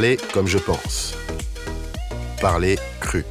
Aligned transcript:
Parler 0.00 0.16
comme 0.32 0.46
je 0.46 0.56
pense. 0.56 1.12
Parler 2.40 2.78
cru. 3.00 3.22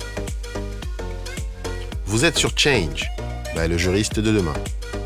Vous 2.06 2.26
êtes 2.26 2.38
sur 2.38 2.56
Change, 2.56 3.10
by 3.56 3.68
le 3.68 3.76
juriste 3.76 4.20
de 4.20 4.32
demain, 4.32 4.54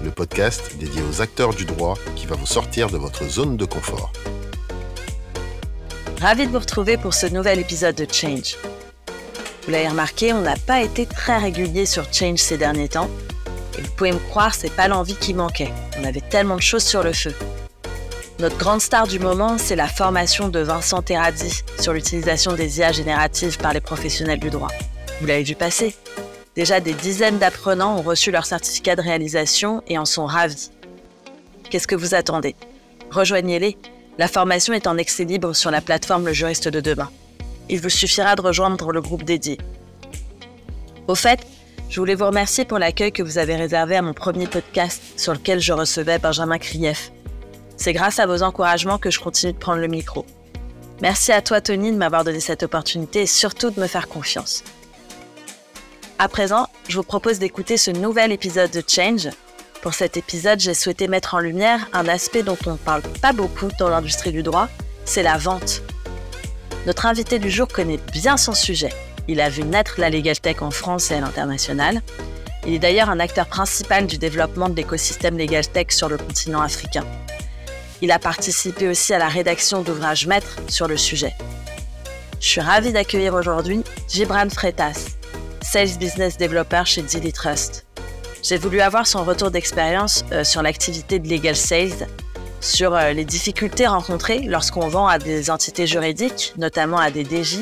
le 0.03 0.11
podcast 0.11 0.75
dédié 0.77 1.01
aux 1.09 1.21
acteurs 1.21 1.53
du 1.53 1.63
droit 1.63 1.97
qui 2.17 2.25
va 2.25 2.35
vous 2.35 2.45
sortir 2.45 2.89
de 2.89 2.97
votre 2.97 3.23
zone 3.29 3.55
de 3.55 3.63
confort. 3.63 4.11
Ravi 6.19 6.47
de 6.47 6.51
vous 6.51 6.59
retrouver 6.59 6.97
pour 6.97 7.13
ce 7.13 7.27
nouvel 7.27 7.59
épisode 7.59 7.95
de 7.95 8.07
Change. 8.11 8.57
Vous 9.65 9.71
l'avez 9.71 9.87
remarqué, 9.87 10.33
on 10.33 10.41
n'a 10.41 10.57
pas 10.57 10.81
été 10.81 11.05
très 11.05 11.37
régulier 11.37 11.85
sur 11.85 12.13
Change 12.13 12.39
ces 12.39 12.57
derniers 12.57 12.89
temps. 12.89 13.09
Et 13.79 13.81
vous 13.81 13.91
pouvez 13.91 14.11
me 14.11 14.19
croire, 14.19 14.53
c'est 14.53 14.75
pas 14.75 14.89
l'envie 14.89 15.15
qui 15.15 15.33
manquait. 15.33 15.71
On 15.97 16.03
avait 16.03 16.19
tellement 16.19 16.57
de 16.57 16.61
choses 16.61 16.83
sur 16.83 17.03
le 17.03 17.13
feu. 17.13 17.33
Notre 18.43 18.57
grande 18.57 18.81
star 18.81 19.07
du 19.07 19.19
moment, 19.19 19.57
c'est 19.57 19.77
la 19.77 19.87
formation 19.87 20.49
de 20.49 20.59
Vincent 20.59 21.01
Terradi 21.01 21.63
sur 21.79 21.93
l'utilisation 21.93 22.51
des 22.51 22.79
IA 22.79 22.91
génératives 22.91 23.57
par 23.57 23.71
les 23.71 23.79
professionnels 23.79 24.41
du 24.41 24.49
droit. 24.49 24.67
Vous 25.21 25.27
l'avez 25.27 25.43
vu 25.43 25.55
passer. 25.55 25.95
Déjà 26.53 26.81
des 26.81 26.93
dizaines 26.93 27.37
d'apprenants 27.37 27.97
ont 27.97 28.01
reçu 28.01 28.31
leur 28.31 28.45
certificat 28.45 28.97
de 28.97 29.01
réalisation 29.01 29.81
et 29.87 29.97
en 29.97 30.03
sont 30.03 30.25
ravis. 30.25 30.71
Qu'est-ce 31.69 31.87
que 31.87 31.95
vous 31.95 32.15
attendez? 32.15 32.53
Rejoignez-les. 33.11 33.77
La 34.17 34.27
formation 34.27 34.73
est 34.73 34.87
en 34.87 34.97
accès 34.97 35.23
libre 35.23 35.53
sur 35.53 35.71
la 35.71 35.79
plateforme 35.79 36.25
Le 36.25 36.33
Juriste 36.33 36.67
de 36.67 36.81
demain. 36.81 37.09
Il 37.69 37.79
vous 37.79 37.87
suffira 37.87 38.35
de 38.35 38.41
rejoindre 38.41 38.91
le 38.91 38.99
groupe 38.99 39.23
dédié. 39.23 39.57
Au 41.07 41.15
fait, 41.15 41.39
je 41.89 41.97
voulais 41.97 42.15
vous 42.15 42.25
remercier 42.25 42.65
pour 42.65 42.77
l'accueil 42.77 43.13
que 43.13 43.23
vous 43.23 43.37
avez 43.37 43.55
réservé 43.55 43.95
à 43.95 44.01
mon 44.01 44.13
premier 44.13 44.47
podcast 44.47 45.01
sur 45.15 45.31
lequel 45.31 45.61
je 45.61 45.71
recevais 45.71 46.19
Benjamin 46.19 46.57
Krief. 46.57 47.09
C'est 47.83 47.91
grâce 47.91 48.19
à 48.19 48.25
vos 48.25 48.43
encouragements 48.43 48.97
que 48.97 49.11
je 49.11 49.19
continue 49.19 49.51
de 49.51 49.57
prendre 49.57 49.81
le 49.81 49.89
micro. 49.89 50.25
Merci 51.01 51.33
à 51.33 51.41
toi 51.41 51.59
Tony 51.59 51.91
de 51.91 51.97
m'avoir 51.97 52.23
donné 52.23 52.39
cette 52.39 52.63
opportunité 52.63 53.23
et 53.23 53.25
surtout 53.25 53.71
de 53.71 53.81
me 53.81 53.87
faire 53.87 54.07
confiance. 54.07 54.63
À 56.17 56.29
présent, 56.29 56.69
je 56.87 56.95
vous 56.95 57.03
propose 57.03 57.39
d'écouter 57.39 57.75
ce 57.75 57.91
nouvel 57.91 58.31
épisode 58.31 58.71
de 58.71 58.81
Change. 58.87 59.27
Pour 59.81 59.93
cet 59.93 60.15
épisode, 60.15 60.61
j'ai 60.61 60.73
souhaité 60.73 61.09
mettre 61.09 61.35
en 61.35 61.39
lumière 61.39 61.89
un 61.91 62.07
aspect 62.07 62.41
dont 62.41 62.57
on 62.67 62.71
ne 62.71 62.77
parle 62.77 63.01
pas 63.21 63.33
beaucoup 63.33 63.67
dans 63.77 63.89
l'industrie 63.89 64.31
du 64.31 64.43
droit, 64.43 64.69
c'est 65.03 65.21
la 65.21 65.37
vente. 65.37 65.81
Notre 66.87 67.05
invité 67.05 67.37
du 67.37 67.51
jour 67.51 67.67
connaît 67.67 67.99
bien 68.13 68.37
son 68.37 68.53
sujet. 68.53 68.93
Il 69.27 69.41
a 69.41 69.49
vu 69.49 69.63
naître 69.65 69.95
la 69.97 70.09
Legal 70.09 70.39
Tech 70.39 70.61
en 70.61 70.71
France 70.71 71.11
et 71.11 71.15
à 71.15 71.19
l'international. 71.19 72.01
Il 72.65 72.75
est 72.75 72.79
d'ailleurs 72.79 73.09
un 73.09 73.19
acteur 73.19 73.47
principal 73.47 74.07
du 74.07 74.17
développement 74.17 74.69
de 74.69 74.75
l'écosystème 74.77 75.37
Legal 75.37 75.67
Tech 75.67 75.87
sur 75.89 76.07
le 76.07 76.17
continent 76.17 76.61
africain. 76.61 77.03
Il 78.03 78.11
a 78.11 78.19
participé 78.19 78.89
aussi 78.89 79.13
à 79.13 79.17
la 79.17 79.29
rédaction 79.29 79.81
d'ouvrages 79.81 80.27
maîtres 80.27 80.59
sur 80.67 80.89
le 80.89 80.97
sujet. 80.97 81.33
Je 82.41 82.47
suis 82.49 82.59
ravie 82.59 82.91
d'accueillir 82.91 83.33
aujourd'hui 83.33 83.81
Gibran 84.09 84.49
Freitas, 84.49 85.15
Sales 85.61 85.97
Business 85.97 86.37
Developer 86.37 86.81
chez 86.83 87.01
Dilly 87.01 87.31
Trust. 87.31 87.85
J'ai 88.43 88.57
voulu 88.57 88.81
avoir 88.81 89.07
son 89.07 89.23
retour 89.23 89.51
d'expérience 89.51 90.25
euh, 90.33 90.43
sur 90.43 90.61
l'activité 90.61 91.17
de 91.17 91.29
Legal 91.29 91.55
Sales 91.55 92.09
sur 92.59 92.93
euh, 92.93 93.13
les 93.13 93.23
difficultés 93.23 93.87
rencontrées 93.87 94.41
lorsqu'on 94.41 94.89
vend 94.89 95.07
à 95.07 95.17
des 95.17 95.49
entités 95.49 95.87
juridiques, 95.87 96.53
notamment 96.57 96.97
à 96.97 97.09
des 97.09 97.23
DJ, 97.23 97.59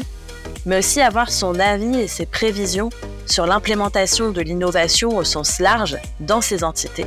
mais 0.66 0.80
aussi 0.80 1.02
avoir 1.02 1.30
son 1.30 1.60
avis 1.60 2.00
et 2.00 2.08
ses 2.08 2.26
prévisions 2.26 2.90
sur 3.28 3.46
l'implémentation 3.46 4.32
de 4.32 4.42
l'innovation 4.42 5.16
au 5.16 5.24
sens 5.24 5.60
large 5.60 6.00
dans 6.20 6.42
ces 6.42 6.64
entités, 6.64 7.06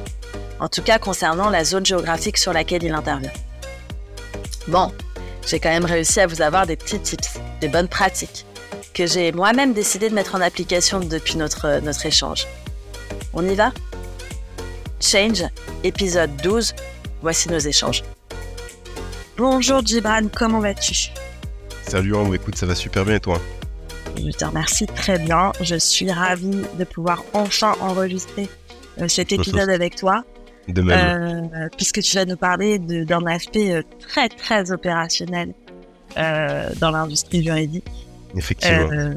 en 0.60 0.68
tout 0.68 0.82
cas 0.82 0.98
concernant 0.98 1.50
la 1.50 1.64
zone 1.64 1.84
géographique 1.84 2.38
sur 2.38 2.52
laquelle 2.52 2.82
il 2.82 2.92
intervient. 2.92 3.32
Bon, 4.68 4.92
j'ai 5.46 5.58
quand 5.58 5.70
même 5.70 5.84
réussi 5.84 6.20
à 6.20 6.26
vous 6.26 6.42
avoir 6.42 6.66
des 6.66 6.76
petits 6.76 7.00
tips, 7.00 7.38
des 7.60 7.68
bonnes 7.68 7.88
pratiques, 7.88 8.46
que 8.94 9.06
j'ai 9.06 9.32
moi-même 9.32 9.72
décidé 9.72 10.08
de 10.08 10.14
mettre 10.14 10.34
en 10.34 10.40
application 10.40 11.00
depuis 11.00 11.36
notre, 11.36 11.80
notre 11.80 12.06
échange. 12.06 12.46
On 13.32 13.46
y 13.48 13.54
va? 13.54 13.72
Change, 15.00 15.44
épisode 15.82 16.34
12, 16.42 16.74
Voici 17.24 17.48
nos 17.48 17.58
échanges. 17.58 18.04
Bonjour 19.38 19.80
Gibran, 19.84 20.28
comment 20.28 20.60
vas-tu? 20.60 21.08
Salut 21.88 22.14
Ambre, 22.14 22.34
écoute, 22.34 22.54
ça 22.54 22.66
va 22.66 22.74
super 22.74 23.06
bien 23.06 23.14
et 23.14 23.20
toi? 23.20 23.40
Je 24.14 24.30
te 24.30 24.44
remercie 24.44 24.84
très 24.86 25.18
bien. 25.18 25.52
Je 25.62 25.76
suis 25.76 26.12
ravie 26.12 26.62
de 26.78 26.84
pouvoir 26.84 27.24
enfin 27.32 27.76
enregistrer 27.80 28.50
euh, 29.00 29.08
cet 29.08 29.32
épisode 29.32 29.70
avec 29.70 29.96
toi. 29.96 30.22
De 30.68 30.82
même. 30.82 31.50
Euh, 31.54 31.68
puisque 31.76 32.00
tu 32.00 32.16
vas 32.16 32.24
nous 32.24 32.36
parler 32.36 32.78
d'un 32.78 33.26
aspect 33.26 33.72
euh, 33.72 33.82
très 34.00 34.28
très 34.28 34.70
opérationnel 34.70 35.52
dans 36.16 36.90
l'industrie 36.90 37.42
juridique. 37.42 37.84
Effectivement. 38.36 39.14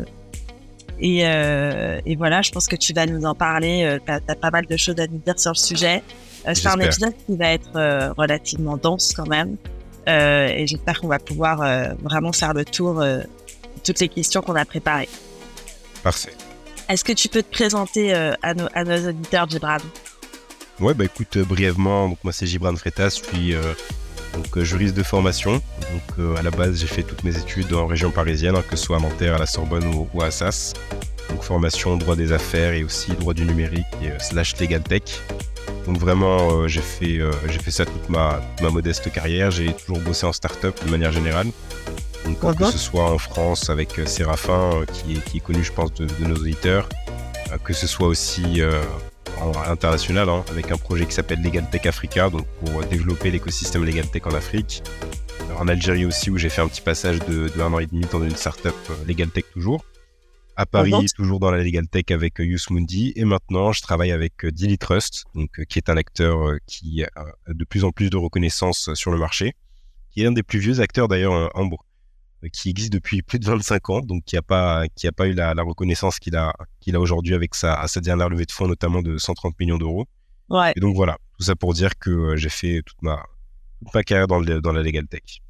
Et, 0.99 1.19
et, 1.19 2.15
voilà, 2.15 2.41
je 2.41 2.51
pense 2.51 2.65
que 2.65 2.75
tu 2.75 2.91
vas 2.91 3.05
nous 3.05 3.23
en 3.23 3.35
parler. 3.35 3.99
tu 4.03 4.11
as, 4.11 4.19
pas 4.19 4.49
mal 4.49 4.65
de 4.65 4.77
choses 4.77 4.99
à 4.99 5.05
nous 5.05 5.19
dire 5.19 5.39
sur 5.39 5.51
le 5.51 5.57
sujet. 5.57 6.01
Euh, 6.47 6.53
c'est 6.53 6.67
un 6.67 6.79
épisode 6.79 7.13
qui 7.25 7.35
va 7.35 7.51
être 7.51 7.75
euh, 7.75 8.13
relativement 8.13 8.77
dense 8.77 9.13
quand 9.13 9.27
même. 9.27 9.57
Euh, 10.07 10.47
et 10.47 10.67
j'espère 10.67 10.99
qu'on 11.01 11.07
va 11.07 11.19
pouvoir 11.19 11.57
vraiment 12.01 12.31
faire 12.31 12.53
le 12.53 12.63
tour 12.63 13.01
de 13.01 13.23
toutes 13.83 13.99
les 13.99 14.07
questions 14.07 14.41
qu'on 14.41 14.55
a 14.55 14.63
préparées. 14.63 15.09
Parfait. 16.01 16.33
Est-ce 16.87 17.03
que 17.03 17.11
tu 17.11 17.27
peux 17.27 17.43
te 17.43 17.51
présenter 17.51 18.13
à, 18.13 18.53
nos, 18.53 18.67
à 18.73 18.85
nos 18.85 19.09
auditeurs, 19.09 19.49
Gibran 19.49 19.77
Ouais, 20.79 20.93
bah 20.93 21.05
écoute, 21.05 21.37
brièvement, 21.39 22.09
donc 22.09 22.19
moi 22.23 22.31
c'est 22.31 22.45
Gibran 22.45 22.75
Freitas, 22.75 23.21
je 23.21 23.35
suis 23.35 23.55
donc, 24.33 24.59
juriste 24.63 24.95
de 24.95 25.03
formation. 25.03 25.53
Donc 25.53 26.37
à 26.37 26.43
la 26.43 26.51
base, 26.51 26.79
j'ai 26.79 26.87
fait 26.87 27.03
toutes 27.03 27.23
mes 27.23 27.35
études 27.37 27.73
en 27.73 27.87
région 27.87 28.11
parisienne, 28.11 28.55
hein, 28.55 28.63
que 28.69 28.75
ce 28.75 28.85
soit 28.85 28.97
à 28.97 28.99
Nanterre, 28.99 29.35
à 29.35 29.39
la 29.39 29.47
Sorbonne 29.47 29.85
ou, 30.13 30.21
à 30.21 30.27
Assas. 30.27 30.73
Donc 31.29 31.43
formation 31.43 31.97
droit 31.97 32.15
des 32.15 32.31
affaires 32.31 32.73
et 32.73 32.83
aussi 32.83 33.11
droit 33.11 33.33
du 33.33 33.43
numérique 33.43 33.85
et 34.01 34.11
slash 34.19 34.57
legal 34.59 34.81
tech. 34.83 35.03
Donc 35.87 35.97
vraiment, 35.99 36.51
euh, 36.51 36.67
j'ai 36.67 36.81
fait, 36.81 37.19
euh, 37.19 37.31
ça 37.69 37.85
toute 37.85 38.09
ma, 38.09 38.41
ma 38.61 38.69
modeste 38.69 39.09
carrière. 39.11 39.51
J'ai 39.51 39.73
toujours 39.73 39.99
bossé 39.99 40.25
en 40.25 40.33
start-up 40.33 40.75
de 40.85 40.91
manière 40.91 41.13
générale. 41.13 41.47
Donc 42.25 42.57
que 42.57 42.65
ce 42.65 42.77
soit 42.77 43.09
en 43.09 43.17
France 43.17 43.69
avec 43.69 43.97
euh, 43.97 44.05
Séraphin, 44.05 44.83
qui 44.91 45.13
est, 45.13 45.23
qui 45.23 45.37
est 45.37 45.39
connu, 45.39 45.63
je 45.63 45.71
pense, 45.71 45.93
de, 45.93 46.07
nos 46.25 46.35
auditeurs, 46.35 46.89
que 47.63 47.71
ce 47.71 47.87
soit 47.87 48.07
aussi 48.07 48.61
international, 49.67 50.29
hein, 50.29 50.43
avec 50.49 50.71
un 50.71 50.77
projet 50.77 51.05
qui 51.05 51.13
s'appelle 51.13 51.41
Legal 51.41 51.69
Tech 51.69 51.85
Africa, 51.85 52.29
donc 52.29 52.45
pour 52.63 52.83
développer 52.85 53.31
l'écosystème 53.31 53.83
Legal 53.83 54.07
Tech 54.09 54.23
en 54.25 54.33
Afrique. 54.33 54.83
en 55.57 55.67
Algérie 55.67 56.05
aussi, 56.05 56.29
où 56.29 56.37
j'ai 56.37 56.49
fait 56.49 56.61
un 56.61 56.67
petit 56.67 56.81
passage 56.81 57.19
de, 57.19 57.49
de 57.49 57.61
un 57.61 57.73
an 57.73 57.79
et 57.79 57.87
demi 57.87 58.05
dans 58.11 58.23
une 58.23 58.35
startup 58.35 58.75
Legal 59.07 59.29
Tech 59.29 59.45
toujours 59.53 59.83
à 60.57 60.65
Paris, 60.65 60.91
toujours 61.15 61.39
dans 61.39 61.51
la 61.51 61.63
legal 61.63 61.87
tech 61.87 62.05
avec 62.09 62.39
euh, 62.39 62.45
Yus 62.45 62.71
Mundi. 62.71 63.13
Et 63.15 63.25
maintenant, 63.25 63.71
je 63.71 63.81
travaille 63.81 64.11
avec 64.11 64.43
euh, 64.43 64.51
Dilly 64.51 64.79
Trust, 64.79 65.25
donc, 65.35 65.59
euh, 65.59 65.63
qui 65.63 65.77
est 65.77 65.89
un 65.89 65.97
acteur 65.97 66.57
qui 66.65 67.03
a 67.03 67.09
de 67.47 67.63
plus 67.63 67.83
en 67.83 67.91
plus 67.91 68.09
de 68.09 68.17
reconnaissance 68.17 68.93
sur 68.95 69.11
le 69.11 69.19
marché, 69.19 69.53
qui 70.09 70.23
est 70.23 70.25
un 70.25 70.31
des 70.31 70.43
plus 70.43 70.59
vieux 70.59 70.79
acteurs 70.79 71.07
d'ailleurs 71.07 71.51
en 71.55 71.65
qui 72.51 72.69
existe 72.69 72.93
depuis 72.93 73.21
plus 73.21 73.39
de 73.39 73.45
25 73.45 73.89
ans, 73.89 73.99
donc 74.01 74.23
qui 74.23 74.35
n'a 74.35 74.41
pas, 74.41 74.87
qui 74.95 75.07
a 75.07 75.11
pas 75.11 75.27
eu 75.27 75.33
la, 75.33 75.53
reconnaissance 75.63 76.19
qu'il 76.19 76.35
a, 76.35 76.53
qu'il 76.79 76.95
a 76.95 76.99
aujourd'hui 76.99 77.33
avec 77.33 77.55
sa, 77.55 77.87
sa 77.87 77.99
dernière 77.99 78.29
levée 78.29 78.45
de 78.45 78.51
fonds, 78.51 78.67
notamment 78.67 79.01
de 79.01 79.17
130 79.17 79.59
millions 79.59 79.77
d'euros. 79.77 80.05
Ouais. 80.49 80.73
Et 80.75 80.79
donc 80.79 80.95
voilà, 80.95 81.17
tout 81.37 81.43
ça 81.43 81.55
pour 81.55 81.73
dire 81.73 81.97
que 81.97 82.35
j'ai 82.35 82.49
fait 82.49 82.81
toute 82.85 83.01
ma, 83.01 83.23
toute 83.79 83.93
ma 83.93 84.03
carrière 84.03 84.27
dans, 84.27 84.39
le, 84.39 84.61
dans 84.61 84.71
la 84.71 84.81
legal 84.81 85.07
tech. 85.07 85.41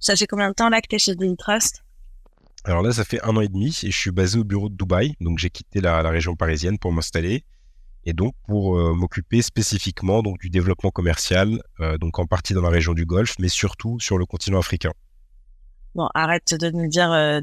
Ça 0.00 0.16
fait 0.16 0.26
combien 0.26 0.48
de 0.48 0.54
temps 0.54 0.68
là 0.68 0.80
que 0.80 0.88
tu 0.88 0.96
es 0.96 0.98
chez 0.98 1.14
Dilly 1.14 1.36
Trust 1.36 1.84
alors 2.66 2.80
là, 2.80 2.92
ça 2.92 3.04
fait 3.04 3.22
un 3.22 3.36
an 3.36 3.42
et 3.42 3.48
demi 3.48 3.78
et 3.82 3.90
je 3.90 3.96
suis 3.96 4.10
basé 4.10 4.38
au 4.38 4.44
bureau 4.44 4.70
de 4.70 4.74
Dubaï. 4.74 5.14
Donc 5.20 5.38
j'ai 5.38 5.50
quitté 5.50 5.82
la, 5.82 6.00
région 6.08 6.34
parisienne 6.34 6.78
pour 6.78 6.92
m'installer 6.92 7.44
et 8.06 8.14
donc 8.14 8.34
pour 8.46 8.78
euh, 8.78 8.94
m'occuper 8.94 9.42
spécifiquement 9.42 10.22
donc 10.22 10.38
du 10.40 10.48
développement 10.48 10.90
commercial, 10.90 11.60
euh, 11.80 11.98
donc 11.98 12.18
en 12.18 12.24
partie 12.24 12.54
dans 12.54 12.62
la 12.62 12.70
région 12.70 12.94
du 12.94 13.04
Golfe, 13.04 13.34
mais 13.38 13.48
surtout 13.48 14.00
sur 14.00 14.16
le 14.16 14.24
continent 14.24 14.58
africain. 14.58 14.92
Bon, 15.94 16.08
arrête 16.14 16.54
de 16.54 16.70
nous 16.70 16.88
dire, 16.88 17.12
euh, 17.12 17.40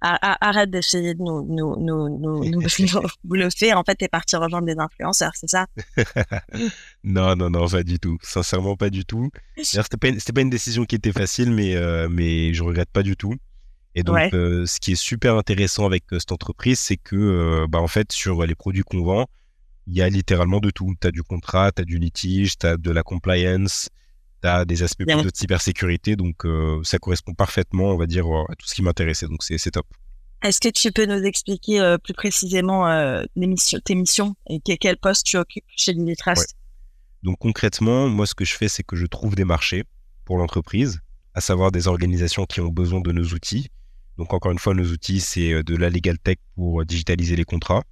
arrête 0.00 0.70
d'essayer 0.70 1.14
de 1.14 1.22
nous, 1.22 1.42
nous, 1.42 1.76
nous, 1.76 2.08
nous, 2.18 2.44
nous 2.44 3.42
En 3.74 3.82
fait, 3.84 3.94
t'es 3.96 4.08
parti 4.08 4.36
rejoindre 4.36 4.66
des 4.66 4.78
influenceurs, 4.78 5.32
c'est 5.34 5.50
ça? 5.50 5.66
Non, 7.04 7.34
non, 7.34 7.50
non, 7.50 7.68
pas 7.68 7.82
du 7.82 7.98
tout. 7.98 8.18
Sincèrement, 8.22 8.76
pas 8.76 8.88
du 8.88 9.04
tout. 9.04 9.30
C'était 9.60 9.82
pas, 9.96 10.32
pas, 10.34 10.40
une 10.40 10.50
décision 10.50 10.84
qui 10.84 10.94
était 10.94 11.12
facile, 11.12 11.50
mais, 11.50 11.74
mais 12.08 12.54
je 12.54 12.62
regrette 12.62 12.90
pas 12.90 13.02
du 13.02 13.16
tout. 13.16 13.34
Et 13.94 14.02
donc, 14.02 14.32
euh, 14.32 14.64
ce 14.66 14.80
qui 14.80 14.92
est 14.92 14.96
super 14.96 15.36
intéressant 15.36 15.84
avec 15.84 16.04
euh, 16.12 16.18
cette 16.18 16.32
entreprise, 16.32 16.80
c'est 16.80 16.96
que, 16.96 17.16
euh, 17.16 17.66
bah, 17.68 17.80
en 17.80 17.88
fait, 17.88 18.10
sur 18.12 18.44
les 18.46 18.54
produits 18.54 18.82
qu'on 18.82 19.02
vend, 19.02 19.26
il 19.86 19.94
y 19.94 20.02
a 20.02 20.08
littéralement 20.08 20.60
de 20.60 20.70
tout. 20.70 20.94
Tu 21.00 21.06
as 21.06 21.10
du 21.10 21.22
contrat, 21.22 21.72
tu 21.72 21.82
as 21.82 21.84
du 21.84 21.98
litige, 21.98 22.56
tu 22.58 22.66
as 22.66 22.76
de 22.76 22.90
la 22.90 23.02
compliance, 23.02 23.90
tu 24.42 24.48
as 24.48 24.64
des 24.64 24.82
aspects 24.82 25.04
plutôt 25.04 25.30
de 25.30 25.36
cybersécurité. 25.36 26.16
Donc, 26.16 26.44
ça 26.82 26.98
correspond 26.98 27.34
parfaitement, 27.34 27.90
on 27.90 27.96
va 27.96 28.06
dire, 28.06 28.26
à 28.26 28.54
tout 28.56 28.66
ce 28.66 28.74
qui 28.74 28.82
m'intéressait. 28.82 29.26
Donc, 29.26 29.42
c'est 29.42 29.70
top. 29.70 29.86
Est-ce 30.42 30.60
que 30.60 30.68
tu 30.68 30.90
peux 30.90 31.06
nous 31.06 31.24
expliquer 31.24 31.96
plus 32.02 32.14
précisément 32.14 32.86
tes 33.84 33.94
missions 33.94 34.34
et 34.48 34.60
quel 34.60 34.96
poste 34.96 35.24
tu 35.24 35.36
occupes 35.36 35.64
chez 35.76 35.92
Unitrust? 35.92 36.56
Donc, 37.22 37.38
concrètement, 37.38 38.08
moi, 38.08 38.26
ce 38.26 38.34
que 38.34 38.44
je 38.44 38.54
fais, 38.54 38.68
c'est 38.68 38.82
que 38.82 38.96
je 38.96 39.06
trouve 39.06 39.34
des 39.36 39.44
marchés 39.44 39.84
pour 40.24 40.38
l'entreprise 40.38 41.00
à 41.34 41.40
savoir 41.40 41.72
des 41.72 41.88
organisations 41.88 42.44
qui 42.44 42.60
ont 42.60 42.68
besoin 42.68 43.00
de 43.00 43.10
nos 43.10 43.24
outils. 43.24 43.68
Donc 44.18 44.34
encore 44.34 44.52
une 44.52 44.58
fois, 44.58 44.74
nos 44.74 44.84
outils, 44.84 45.20
c'est 45.20 45.62
de 45.62 45.76
la 45.76 45.88
legal 45.88 46.18
tech 46.18 46.36
pour 46.54 46.84
digitaliser 46.84 47.36
les 47.36 47.44
contrats, 47.44 47.82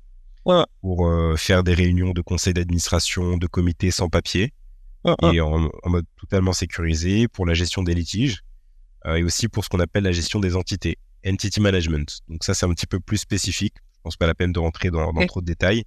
pour 0.82 1.10
faire 1.38 1.62
des 1.62 1.72
réunions 1.72 2.10
de 2.10 2.20
conseils 2.20 2.52
d'administration, 2.52 3.38
de 3.38 3.46
comités 3.46 3.90
sans 3.90 4.10
papier, 4.10 4.52
et 5.04 5.40
en, 5.40 5.70
mode 5.86 6.06
totalement 6.18 6.52
sécurisé, 6.52 7.28
pour 7.28 7.46
la 7.46 7.54
gestion 7.54 7.82
des 7.82 7.94
litiges, 7.94 8.42
et 9.06 9.22
aussi 9.22 9.48
pour 9.48 9.64
ce 9.64 9.68
qu'on 9.68 9.80
appelle 9.80 10.04
la 10.04 10.12
gestion 10.12 10.40
des 10.40 10.56
entités, 10.56 10.98
entity 11.26 11.60
management. 11.60 12.20
Donc 12.28 12.44
ça, 12.44 12.54
c'est 12.54 12.66
un 12.66 12.74
petit 12.74 12.86
peu 12.86 13.00
plus 13.00 13.18
spécifique. 13.18 13.74
Je 13.96 14.00
pense 14.02 14.16
pas 14.16 14.26
la 14.26 14.34
peine 14.34 14.52
de 14.52 14.58
rentrer 14.58 14.90
dans, 14.90 15.12
trop 15.26 15.40
de 15.40 15.46
détails. 15.46 15.84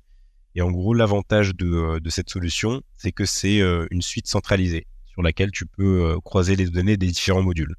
Et 0.55 0.61
en 0.61 0.71
gros, 0.71 0.93
l'avantage 0.93 1.55
de, 1.55 1.99
de, 1.99 2.09
cette 2.09 2.29
solution, 2.29 2.81
c'est 2.95 3.11
que 3.11 3.25
c'est 3.25 3.59
une 3.91 4.01
suite 4.01 4.27
centralisée 4.27 4.85
sur 5.13 5.21
laquelle 5.21 5.51
tu 5.51 5.65
peux 5.65 6.03
euh, 6.03 6.19
croiser 6.19 6.55
les 6.55 6.67
données 6.67 6.97
des 6.97 7.07
différents 7.07 7.43
modules. 7.43 7.75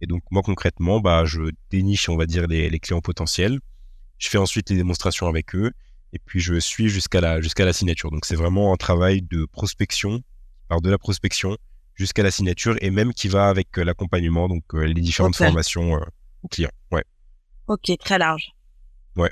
Et 0.00 0.06
donc 0.06 0.22
moi 0.30 0.42
concrètement, 0.42 1.00
bah, 1.00 1.24
je 1.26 1.50
déniche, 1.70 2.08
on 2.08 2.16
va 2.16 2.26
dire, 2.26 2.46
les, 2.46 2.70
les 2.70 2.78
clients 2.80 3.02
potentiels. 3.02 3.60
Je 4.18 4.28
fais 4.28 4.38
ensuite 4.38 4.70
les 4.70 4.76
démonstrations 4.76 5.28
avec 5.28 5.54
eux 5.54 5.70
et 6.12 6.18
puis 6.18 6.40
je 6.40 6.58
suis 6.58 6.88
jusqu'à 6.88 7.20
la, 7.20 7.40
jusqu'à 7.40 7.64
la 7.64 7.72
signature. 7.72 8.10
Donc 8.10 8.24
c'est 8.24 8.36
vraiment 8.36 8.72
un 8.72 8.76
travail 8.76 9.22
de 9.22 9.44
prospection, 9.44 10.22
par 10.72 10.80
de 10.80 10.88
la 10.88 10.96
prospection 10.96 11.58
jusqu'à 11.96 12.22
la 12.22 12.30
signature 12.30 12.76
et 12.80 12.88
même 12.88 13.12
qui 13.12 13.28
va 13.28 13.50
avec 13.50 13.76
euh, 13.76 13.84
l'accompagnement, 13.84 14.48
donc 14.48 14.64
euh, 14.72 14.84
les 14.84 15.02
différentes 15.02 15.36
formations 15.36 16.00
aux 16.42 16.48
clients. 16.48 16.70
Ouais. 16.90 17.04
Ok, 17.66 17.92
très 17.98 18.16
large. 18.16 18.52
Ouais. 19.16 19.30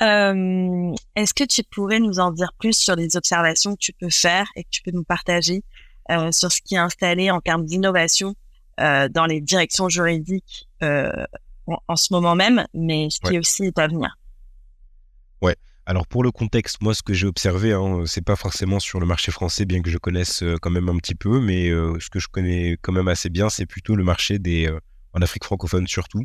Euh, 0.00 0.94
Est-ce 1.16 1.34
que 1.34 1.44
tu 1.44 1.62
pourrais 1.64 2.00
nous 2.00 2.18
en 2.18 2.30
dire 2.30 2.54
plus 2.58 2.72
sur 2.72 2.96
les 2.96 3.14
observations 3.14 3.74
que 3.74 3.80
tu 3.80 3.92
peux 3.92 4.08
faire 4.08 4.46
et 4.56 4.64
que 4.64 4.70
tu 4.70 4.80
peux 4.80 4.90
nous 4.90 5.04
partager 5.04 5.62
euh, 6.10 6.32
sur 6.32 6.50
ce 6.50 6.62
qui 6.62 6.76
est 6.76 6.78
installé 6.78 7.30
en 7.30 7.42
termes 7.42 7.66
d'innovation 7.66 8.34
euh, 8.80 9.10
dans 9.10 9.26
les 9.26 9.42
directions 9.42 9.90
juridiques 9.90 10.66
euh, 10.82 11.12
en, 11.66 11.96
ce 11.96 12.10
moment 12.14 12.34
même, 12.34 12.64
mais 12.72 13.08
ce 13.10 13.20
qui 13.20 13.38
aussi 13.38 13.64
est 13.64 13.78
à 13.78 13.86
venir? 13.86 14.16
Ouais. 15.42 15.56
Alors 15.90 16.06
pour 16.06 16.22
le 16.22 16.30
contexte, 16.30 16.80
moi 16.82 16.94
ce 16.94 17.02
que 17.02 17.14
j'ai 17.14 17.26
observé, 17.26 17.72
hein, 17.72 18.04
c'est 18.06 18.24
pas 18.24 18.36
forcément 18.36 18.78
sur 18.78 19.00
le 19.00 19.06
marché 19.06 19.32
français, 19.32 19.64
bien 19.64 19.82
que 19.82 19.90
je 19.90 19.98
connaisse 19.98 20.44
quand 20.62 20.70
même 20.70 20.88
un 20.88 20.96
petit 20.98 21.16
peu, 21.16 21.40
mais 21.40 21.68
ce 21.68 22.08
que 22.08 22.20
je 22.20 22.28
connais 22.28 22.78
quand 22.80 22.92
même 22.92 23.08
assez 23.08 23.28
bien, 23.28 23.50
c'est 23.50 23.66
plutôt 23.66 23.96
le 23.96 24.04
marché 24.04 24.38
des 24.38 24.72
en 25.14 25.20
Afrique 25.20 25.42
francophone 25.42 25.88
surtout, 25.88 26.22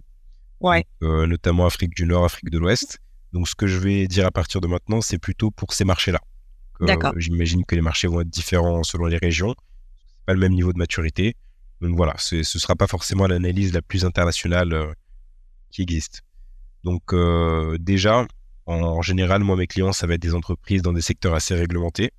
ouais. 0.60 0.86
notamment 1.02 1.66
Afrique 1.66 1.96
du 1.96 2.06
Nord, 2.06 2.26
Afrique 2.26 2.52
de 2.52 2.60
l'Ouest. 2.60 3.00
Donc 3.34 3.48
ce 3.50 3.56
que 3.56 3.66
je 3.66 3.80
vais 3.80 4.08
dire 4.08 4.28
à 4.28 4.32
partir 4.32 4.62
de 4.62 4.68
maintenant, 4.68 5.02
c'est 5.02 5.18
plutôt 5.18 5.50
pour 5.50 5.74
ces 5.74 5.84
marchés-là. 5.84 6.22
J'imagine 7.18 7.66
que 7.66 7.74
les 7.74 7.82
marchés 7.82 8.08
vont 8.08 8.22
être 8.22 8.30
différents 8.30 8.84
selon 8.84 9.08
les 9.08 9.18
régions 9.18 9.56
pas 10.26 10.34
le 10.34 10.40
même 10.40 10.54
niveau 10.54 10.74
de 10.74 10.78
maturité. 10.78 11.36
Donc 11.82 11.96
voilà, 11.96 12.16
ce 12.18 12.38
ne 12.38 12.44
sera 12.44 12.76
pas 12.76 12.88
forcément 12.88 13.28
l'analyse 13.28 13.74
la 13.74 13.82
plus 13.82 14.06
internationale 14.06 14.74
euh, 14.74 14.92
qui 15.72 15.82
existe. 15.82 16.24
Donc 16.84 17.14
euh, 17.14 17.78
déjà, 17.80 18.26
en, 18.66 19.02
général, 19.02 19.44
moi, 19.44 19.56
mes 19.56 19.68
clients, 19.68 19.94
ça 19.94 20.08
va 20.08 20.16
être 20.16 20.22
des 20.22 20.34
entreprises 20.34 20.82
dans 20.82 20.94
des 20.94 21.02
secteurs 21.02 21.34
assez 21.34 21.54
réglementés, 21.56 22.12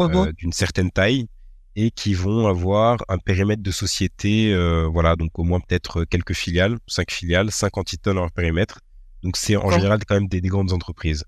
euh, 0.00 0.32
d'une 0.32 0.52
certaine 0.52 0.90
taille, 0.90 1.28
et 1.76 1.90
qui 1.90 2.14
vont 2.14 2.46
avoir 2.46 2.98
un 3.08 3.18
périmètre 3.18 3.62
de 3.62 3.70
société, 3.70 4.54
voilà, 4.92 5.16
donc 5.16 5.36
au 5.38 5.42
moins 5.42 5.60
peut-être 5.60 6.04
quelques 6.04 6.34
filiales, 6.34 6.78
cinq 6.86 7.10
filiales, 7.10 7.50
cinq 7.50 7.76
entités 7.78 8.10
dans 8.10 8.20
leur 8.20 8.30
périmètre. 8.30 8.78
Donc 9.24 9.36
c'est 9.36 9.56
en 9.56 9.70
général 9.70 10.00
quand 10.06 10.14
même 10.14 10.28
des, 10.28 10.40
grandes 10.40 10.72
entreprises. 10.72 11.24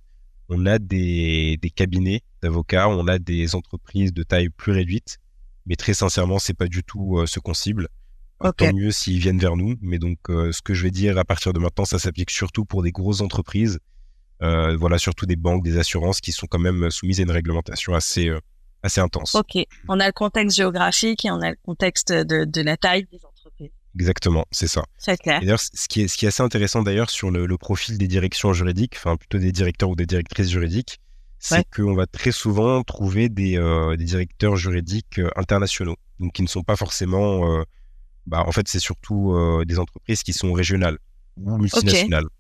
On 0.49 0.67
a 0.67 0.79
des, 0.79 1.59
des 1.61 1.71
cabinets 1.71 2.23
d'avocats, 2.43 2.89
on 2.89 3.09
a 3.09 3.19
des 3.19 3.57
entreprises 3.57 4.13
de 4.13 4.23
taille 4.23 4.51
plus 4.51 4.71
réduite, 4.71 5.19
mais 5.67 5.75
très 5.75 5.95
sincèrement, 5.95 6.39
c'est 6.39 6.55
pas 6.55 6.69
du 6.69 6.83
tout 6.85 7.19
euh, 7.19 7.27
ce 7.27 7.41
qu'on 7.41 7.55
cible. 7.55 7.89
Euh, 8.45 8.53
tant 8.53 8.73
mieux 8.73 8.91
s'ils 8.91 9.19
viennent 9.19 9.39
vers 9.39 9.57
nous. 9.57 9.75
Mais 9.81 9.99
donc, 9.99 10.19
euh, 10.31 10.53
ce 10.53 10.63
que 10.63 10.75
je 10.75 10.83
vais 10.83 10.91
dire 10.91 11.19
à 11.19 11.25
partir 11.25 11.53
de 11.53 11.59
maintenant, 11.59 11.85
ça 11.85 11.99
s'applique 11.99 12.31
surtout 12.31 12.65
pour 12.65 12.83
des 12.83 12.93
grosses 12.93 13.21
entreprises. 13.21 13.81
Voilà, 14.41 14.99
surtout 14.99 15.27
des 15.27 15.37
banques, 15.37 15.63
des 15.63 15.79
assurances 15.79 16.21
qui 16.21 16.33
sont 16.33 16.47
quand 16.47 16.59
même 16.59 16.91
soumises 16.91 17.21
à 17.21 17.23
une 17.23 17.31
réglementation 17.31 17.95
assez, 17.95 18.31
assez 18.83 19.01
intense. 19.01 19.35
Ok. 19.35 19.59
On 19.89 20.01
a 20.01 20.07
le 20.07 20.13
contexte 20.13 20.57
géographique 20.57 21.25
et 21.25 21.31
on 21.31 21.41
a 21.41 21.51
le 21.51 21.59
contexte 21.65 22.13
de, 22.13 22.45
de 22.45 22.61
la 22.63 22.77
taille 22.77 23.07
des 23.11 23.25
entreprises. 23.25 23.71
Exactement, 23.99 24.45
c'est 24.51 24.69
ça. 24.69 24.85
C'est 24.99 25.17
clair. 25.17 25.41
D'ailleurs, 25.41 25.61
ce 25.61 25.89
qui 25.89 26.03
est, 26.03 26.09
ce 26.09 26.19
qui 26.19 26.27
est 26.27 26.29
assez 26.29 26.43
intéressant 26.43 26.83
d'ailleurs 26.83 27.09
sur 27.09 27.31
le, 27.31 27.47
le, 27.47 27.57
profil 27.57 27.97
des 27.97 28.09
directions 28.09 28.53
juridiques, 28.53 28.95
enfin 28.97 29.17
plutôt 29.17 29.39
des 29.39 29.53
directeurs 29.53 29.89
ou 29.89 29.97
des 29.97 30.05
directrices 30.05 30.51
juridiques, 30.51 31.01
c'est 31.39 31.65
qu'on 31.71 31.95
va 31.95 32.07
très 32.07 32.33
souvent 32.33 32.83
trouver 32.83 33.29
des, 33.29 33.59
euh, 33.59 33.97
des 33.97 34.05
directeurs 34.05 34.57
juridiques 34.57 35.19
euh, 35.19 35.31
internationaux, 35.37 35.97
donc 36.21 36.33
qui 36.33 36.43
ne 36.43 36.49
sont 36.49 36.63
pas 36.63 36.77
forcément. 36.77 37.51
Euh, 37.51 37.63
bah, 38.27 38.45
en 38.47 38.53
fait, 38.53 38.69
c'est 38.69 38.81
surtout 38.81 39.39
des 39.67 39.79
entreprises 39.79 40.25
qui 40.25 40.33
sont 40.33 40.53
régionales 40.53 40.99
ou 41.37 41.59
multinationales. 41.59 42.25
Okay. 42.25 42.33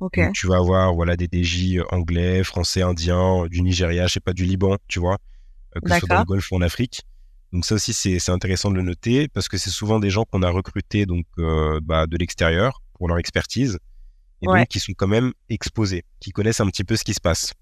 Donc, 0.00 0.16
tu 0.32 0.46
vas 0.46 0.56
avoir 0.56 0.94
voilà 0.94 1.16
des 1.16 1.28
DJ 1.30 1.80
anglais, 1.90 2.44
français, 2.44 2.82
indiens, 2.82 3.46
du 3.48 3.62
Nigeria, 3.62 4.06
je 4.06 4.14
sais 4.14 4.20
pas, 4.20 4.32
du 4.32 4.44
Liban, 4.44 4.76
tu 4.86 5.00
vois, 5.00 5.18
que 5.74 5.90
ce 5.90 5.98
soit 5.98 6.08
dans 6.08 6.18
le 6.20 6.24
Golfe 6.24 6.52
ou 6.52 6.56
en 6.56 6.62
Afrique. 6.62 7.02
Donc 7.52 7.64
ça 7.64 7.74
aussi 7.76 7.94
c'est 7.94 8.30
intéressant 8.30 8.70
de 8.70 8.76
le 8.76 8.82
noter 8.82 9.26
parce 9.28 9.48
que 9.48 9.56
c'est 9.56 9.70
souvent 9.70 9.98
des 9.98 10.10
gens 10.10 10.24
qu'on 10.24 10.42
a 10.42 10.50
recrutés 10.50 11.06
donc 11.06 11.24
bah, 11.82 12.06
de 12.06 12.16
l'extérieur 12.16 12.82
pour 12.94 13.08
leur 13.08 13.18
expertise 13.18 13.78
et 14.42 14.46
donc 14.46 14.68
qui 14.68 14.80
sont 14.80 14.92
quand 14.96 15.08
même 15.08 15.32
exposés, 15.48 16.04
qui 16.20 16.30
connaissent 16.30 16.60
un 16.60 16.66
petit 16.66 16.84
peu 16.84 16.96
ce 16.96 17.04
qui 17.04 17.14
se 17.14 17.20
passe. 17.20 17.54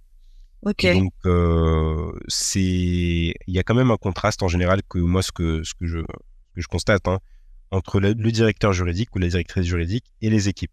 Donc 0.94 1.12
euh, 1.26 2.12
c'est 2.28 2.60
il 2.60 3.34
y 3.46 3.58
a 3.58 3.62
quand 3.62 3.74
même 3.74 3.90
un 3.90 3.96
contraste 3.96 4.42
en 4.42 4.48
général 4.48 4.82
que 4.88 4.98
moi 4.98 5.22
ce 5.22 5.30
que 5.30 5.62
ce 5.62 5.74
que 5.74 5.86
je 5.86 5.98
que 5.98 6.60
je 6.60 6.66
constate 6.66 7.06
hein, 7.06 7.20
entre 7.70 8.00
le, 8.00 8.14
directeur 8.14 8.72
juridique 8.72 9.14
ou 9.14 9.18
la 9.18 9.28
directrice 9.28 9.64
juridique 9.64 10.06
et 10.22 10.30
les 10.30 10.48
équipes. 10.48 10.72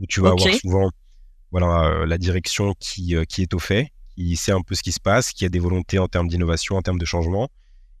Où 0.00 0.06
tu 0.06 0.20
vas 0.20 0.30
avoir 0.30 0.54
souvent 0.54 0.90
voilà 1.52 1.84
euh, 1.84 2.06
la 2.06 2.16
direction 2.16 2.74
qui 2.78 3.16
euh, 3.16 3.24
qui 3.24 3.42
est 3.42 3.54
au 3.54 3.58
fait, 3.58 3.90
qui 4.14 4.36
sait 4.36 4.52
un 4.52 4.62
peu 4.62 4.74
ce 4.74 4.82
qui 4.82 4.92
se 4.92 5.00
passe, 5.00 5.32
qui 5.32 5.44
a 5.44 5.48
des 5.48 5.58
volontés 5.58 5.98
en 5.98 6.08
termes 6.08 6.28
d'innovation, 6.28 6.76
en 6.76 6.82
termes 6.82 6.98
de 6.98 7.04
changement 7.04 7.48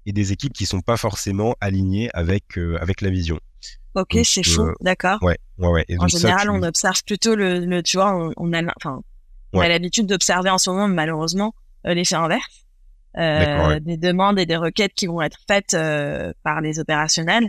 et 0.06 0.12
des 0.12 0.32
équipes 0.32 0.52
qui 0.52 0.66
sont 0.66 0.80
pas 0.80 0.96
forcément 0.96 1.54
alignées 1.60 2.10
avec 2.14 2.56
avec 2.80 3.00
la 3.00 3.10
vision. 3.10 3.38
Ok, 3.94 4.18
c'est 4.24 4.44
fou, 4.44 4.72
d'accord. 4.80 5.18
Ouais, 5.22 5.36
ouais, 5.58 5.68
ouais. 5.68 5.84
en 5.98 6.06
général, 6.06 6.48
on 6.50 6.62
observe 6.62 7.02
plutôt 7.04 7.34
le, 7.34 7.58
le 7.58 7.82
tu 7.82 7.96
vois, 7.96 8.14
on, 8.14 8.32
on 8.36 8.52
a, 8.52 8.62
enfin, 8.76 9.02
on 9.52 9.60
a 9.60 9.68
l'habitude 9.68 10.06
d'observer 10.06 10.50
en 10.50 10.58
ce 10.58 10.70
moment, 10.70 10.88
malheureusement, 10.88 11.54
euh, 11.86 11.94
l'effet 11.94 12.14
inverse. 12.14 12.64
Euh, 13.18 13.80
des 13.80 13.96
demandes 13.96 14.38
et 14.38 14.46
des 14.46 14.56
requêtes 14.56 14.92
qui 14.94 15.08
vont 15.08 15.20
être 15.20 15.38
faites 15.48 15.74
euh, 15.74 16.32
par 16.44 16.60
les 16.60 16.78
opérationnels 16.78 17.48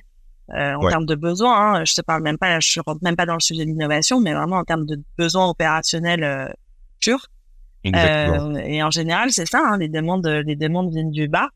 euh, 0.54 0.76
en 0.76 0.88
termes 0.90 1.06
de 1.06 1.16
besoins. 1.16 1.80
Hein, 1.80 1.86
je 1.86 1.94
te 1.94 2.02
parle 2.02 2.24
même 2.24 2.38
pas, 2.38 2.60
je 2.60 2.80
rentre 2.86 3.04
même 3.04 3.16
pas 3.16 3.26
dans 3.26 3.36
le 3.36 3.40
sujet 3.40 3.66
de 3.66 3.70
l'innovation, 3.70 4.20
mais 4.20 4.34
vraiment 4.34 4.58
en 4.58 4.64
termes 4.64 4.86
de 4.86 5.02
besoins 5.18 5.48
opérationnels 5.50 6.24
euh, 6.24 6.48
purs. 7.00 7.28
et 7.84 8.84
en 8.84 8.92
général, 8.92 9.32
c'est 9.32 9.48
ça. 9.48 9.62
Hein, 9.66 9.78
les 9.78 9.90
demandes, 9.90 10.28
les 10.28 10.56
demandes 10.56 10.92
viennent 10.92 11.12
du 11.12 11.28
bas. 11.28 11.50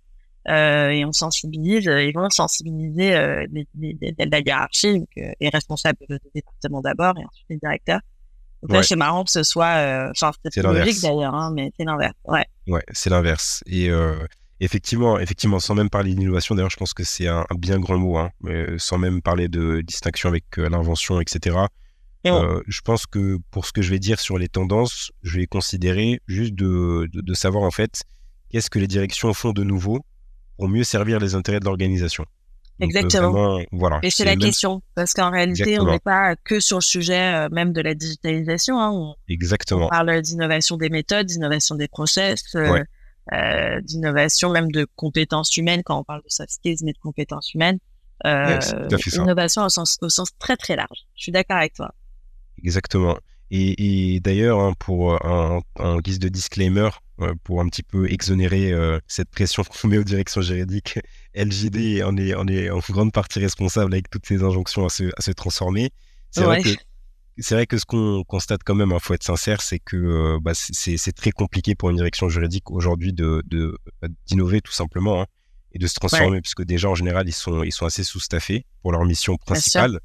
et 0.47 1.03
on 1.05 1.11
sensibilise, 1.11 1.85
ils 1.85 2.13
vont 2.13 2.29
sensibiliser 2.29 3.11
les, 3.51 3.67
les, 3.77 3.97
les, 4.01 4.25
la 4.25 4.39
hiérarchie, 4.39 4.99
donc, 4.99 5.09
les 5.15 5.49
responsables 5.49 5.99
de 6.09 6.19
département 6.33 6.81
d'abord 6.81 7.13
et 7.17 7.25
ensuite 7.25 7.45
les 7.49 7.57
directeurs 7.57 8.01
c'est 8.83 8.95
marrant 8.95 9.23
que 9.23 9.31
ce 9.31 9.43
soit, 9.43 9.75
euh, 9.77 10.11
enfin, 10.11 10.31
c'est 10.49 10.61
logique 10.61 11.01
d'ailleurs, 11.01 11.35
hein, 11.35 11.51
mais 11.53 11.71
c'est 11.77 11.85
l'inverse. 11.85 12.15
Ouais. 12.25 12.45
Ouais, 12.67 12.83
c'est 12.91 13.09
l'inverse. 13.09 13.63
Et 13.65 13.89
euh, 13.89 14.15
effectivement, 14.59 15.19
effectivement, 15.19 15.59
sans 15.59 15.75
même 15.75 15.89
parler 15.89 16.13
d'innovation, 16.13 16.55
d'ailleurs, 16.55 16.69
je 16.69 16.77
pense 16.77 16.93
que 16.93 17.03
c'est 17.03 17.27
un, 17.27 17.45
bien 17.57 17.79
grand 17.79 17.97
mot, 17.97 18.17
hein, 18.17 18.31
mais 18.41 18.65
sans 18.77 18.97
même 18.97 19.21
parler 19.21 19.47
de 19.47 19.81
distinction 19.81 20.29
avec 20.29 20.45
euh, 20.57 20.69
l'invention, 20.69 21.19
etc. 21.21 21.57
je 22.23 22.81
pense 22.81 23.05
que 23.05 23.37
pour 23.51 23.67
ce 23.67 23.71
que 23.71 23.83
je 23.83 23.91
vais 23.91 23.99
dire 23.99 24.19
sur 24.19 24.37
les 24.37 24.47
tendances, 24.47 25.11
je 25.21 25.39
vais 25.39 25.45
considérer 25.45 26.21
juste 26.27 26.55
de, 26.55 27.07
de, 27.13 27.21
de 27.21 27.33
savoir 27.35 27.63
en 27.63 27.71
fait 27.71 28.01
qu'est-ce 28.49 28.69
que 28.69 28.79
les 28.79 28.87
directions 28.87 29.33
font 29.33 29.51
de 29.51 29.63
nouveau 29.63 30.03
pour 30.57 30.67
mieux 30.67 30.83
servir 30.83 31.19
les 31.19 31.35
intérêts 31.35 31.59
de 31.59 31.65
l'organisation. 31.65 32.25
Euh, 32.81 32.85
Exactement. 32.85 33.61
voilà. 33.71 33.99
Et 34.03 34.09
c'est 34.09 34.25
la 34.25 34.35
question, 34.35 34.81
parce 34.95 35.13
qu'en 35.13 35.31
réalité, 35.31 35.79
on 35.79 35.85
n'est 35.85 35.99
pas 35.99 36.35
que 36.35 36.59
sur 36.59 36.77
le 36.77 36.81
sujet 36.81 37.33
euh, 37.33 37.49
même 37.49 37.71
de 37.71 37.81
la 37.81 37.93
digitalisation. 37.93 38.79
Hein. 38.79 38.91
On, 38.91 39.15
Exactement. 39.29 39.85
On 39.85 39.89
parle 39.89 40.21
d'innovation 40.21 40.75
des 40.75 40.89
méthodes, 40.89 41.27
d'innovation 41.27 41.75
des 41.75 41.87
process, 41.87 42.43
euh, 42.55 42.83
euh, 43.33 43.81
d'innovation 43.81 44.49
même 44.49 44.71
de 44.71 44.87
compétences 44.95 45.57
humaines 45.57 45.81
quand 45.83 45.99
on 45.99 46.03
parle 46.03 46.21
de 46.21 46.29
soft 46.29 46.51
skills, 46.51 46.77
mais 46.83 46.93
de 46.93 46.97
compétences 46.97 47.53
humaines. 47.53 47.79
Euh, 48.25 48.59
innovation 49.13 49.63
au 49.63 49.69
sens, 49.69 49.97
au 50.01 50.09
sens 50.09 50.29
très 50.39 50.55
très 50.55 50.75
large. 50.75 51.05
Je 51.15 51.23
suis 51.23 51.31
d'accord 51.31 51.57
avec 51.57 51.73
toi. 51.73 51.93
Exactement. 52.63 53.17
Et, 53.51 54.15
et 54.15 54.19
d'ailleurs, 54.19 54.59
hein, 54.59 54.73
pour 54.79 55.23
un, 55.25 55.61
en 55.79 55.99
guise 55.99 56.19
de 56.19 56.29
disclaimer, 56.29 56.89
pour 57.43 57.61
un 57.61 57.67
petit 57.67 57.83
peu 57.83 58.11
exonérer 58.11 58.73
cette 59.07 59.29
pression 59.29 59.63
qu'on 59.63 59.87
met 59.87 59.97
aux 59.97 60.03
directions 60.03 60.41
juridiques, 60.41 60.99
LGD 61.35 62.03
en 62.03 62.17
est, 62.17 62.33
on 62.35 62.47
est 62.47 62.69
en 62.69 62.79
grande 62.89 63.11
partie 63.11 63.39
responsable 63.39 63.93
avec 63.93 64.09
toutes 64.09 64.25
ces 64.25 64.43
injonctions 64.43 64.85
à 64.85 64.89
se, 64.89 65.03
à 65.17 65.21
se 65.21 65.31
transformer. 65.31 65.91
C'est 66.31 66.43
vrai 66.43 66.61
que 66.61 66.69
c'est 67.37 67.55
vrai 67.55 67.67
que 67.67 67.77
ce 67.77 67.85
qu'on 67.85 68.23
constate 68.23 68.61
quand 68.63 68.75
même, 68.75 68.91
il 68.93 68.99
faut 68.99 69.13
être 69.13 69.23
sincère, 69.23 69.61
c'est 69.61 69.79
que 69.79 70.37
bah, 70.39 70.53
c'est 70.53 71.11
très 71.15 71.31
compliqué 71.31 71.75
pour 71.75 71.89
une 71.89 71.97
direction 71.97 72.29
juridique 72.29 72.71
aujourd'hui 72.71 73.13
de 73.13 73.43
d'innover 74.27 74.61
tout 74.61 74.71
simplement. 74.71 75.21
Hein. 75.21 75.25
et 75.75 75.79
de 75.79 75.87
se 75.87 75.95
transformer, 75.95 76.41
puisque 76.41 76.63
déjà 76.63 76.89
en 76.89 76.95
général 76.95 77.27
ils 77.27 77.33
sont 77.33 77.61
ils 77.63 77.73
sont 77.73 77.85
assez 77.85 78.03
sous-staffés 78.03 78.65
pour 78.81 78.93
leur 78.93 79.03
mission 79.05 79.35
principale, 79.37 79.99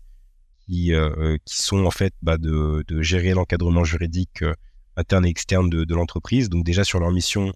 qui 0.66 0.92
euh, 0.92 1.36
qui 1.44 1.62
sont 1.62 1.86
en 1.86 1.90
fait 1.92 2.12
bah, 2.22 2.38
de, 2.38 2.84
de 2.88 3.02
gérer 3.02 3.32
l'encadrement 3.34 3.84
juridique 3.84 4.42
euh, 4.42 4.52
interne 4.96 5.24
et 5.24 5.28
externe 5.28 5.70
de, 5.70 5.84
de 5.84 5.94
l'entreprise. 5.94 6.48
Donc 6.48 6.64
déjà 6.64 6.82
sur 6.84 6.98
leur 6.98 7.12
mission 7.12 7.52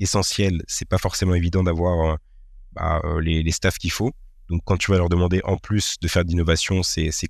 essentielle, 0.00 0.62
c'est 0.66 0.88
pas 0.88 0.98
forcément 0.98 1.34
évident 1.34 1.62
d'avoir 1.62 2.12
euh, 2.12 2.16
bah, 2.72 3.02
les, 3.20 3.42
les 3.42 3.52
staffs 3.52 3.78
qu'il 3.78 3.92
faut. 3.92 4.12
Donc 4.48 4.62
quand 4.64 4.78
tu 4.78 4.90
vas 4.90 4.96
leur 4.96 5.10
demander 5.10 5.42
en 5.44 5.58
plus 5.58 5.96
de 6.00 6.08
faire 6.08 6.24
de 6.24 6.30
l'innovation, 6.30 6.82
c'est 6.82 7.10
c'est 7.12 7.26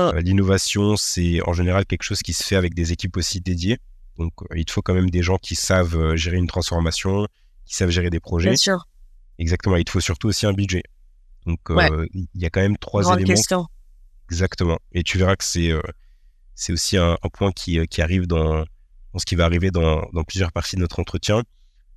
compliqué. 0.00 0.24
L'innovation, 0.24 0.96
c'est 0.96 1.40
en 1.46 1.52
général 1.52 1.86
quelque 1.86 2.02
chose 2.02 2.20
qui 2.20 2.32
se 2.32 2.42
fait 2.42 2.56
avec 2.56 2.74
des 2.74 2.92
équipes 2.92 3.16
aussi 3.16 3.40
dédiées. 3.40 3.78
Donc, 4.18 4.32
il 4.54 4.64
te 4.64 4.72
faut 4.72 4.82
quand 4.82 4.94
même 4.94 5.10
des 5.10 5.22
gens 5.22 5.38
qui 5.38 5.54
savent 5.54 6.14
gérer 6.16 6.36
une 6.36 6.46
transformation, 6.46 7.26
qui 7.64 7.74
savent 7.74 7.90
gérer 7.90 8.10
des 8.10 8.20
projets. 8.20 8.50
Bien 8.50 8.56
sûr. 8.56 8.86
Exactement. 9.38 9.76
Il 9.76 9.84
te 9.84 9.90
faut 9.90 10.00
surtout 10.00 10.28
aussi 10.28 10.46
un 10.46 10.52
budget. 10.52 10.82
Donc, 11.46 11.60
il 11.70 12.26
y 12.34 12.44
a 12.46 12.50
quand 12.50 12.60
même 12.60 12.76
trois 12.76 13.02
Grande 13.02 13.20
éléments. 13.20 13.34
question. 13.34 13.66
Exactement. 14.30 14.78
Et 14.92 15.02
tu 15.02 15.18
verras 15.18 15.36
que 15.36 15.44
c'est 15.44 15.72
c'est 16.54 16.72
aussi 16.72 16.96
un, 16.96 17.16
un 17.22 17.28
point 17.28 17.50
qui, 17.52 17.86
qui 17.88 18.02
arrive 18.02 18.26
dans, 18.26 18.64
ce 19.16 19.24
qui 19.24 19.34
va 19.34 19.44
arriver 19.46 19.70
dans, 19.70 20.06
dans 20.12 20.22
plusieurs 20.22 20.52
parties 20.52 20.76
de 20.76 20.80
notre 20.82 21.00
entretien. 21.00 21.42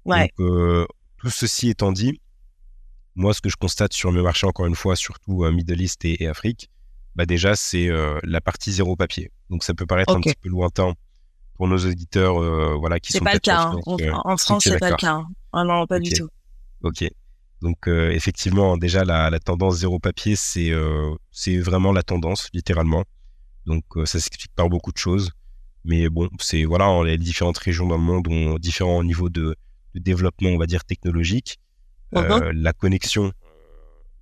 Ouais. 0.06 0.32
Donc, 0.38 0.48
euh, 0.48 0.86
tout 1.18 1.30
ceci 1.30 1.70
étant 1.70 1.92
dit, 1.92 2.22
moi, 3.16 3.34
ce 3.34 3.42
que 3.42 3.50
je 3.50 3.58
constate 3.58 3.94
sur 3.94 4.12
mes 4.12 4.22
marchés, 4.22 4.48
encore 4.48 4.66
une 4.66 4.76
fois, 4.76 4.96
surtout 4.96 5.44
euh, 5.44 5.52
Middle 5.52 5.82
East 5.82 6.04
et, 6.06 6.24
et 6.24 6.28
Afrique, 6.28 6.70
bah 7.16 7.26
déjà, 7.26 7.56
c'est 7.56 7.88
euh, 7.90 8.20
la 8.24 8.42
partie 8.42 8.72
zéro 8.72 8.96
papier. 8.96 9.32
Donc, 9.50 9.64
ça 9.64 9.74
peut 9.74 9.86
paraître 9.86 10.16
un 10.16 10.22
petit 10.22 10.36
peu 10.40 10.50
lointain 10.50 10.94
pour 11.56 11.68
nos 11.68 11.78
auditeurs, 11.78 12.42
euh, 12.42 12.76
voilà, 12.78 13.00
qui 13.00 13.14
sont 13.14 13.24
pas 13.24 13.34
le 13.34 13.40
cas. 13.40 13.66
en 13.66 13.78
hein. 13.78 13.80
France, 13.82 14.02
euh, 14.02 14.12
en 14.12 14.38
France, 14.38 14.64
c'est 14.66 14.80
pas 14.80 14.90
le 14.90 14.96
cas. 14.98 15.14
hein. 15.14 15.28
Ah 15.54 15.64
non, 15.64 15.88
pas 15.88 16.00
du 16.00 16.12
tout. 16.12 16.28
Ok. 16.84 17.06
Donc 17.62 17.88
euh, 17.88 18.12
effectivement, 18.12 18.78
déjà 18.78 19.06
la, 19.06 19.30
la 19.30 19.40
tendance 19.40 19.78
zéro 19.78 19.98
papier, 19.98 20.36
c'est 20.36 20.72
euh, 20.72 21.16
c'est 21.32 21.58
vraiment 21.58 21.94
la 21.94 22.04
tendance 22.04 22.50
littéralement. 22.54 23.06
Donc 23.66 23.84
ça 24.04 24.20
s'explique 24.20 24.52
par 24.54 24.70
beaucoup 24.70 24.92
de 24.92 24.98
choses. 24.98 25.32
Mais 25.86 26.10
bon, 26.10 26.30
c'est 26.40 26.66
voilà, 26.66 26.86
hein, 26.86 27.04
les 27.06 27.18
différentes 27.18 27.58
régions 27.58 27.88
dans 27.88 27.96
le 27.98 28.04
monde 28.04 28.28
ont 28.28 28.58
différents 28.58 29.02
niveaux 29.04 29.30
de, 29.30 29.56
de 29.96 30.00
développement, 30.00 30.50
on 30.50 30.58
va 30.58 30.66
dire 30.66 30.84
technologique. 30.84 31.58
Euh, 32.16 32.52
la 32.54 32.74
connexion, 32.74 33.32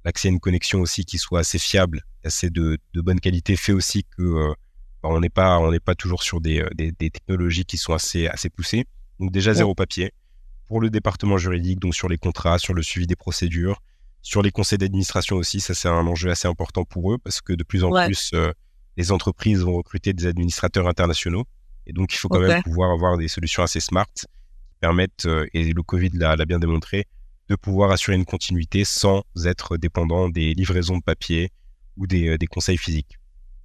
l'accès 0.05 0.27
à 0.27 0.31
une 0.31 0.39
connexion 0.39 0.81
aussi 0.81 1.05
qui 1.05 1.17
soit 1.17 1.39
assez 1.39 1.59
fiable, 1.59 2.03
assez 2.23 2.49
de, 2.49 2.77
de 2.93 3.01
bonne 3.01 3.19
qualité, 3.19 3.55
fait 3.55 3.73
aussi 3.73 4.03
que 4.17 4.21
euh, 4.23 4.53
bah, 5.01 5.09
on 5.11 5.19
n'est 5.19 5.29
pas 5.29 5.59
on 5.59 5.71
n'est 5.71 5.79
pas 5.79 5.95
toujours 5.95 6.23
sur 6.23 6.41
des, 6.41 6.59
euh, 6.61 6.69
des, 6.75 6.91
des 6.91 7.09
technologies 7.09 7.65
qui 7.65 7.77
sont 7.77 7.93
assez 7.93 8.27
assez 8.27 8.49
poussées. 8.49 8.85
Donc 9.19 9.31
déjà 9.31 9.53
zéro 9.53 9.75
papier 9.75 10.11
pour 10.67 10.81
le 10.81 10.89
département 10.89 11.37
juridique, 11.37 11.79
donc 11.79 11.93
sur 11.93 12.09
les 12.09 12.17
contrats, 12.17 12.57
sur 12.57 12.73
le 12.73 12.81
suivi 12.81 13.05
des 13.05 13.15
procédures, 13.15 13.81
sur 14.21 14.41
les 14.41 14.51
conseils 14.51 14.77
d'administration 14.77 15.35
aussi. 15.35 15.59
Ça, 15.59 15.73
c'est 15.73 15.89
un 15.89 16.07
enjeu 16.07 16.29
assez 16.31 16.47
important 16.47 16.83
pour 16.85 17.13
eux 17.13 17.17
parce 17.17 17.41
que 17.41 17.53
de 17.53 17.63
plus 17.63 17.83
en 17.83 17.91
Ouais. 17.91 18.05
plus, 18.05 18.31
euh, 18.33 18.51
les 18.97 19.11
entreprises 19.11 19.59
vont 19.61 19.73
recruter 19.75 20.13
des 20.13 20.25
administrateurs 20.25 20.87
internationaux. 20.87 21.45
Et 21.85 21.91
donc, 21.93 22.13
il 22.13 22.17
faut 22.17 22.29
quand 22.29 22.39
même 22.39 22.63
pouvoir 22.63 22.91
avoir 22.91 23.17
des 23.17 23.27
solutions 23.27 23.61
assez 23.61 23.81
smart 23.81 24.07
qui 24.15 24.25
permettent, 24.79 25.25
euh, 25.25 25.45
et 25.53 25.73
le 25.73 25.83
Covid 25.83 26.11
l'a 26.13 26.37
bien 26.45 26.59
démontré, 26.59 27.05
de 27.49 27.55
pouvoir 27.55 27.91
assurer 27.91 28.15
une 28.15 28.25
continuité 28.25 28.85
sans 28.85 29.23
être 29.45 29.77
dépendant 29.77 30.29
des 30.29 30.53
livraisons 30.53 30.97
de 30.97 31.03
papier 31.03 31.49
ou 31.97 32.07
des, 32.07 32.29
euh, 32.29 32.37
des 32.37 32.47
conseils 32.47 32.77
physiques. 32.77 33.19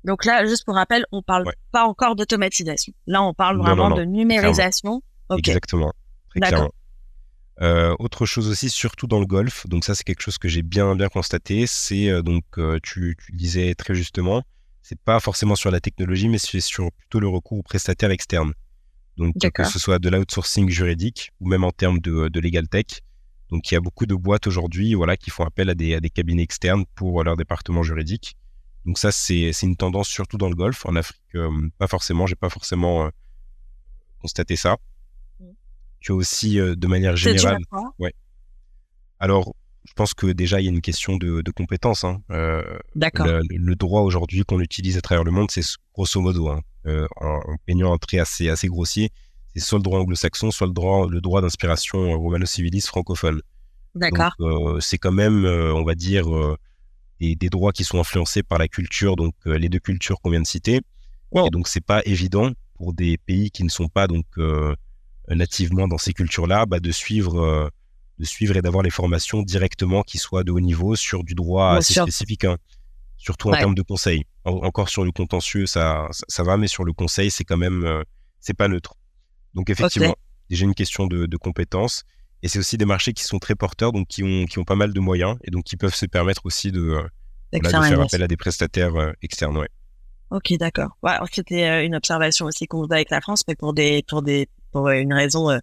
Donc 0.04 0.24
là, 0.24 0.46
juste 0.46 0.64
pour 0.64 0.74
rappel, 0.74 1.04
on 1.12 1.22
parle 1.22 1.46
Ouais. 1.46 1.54
pas 1.72 1.84
encore 1.84 2.16
d'automatisation. 2.16 2.92
Là, 3.06 3.22
on 3.22 3.34
parle 3.34 3.58
vraiment 3.58 3.88
non, 3.88 3.90
non, 3.90 3.96
de 3.96 4.04
numérisation. 4.04 5.02
Exactement. 5.36 5.92
Très 6.30 6.40
D'accord. 6.40 6.58
clairement. 6.58 6.72
Euh, 7.60 7.94
autre 7.98 8.24
chose 8.24 8.48
aussi, 8.48 8.70
surtout 8.70 9.08
dans 9.08 9.18
le 9.18 9.26
golf, 9.26 9.66
donc 9.66 9.84
ça 9.84 9.96
c'est 9.96 10.04
quelque 10.04 10.22
chose 10.22 10.38
que 10.38 10.46
j'ai 10.46 10.62
bien 10.62 10.94
bien 10.94 11.08
constaté, 11.08 11.66
c'est 11.66 12.08
euh, 12.08 12.22
donc 12.22 12.44
euh, 12.56 12.78
tu, 12.84 13.16
disais 13.32 13.74
très 13.74 13.96
justement, 13.96 14.44
c'est 14.82 14.98
pas 15.00 15.18
forcément 15.18 15.56
sur 15.56 15.72
la 15.72 15.80
technologie, 15.80 16.28
mais 16.28 16.38
c'est 16.38 16.60
sur 16.60 16.92
plutôt 16.92 17.18
le 17.18 17.26
recours 17.26 17.58
aux 17.58 17.62
prestataires 17.64 18.12
externes. 18.12 18.52
Donc 19.16 19.34
que 19.52 19.64
ce 19.64 19.80
soit 19.80 19.98
de 19.98 20.08
l'outsourcing 20.08 20.68
juridique 20.70 21.32
ou 21.40 21.48
même 21.48 21.64
en 21.64 21.72
termes 21.72 21.98
de, 21.98 22.28
de 22.28 22.40
legal 22.40 22.68
tech. 22.68 22.86
Donc 23.50 23.70
il 23.70 23.74
y 23.74 23.76
a 23.76 23.80
beaucoup 23.80 24.06
de 24.06 24.14
boîtes 24.14 24.46
aujourd'hui, 24.46 24.94
voilà, 24.94 25.16
qui 25.16 25.30
font 25.30 25.44
appel 25.44 25.70
à 25.70 25.74
des, 25.74 25.94
à 25.94 26.00
des 26.00 26.10
cabinets 26.10 26.42
externes 26.42 26.84
pour 26.94 27.24
leur 27.24 27.36
département 27.36 27.82
juridique. 27.82 28.36
Donc 28.84 28.98
ça 28.98 29.10
c'est 29.12 29.52
une 29.62 29.76
tendance 29.76 30.08
surtout 30.08 30.38
dans 30.38 30.48
le 30.48 30.54
golf. 30.54 30.84
En 30.86 30.96
Afrique, 30.96 31.20
euh, 31.34 31.50
pas 31.78 31.86
forcément, 31.88 32.26
j'ai 32.26 32.36
pas 32.36 32.50
forcément 32.50 33.06
euh, 33.06 33.10
constaté 34.20 34.56
ça. 34.56 34.76
Mm. 35.40 35.44
Tu 36.00 36.12
as 36.12 36.14
aussi 36.14 36.60
euh, 36.60 36.74
de 36.74 36.86
manière 36.86 37.16
générale. 37.16 37.64
quoi? 37.70 37.92
Alors, 39.18 39.54
je 39.84 39.92
pense 39.94 40.14
que 40.14 40.26
déjà 40.26 40.60
il 40.60 40.64
y 40.64 40.68
a 40.68 40.70
une 40.70 40.80
question 40.82 41.16
de, 41.16 41.40
de 41.40 41.50
compétence. 41.50 42.04
Hein. 42.04 42.22
Euh, 42.30 42.62
D'accord. 42.94 43.26
le, 43.26 43.42
le 43.50 43.74
droit 43.74 44.02
aujourd'hui 44.02 44.44
qu'on 44.44 44.60
utilise 44.60 44.96
à 44.96 45.00
travers 45.00 45.24
le 45.24 45.30
monde, 45.30 45.50
c'est 45.50 45.64
grosso 45.94 46.20
modo, 46.20 46.48
hein, 46.48 46.60
euh, 46.86 47.06
en, 47.16 47.40
en 47.46 47.56
peignant 47.66 47.92
un 47.92 47.98
trait 47.98 48.18
assez, 48.18 48.48
assez 48.48 48.68
grossier, 48.68 49.10
c'est 49.54 49.60
soit 49.60 49.78
le 49.78 49.82
droit 49.82 50.00
anglo-saxon, 50.00 50.50
soit 50.50 50.66
le 50.66 50.72
droit, 50.72 51.06
le 51.08 51.20
droit 51.20 51.40
d'inspiration 51.40 51.98
euh, 52.12 52.16
romano-civiliste 52.16 52.88
francophone. 52.88 53.40
D'accord. 53.94 54.32
Donc, 54.38 54.50
euh, 54.76 54.80
c'est 54.80 54.98
quand 54.98 55.12
même, 55.12 55.44
euh, 55.44 55.72
on 55.74 55.84
va 55.84 55.94
dire, 55.94 56.32
euh, 56.34 56.56
des, 57.20 57.34
des 57.34 57.48
droits 57.48 57.72
qui 57.72 57.84
sont 57.84 57.98
influencés 57.98 58.42
par 58.42 58.58
la 58.58 58.68
culture, 58.68 59.16
donc 59.16 59.34
euh, 59.46 59.58
les 59.58 59.68
deux 59.68 59.80
cultures 59.80 60.20
qu'on 60.20 60.30
vient 60.30 60.40
de 60.42 60.46
citer. 60.46 60.80
Ouais. 61.32 61.46
Et 61.46 61.50
donc, 61.50 61.66
c'est 61.68 61.84
pas 61.84 62.02
évident 62.04 62.50
pour 62.76 62.92
des 62.92 63.18
pays 63.18 63.50
qui 63.50 63.64
ne 63.64 63.68
sont 63.68 63.88
pas 63.88 64.06
donc 64.06 64.26
euh, 64.38 64.74
nativement 65.28 65.88
dans 65.88 65.98
ces 65.98 66.12
cultures-là, 66.12 66.64
bah, 66.66 66.78
de 66.80 66.92
suivre, 66.92 67.40
euh, 67.40 67.68
de 68.18 68.24
suivre 68.24 68.56
et 68.56 68.62
d'avoir 68.62 68.82
les 68.82 68.90
formations 68.90 69.42
directement 69.42 70.02
qui 70.02 70.18
soient 70.18 70.44
de 70.44 70.52
haut 70.52 70.60
niveau 70.60 70.94
sur 70.94 71.24
du 71.24 71.34
droit 71.34 71.72
assez 71.76 71.94
sûr. 71.94 72.02
spécifique, 72.04 72.44
hein. 72.44 72.56
surtout 73.16 73.48
en 73.48 73.52
Ouais. 73.52 73.58
termes 73.58 73.74
de 73.74 73.82
conseils. 73.82 74.24
En- 74.44 74.52
encore 74.62 74.88
sur 74.88 75.04
le 75.04 75.10
contentieux, 75.10 75.66
ça, 75.66 76.06
ça, 76.12 76.24
ça 76.28 76.42
va, 76.44 76.56
mais 76.56 76.68
sur 76.68 76.84
le 76.84 76.92
conseil, 76.92 77.30
c'est 77.32 77.44
quand 77.44 77.56
même, 77.56 77.84
euh, 77.84 78.02
c'est 78.40 78.54
pas 78.56 78.68
neutre. 78.68 78.94
Donc 79.58 79.70
effectivement, 79.70 80.14
déjà 80.48 80.64
une 80.64 80.74
question 80.74 81.08
de, 81.08 81.26
de 81.26 81.36
compétences. 81.36 82.04
Et 82.44 82.48
c'est 82.48 82.60
aussi 82.60 82.78
des 82.78 82.84
marchés 82.84 83.12
qui 83.12 83.24
sont 83.24 83.40
très 83.40 83.56
porteurs, 83.56 83.90
donc 83.90 84.06
qui 84.06 84.22
ont, 84.22 84.46
qui 84.46 84.60
ont 84.60 84.64
pas 84.64 84.76
mal 84.76 84.92
de 84.92 85.00
moyens 85.00 85.36
et 85.42 85.50
donc 85.50 85.64
qui 85.64 85.76
peuvent 85.76 85.94
se 85.96 86.06
permettre 86.06 86.46
aussi 86.46 86.70
de, 86.70 86.80
euh, 86.80 87.02
voilà, 87.52 87.80
de 87.80 87.84
faire 87.86 88.00
appel 88.00 88.22
à 88.22 88.28
des 88.28 88.36
prestataires 88.36 88.94
euh, 88.94 89.10
externes. 89.20 89.58
Ouais. 89.58 89.68
Ok, 90.30 90.52
d'accord. 90.58 90.90
Ouais, 91.02 91.14
c'était 91.32 91.64
euh, 91.64 91.84
une 91.84 91.96
observation 91.96 92.46
aussi 92.46 92.68
qu'on 92.68 92.84
faisait 92.84 92.94
avec 92.94 93.10
la 93.10 93.20
France, 93.20 93.42
mais 93.48 93.56
pour 93.56 93.72
des, 93.74 94.04
pour 94.06 94.22
des, 94.22 94.48
pour 94.70 94.88
une 94.90 95.12
raison 95.12 95.50
euh, 95.50 95.58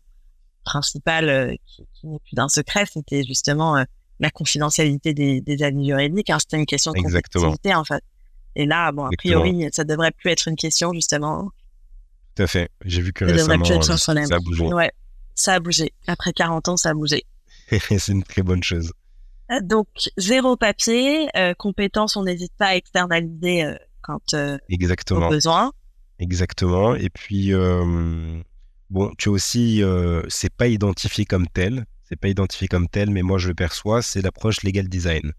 principale 0.65 1.29
euh, 1.29 1.55
qui, 1.65 1.87
qui 1.93 2.07
n'est 2.07 2.19
plus 2.19 2.35
d'un 2.35 2.49
secret, 2.49 2.85
c'était 2.91 3.23
justement 3.23 3.77
euh, 3.77 3.83
la 4.19 4.29
confidentialité 4.29 5.13
des, 5.13 5.39
des 5.39 5.63
avis 5.63 5.85
juridiques. 5.85 6.29
hein. 6.29 6.39
C'était 6.39 6.57
une 6.57 6.65
question 6.65 6.91
de 6.91 6.97
Exactement. 6.97 7.45
compétitivité 7.45 7.73
en 7.75 7.85
fait. 7.85 8.03
Et 8.57 8.65
là, 8.65 8.91
bon, 8.91 9.05
a 9.05 9.09
Exactement. 9.13 9.41
priori, 9.43 9.69
ça 9.71 9.85
devrait 9.85 10.11
plus 10.11 10.31
être 10.31 10.49
une 10.49 10.57
question 10.57 10.91
justement. 10.91 11.51
Tout 12.35 12.43
à 12.43 12.47
fait. 12.47 12.69
J'ai 12.83 13.01
vu 13.01 13.13
que 13.13 13.25
récemment, 13.25 13.65
euh, 13.69 13.81
ça 13.81 14.35
a 14.35 14.39
bougé. 14.39 14.65
Ouais, 14.65 14.91
ça 15.35 15.53
a 15.53 15.59
bougé. 15.59 15.93
Après 16.07 16.33
40 16.33 16.69
ans, 16.69 16.77
ça 16.77 16.89
a 16.89 16.93
bougé. 16.93 17.23
c'est 17.69 18.07
une 18.09 18.23
très 18.23 18.43
bonne 18.43 18.63
chose. 18.63 18.91
Euh, 19.51 19.59
Donc 19.61 19.87
zéro 20.17 20.57
papier, 20.57 21.27
euh, 21.35 21.53
compétences, 21.53 22.15
on 22.15 22.23
n'hésite 22.23 22.53
pas 22.57 22.67
à 22.67 22.75
externaliser 22.75 23.63
euh, 23.63 23.75
quand 24.01 24.33
euh, 24.33 24.55
au 24.55 24.73
Exactement. 24.73 25.29
besoin. 25.29 25.71
Exactement. 26.19 26.95
Et 26.95 27.09
puis, 27.09 27.51
bon, 28.89 29.11
tu 29.17 29.29
as 29.29 29.31
aussi, 29.31 29.83
c'est 30.29 30.53
pas 30.53 30.67
identifié 30.67 31.25
comme 31.25 31.47
tel. 31.47 31.85
C'est 32.07 32.15
pas 32.15 32.27
identifié 32.27 32.67
comme 32.67 32.87
tel, 32.87 33.09
mais 33.09 33.23
moi 33.23 33.39
je 33.39 33.47
le 33.47 33.55
perçois, 33.55 34.01
c'est 34.01 34.21
l'approche 34.21 34.61
legal 34.63 34.87
design. 34.87 35.33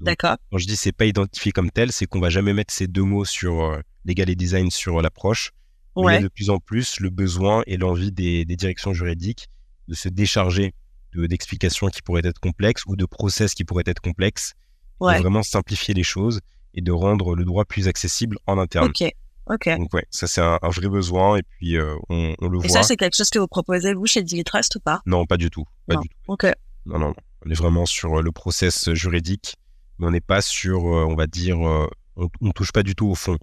D'accord. 0.00 0.36
Quand 0.50 0.58
je 0.58 0.66
dis 0.66 0.76
c'est 0.76 0.92
pas 0.92 1.06
identifié 1.06 1.52
comme 1.52 1.70
tel, 1.70 1.92
c'est 1.92 2.06
qu'on 2.06 2.18
va 2.18 2.28
jamais 2.28 2.52
mettre 2.52 2.74
ces 2.74 2.88
deux 2.88 3.04
mots 3.04 3.24
sur 3.24 3.80
legal 4.04 4.28
et 4.28 4.34
design 4.34 4.70
sur 4.70 5.00
l'approche. 5.00 5.52
Mais 5.96 6.02
il 6.02 6.14
y 6.14 6.18
a 6.18 6.22
de 6.22 6.28
plus 6.28 6.50
en 6.50 6.58
plus 6.58 7.00
le 7.00 7.10
besoin 7.10 7.62
et 7.66 7.76
l'envie 7.76 8.12
des, 8.12 8.44
des 8.44 8.56
directions 8.56 8.92
juridiques 8.92 9.48
de 9.88 9.94
se 9.94 10.08
décharger 10.08 10.72
de- 11.14 11.26
d'explications 11.26 11.88
qui 11.88 12.00
pourraient 12.02 12.22
être 12.24 12.38
complexes 12.40 12.84
ou 12.86 12.96
de 12.96 13.04
process 13.04 13.54
qui 13.54 13.64
pourraient 13.64 13.82
être 13.86 14.00
complexes, 14.00 14.54
Ouais. 15.00 15.16
de 15.16 15.22
vraiment 15.22 15.42
simplifier 15.42 15.94
les 15.94 16.04
choses 16.04 16.40
et 16.74 16.80
de 16.80 16.92
rendre 16.92 17.34
le 17.34 17.44
droit 17.44 17.64
plus 17.64 17.88
accessible 17.88 18.38
en 18.46 18.56
interne. 18.58 18.86
Ok. 18.88 19.10
Ok. 19.50 19.68
Donc 19.76 19.92
ouais, 19.92 20.06
ça 20.10 20.28
c'est 20.28 20.40
un, 20.40 20.58
un 20.62 20.68
vrai 20.70 20.88
besoin 20.88 21.36
et 21.36 21.42
puis 21.42 21.76
euh, 21.76 21.96
on, 22.08 22.34
on 22.40 22.48
le 22.48 22.58
Et 22.58 22.68
voit. 22.68 22.68
ça, 22.68 22.82
c'est 22.84 22.96
quelque 22.96 23.16
chose 23.16 23.28
que 23.28 23.40
vous 23.40 23.48
proposez, 23.48 23.92
vous, 23.92 24.06
chez 24.06 24.22
Digitrust 24.22 24.76
ou 24.76 24.80
pas? 24.80 25.00
Non, 25.04 25.26
pas 25.26 25.36
du 25.36 25.50
tout. 25.50 25.64
Pas 25.88 25.94
Non. 25.96 26.00
du 26.00 26.08
tout. 26.08 26.16
Ok. 26.28 26.44
Non, 26.86 26.98
non, 27.00 27.08
non. 27.08 27.14
On 27.44 27.50
est 27.50 27.54
vraiment 27.54 27.84
sur 27.84 28.18
euh, 28.18 28.22
le 28.22 28.30
process 28.30 28.92
juridique, 28.94 29.56
mais 29.98 30.06
on 30.06 30.10
n'est 30.12 30.20
pas 30.20 30.40
sur, 30.40 30.78
euh, 30.86 31.04
on 31.04 31.16
va 31.16 31.26
dire, 31.26 31.58
euh, 31.66 31.88
on, 32.16 32.28
on 32.40 32.50
touche 32.52 32.70
pas 32.70 32.84
du 32.84 32.94
tout 32.94 33.08
au 33.08 33.16
fond. 33.16 33.36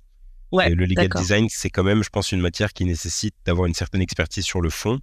Ouais, 0.52 0.70
le 0.70 0.86
legal 0.86 1.10
design, 1.10 1.48
c'est 1.50 1.70
quand 1.70 1.84
même, 1.84 2.04
je 2.04 2.10
pense, 2.10 2.32
une 2.32 2.42
matière 2.42 2.74
qui 2.74 2.86
nécessite 2.86 3.36
d'avoir 3.46 3.68
une 3.68 3.74
certaine 3.74 4.02
expertise 4.02 4.46
sur 4.46 4.62
le 4.62 4.70
fond 4.70 5.00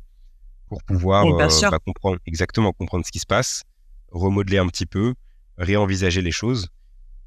pour 0.68 0.82
pouvoir 0.82 1.24
Oui, 1.24 1.32
euh, 1.40 1.70
bah, 1.70 1.78
comprendre 1.78 2.18
exactement 2.26 2.72
comprendre 2.72 3.06
ce 3.06 3.12
qui 3.12 3.20
se 3.20 3.26
passe, 3.26 3.62
remodeler 4.10 4.58
un 4.58 4.66
petit 4.66 4.86
peu, 4.86 5.14
réenvisager 5.56 6.22
les 6.22 6.32
choses 6.32 6.68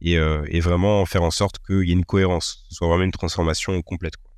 et, 0.01 0.17
euh, 0.17 0.45
et 0.49 0.59
vraiment 0.59 1.05
faire 1.05 1.23
en 1.23 1.31
sorte 1.31 1.59
qu'il 1.65 1.87
y 1.87 1.91
ait 1.91 1.93
une 1.93 2.05
cohérence, 2.05 2.65
ce 2.69 2.75
soit 2.75 2.87
vraiment 2.87 3.05
une 3.05 3.11
transformation 3.11 3.81
complète. 3.81 4.17
quoi. 4.17 4.31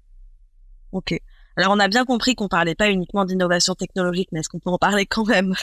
Ok. 0.91 1.19
Alors, 1.57 1.73
on 1.73 1.79
a 1.79 1.87
bien 1.87 2.05
compris 2.05 2.35
qu'on 2.35 2.47
parlait 2.47 2.75
pas 2.75 2.89
uniquement 2.89 3.25
d'innovation 3.25 3.73
technologique, 3.75 4.29
mais 4.31 4.39
est-ce 4.39 4.49
qu'on 4.49 4.59
peut 4.59 4.69
en 4.69 4.77
parler 4.77 5.05
quand 5.05 5.25
même? 5.25 5.53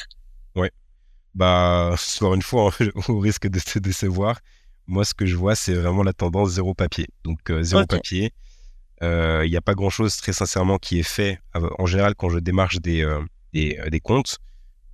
Bah, 1.35 1.95
encore 2.21 2.35
une 2.35 2.43
fois, 2.43 2.73
au 3.09 3.19
risque 3.21 3.47
de 3.47 3.59
se 3.59 3.79
décevoir, 3.79 4.41
moi, 4.89 5.05
ce 5.05 5.15
que 5.15 5.27
je 5.27 5.37
vois, 5.37 5.55
c'est 5.55 5.75
vraiment 5.75 6.03
la 6.03 6.13
tendance 6.15 6.51
zéro 6.51 6.75
papier. 6.75 7.07
Donc, 7.23 7.39
zéro 7.61 7.85
papier. 7.87 8.33
Il 9.03 9.49
n'y 9.49 9.57
a 9.57 9.61
pas 9.61 9.75
grand-chose, 9.75 10.17
très 10.17 10.33
sincèrement, 10.33 10.79
qui 10.79 10.99
est 10.99 11.09
fait. 11.09 11.39
En 11.79 11.87
général, 11.87 12.15
quand 12.17 12.31
je 12.31 12.39
démarche 12.39 12.81
des, 12.81 13.07
des, 13.53 13.79
des 13.91 14.01
comptes, 14.01 14.39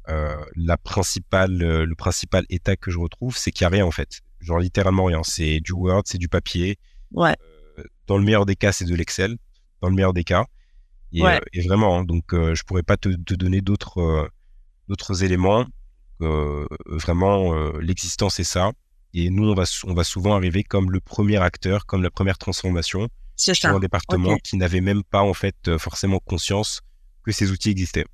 la 0.06 0.76
principale, 0.76 1.56
le 1.56 1.94
principal 1.94 2.44
état 2.50 2.76
que 2.76 2.90
je 2.90 2.98
retrouve, 2.98 3.36
c'est 3.36 3.50
qu'il 3.52 3.64
n'y 3.64 3.72
a 3.72 3.76
rien 3.76 3.86
en 3.86 3.90
fait. 3.90 4.20
Genre 4.40 4.58
littéralement 4.58 5.04
rien. 5.04 5.22
C'est 5.22 5.60
du 5.60 5.72
Word, 5.72 6.02
c'est 6.04 6.18
du 6.18 6.28
papier. 6.28 6.76
Ouais. 7.12 7.34
dans 8.08 8.18
le 8.18 8.24
meilleur 8.24 8.44
des 8.44 8.56
cas, 8.56 8.72
c'est 8.72 8.84
de 8.84 8.94
l'Excel. 8.94 9.36
Dans 9.80 9.88
le 9.88 9.94
meilleur 9.94 10.12
des 10.12 10.24
cas. 10.24 10.44
Et, 11.12 11.22
et 11.52 11.62
vraiment, 11.62 12.00
hein, 12.00 12.04
donc 12.04 12.24
je 12.32 12.62
pourrais 12.64 12.82
pas 12.82 12.96
te, 12.96 13.08
te 13.10 13.34
donner 13.34 13.60
d'autres 13.60 14.28
d'autres 14.88 15.22
éléments. 15.24 15.64
vraiment, 16.20 17.54
l'existence 17.78 18.40
est 18.40 18.44
ça. 18.44 18.72
Et 19.14 19.30
nous, 19.30 19.48
on 19.48 19.54
va, 19.54 19.64
on 19.84 19.94
va 19.94 20.04
souvent 20.04 20.34
arriver 20.34 20.64
comme 20.64 20.90
le 20.90 21.00
premier 21.00 21.40
acteur, 21.40 21.86
comme 21.86 22.02
la 22.02 22.10
première 22.10 22.36
transformation 22.36 23.08
sur 23.36 23.68
un 23.68 23.80
département 23.80 24.36
qui 24.36 24.56
n'avait 24.56 24.80
même 24.80 25.02
pas 25.02 25.22
en 25.22 25.34
fait 25.34 25.76
forcément 25.78 26.18
conscience 26.18 26.80
que 27.24 27.32
ces 27.32 27.50
outils 27.50 27.70
existaient. 27.70 28.06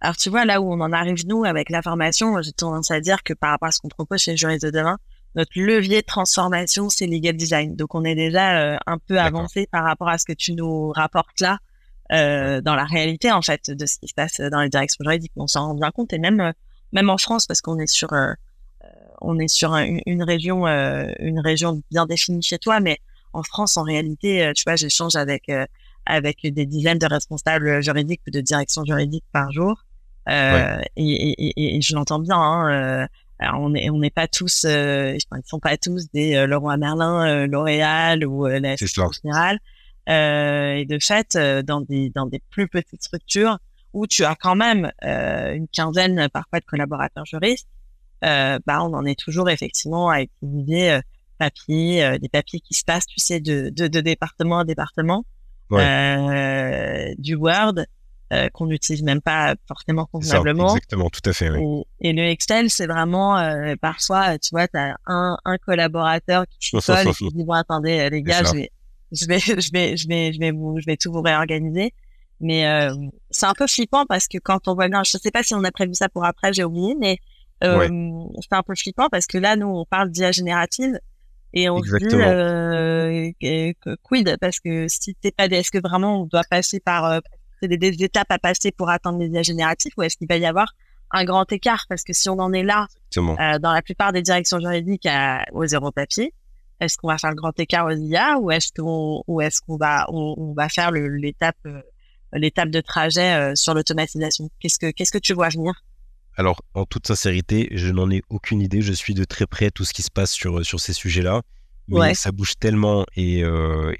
Alors, 0.00 0.16
tu 0.16 0.30
vois, 0.30 0.44
là 0.44 0.60
où 0.60 0.72
on 0.72 0.80
en 0.80 0.92
arrive, 0.92 1.26
nous, 1.28 1.44
avec 1.44 1.70
la 1.70 1.80
formation, 1.80 2.42
j'ai 2.42 2.50
tendance 2.50 2.90
à 2.90 3.00
dire 3.00 3.22
que 3.22 3.34
par 3.34 3.50
rapport 3.50 3.68
à 3.68 3.70
ce 3.70 3.78
qu'on 3.78 3.88
propose 3.88 4.20
chez 4.20 4.36
Juriste 4.36 4.64
de 4.64 4.70
demain, 4.70 4.98
notre 5.36 5.52
levier 5.54 6.00
de 6.00 6.06
transformation, 6.06 6.90
c'est 6.90 7.06
legal 7.06 7.36
design. 7.36 7.76
Donc, 7.76 7.94
on 7.94 8.04
est 8.04 8.16
déjà 8.16 8.58
euh, 8.58 8.76
un 8.86 8.98
peu 8.98 9.20
avancé 9.20 9.68
par 9.70 9.84
rapport 9.84 10.08
à 10.08 10.18
ce 10.18 10.24
que 10.24 10.32
tu 10.32 10.54
nous 10.54 10.90
rapportes 10.90 11.40
là, 11.40 11.58
euh, 12.12 12.60
dans 12.60 12.74
la 12.74 12.84
réalité, 12.84 13.30
en 13.30 13.42
fait, 13.42 13.70
de 13.70 13.86
ce 13.86 13.98
qui 13.98 14.08
se 14.08 14.14
passe 14.14 14.40
dans 14.40 14.60
les 14.60 14.68
directions 14.68 15.02
juridiques. 15.04 15.32
On 15.36 15.46
s'en 15.46 15.68
rend 15.68 15.74
bien 15.74 15.92
compte, 15.92 16.12
et 16.12 16.18
même, 16.18 16.40
euh, 16.40 16.52
même 16.92 17.08
en 17.08 17.16
France, 17.16 17.46
parce 17.46 17.60
qu'on 17.60 17.78
est 17.78 17.86
sur, 17.86 18.12
euh, 18.12 18.32
on 19.24 19.38
est 19.38 19.48
sur 19.48 19.74
une, 19.74 20.22
région, 20.22 20.66
une 20.66 21.40
région 21.40 21.82
bien 21.90 22.06
définie 22.06 22.42
chez 22.42 22.58
toi, 22.58 22.80
mais 22.80 22.98
en 23.32 23.42
France, 23.42 23.76
en 23.76 23.82
réalité, 23.82 24.52
tu 24.54 24.64
vois, 24.66 24.76
j'échange 24.76 25.16
avec, 25.16 25.50
avec 26.06 26.38
des 26.42 26.66
dizaines 26.66 26.98
de 26.98 27.06
responsables 27.06 27.82
juridiques 27.82 28.20
ou 28.26 28.30
de 28.30 28.40
directions 28.40 28.84
juridiques 28.84 29.24
par 29.32 29.50
jour. 29.52 29.84
Euh, 30.28 30.80
et, 30.96 31.32
et, 31.32 31.76
et, 31.76 31.80
je 31.80 31.94
l'entends 31.94 32.18
bien. 32.18 32.36
Hein, 32.36 32.70
euh, 33.02 33.06
on 33.54 33.70
n'est 33.70 33.90
on 33.90 33.98
n'est 33.98 34.10
pas 34.10 34.28
tous, 34.28 34.64
euh, 34.64 35.16
ils 35.16 35.42
sont 35.44 35.58
pas 35.58 35.76
tous 35.76 36.10
des 36.12 36.46
Leroy 36.46 36.76
Merlin, 36.76 37.46
L'Oréal 37.46 38.24
ou 38.24 38.46
la 38.46 38.76
Générale. 38.76 39.58
et 40.06 40.84
de 40.88 40.98
fait, 41.00 41.36
dans 41.36 41.80
des 41.80 42.10
dans 42.10 42.26
des 42.26 42.40
plus 42.50 42.68
petites 42.68 43.02
structures 43.02 43.58
où 43.92 44.06
tu 44.06 44.24
as 44.24 44.36
quand 44.36 44.54
même 44.54 44.92
une 45.02 45.66
quinzaine 45.68 46.28
parfois 46.32 46.60
de 46.60 46.64
collaborateurs 46.64 47.26
juristes, 47.26 47.68
bah 48.22 48.82
on 48.82 48.94
en 48.94 49.04
est 49.04 49.18
toujours 49.18 49.50
effectivement 49.50 50.10
à 50.10 50.22
utiliser 50.22 51.00
papier, 51.38 52.18
des 52.20 52.28
papiers 52.28 52.60
qui 52.60 52.74
se 52.74 52.84
passent, 52.84 53.06
tu 53.06 53.18
sais, 53.18 53.40
de 53.40 53.70
de, 53.70 53.88
de 53.88 54.00
département 54.00 54.60
à 54.60 54.64
département, 54.64 55.24
du 55.70 57.34
Word. 57.34 57.74
Euh, 58.32 58.48
qu'on 58.48 58.64
n'utilise 58.64 59.02
même 59.02 59.20
pas 59.20 59.54
forcément 59.68 60.06
convenablement. 60.06 60.68
exactement, 60.68 61.10
tout 61.10 61.20
à 61.28 61.34
fait. 61.34 61.50
Oui. 61.50 61.82
Et, 62.00 62.14
le 62.14 62.22
Excel, 62.22 62.70
c'est 62.70 62.86
vraiment 62.86 63.36
euh, 63.36 63.74
parfois, 63.78 64.38
tu 64.38 64.50
vois, 64.52 64.66
tu 64.68 64.78
as 64.78 64.96
un, 65.04 65.36
un 65.44 65.58
collaborateur 65.58 66.46
qui 66.46 66.68
s'isole 66.68 67.08
et 67.08 67.12
qui 67.12 67.28
dit 67.28 67.44
bon 67.44 67.52
attendez 67.52 67.98
euh, 67.98 68.08
les 68.08 68.22
gars, 68.22 68.42
je 68.42 68.54
vais, 68.54 68.70
je 69.12 69.26
vais, 69.26 69.38
je 69.60 69.70
vais, 69.70 69.96
je 69.98 70.08
vais, 70.08 70.32
je 70.32 70.38
vais, 70.38 70.50
vous, 70.50 70.78
je 70.80 70.86
vais 70.86 70.96
tout 70.96 71.12
vous 71.12 71.20
réorganiser. 71.20 71.92
Mais 72.40 72.66
euh, 72.66 72.94
c'est 73.30 73.44
un 73.44 73.52
peu 73.52 73.66
flippant 73.66 74.06
parce 74.06 74.28
que 74.28 74.38
quand 74.38 74.66
on 74.66 74.74
voit 74.74 74.88
bien, 74.88 75.02
je 75.04 75.18
sais 75.18 75.30
pas 75.30 75.42
si 75.42 75.54
on 75.54 75.62
a 75.64 75.70
prévu 75.70 75.92
ça 75.92 76.08
pour 76.08 76.24
après, 76.24 76.54
j'ai 76.54 76.64
oublié, 76.64 76.94
mais 76.98 77.18
euh, 77.62 77.88
c'est 78.40 78.56
un 78.56 78.62
peu 78.62 78.74
flippant 78.74 79.08
parce 79.10 79.26
que 79.26 79.38
là, 79.38 79.56
nous, 79.56 79.68
on 79.68 79.84
parle 79.84 80.10
d'IA 80.10 80.32
générative 80.32 80.98
et 81.54 81.68
on 81.68 81.82
se 81.82 81.96
dit 81.96 82.14
euh, 82.14 83.30
quid? 84.02 84.36
Parce 84.40 84.60
que 84.60 84.86
si 84.88 85.14
t'es 85.14 85.30
pas, 85.30 85.46
est-ce 85.46 85.70
que 85.70 85.78
vraiment 85.78 86.22
on 86.22 86.26
doit 86.26 86.44
passer 86.48 86.80
par 86.80 87.20
c'est 87.62 87.68
des, 87.68 88.02
étapes 88.02 88.30
à 88.30 88.38
passer 88.38 88.72
pour 88.72 88.90
atteindre 88.90 89.18
les 89.18 89.28
IA 89.28 89.42
génératifs 89.42 89.92
ou 89.96 90.02
est-ce 90.02 90.16
qu'il 90.16 90.28
va 90.28 90.36
y 90.36 90.46
avoir 90.46 90.72
un 91.10 91.24
grand 91.24 91.50
écart? 91.52 91.84
Parce 91.88 92.02
que 92.02 92.12
si 92.12 92.28
on 92.28 92.38
en 92.38 92.52
est 92.52 92.62
là, 92.62 92.88
euh, 93.16 93.58
dans 93.58 93.72
la 93.72 93.82
plupart 93.82 94.12
des 94.12 94.22
directions 94.22 94.58
juridiques 94.58 95.06
à, 95.06 95.44
au 95.52 95.64
zéro 95.66 95.92
papier, 95.92 96.34
est-ce 96.80 96.96
qu'on 96.96 97.08
va 97.08 97.18
faire 97.18 97.30
le 97.30 97.36
grand 97.36 97.58
écart 97.60 97.86
aux 97.86 97.90
IA 97.90 98.38
ou 98.38 98.50
est-ce 98.50 98.72
qu'on 98.76 99.22
ou 99.26 99.40
est-ce 99.40 99.60
qu'on 99.60 99.76
va 99.76 100.06
on, 100.08 100.52
va 100.54 100.68
faire 100.68 100.90
l'étape 100.90 101.56
euh, 101.66 101.80
l'étape 102.32 102.70
de 102.70 102.80
trajet 102.80 103.34
euh, 103.34 103.54
sur 103.54 103.74
l'automatisation? 103.74 104.50
Qu'est-ce 104.58 104.78
que 104.78 104.90
qu'est-ce 104.90 105.12
que 105.12 105.18
tu 105.18 105.32
vois 105.32 105.48
venir? 105.48 105.84
Alors, 106.36 106.62
en 106.74 106.86
toute 106.86 107.06
sincérité, 107.06 107.68
je 107.72 107.90
n'en 107.90 108.10
ai 108.10 108.22
aucune 108.30 108.60
idée. 108.60 108.80
Je 108.80 108.92
suis 108.92 109.14
de 109.14 109.24
très 109.24 109.46
près 109.46 109.70
tout 109.70 109.84
ce 109.84 109.92
qui 109.92 110.02
se 110.02 110.10
passe 110.10 110.32
sur, 110.32 110.64
sur 110.64 110.80
ces 110.80 110.92
sujets-là. 110.92 111.42
Mais 111.88 112.14
ça 112.14 112.32
bouge 112.32 112.54
tellement 112.58 113.04
et, 113.16 113.42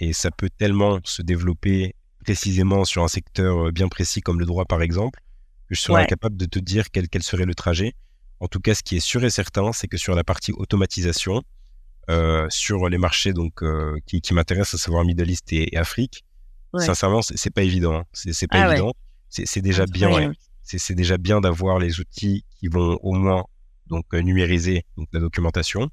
et 0.00 0.12
ça 0.12 0.30
peut 0.30 0.48
tellement 0.48 0.98
se 1.04 1.20
développer 1.20 1.94
précisément 2.22 2.84
sur 2.84 3.02
un 3.02 3.08
secteur 3.08 3.66
euh, 3.66 3.70
bien 3.70 3.88
précis 3.88 4.20
comme 4.20 4.38
le 4.38 4.46
droit 4.46 4.64
par 4.64 4.82
exemple, 4.82 5.20
que 5.68 5.74
je 5.74 5.80
serais 5.80 6.02
incapable 6.02 6.36
de 6.36 6.46
te 6.46 6.58
dire 6.58 6.90
quel, 6.90 7.08
quel, 7.08 7.22
serait 7.22 7.44
le 7.44 7.54
trajet. 7.54 7.94
En 8.40 8.48
tout 8.48 8.60
cas, 8.60 8.74
ce 8.74 8.82
qui 8.82 8.96
est 8.96 9.00
sûr 9.00 9.24
et 9.24 9.30
certain, 9.30 9.72
c'est 9.72 9.88
que 9.88 9.96
sur 9.96 10.14
la 10.14 10.24
partie 10.24 10.52
automatisation, 10.52 11.42
euh, 12.10 12.46
sur 12.48 12.88
les 12.88 12.98
marchés 12.98 13.32
donc 13.32 13.62
euh, 13.62 13.96
qui, 14.06 14.20
qui 14.20 14.34
m'intéressent, 14.34 14.80
à 14.80 14.84
savoir 14.84 15.04
Middle 15.04 15.30
East 15.30 15.52
et, 15.52 15.76
Afrique, 15.76 16.24
sincèrement, 16.76 17.20
c'est 17.22 17.50
pas 17.50 17.62
évident. 17.62 17.94
Hein. 17.94 18.04
C'est 18.12 18.48
pas 18.48 18.62
ah 18.62 18.72
évident. 18.72 18.92
C'est 19.28 19.60
déjà 19.60 19.86
bien. 19.86 20.32
C'est 20.62 20.94
déjà 20.94 21.18
bien 21.18 21.40
d'avoir 21.40 21.78
les 21.78 22.00
outils 22.00 22.44
qui 22.58 22.68
vont 22.68 22.98
au 23.02 23.12
moins 23.12 23.44
donc 23.86 24.06
euh, 24.14 24.20
numériser 24.20 24.84
donc 24.96 25.08
la 25.12 25.20
documentation, 25.20 25.90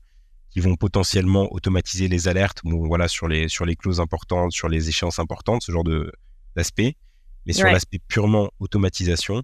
qui 0.50 0.62
vont 0.62 0.76
potentiellement 0.76 1.52
automatiser 1.54 2.08
les 2.08 2.28
alertes, 2.28 2.62
bon, 2.64 2.88
voilà, 2.88 3.08
sur 3.08 3.28
les 3.28 3.48
sur 3.50 3.66
les 3.66 3.76
clauses 3.76 4.00
importantes, 4.00 4.52
sur 4.52 4.70
les 4.70 4.90
échéances 4.90 5.20
importantes, 5.20 5.64
ce 5.64 5.72
genre 5.72 5.84
de 5.84 6.12
d'aspect. 6.56 6.96
Mais 7.46 7.54
sur 7.54 7.66
l'aspect 7.68 8.00
purement 8.08 8.52
automatisation, 8.60 9.44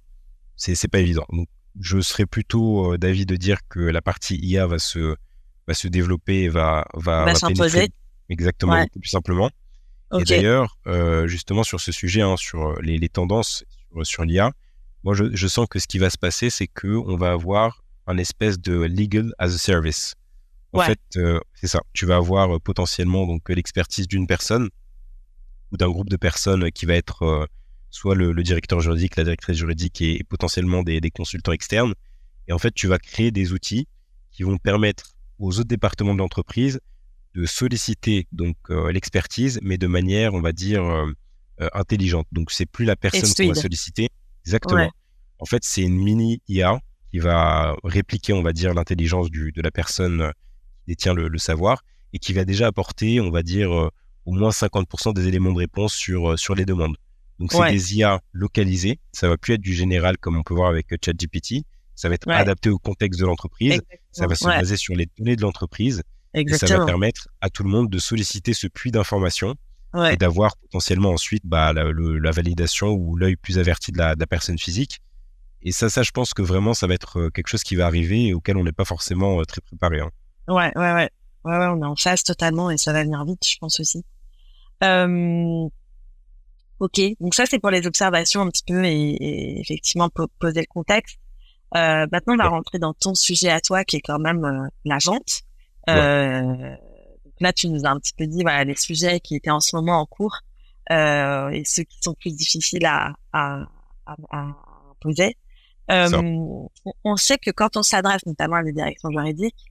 c'est 0.56 0.76
c'est 0.76 0.88
pas 0.88 1.00
évident. 1.00 1.26
Donc, 1.32 1.48
je 1.80 2.00
serais 2.00 2.26
plutôt 2.26 2.94
euh, 2.94 2.98
d'avis 2.98 3.26
de 3.26 3.36
dire 3.36 3.60
que 3.68 3.80
la 3.80 4.02
partie 4.02 4.38
IA 4.38 4.68
va 4.68 4.80
se 4.80 5.16
va 5.68 5.74
se 5.74 5.88
développer 5.88 6.44
et 6.44 6.50
va 6.50 6.86
va, 6.94 7.26
va, 7.26 7.36
s'imposer. 7.36 7.90
Exactement, 8.30 8.86
plus 8.88 9.10
simplement. 9.10 9.50
Et 10.20 10.24
d'ailleurs, 10.24 10.78
euh, 10.88 11.28
justement 11.28 11.64
sur 11.64 11.82
ce 11.82 11.92
sujet, 11.92 12.22
hein, 12.22 12.38
sur 12.38 12.80
les, 12.82 12.98
les 12.98 13.10
tendances 13.10 13.66
sur, 13.92 14.06
sur 14.06 14.24
l'IA, 14.24 14.52
moi 15.06 15.14
je, 15.14 15.34
je 15.34 15.48
sens 15.48 15.68
que 15.70 15.80
ce 15.80 15.88
qui 15.88 16.00
va 16.00 16.10
se 16.10 16.18
passer, 16.18 16.50
c'est 16.50 16.68
que 16.68 16.88
on 16.88 17.16
va 17.16 17.32
avoir 17.32 17.86
un 18.08 18.18
espèce 18.18 18.60
de 18.60 18.74
legal 18.74 19.34
as 19.38 19.54
a 19.54 19.58
service. 19.58 20.16
En 20.74 20.82
fait, 20.82 21.00
euh, 21.16 21.40
c'est 21.54 21.68
ça. 21.68 21.82
Tu 21.94 22.06
vas 22.06 22.18
avoir 22.18 22.56
euh, 22.56 22.60
potentiellement 22.60 23.26
donc 23.26 23.48
l'expertise 23.50 24.08
d'une 24.08 24.28
personne 24.28 24.70
ou 25.72 25.78
d'un 25.78 25.90
groupe 25.90 26.10
de 26.10 26.18
personnes 26.18 26.70
qui 26.72 26.86
va 26.86 26.96
être 26.96 27.24
euh, 27.24 27.46
soit 27.92 28.14
le, 28.16 28.34
directeur 28.44 28.82
juridique, 28.82 29.16
la 29.16 29.24
directrice 29.24 29.58
juridique 29.58 30.02
et, 30.02 30.22
potentiellement 30.28 30.84
des, 30.84 31.00
consultants 31.12 31.54
externes. 31.54 31.94
Et 32.48 32.54
en 32.54 32.60
fait, 32.60 32.74
tu 32.74 32.88
vas 32.88 33.00
créer 33.00 33.32
des 33.32 33.54
outils 33.54 33.88
qui 34.32 34.44
vont 34.44 34.58
permettre 34.58 35.14
aux 35.40 35.60
autres 35.60 35.70
départements 35.70 36.14
de 36.14 36.20
l'entreprise 36.20 36.80
de 37.36 37.46
solliciter 37.46 38.28
donc 38.32 38.56
l'expertise, 38.70 39.60
mais 39.62 39.78
de 39.78 39.88
manière, 39.88 40.34
on 40.34 40.42
va 40.42 40.54
dire, 40.54 40.84
intelligente. 41.74 42.28
Donc, 42.32 42.52
c'est 42.52 42.66
plus 42.66 42.86
la 42.86 42.96
personne 42.96 43.30
qu'on 43.34 43.54
va 43.54 43.60
solliciter. 43.60 44.10
Exactement. 44.46 44.90
En 45.40 45.46
fait, 45.46 45.64
c'est 45.64 45.82
une 45.82 45.98
mini 45.98 46.42
IA 46.48 46.80
qui 47.12 47.20
va 47.20 47.76
répliquer, 47.84 48.34
on 48.34 48.42
va 48.42 48.54
dire, 48.54 48.74
l'intelligence 48.74 49.30
de 49.32 49.62
la 49.62 49.72
personne 49.72 50.32
détient 50.88 51.14
le, 51.14 51.38
savoir 51.38 51.84
et 52.14 52.20
qui 52.20 52.34
va 52.34 52.46
déjà 52.46 52.68
apporter, 52.68 53.20
on 53.20 53.32
va 53.32 53.44
dire, 53.44 53.74
euh, 53.74 53.90
au 54.26 54.32
moins 54.32 54.50
50% 54.50 55.14
des 55.14 55.28
éléments 55.28 55.52
de 55.52 55.58
réponse 55.58 55.94
sur, 55.94 56.32
euh, 56.32 56.38
sur 56.38 56.56
les 56.56 56.66
demandes. 56.66 56.96
Donc, 57.40 57.52
c'est 57.52 57.72
des 57.72 57.98
IA 57.98 58.22
localisées. 58.32 59.00
Ça 59.12 59.28
va 59.28 59.38
plus 59.38 59.56
être 59.56 59.62
du 59.62 59.74
général 59.74 60.18
comme 60.18 60.38
on 60.38 60.44
peut 60.44 60.54
voir 60.54 60.70
avec 60.70 60.94
euh, 60.94 60.98
ChatGPT. 61.04 61.66
Ça 61.96 62.08
va 62.08 62.16
être 62.16 62.30
adapté 62.30 62.70
au 62.70 62.78
contexte 62.78 63.20
de 63.20 63.26
l'entreprise. 63.26 63.82
Ça 64.12 64.28
va 64.28 64.36
se 64.36 64.46
baser 64.46 64.78
sur 64.78 64.96
les 64.96 65.08
données 65.18 65.36
de 65.36 65.42
l'entreprise. 65.42 66.04
Et 66.34 66.48
ça 66.54 66.78
va 66.78 66.86
permettre 66.86 67.30
à 67.42 67.50
tout 67.50 67.64
le 67.64 67.70
monde 67.70 67.90
de 67.90 67.98
solliciter 67.98 68.54
ce 68.54 68.68
puits 68.68 68.92
d'informations 68.92 69.56
et 70.12 70.18
d'avoir 70.18 70.58
potentiellement 70.58 71.12
ensuite 71.12 71.44
bah, 71.46 71.74
la, 71.74 72.32
validation 72.32 72.90
ou 72.90 73.16
l'œil 73.16 73.36
plus 73.36 73.60
averti 73.60 73.92
de 73.92 73.98
la, 73.98 74.16
de 74.16 74.20
la, 74.20 74.28
personne 74.28 74.58
physique. 74.58 75.02
Et 75.62 75.72
ça, 75.72 75.90
ça, 75.90 76.04
je 76.04 76.12
pense 76.12 76.34
que 76.34 76.42
vraiment, 76.42 76.74
ça 76.74 76.86
va 76.88 76.94
être 76.94 77.30
quelque 77.30 77.48
chose 77.48 77.64
qui 77.64 77.76
va 77.76 77.86
arriver 77.86 78.28
et 78.28 78.34
auquel 78.34 78.58
on 78.58 78.64
n'est 78.64 78.72
pas 78.72 78.86
forcément 78.86 79.42
très 79.44 79.62
préparé. 79.62 80.00
Hein. 80.00 80.12
Ouais, 80.48 80.72
ouais, 80.76 80.94
ouais. 80.94 81.10
Ouais, 81.46 81.58
ouais, 81.60 81.68
on 81.68 81.82
est 81.82 81.86
en 81.86 81.96
phase 81.96 82.24
totalement 82.24 82.72
et 82.72 82.78
ça 82.78 82.92
va 82.92 83.04
venir 83.04 83.24
vite, 83.24 83.48
je 83.48 83.58
pense 83.60 83.80
aussi. 83.80 84.04
Euh, 84.84 85.70
ok, 86.80 87.02
donc 87.20 87.36
ça 87.36 87.46
c'est 87.46 87.60
pour 87.60 87.70
les 87.70 87.86
observations 87.86 88.42
un 88.42 88.50
petit 88.50 88.64
peu 88.66 88.84
et, 88.84 89.60
effectivement 89.62 90.10
poser 90.40 90.62
le 90.62 90.68
contexte. 90.68 91.20
Euh, 91.76 92.08
maintenant, 92.12 92.34
on 92.34 92.38
va 92.38 92.48
rentrer 92.48 92.80
dans 92.80 92.94
ton 92.94 93.14
sujet 93.14 93.50
à 93.50 93.62
toi 93.62 93.84
qui 93.84 93.98
est 93.98 94.02
quand 94.02 94.20
même 94.20 94.44
euh, 94.44 94.68
la 94.86 94.98
vente. 95.04 95.42
Euh, 95.90 96.76
là, 97.40 97.54
tu 97.54 97.68
nous 97.70 97.86
as 97.86 97.90
un 97.90 98.00
petit 98.00 98.14
peu 98.18 98.28
dit 98.28 98.42
voilà 98.42 98.64
les 98.64 98.76
sujets 98.76 99.20
qui 99.20 99.36
étaient 99.36 99.52
en 99.52 99.60
ce 99.60 99.76
moment 99.76 100.00
en 100.00 100.06
cours 100.06 100.40
euh, 100.92 101.50
et 101.50 101.64
ceux 101.66 101.84
qui 101.84 101.98
sont 102.02 102.14
plus 102.14 102.36
difficiles 102.36 102.86
à, 102.86 103.14
à, 103.34 103.64
à, 104.06 104.16
à 104.32 104.48
poser. 105.00 105.36
on 105.90 107.18
sait 107.18 107.38
que 107.38 107.52
quand 107.52 107.78
on 107.78 107.84
s'adresse 107.84 108.26
notamment 108.26 108.58
à 108.58 108.64
des 108.64 108.72
directions 108.72 109.10
juridiques, 109.12 109.66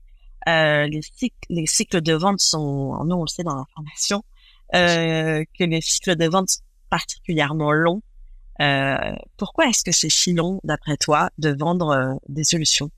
les, 0.47 1.01
cycles, 1.01 1.35
les 1.49 1.65
cycles 1.65 2.01
de 2.01 2.13
vente 2.13 2.39
sont, 2.39 3.03
nous 3.05 3.15
on 3.15 3.23
le 3.23 3.27
sait 3.27 3.43
dans 3.43 3.55
l'information, 3.55 4.23
que 4.73 5.63
les 5.63 5.81
cycles 5.81 6.15
de 6.15 6.27
vente 6.27 6.49
sont 6.49 6.63
particulièrement 6.89 7.71
longs. 7.71 8.01
pourquoi 9.37 9.67
est-ce 9.67 9.83
que 9.83 9.91
c'est 9.91 10.11
si 10.11 10.33
long, 10.33 10.59
d'après 10.63 10.97
toi, 10.97 11.29
de 11.37 11.55
vendre 11.57 12.19
des 12.29 12.43
solutions? 12.43 12.91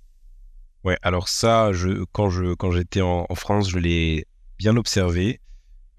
Ouais, 0.88 0.98
alors 1.02 1.28
ça, 1.28 1.74
je, 1.74 2.06
quand 2.14 2.30
je 2.30 2.54
quand 2.54 2.72
j'étais 2.72 3.02
en, 3.02 3.26
France, 3.36 3.70
je 3.70 3.78
l'ai 3.78 4.26
bien 4.58 4.76
observé. 4.78 5.42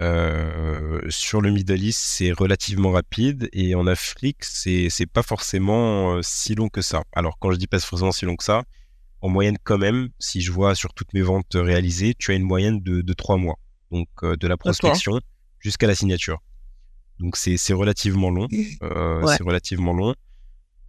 Euh, 0.01 1.01
sur 1.09 1.41
le 1.41 1.51
Middle 1.51 1.83
East, 1.83 2.01
c'est 2.01 2.31
relativement 2.31 2.93
rapide 2.93 3.49
et 3.53 3.75
en 3.75 3.89
Afrique, 3.89 4.45
c'est 4.45 5.07
pas 5.13 5.25
forcément 5.25 6.15
euh, 6.15 6.21
si 6.23 6.55
long 6.55 6.69
que 6.69 6.83
ça. 6.83 7.03
Alors 7.13 7.39
quand 7.41 7.51
je 7.51 7.57
dis 7.57 7.67
pas 7.67 7.81
forcément 7.81 8.13
si 8.13 8.25
long 8.25 8.37
que 8.37 8.45
ça, 8.45 8.63
en 9.23 9.29
moyenne 9.29 9.57
quand 9.65 9.79
même, 9.79 10.11
si 10.21 10.41
je 10.41 10.53
vois 10.53 10.77
sur 10.77 10.95
toutes 10.95 11.13
mes 11.15 11.23
ventes 11.23 11.55
réalisées, 11.55 12.15
tu 12.17 12.31
as 12.31 12.35
une 12.35 12.45
moyenne 12.45 12.81
de, 12.81 13.01
de 13.01 13.13
3 13.13 13.39
mois. 13.39 13.59
Donc 13.91 14.09
euh, 14.23 14.37
de 14.37 14.47
la 14.47 14.57
prospection 14.57 15.21
jusqu'à 15.59 15.89
la 15.89 15.97
signature. 15.97 16.39
Donc 17.19 17.37
c'est 17.37 17.73
relativement 17.73 18.31
long. 18.31 18.47
C'est 18.51 19.43
relativement 19.43 19.93
long. 19.93 20.15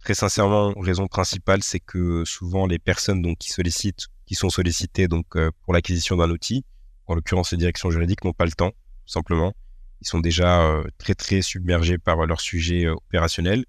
Très 0.04 0.14
sincèrement, 0.14 0.72
raison 0.78 1.08
principale, 1.08 1.64
c'est 1.64 1.80
que 1.80 2.24
souvent 2.24 2.68
les 2.68 2.78
personnes 2.78 3.20
donc 3.20 3.38
qui 3.38 3.50
sollicitent, 3.50 4.06
qui 4.24 4.36
sont 4.36 4.50
sollicitées 4.50 5.08
donc 5.08 5.26
pour 5.64 5.74
l'acquisition 5.74 6.16
d'un 6.16 6.30
outil, 6.30 6.64
en 7.10 7.14
l'occurrence 7.14 7.52
les 7.52 7.58
directions 7.58 7.90
juridiques, 7.90 8.24
n'ont 8.24 8.32
pas 8.32 8.44
le 8.44 8.52
temps, 8.52 8.70
tout 8.70 9.12
simplement. 9.12 9.52
Ils 10.00 10.08
sont 10.08 10.20
déjà 10.20 10.62
euh, 10.62 10.84
très 10.98 11.14
très 11.14 11.42
submergés 11.42 11.98
par 11.98 12.24
leur 12.26 12.40
sujet 12.40 12.86
euh, 12.86 12.94
opérationnel, 12.94 13.64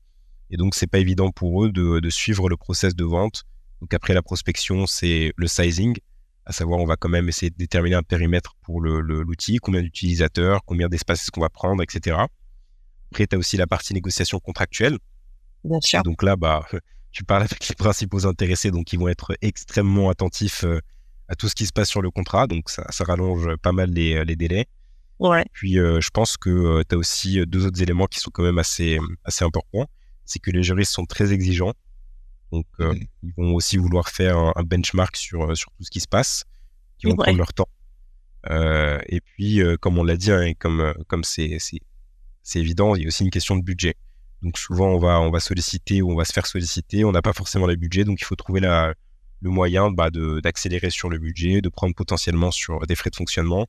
et 0.49 0.57
donc 0.57 0.75
c'est 0.75 0.87
pas 0.87 0.99
évident 0.99 1.31
pour 1.31 1.65
eux 1.65 1.71
de, 1.71 1.99
de, 1.99 2.09
suivre 2.09 2.49
le 2.49 2.57
process 2.57 2.95
de 2.95 3.03
vente. 3.03 3.43
Donc 3.81 3.93
après 3.93 4.13
la 4.13 4.21
prospection, 4.21 4.85
c'est 4.85 5.33
le 5.35 5.47
sizing, 5.47 5.97
à 6.45 6.53
savoir 6.53 6.79
on 6.79 6.85
va 6.85 6.95
quand 6.95 7.09
même 7.09 7.27
essayer 7.29 7.49
de 7.49 7.57
déterminer 7.57 7.95
un 7.95 8.03
périmètre 8.03 8.55
pour 8.61 8.81
l'outil, 8.81 9.57
combien 9.57 9.81
d'utilisateurs, 9.81 10.61
combien 10.65 10.87
d'espace 10.87 11.23
est-ce 11.23 11.31
qu'on 11.31 11.41
va 11.41 11.49
prendre, 11.49 11.81
etc. 11.83 12.17
Après, 13.11 13.27
tu 13.27 13.35
as 13.35 13.39
aussi 13.39 13.57
la 13.57 13.67
partie 13.67 13.93
négociation 13.93 14.39
contractuelle 14.39 14.97
donc 16.03 16.23
là, 16.23 16.35
bah, 16.35 16.65
tu 17.11 17.23
parles 17.23 17.43
avec 17.43 17.67
les 17.67 17.75
principaux 17.75 18.25
intéressés, 18.25 18.71
donc 18.71 18.91
ils 18.93 18.99
vont 18.99 19.07
être 19.07 19.35
extrêmement 19.41 20.09
attentifs 20.09 20.63
euh, 20.63 20.79
à 21.31 21.35
tout 21.35 21.47
ce 21.47 21.55
qui 21.55 21.65
se 21.65 21.71
passe 21.71 21.89
sur 21.89 22.01
le 22.01 22.11
contrat. 22.11 22.45
Donc 22.45 22.69
ça, 22.69 22.85
ça 22.89 23.05
rallonge 23.05 23.55
pas 23.63 23.71
mal 23.71 23.89
les, 23.89 24.15
euh, 24.15 24.23
les 24.25 24.35
délais. 24.35 24.67
Ouais. 25.17 25.45
Puis 25.53 25.79
euh, 25.79 26.01
je 26.01 26.09
pense 26.09 26.35
que 26.35 26.83
tu 26.83 26.95
as 26.95 26.97
aussi 26.97 27.45
deux 27.47 27.65
autres 27.65 27.81
éléments 27.81 28.07
qui 28.07 28.19
sont 28.19 28.31
quand 28.31 28.43
même 28.43 28.59
assez, 28.59 28.99
assez 29.23 29.45
importants. 29.45 29.87
C'est 30.25 30.39
que 30.39 30.51
les 30.51 30.61
juristes 30.61 30.91
sont 30.91 31.05
très 31.05 31.31
exigeants. 31.31 31.73
Donc 32.51 32.65
ils 32.79 33.33
vont 33.37 33.55
aussi 33.55 33.77
vouloir 33.77 34.09
faire 34.09 34.37
un, 34.37 34.63
benchmark 34.63 35.15
sur, 35.15 35.55
sur 35.55 35.71
tout 35.71 35.83
ce 35.85 35.89
qui 35.89 36.01
se 36.01 36.07
passe. 36.07 36.43
Ils 37.01 37.09
vont 37.09 37.15
prendre 37.15 37.37
leur 37.37 37.53
temps. 37.53 37.69
et 38.49 39.21
puis, 39.21 39.61
comme 39.79 39.97
on 39.97 40.03
l'a 40.03 40.17
dit, 40.17 40.31
hein, 40.31 40.51
comme 40.59 40.93
comme 41.07 41.23
c'est 41.23 41.57
c'est 42.43 42.59
évident, 42.59 42.95
il 42.95 43.03
y 43.03 43.05
a 43.05 43.07
aussi 43.07 43.23
une 43.23 43.29
question 43.29 43.55
de 43.55 43.63
budget. 43.63 43.95
Donc 44.41 44.57
souvent 44.57 44.87
on 44.87 44.99
va 44.99 45.21
on 45.21 45.31
va 45.31 45.39
solliciter 45.39 46.01
ou 46.01 46.11
on 46.11 46.15
va 46.15 46.25
se 46.25 46.33
faire 46.33 46.47
solliciter, 46.47 47.05
on 47.05 47.13
n'a 47.13 47.21
pas 47.21 47.33
forcément 47.33 47.67
le 47.67 47.77
budget, 47.77 48.03
donc 48.03 48.19
il 48.19 48.25
faut 48.25 48.35
trouver 48.35 48.59
la, 48.59 48.93
le 49.41 49.49
moyen 49.49 49.91
bah, 49.91 50.09
d'accélérer 50.11 50.89
sur 50.89 51.09
le 51.09 51.17
budget, 51.17 51.61
de 51.61 51.69
prendre 51.69 51.95
potentiellement 51.95 52.51
sur 52.51 52.85
des 52.87 52.95
frais 52.95 53.09
de 53.09 53.15
fonctionnement. 53.15 53.67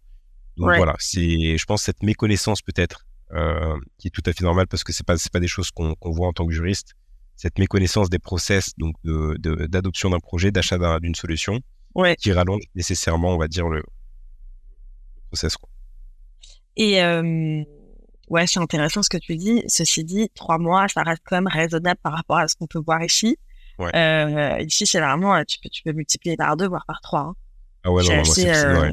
Donc 0.56 0.74
voilà, 0.76 0.94
c'est 0.98 1.56
je 1.56 1.64
pense 1.64 1.82
cette 1.82 2.02
méconnaissance 2.02 2.60
peut-être 2.60 3.06
euh, 3.32 3.78
qui 3.98 4.08
est 4.08 4.10
tout 4.10 4.22
à 4.26 4.32
fait 4.32 4.44
normale 4.44 4.66
parce 4.66 4.84
que 4.84 4.92
c'est 4.92 5.06
pas 5.06 5.16
c'est 5.16 5.32
pas 5.32 5.40
des 5.40 5.48
choses 5.48 5.70
qu'on 5.70 5.96
voit 6.04 6.28
en 6.28 6.32
tant 6.32 6.46
que 6.46 6.52
juriste. 6.52 6.94
Cette 7.36 7.58
méconnaissance 7.58 8.10
des 8.10 8.18
process 8.18 8.72
donc 8.76 8.94
d'adoption 9.04 10.10
d'un 10.10 10.20
projet, 10.20 10.52
d'achat 10.52 11.00
d'une 11.00 11.14
solution, 11.14 11.60
qui 12.18 12.32
rallonge 12.32 12.62
nécessairement, 12.74 13.30
on 13.30 13.38
va 13.38 13.48
dire 13.48 13.68
le, 13.68 13.78
le 13.78 15.22
process. 15.30 15.56
Quoi. 15.56 15.70
Et 16.76 17.02
euh 17.02 17.64
ouais, 18.32 18.46
c'est 18.46 18.60
intéressant 18.60 19.02
ce 19.02 19.10
que 19.10 19.18
tu 19.18 19.36
dis. 19.36 19.62
Ceci 19.68 20.04
dit, 20.04 20.30
trois 20.34 20.58
mois, 20.58 20.88
ça 20.88 21.02
reste 21.02 21.22
quand 21.24 21.36
même 21.36 21.46
raisonnable 21.46 22.00
par 22.02 22.14
rapport 22.14 22.38
à 22.38 22.48
ce 22.48 22.56
qu'on 22.56 22.66
peut 22.66 22.80
voir 22.84 23.02
ici. 23.02 23.36
Ouais. 23.82 23.96
Euh, 23.96 24.60
ici, 24.60 24.86
c'est 24.86 25.00
vraiment, 25.00 25.42
tu 25.44 25.58
peux, 25.60 25.68
tu 25.68 25.82
peux 25.82 25.92
multiplier 25.92 26.36
par 26.36 26.56
deux, 26.56 26.68
voire 26.68 26.84
par 26.86 27.00
trois. 27.00 27.20
Hein. 27.20 27.34
Ah 27.84 27.90
ouais, 27.90 28.04
non, 28.04 28.24
c'est 28.24 28.54
euh, 28.54 28.90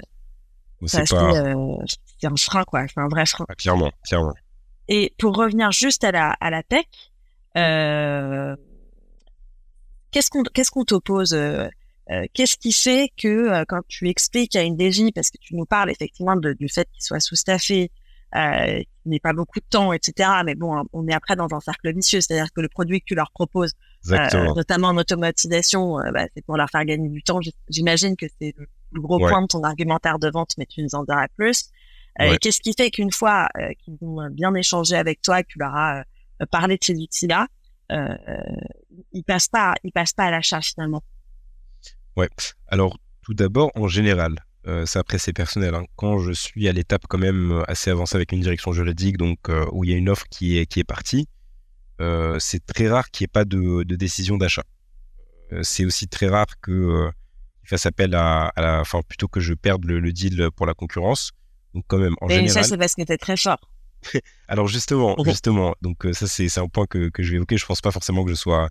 c'est 0.86 1.14
euh, 1.14 1.76
un 2.24 2.36
frein, 2.38 2.64
quoi. 2.64 2.88
C'est 2.88 3.00
un 3.00 3.08
vrai 3.08 3.26
frein. 3.26 3.46
Ah, 3.48 3.56
clairement, 3.56 3.92
clairement. 4.08 4.34
Et 4.88 5.14
pour 5.20 5.36
revenir 5.36 5.72
juste 5.72 6.04
à 6.04 6.12
la, 6.12 6.32
à 6.40 6.50
la 6.50 6.64
tech, 6.64 6.86
euh, 7.58 8.56
qu'est-ce 10.12 10.30
qu'on 10.30 10.44
qu'est-ce 10.44 10.72
qu'on 10.72 10.86
t'oppose 10.86 11.34
euh, 11.34 11.68
euh, 12.10 12.26
Qu'est-ce 12.34 12.58
qui 12.58 12.74
fait 12.74 13.12
que 13.16 13.64
quand 13.66 13.82
tu 13.88 14.10
expliques 14.10 14.56
à 14.56 14.64
une 14.64 14.80
DJ, 14.80 15.12
parce 15.14 15.30
que 15.30 15.38
tu 15.40 15.56
nous 15.56 15.66
parles 15.66 15.92
effectivement 15.92 16.36
de, 16.36 16.54
du 16.54 16.68
fait 16.70 16.90
qu'il 16.92 17.04
soit 17.04 17.20
sous-staffé, 17.20 17.92
euh, 18.36 18.82
n'est 19.06 19.20
pas 19.20 19.34
beaucoup 19.34 19.60
de 19.60 19.66
temps, 19.70 19.94
etc. 19.94 20.30
Mais 20.46 20.56
bon, 20.56 20.84
on 20.94 21.08
est 21.08 21.14
après 21.14 21.36
dans 21.36 21.48
un 21.52 21.60
cercle 21.60 21.94
vicieux, 21.94 22.22
c'est-à-dire 22.22 22.52
que 22.54 22.62
le 22.62 22.70
produit 22.70 23.00
que 23.00 23.06
tu 23.06 23.16
leur 23.16 23.32
proposes, 23.32 23.74
euh, 24.10 24.54
notamment 24.56 24.90
en 24.90 24.98
automatisation, 24.98 26.00
euh, 26.00 26.12
bah, 26.12 26.26
c'est 26.36 26.44
pour 26.46 26.58
leur 26.58 26.70
faire 26.70 26.86
gagner 26.86 27.10
du 27.10 27.22
temps. 27.22 27.40
J'imagine 27.70 28.16
que 28.16 28.26
c'est 28.40 28.56
le 28.92 29.02
gros 29.02 29.20
point 29.20 29.42
de 29.42 29.48
ton 29.48 29.64
argumentaire 29.64 30.20
de 30.20 30.30
vente, 30.30 30.54
mais 30.58 30.66
tu 30.66 30.82
nous 30.82 30.96
en 30.96 31.04
diras 31.04 31.28
plus. 31.36 31.70
Euh, 32.22 32.36
Qu'est-ce 32.42 32.60
qui 32.60 32.74
fait 32.74 32.92
qu'une 32.92 33.12
fois 33.12 33.48
qu'ils 33.84 33.98
ont 34.02 34.30
bien 34.32 34.54
échangé 34.56 34.96
avec 34.96 35.22
toi, 35.22 35.44
que 35.44 35.48
tu 35.48 35.60
leur 35.60 35.76
as 35.76 36.04
parlé 36.52 36.76
de 36.78 36.84
ces 36.84 36.96
outils-là, 36.96 37.48
ils 39.12 39.24
passent 39.24 39.48
pas, 39.48 39.76
ils 39.84 39.92
passent 39.92 40.14
pas 40.14 40.26
à 40.26 40.32
l'achat 40.32 40.62
finalement? 40.62 41.04
Ouais. 42.16 42.30
Alors 42.68 42.98
tout 43.22 43.34
d'abord, 43.34 43.72
en 43.76 43.88
général, 43.88 44.44
euh, 44.68 44.86
ça 44.86 45.00
après 45.00 45.20
c'est 45.20 45.34
personnel. 45.34 45.76
Hein. 45.76 45.86
Quand 45.96 46.20
je 46.20 46.32
suis 46.32 46.68
à 46.68 46.72
l'étape 46.72 47.04
quand 47.08 47.18
même 47.18 47.64
assez 47.68 47.90
avancée 47.90 48.16
avec 48.16 48.32
une 48.32 48.42
direction 48.42 48.74
juridique, 48.74 49.18
donc 49.18 49.50
euh, 49.50 49.66
où 49.72 49.84
il 49.84 49.92
y 49.92 49.94
a 49.94 49.98
une 49.98 50.10
offre 50.10 50.26
qui 50.30 50.58
est 50.58 50.66
qui 50.66 50.80
est 50.80 50.84
partie, 50.84 51.28
c'est 52.40 52.66
très 52.66 52.88
rare 52.88 53.10
qu'il 53.12 53.24
n'y 53.24 53.26
ait 53.26 53.34
pas 53.34 53.46
de, 53.46 53.84
de 53.84 53.96
décision 53.96 54.38
d'achat. 54.38 54.64
c'est 55.62 55.86
aussi 55.86 56.08
très 56.08 56.28
rare 56.28 56.60
que 56.62 57.10
qu'il 57.60 57.70
fasse 57.70 57.86
appel 57.86 58.16
à, 58.16 58.48
à, 58.56 58.62
la, 58.62 58.82
enfin 58.82 59.02
plutôt 59.08 59.28
que 59.28 59.40
je 59.40 59.54
perde 59.54 59.86
le, 59.86 60.12
deal 60.14 60.50
pour 60.56 60.66
la 60.66 60.74
concurrence. 60.74 61.32
Donc 61.74 61.86
quand 61.88 62.00
même 62.00 62.16
en 62.22 62.28
Mais 62.28 62.36
général. 62.36 62.64
ça 62.64 62.70
c'est 62.70 62.78
parce 62.78 62.96
que 62.96 63.04
t'es 63.04 63.18
très 63.18 63.38
fort. 63.38 63.70
Alors 64.48 64.68
justement, 64.68 65.16
justement, 65.26 65.76
donc 65.82 66.08
ça 66.14 66.28
c'est 66.28 66.58
un 66.58 66.68
point 66.68 66.86
que 66.86 67.10
que 67.10 67.22
je 67.22 67.32
vais 67.32 67.36
évoquer. 67.38 67.58
Je 67.58 67.66
pense 67.66 67.82
pas 67.82 67.92
forcément 67.92 68.24
que 68.24 68.32
je 68.32 68.36
sois 68.36 68.70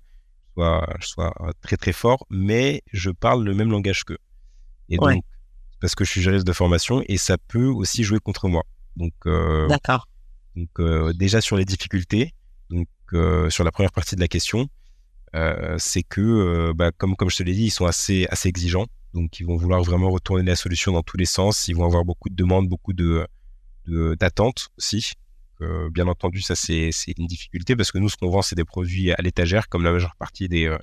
je 0.57 1.07
sois 1.07 1.33
très 1.63 1.77
très 1.77 1.93
fort, 1.93 2.27
mais 2.31 2.83
je 2.93 3.11
parle 3.11 3.45
le 3.45 3.55
même 3.55 3.71
langage 3.71 4.05
qu'eux. 4.05 4.19
Et 4.89 4.97
donc 4.97 5.23
parce 5.81 5.95
que 5.95 6.05
je 6.05 6.11
suis 6.11 6.23
juriste 6.23 6.47
de 6.47 6.53
formation 6.53 7.03
et 7.07 7.17
ça 7.17 7.37
peut 7.39 7.67
aussi 7.67 8.05
jouer 8.05 8.19
contre 8.19 8.49
moi. 8.49 8.65
Donc, 8.97 9.13
euh, 9.27 9.69
d'accord. 9.69 10.09
Donc 10.57 10.69
euh, 10.81 11.13
déjà 11.13 11.41
sur 11.41 11.57
les 11.57 11.65
difficultés, 11.65 12.35
donc 12.71 12.89
euh, 12.89 12.98
sur 13.51 13.65
la 13.65 13.71
première 13.71 13.93
partie 13.93 14.17
de 14.17 14.21
la 14.21 14.29
question, 14.29 14.69
euh, 15.35 15.77
c'est 15.79 16.03
que 16.03 16.21
euh, 16.21 16.73
bah, 16.75 16.91
comme 16.97 17.17
comme 17.17 17.31
je 17.31 17.37
te 17.37 17.43
l'ai 17.43 17.55
dit, 17.55 17.65
ils 17.65 17.71
sont 17.71 17.87
assez 17.87 18.27
assez 18.31 18.49
exigeants, 18.49 18.87
donc 19.15 19.41
ils 19.41 19.47
vont 19.47 19.57
vouloir 19.57 19.83
vraiment 19.83 20.11
retourner 20.11 20.43
la 20.43 20.57
solution 20.57 20.93
dans 20.93 21.03
tous 21.03 21.17
les 21.17 21.27
sens. 21.27 21.69
Ils 21.69 21.77
vont 21.77 21.85
avoir 21.85 22.05
beaucoup 22.05 22.29
de 22.29 22.35
demandes, 22.35 22.69
beaucoup 22.69 22.93
de 22.93 23.27
d'attentes 24.21 24.69
aussi. 24.77 25.13
bien 25.93 26.07
entendu, 26.09 26.43
ça 26.43 26.55
c'est 26.55 26.91
une 27.17 27.27
difficulté 27.27 27.75
parce 27.75 27.91
que 27.91 27.99
nous 27.99 28.11
ce 28.11 28.17
qu'on 28.17 28.29
vend 28.29 28.43
c'est 28.43 28.55
des 28.55 28.67
produits 28.67 29.13
à 29.13 29.23
l'étagère 29.23 29.69
comme 29.71 29.83
la 29.83 29.93
majeure 29.93 30.15
partie 30.17 30.47
des 30.47 30.77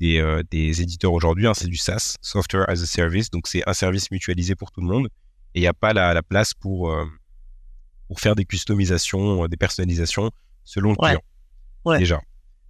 des, 0.00 0.18
euh, 0.18 0.42
des 0.50 0.82
éditeurs 0.82 1.12
aujourd'hui. 1.12 1.46
Hein, 1.46 1.54
c'est 1.54 1.68
du 1.68 1.76
SaaS, 1.76 2.16
Software 2.20 2.68
as 2.68 2.82
a 2.82 2.86
Service. 2.86 3.30
Donc, 3.30 3.46
c'est 3.46 3.62
un 3.68 3.74
service 3.74 4.10
mutualisé 4.10 4.54
pour 4.54 4.70
tout 4.70 4.80
le 4.80 4.86
monde. 4.86 5.08
Et 5.54 5.60
il 5.60 5.62
n'y 5.62 5.66
a 5.66 5.74
pas 5.74 5.92
la, 5.92 6.14
la 6.14 6.22
place 6.22 6.52
pour, 6.54 6.90
euh, 6.90 7.04
pour 8.08 8.20
faire 8.20 8.34
des 8.34 8.44
customisations, 8.44 9.44
euh, 9.44 9.48
des 9.48 9.56
personnalisations 9.56 10.30
selon 10.64 10.90
le 10.90 10.96
client. 10.96 11.20
Ouais. 11.84 11.98
Déjà. 11.98 12.20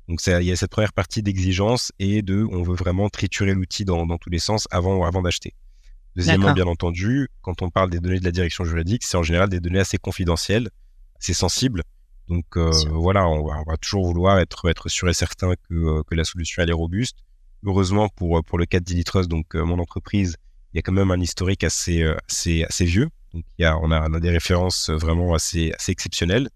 Donc, 0.08 0.20
il 0.26 0.42
y 0.42 0.52
a 0.52 0.56
cette 0.56 0.70
première 0.70 0.92
partie 0.92 1.22
d'exigence 1.22 1.92
et 1.98 2.22
de 2.22 2.46
on 2.50 2.62
veut 2.62 2.74
vraiment 2.74 3.08
triturer 3.08 3.54
l'outil 3.54 3.84
dans, 3.84 4.06
dans 4.06 4.18
tous 4.18 4.28
les 4.30 4.38
sens 4.38 4.68
avant, 4.70 5.04
avant 5.04 5.22
d'acheter. 5.22 5.54
Deuxièmement, 6.16 6.52
bien 6.52 6.66
entendu, 6.66 7.28
quand 7.42 7.62
on 7.62 7.70
parle 7.70 7.90
des 7.90 7.98
données 8.00 8.20
de 8.20 8.24
la 8.24 8.30
direction 8.30 8.64
juridique, 8.64 9.02
c'est 9.04 9.16
en 9.16 9.22
général 9.22 9.48
des 9.48 9.60
données 9.60 9.80
assez 9.80 9.98
confidentielles, 9.98 10.68
assez 11.18 11.34
sensibles. 11.34 11.82
Donc 12.28 12.44
euh, 12.56 12.70
voilà, 12.90 13.28
on 13.28 13.46
va, 13.46 13.60
on 13.66 13.70
va, 13.70 13.76
toujours 13.76 14.06
vouloir 14.06 14.38
être, 14.38 14.68
être 14.70 14.88
sûr 14.88 15.08
et 15.08 15.14
certain 15.14 15.54
que, 15.54 15.74
euh, 15.74 16.02
que 16.06 16.14
la 16.14 16.24
solution 16.24 16.62
elle 16.62 16.70
est 16.70 16.74
robuste. 16.74 17.18
Heureusement 17.64 18.08
pour, 18.08 18.42
pour 18.44 18.58
le 18.58 18.66
cas 18.66 18.78
de 18.78 18.84
Dilitrust, 18.84 19.28
donc 19.28 19.54
euh, 19.54 19.64
mon 19.64 19.78
entreprise, 19.78 20.36
il 20.72 20.76
y 20.76 20.78
a 20.78 20.82
quand 20.82 20.92
même 20.92 21.10
un 21.10 21.20
historique 21.20 21.64
assez, 21.64 22.04
assez, 22.28 22.64
assez 22.64 22.84
vieux. 22.84 23.08
Donc 23.32 23.44
il 23.58 23.62
y 23.62 23.64
a, 23.64 23.76
on, 23.78 23.90
a, 23.90 24.08
on 24.08 24.14
a 24.14 24.20
des 24.20 24.30
références 24.30 24.90
vraiment 24.90 25.34
assez, 25.34 25.72
assez 25.72 25.92
exceptionnelles. 25.92 26.48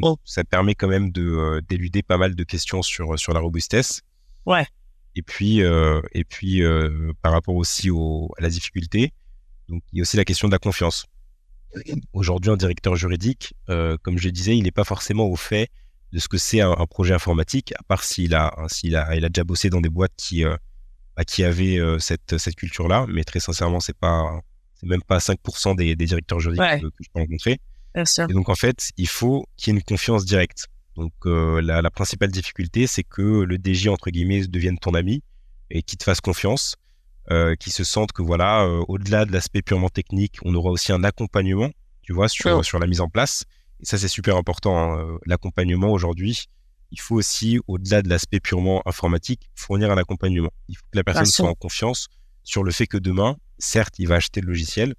Donc 0.00 0.18
oh. 0.18 0.20
ça 0.24 0.44
permet 0.44 0.74
quand 0.74 0.88
même 0.88 1.10
de 1.10 1.62
d'éluder 1.68 2.02
pas 2.02 2.18
mal 2.18 2.34
de 2.34 2.44
questions 2.44 2.82
sur, 2.82 3.18
sur 3.18 3.32
la 3.32 3.40
robustesse. 3.40 4.02
Ouais. 4.44 4.66
Et 5.14 5.22
puis, 5.22 5.60
et 5.60 6.24
puis 6.24 6.62
par 7.22 7.32
rapport 7.32 7.54
aussi 7.54 7.90
au, 7.90 8.30
à 8.38 8.42
la 8.42 8.50
difficulté, 8.50 9.12
donc 9.68 9.82
il 9.92 9.98
y 9.98 10.00
a 10.00 10.02
aussi 10.02 10.16
la 10.16 10.24
question 10.24 10.48
de 10.48 10.52
la 10.52 10.58
confiance. 10.58 11.06
Aujourd'hui, 12.12 12.50
un 12.50 12.56
directeur 12.56 12.96
juridique, 12.96 13.54
euh, 13.68 13.96
comme 14.02 14.18
je 14.18 14.28
disais, 14.28 14.56
il 14.56 14.64
n'est 14.64 14.70
pas 14.70 14.84
forcément 14.84 15.26
au 15.26 15.36
fait 15.36 15.68
de 16.12 16.18
ce 16.18 16.28
que 16.28 16.38
c'est 16.38 16.60
un, 16.60 16.74
projet 16.86 17.12
informatique, 17.12 17.72
à 17.78 17.82
part 17.82 18.04
s'il 18.04 18.34
a, 18.34 18.54
s'il 18.68 18.96
a, 18.96 19.14
il 19.16 19.24
a 19.24 19.28
déjà 19.28 19.44
bossé 19.44 19.68
dans 19.68 19.80
des 19.80 19.88
boîtes 19.88 20.12
qui, 20.16 20.44
bah, 20.44 21.24
qui 21.24 21.44
avaient 21.44 21.78
cette, 21.98 22.38
cette 22.38 22.54
culture-là. 22.54 23.06
Mais 23.08 23.24
très 23.24 23.40
sincèrement, 23.40 23.80
c'est 23.80 23.96
pas, 23.96 24.40
c'est 24.74 24.86
même 24.86 25.02
pas 25.02 25.18
5% 25.18 25.76
des, 25.76 25.96
des, 25.96 26.06
directeurs 26.06 26.40
juridiques 26.40 26.80
que, 26.80 26.90
je 27.00 27.08
peux 27.12 27.20
rencontrer. 27.20 27.58
Et 28.28 28.32
donc, 28.32 28.48
en 28.48 28.54
fait, 28.54 28.90
il 28.96 29.08
faut 29.08 29.46
qu'il 29.56 29.72
y 29.72 29.76
ait 29.76 29.78
une 29.78 29.84
confiance 29.84 30.24
directe. 30.24 30.66
Donc, 30.96 31.12
la, 31.24 31.82
la, 31.82 31.90
principale 31.90 32.30
difficulté, 32.30 32.86
c'est 32.86 33.02
que 33.04 33.42
le 33.42 33.56
DJ, 33.56 33.88
entre 33.88 34.10
guillemets, 34.10 34.46
devienne 34.46 34.78
ton 34.78 34.94
ami 34.94 35.22
et 35.70 35.82
qu'il 35.82 35.98
te 35.98 36.04
fasse 36.04 36.20
confiance. 36.20 36.76
Euh, 37.32 37.56
qui 37.56 37.70
se 37.70 37.82
sentent 37.82 38.12
que 38.12 38.22
voilà, 38.22 38.62
euh, 38.62 38.84
au-delà 38.86 39.24
de 39.24 39.32
l'aspect 39.32 39.60
purement 39.60 39.88
technique, 39.88 40.38
on 40.44 40.54
aura 40.54 40.70
aussi 40.70 40.92
un 40.92 41.02
accompagnement, 41.02 41.70
tu 42.02 42.12
vois, 42.12 42.28
sur, 42.28 42.64
sur 42.64 42.78
la 42.78 42.86
mise 42.86 43.00
en 43.00 43.08
place. 43.08 43.42
Et 43.80 43.84
ça, 43.84 43.98
c'est 43.98 44.06
super 44.06 44.36
important. 44.36 44.78
Hein. 44.78 45.00
Euh, 45.00 45.18
l'accompagnement 45.26 45.90
aujourd'hui, 45.90 46.44
il 46.92 47.00
faut 47.00 47.16
aussi, 47.16 47.58
au-delà 47.66 48.02
de 48.02 48.08
l'aspect 48.08 48.38
purement 48.38 48.80
informatique, 48.86 49.50
fournir 49.56 49.90
un 49.90 49.98
accompagnement. 49.98 50.52
Il 50.68 50.76
faut 50.76 50.84
que 50.92 50.96
la 50.96 51.02
personne 51.02 51.26
soit 51.26 51.48
en 51.48 51.54
confiance 51.54 52.06
sur 52.44 52.62
le 52.62 52.70
fait 52.70 52.86
que 52.86 52.96
demain, 52.96 53.36
certes, 53.58 53.98
il 53.98 54.06
va 54.06 54.14
acheter 54.14 54.40
le 54.40 54.46
logiciel, 54.46 54.94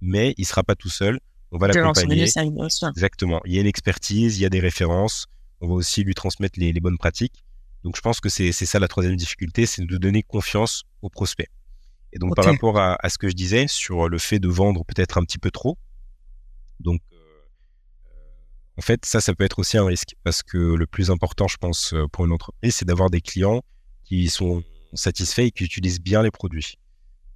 mais 0.00 0.34
il 0.36 0.46
sera 0.46 0.62
pas 0.62 0.76
tout 0.76 0.88
seul. 0.88 1.18
On 1.52 1.58
va 1.58 1.68
l'accompagner. 1.68 2.26
Exactement. 2.90 3.40
Il 3.44 3.54
y 3.54 3.58
a 3.58 3.60
une 3.60 3.66
expertise, 3.66 4.38
il 4.38 4.42
y 4.42 4.46
a 4.46 4.50
des 4.50 4.60
références. 4.60 5.26
On 5.60 5.68
va 5.68 5.74
aussi 5.74 6.02
lui 6.02 6.14
transmettre 6.14 6.58
les, 6.58 6.72
les 6.72 6.80
bonnes 6.80 6.98
pratiques. 6.98 7.44
Donc, 7.84 7.96
je 7.96 8.00
pense 8.00 8.20
que 8.20 8.28
c'est 8.28 8.52
ça 8.52 8.78
la 8.78 8.88
troisième 8.88 9.16
difficulté, 9.16 9.66
c'est 9.66 9.84
de 9.84 9.96
donner 9.96 10.22
confiance 10.22 10.84
aux 11.02 11.10
prospects. 11.10 11.50
Et 12.12 12.18
donc, 12.18 12.36
par 12.36 12.44
rapport 12.44 12.78
à, 12.78 12.98
ce 13.08 13.18
que 13.18 13.28
je 13.28 13.34
disais 13.34 13.66
sur 13.68 14.08
le 14.08 14.18
fait 14.18 14.38
de 14.38 14.48
vendre 14.48 14.84
peut-être 14.84 15.18
un 15.18 15.24
petit 15.24 15.38
peu 15.38 15.50
trop, 15.50 15.78
donc, 16.80 17.00
euh, 17.12 17.16
en 18.76 18.82
fait, 18.82 19.04
ça, 19.04 19.20
ça 19.20 19.34
peut 19.34 19.44
être 19.44 19.58
aussi 19.58 19.78
un 19.78 19.86
risque 19.86 20.14
parce 20.24 20.42
que 20.42 20.58
le 20.58 20.86
plus 20.86 21.10
important, 21.10 21.48
je 21.48 21.56
pense, 21.56 21.94
euh, 21.94 22.06
pour 22.08 22.24
une 22.24 22.32
entreprise, 22.32 22.74
c'est 22.76 22.84
d'avoir 22.84 23.08
des 23.08 23.20
clients 23.20 23.62
qui 24.04 24.28
sont 24.28 24.62
satisfaits 24.94 25.42
et 25.42 25.50
qui 25.50 25.64
utilisent 25.64 26.00
bien 26.00 26.22
les 26.22 26.30
produits. 26.30 26.78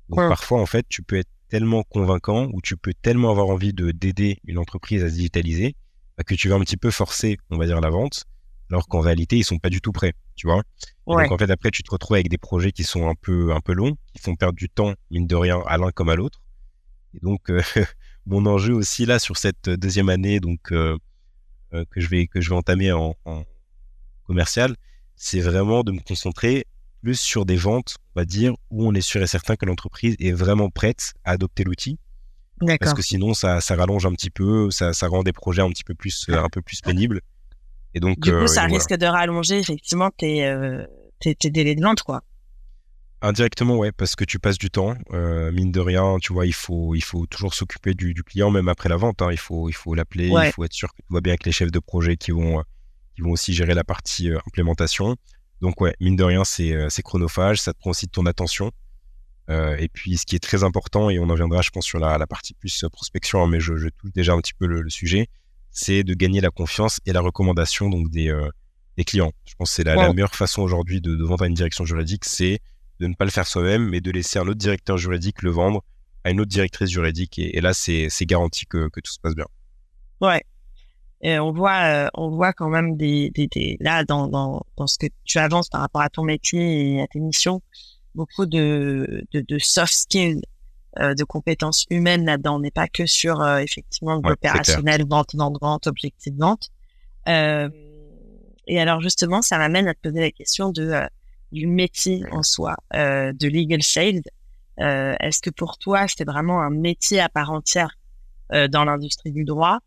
Donc, 0.09 0.18
parfois, 0.18 0.61
en 0.61 0.66
fait, 0.66 0.87
tu 0.88 1.02
peux 1.02 1.16
être 1.16 1.31
tellement 1.48 1.82
convaincant 1.82 2.48
ou 2.52 2.61
tu 2.61 2.76
peux 2.76 2.94
tellement 2.94 3.30
avoir 3.30 3.48
envie 3.48 3.72
de 3.72 3.90
d'aider 3.90 4.38
une 4.44 4.59
entreprise 4.59 5.02
à 5.04 5.09
se 5.09 5.14
digitaliser 5.14 5.76
bah, 6.16 6.24
que 6.24 6.35
tu 6.35 6.48
vas 6.48 6.56
un 6.56 6.61
petit 6.61 6.76
peu 6.76 6.90
forcer, 6.90 7.38
on 7.50 7.59
va 7.59 7.66
dire, 7.66 7.80
la 7.80 7.90
vente 7.90 8.24
alors 8.70 8.88
qu'en 8.88 9.00
réalité, 9.00 9.37
ils 9.37 9.44
sont 9.44 9.59
pas 9.59 9.70
du 9.70 9.80
tout 9.80 9.92
prêts, 9.92 10.12
tu 10.35 10.46
vois? 10.46 10.62
Donc 11.06 11.30
en 11.30 11.38
fait, 11.38 11.50
après, 11.50 11.70
tu 11.70 11.82
te 11.82 11.90
retrouves 11.90 12.16
avec 12.16 12.28
des 12.28 12.38
projets 12.38 12.72
qui 12.72 12.85
sont 12.85 13.09
un 13.09 13.14
peu, 13.14 13.52
un 13.52 13.61
peu 13.61 13.72
longs, 13.72 13.96
qui 14.12 14.20
font 14.20 14.35
perdre 14.35 14.56
du 14.56 14.68
temps, 14.68 14.94
mine 15.11 15.26
de 15.26 15.37
rien, 15.37 15.62
à 15.66 15.78
l'un 15.78 15.92
comme 15.92 16.09
à 16.09 16.16
l'autre. 16.16 16.40
Et 17.14 17.20
donc, 17.20 17.48
euh, 17.50 17.62
mon 18.26 18.44
enjeu 18.46 18.74
aussi 18.74 19.06
là 19.06 19.18
sur 19.18 19.37
cette 19.37 19.70
deuxième 19.70 20.09
année, 20.09 20.40
donc 20.40 20.72
euh, 20.72 20.98
euh, 21.74 21.85
que 21.90 22.00
je 22.00 22.09
vais 22.09 22.26
que 22.26 22.40
je 22.40 22.50
vais 22.50 22.56
entamer 22.56 22.90
en, 22.92 23.16
en 23.24 23.44
commercial, 24.24 24.74
c'est 25.14 25.40
vraiment 25.40 25.85
de 25.85 25.92
me 25.92 26.00
concentrer 26.00 26.66
plus 27.02 27.20
sur 27.20 27.46
des 27.46 27.56
ventes, 27.56 27.98
va 28.16 28.24
dire, 28.24 28.55
où 28.70 28.87
on 28.87 28.94
est 28.94 29.00
sûr 29.00 29.22
et 29.22 29.26
certain 29.26 29.57
que 29.57 29.66
l'entreprise 29.66 30.16
est 30.18 30.33
vraiment 30.33 30.70
prête 30.70 31.12
à 31.24 31.33
adopter 31.33 31.64
l'outil. 31.64 31.98
Parce 32.81 32.94
que 32.94 33.02
sinon, 33.02 33.35
ça, 33.35 33.61
ça 33.61 33.76
rallonge 33.76 34.07
un 34.07 34.12
petit 34.12 34.31
peu, 34.31 34.70
ça, 34.70 34.94
ça 34.94 35.09
rend 35.09 35.22
des 35.22 35.35
projets 35.35 35.61
un 35.61 35.68
petit 35.68 35.85
peu 35.85 35.94
plus, 35.94 36.26
un 36.29 36.48
peu 36.48 36.62
plus 36.62 36.81
pénibles. 36.81 37.20
Et 37.94 38.00
donc, 38.00 38.18
du 38.18 38.31
coup, 38.31 38.37
euh, 38.37 38.46
ça 38.46 38.64
risque 38.64 38.94
de 38.94 39.07
rallonger 39.07 39.59
effectivement 39.59 40.11
tes, 40.11 40.46
euh, 40.46 40.85
tes, 41.20 41.35
tes, 41.35 41.50
délais 41.50 41.74
de 41.74 41.83
vente, 41.83 42.02
quoi. 42.02 42.22
Indirectement, 43.22 43.76
ouais, 43.76 43.92
parce 43.92 44.16
que 44.16 44.24
tu 44.24 44.38
passes 44.38 44.59
du 44.59 44.70
temps. 44.70 44.94
Euh, 45.12 45.52
mine 45.52 45.70
de 45.70 45.81
rien, 45.81 46.16
tu 46.18 46.33
vois, 46.33 46.46
il 46.46 46.55
faut, 46.55 46.94
il 46.94 47.02
faut 47.02 47.26
toujours 47.26 47.55
s'occuper 47.55 47.94
du, 47.94 48.14
du, 48.14 48.22
client, 48.22 48.50
même 48.50 48.68
après 48.68 48.88
la 48.88 48.96
vente. 48.96 49.20
Hein. 49.20 49.29
il 49.31 49.38
faut, 49.38 49.68
il 49.68 49.74
faut 49.74 49.94
l'appeler, 49.94 50.29
il 50.29 50.52
faut 50.52 50.64
être 50.64 50.72
sûr 50.72 50.88
que 50.94 51.02
tout 51.02 51.14
va 51.14 51.20
bien 51.20 51.33
avec 51.33 51.44
les 51.44 51.52
chefs 51.52 51.70
de 51.70 51.79
projet 51.79 52.16
qui 52.16 52.31
vont, 52.31 52.62
qui 53.14 53.22
vont 53.22 53.31
aussi 53.31 53.52
gérer 53.52 53.74
la 53.74 53.85
partie 53.85 54.31
implémentation. 54.46 55.16
Donc, 55.61 55.81
ouais, 55.81 55.95
mine 56.01 56.16
de 56.16 56.25
rien, 56.25 56.45
c'est, 56.45 56.75
c'est 56.90 57.03
chronophage. 57.03 57.61
Ça 57.61 57.73
te 57.73 57.79
prend 57.79 57.90
aussi 57.90 58.07
de 58.07 58.11
ton 58.11 58.27
attention. 58.27 58.71
et 59.49 59.88
puis, 59.92 60.19
ce 60.19 60.27
qui 60.27 60.37
est 60.37 60.40
très 60.40 60.64
important, 60.64 61.09
et 61.11 61.19
on 61.19 61.29
en 61.31 61.35
viendra, 61.35 61.62
je 61.62 61.71
pense, 61.71 61.85
sur 61.85 61.99
la, 61.99 62.19
la 62.19 62.27
partie 62.27 62.55
plus 62.55 62.85
prospection, 62.92 63.42
hein, 63.42 63.49
mais 63.49 63.61
je, 63.61 63.77
je 63.77 63.88
touche 63.88 64.12
déjà 64.12 64.33
un 64.35 64.40
petit 64.40 64.55
peu 64.55 64.66
le, 64.66 64.83
le 64.83 64.90
sujet, 64.90 65.29
c'est 65.77 66.05
de 66.05 66.14
gagner 66.14 66.40
la 66.40 66.51
confiance 66.51 67.01
et 67.05 67.12
la 67.12 67.21
recommandation 67.21 67.90
donc 67.90 68.11
des, 68.11 68.31
euh, 68.31 68.49
des 68.97 69.05
clients. 69.05 69.33
Je 69.45 69.55
pense 69.57 69.69
que 69.71 69.77
c'est 69.77 69.85
la, 69.85 70.12
meilleure 70.12 70.35
façon 70.35 70.62
aujourd'hui 70.62 71.03
de, 71.03 71.23
vendre 71.23 71.45
à 71.45 71.47
une 71.47 71.55
direction 71.55 71.85
juridique, 71.85 72.25
c'est 72.25 72.61
de 72.99 73.07
ne 73.07 73.14
pas 73.14 73.27
le 73.27 73.31
faire 73.31 73.47
soi-même, 73.47 73.87
mais 73.87 74.01
de 74.01 74.11
laisser 74.11 74.38
un 74.38 74.49
autre 74.49 74.55
directeur 74.55 74.97
juridique 74.97 75.42
le 75.42 75.51
vendre 75.51 75.85
à 76.25 76.31
une 76.31 76.40
autre 76.40 76.51
directrice 76.51 76.88
juridique. 76.88 77.38
Et, 77.38 77.61
là, 77.61 77.75
c'est 77.75 78.09
garanti 78.23 78.64
que, 78.64 78.88
que, 78.88 79.01
tout 79.01 79.12
se 79.12 79.21
passe 79.21 79.35
bien. 79.35 79.45
Ouais. 80.23 80.42
Et 81.22 81.38
on 81.38 81.52
voit, 81.52 81.83
euh, 81.85 82.09
on 82.14 82.31
voit 82.31 82.52
quand 82.52 82.68
même 82.68 82.96
des, 82.96 83.31
des, 83.31 83.46
des 83.46 83.76
là 83.81 84.05
dans, 84.05 84.29
dans, 84.29 84.62
dans, 84.76 84.87
ce 84.87 84.98
que 84.98 85.07
tu 85.24 85.38
avances 85.38 85.68
par 85.68 85.81
rapport 85.81 86.02
à 86.02 86.11
ton 86.11 86.22
métier 86.22 86.94
et 86.94 87.02
à 87.02 87.07
tes 87.07 87.20
missions, 87.20 87.62
beaucoup 88.14 88.46
de, 88.46 89.24
de, 89.33 89.40
de 89.40 89.59
soft 89.59 89.94
skills 89.94 90.42
euh, 90.98 91.14
de 91.14 91.24
compétences 91.24 91.85
humaines 91.90 92.24
là-dedans. 92.24 92.57
On 92.57 92.61
n'est 92.61 92.70
pas 92.70 92.88
que 92.88 93.05
sur 93.05 93.42
euh, 93.42 93.59
effectivement 93.59 94.18
l'opérationnel, 94.22 95.05
vente, 95.07 95.35
vente, 95.35 95.59
vente, 95.61 95.87
objectif 95.87 96.33
de 96.33 96.40
vente. 96.40 96.70
Euh, 97.29 97.68
et 98.66 98.81
alors 98.81 99.02
justement, 99.02 99.42
ça 99.42 99.59
m'amène 99.59 99.88
à 99.88 99.94
te 99.94 100.00
poser 100.09 100.20
la 100.20 100.31
question 100.31 100.70
de 100.70 100.94
du 101.52 101.66
métier 101.66 102.24
en 102.33 102.42
soi, 102.42 102.76
de 102.92 103.48
legal 103.48 103.83
sales. 103.83 104.22
Est-ce 104.79 105.40
que 105.40 105.50
pour 105.50 105.79
toi, 105.79 106.09
c'était 106.09 106.24
vraiment 106.24 106.61
un 106.61 106.70
métier 106.70 107.20
à 107.20 107.29
part 107.29 107.52
entière 107.52 107.96
dans 108.50 108.85
l'industrie 108.85 109.31
du 109.31 109.44
droit? 109.44 109.79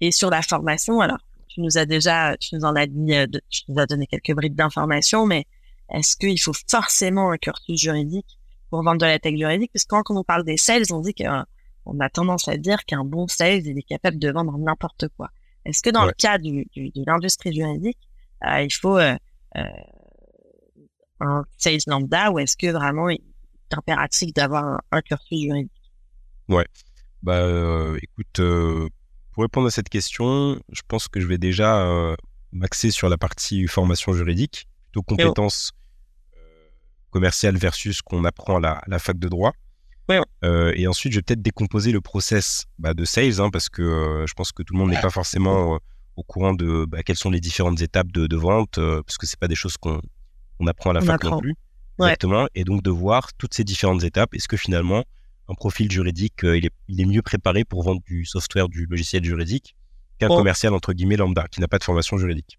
Et 0.00 0.12
sur 0.12 0.30
la 0.30 0.42
formation 0.42 1.00
Alors, 1.00 1.18
tu 1.48 1.60
nous 1.60 1.78
as 1.78 1.86
déjà, 1.86 2.36
tu 2.38 2.54
nous 2.54 2.64
en 2.64 2.74
as 2.76 2.86
dit, 2.86 3.12
tu 3.50 3.62
nous 3.68 3.80
as 3.80 3.86
donné 3.86 4.06
quelques 4.06 4.34
brides 4.34 4.54
d'informations, 4.54 5.26
mais 5.26 5.46
est-ce 5.90 6.16
qu'il 6.16 6.38
faut 6.40 6.52
forcément 6.68 7.30
un 7.30 7.38
cursus 7.38 7.80
juridique 7.80 8.38
pour 8.70 8.82
vendre 8.82 9.00
de 9.00 9.06
la 9.06 9.18
tech 9.18 9.36
juridique, 9.36 9.70
parce 9.72 9.84
que 9.84 9.88
quand, 9.88 10.02
on 10.10 10.24
parle 10.24 10.44
des 10.44 10.56
sales, 10.56 10.84
on 10.92 11.00
dit 11.00 11.14
qu'on 11.14 12.00
a 12.00 12.08
tendance 12.10 12.48
à 12.48 12.56
dire 12.56 12.84
qu'un 12.84 13.04
bon 13.04 13.28
sales, 13.28 13.66
il 13.66 13.78
est 13.78 13.82
capable 13.82 14.18
de 14.18 14.30
vendre 14.30 14.58
n'importe 14.58 15.08
quoi. 15.16 15.30
Est-ce 15.64 15.82
que 15.82 15.90
dans 15.90 16.04
le 16.04 16.12
cas 16.12 16.38
du, 16.38 16.68
de 16.76 17.04
l'industrie 17.06 17.52
juridique, 17.52 17.98
euh, 18.44 18.62
il 18.62 18.72
faut 18.72 18.98
euh, 18.98 19.16
euh, 19.56 19.62
un 21.20 21.44
sales 21.56 21.80
lambda 21.86 22.30
ou 22.30 22.38
est-ce 22.38 22.56
que 22.56 22.70
vraiment 22.70 23.08
il 23.08 23.16
est 23.20 23.76
impératif 23.76 24.32
d'avoir 24.32 24.80
un, 24.92 25.02
cursus 25.02 25.40
juridique? 25.40 25.72
Ouais. 26.48 26.66
Bah, 27.22 27.42
écoute, 28.00 28.40
pour 29.36 29.42
répondre 29.42 29.66
à 29.66 29.70
cette 29.70 29.90
question, 29.90 30.58
je 30.72 30.80
pense 30.88 31.08
que 31.08 31.20
je 31.20 31.26
vais 31.26 31.36
déjà 31.36 32.16
m'axer 32.52 32.90
sur 32.90 33.10
la 33.10 33.18
partie 33.18 33.66
formation 33.66 34.14
juridique, 34.14 34.66
plutôt 34.86 35.02
compétences 35.02 35.74
commercial 37.10 37.54
versus 37.58 37.98
ce 37.98 38.02
qu'on 38.02 38.24
apprend 38.24 38.62
à 38.62 38.80
la, 38.86 38.98
fac 38.98 39.18
de 39.18 39.28
droit. 39.28 39.52
Euh, 40.42 40.72
et 40.74 40.86
ensuite, 40.86 41.12
je 41.12 41.18
vais 41.18 41.22
peut-être 41.22 41.42
décomposer 41.42 41.92
le 41.92 42.00
process 42.00 42.64
bah, 42.78 42.94
de 42.94 43.04
sales, 43.04 43.42
hein, 43.42 43.50
parce 43.50 43.68
que 43.68 43.82
euh, 43.82 44.26
je 44.26 44.32
pense 44.32 44.52
que 44.52 44.62
tout 44.62 44.72
le 44.72 44.78
monde 44.78 44.88
n'est 44.88 45.00
pas 45.02 45.10
forcément 45.10 45.74
euh, 45.74 45.78
au 46.16 46.22
courant 46.22 46.54
de 46.54 46.86
bah, 46.86 47.02
quelles 47.02 47.18
sont 47.18 47.28
les 47.28 47.40
différentes 47.40 47.82
étapes 47.82 48.10
de, 48.12 48.36
vente, 48.36 48.78
parce 48.78 49.18
que 49.18 49.26
c'est 49.26 49.38
pas 49.38 49.48
des 49.48 49.54
choses 49.54 49.76
qu'on 49.76 50.00
apprend 50.66 50.90
à 50.90 50.94
la 50.94 51.02
fac 51.02 51.22
non 51.24 51.40
plus. 51.40 51.56
Exactement. 51.98 52.46
Et 52.54 52.64
donc 52.64 52.82
de 52.82 52.90
voir 52.90 53.34
toutes 53.34 53.52
ces 53.52 53.64
différentes 53.64 54.02
étapes. 54.02 54.34
Est-ce 54.34 54.48
que 54.48 54.56
finalement, 54.56 55.04
un 55.48 55.54
profil 55.54 55.90
juridique, 55.90 56.40
il, 56.42 56.66
est, 56.66 56.72
il, 56.88 57.00
est, 57.00 57.04
mieux 57.04 57.22
préparé 57.22 57.64
pour 57.64 57.82
vendre 57.82 58.00
du 58.06 58.24
software, 58.24 58.68
du 58.68 58.86
logiciel 58.86 59.24
juridique 59.24 59.76
qu'un 60.18 60.28
commercial 60.28 60.74
entre 60.74 60.92
guillemets 60.92 61.16
lambda 61.16 61.46
qui 61.48 61.60
n'a 61.60 61.68
pas 61.68 61.78
de 61.78 61.84
formation 61.84 62.16
juridique. 62.18 62.58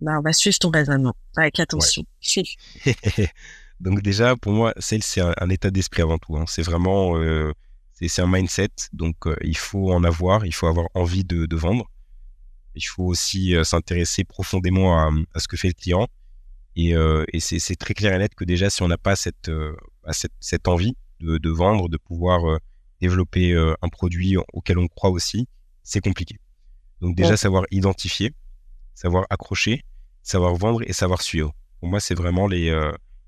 Bah, 0.00 0.18
on 0.18 0.22
va 0.22 0.32
suivre 0.32 0.58
ton 0.58 0.70
raisonnement 0.70 1.14
avec 1.36 1.58
attention. 1.60 2.04
Donc 3.80 4.02
déjà, 4.02 4.36
pour 4.36 4.52
moi, 4.52 4.72
sales, 4.78 5.02
c'est 5.02 5.20
un, 5.20 5.50
état 5.50 5.70
d'esprit 5.70 6.02
avant 6.02 6.18
tout. 6.18 6.36
Hein. 6.36 6.44
C'est 6.46 6.62
vraiment, 6.62 7.16
euh, 7.16 7.52
c'est 7.92 8.22
un 8.22 8.26
mindset. 8.26 8.70
Donc 8.92 9.26
euh, 9.26 9.36
il 9.42 9.56
faut 9.56 9.92
en 9.92 10.04
avoir, 10.04 10.44
il 10.46 10.54
faut 10.54 10.66
avoir 10.66 10.86
envie 10.94 11.24
de, 11.24 11.46
de 11.46 11.56
vendre. 11.56 11.88
Il 12.74 12.82
faut 12.82 13.04
aussi 13.04 13.56
euh, 13.56 13.64
s'intéresser 13.64 14.24
profondément 14.24 14.98
à, 14.98 15.10
à, 15.34 15.40
ce 15.40 15.48
que 15.48 15.56
fait 15.56 15.68
le 15.68 15.74
client. 15.74 16.06
Et, 16.76 16.94
et 17.32 17.40
c'est 17.40 17.74
très 17.74 17.92
clair 17.92 18.14
et 18.14 18.18
net 18.18 18.36
que 18.36 18.44
déjà, 18.44 18.70
si 18.70 18.82
on 18.84 18.88
n'a 18.88 18.98
pas 18.98 19.16
cette, 19.16 19.50
bah, 19.50 20.12
cette, 20.12 20.30
cette, 20.38 20.68
envie 20.68 20.96
de, 21.20 21.38
de, 21.38 21.50
vendre, 21.50 21.88
de 21.88 21.96
pouvoir 21.96 22.58
développer 23.00 23.54
un 23.56 23.88
produit 23.88 24.36
auquel 24.52 24.78
on 24.78 24.88
croit 24.88 25.10
aussi, 25.10 25.48
c'est 25.82 26.00
compliqué. 26.00 26.36
Donc 27.00 27.16
déjà, 27.16 27.36
savoir 27.36 27.64
identifier, 27.70 28.34
savoir 28.94 29.26
accrocher, 29.30 29.84
savoir 30.22 30.54
vendre 30.54 30.82
et 30.86 30.92
savoir 30.92 31.22
suivre. 31.22 31.54
Pour 31.80 31.88
moi, 31.88 32.00
c'est 32.00 32.14
vraiment 32.14 32.46
les 32.46 32.72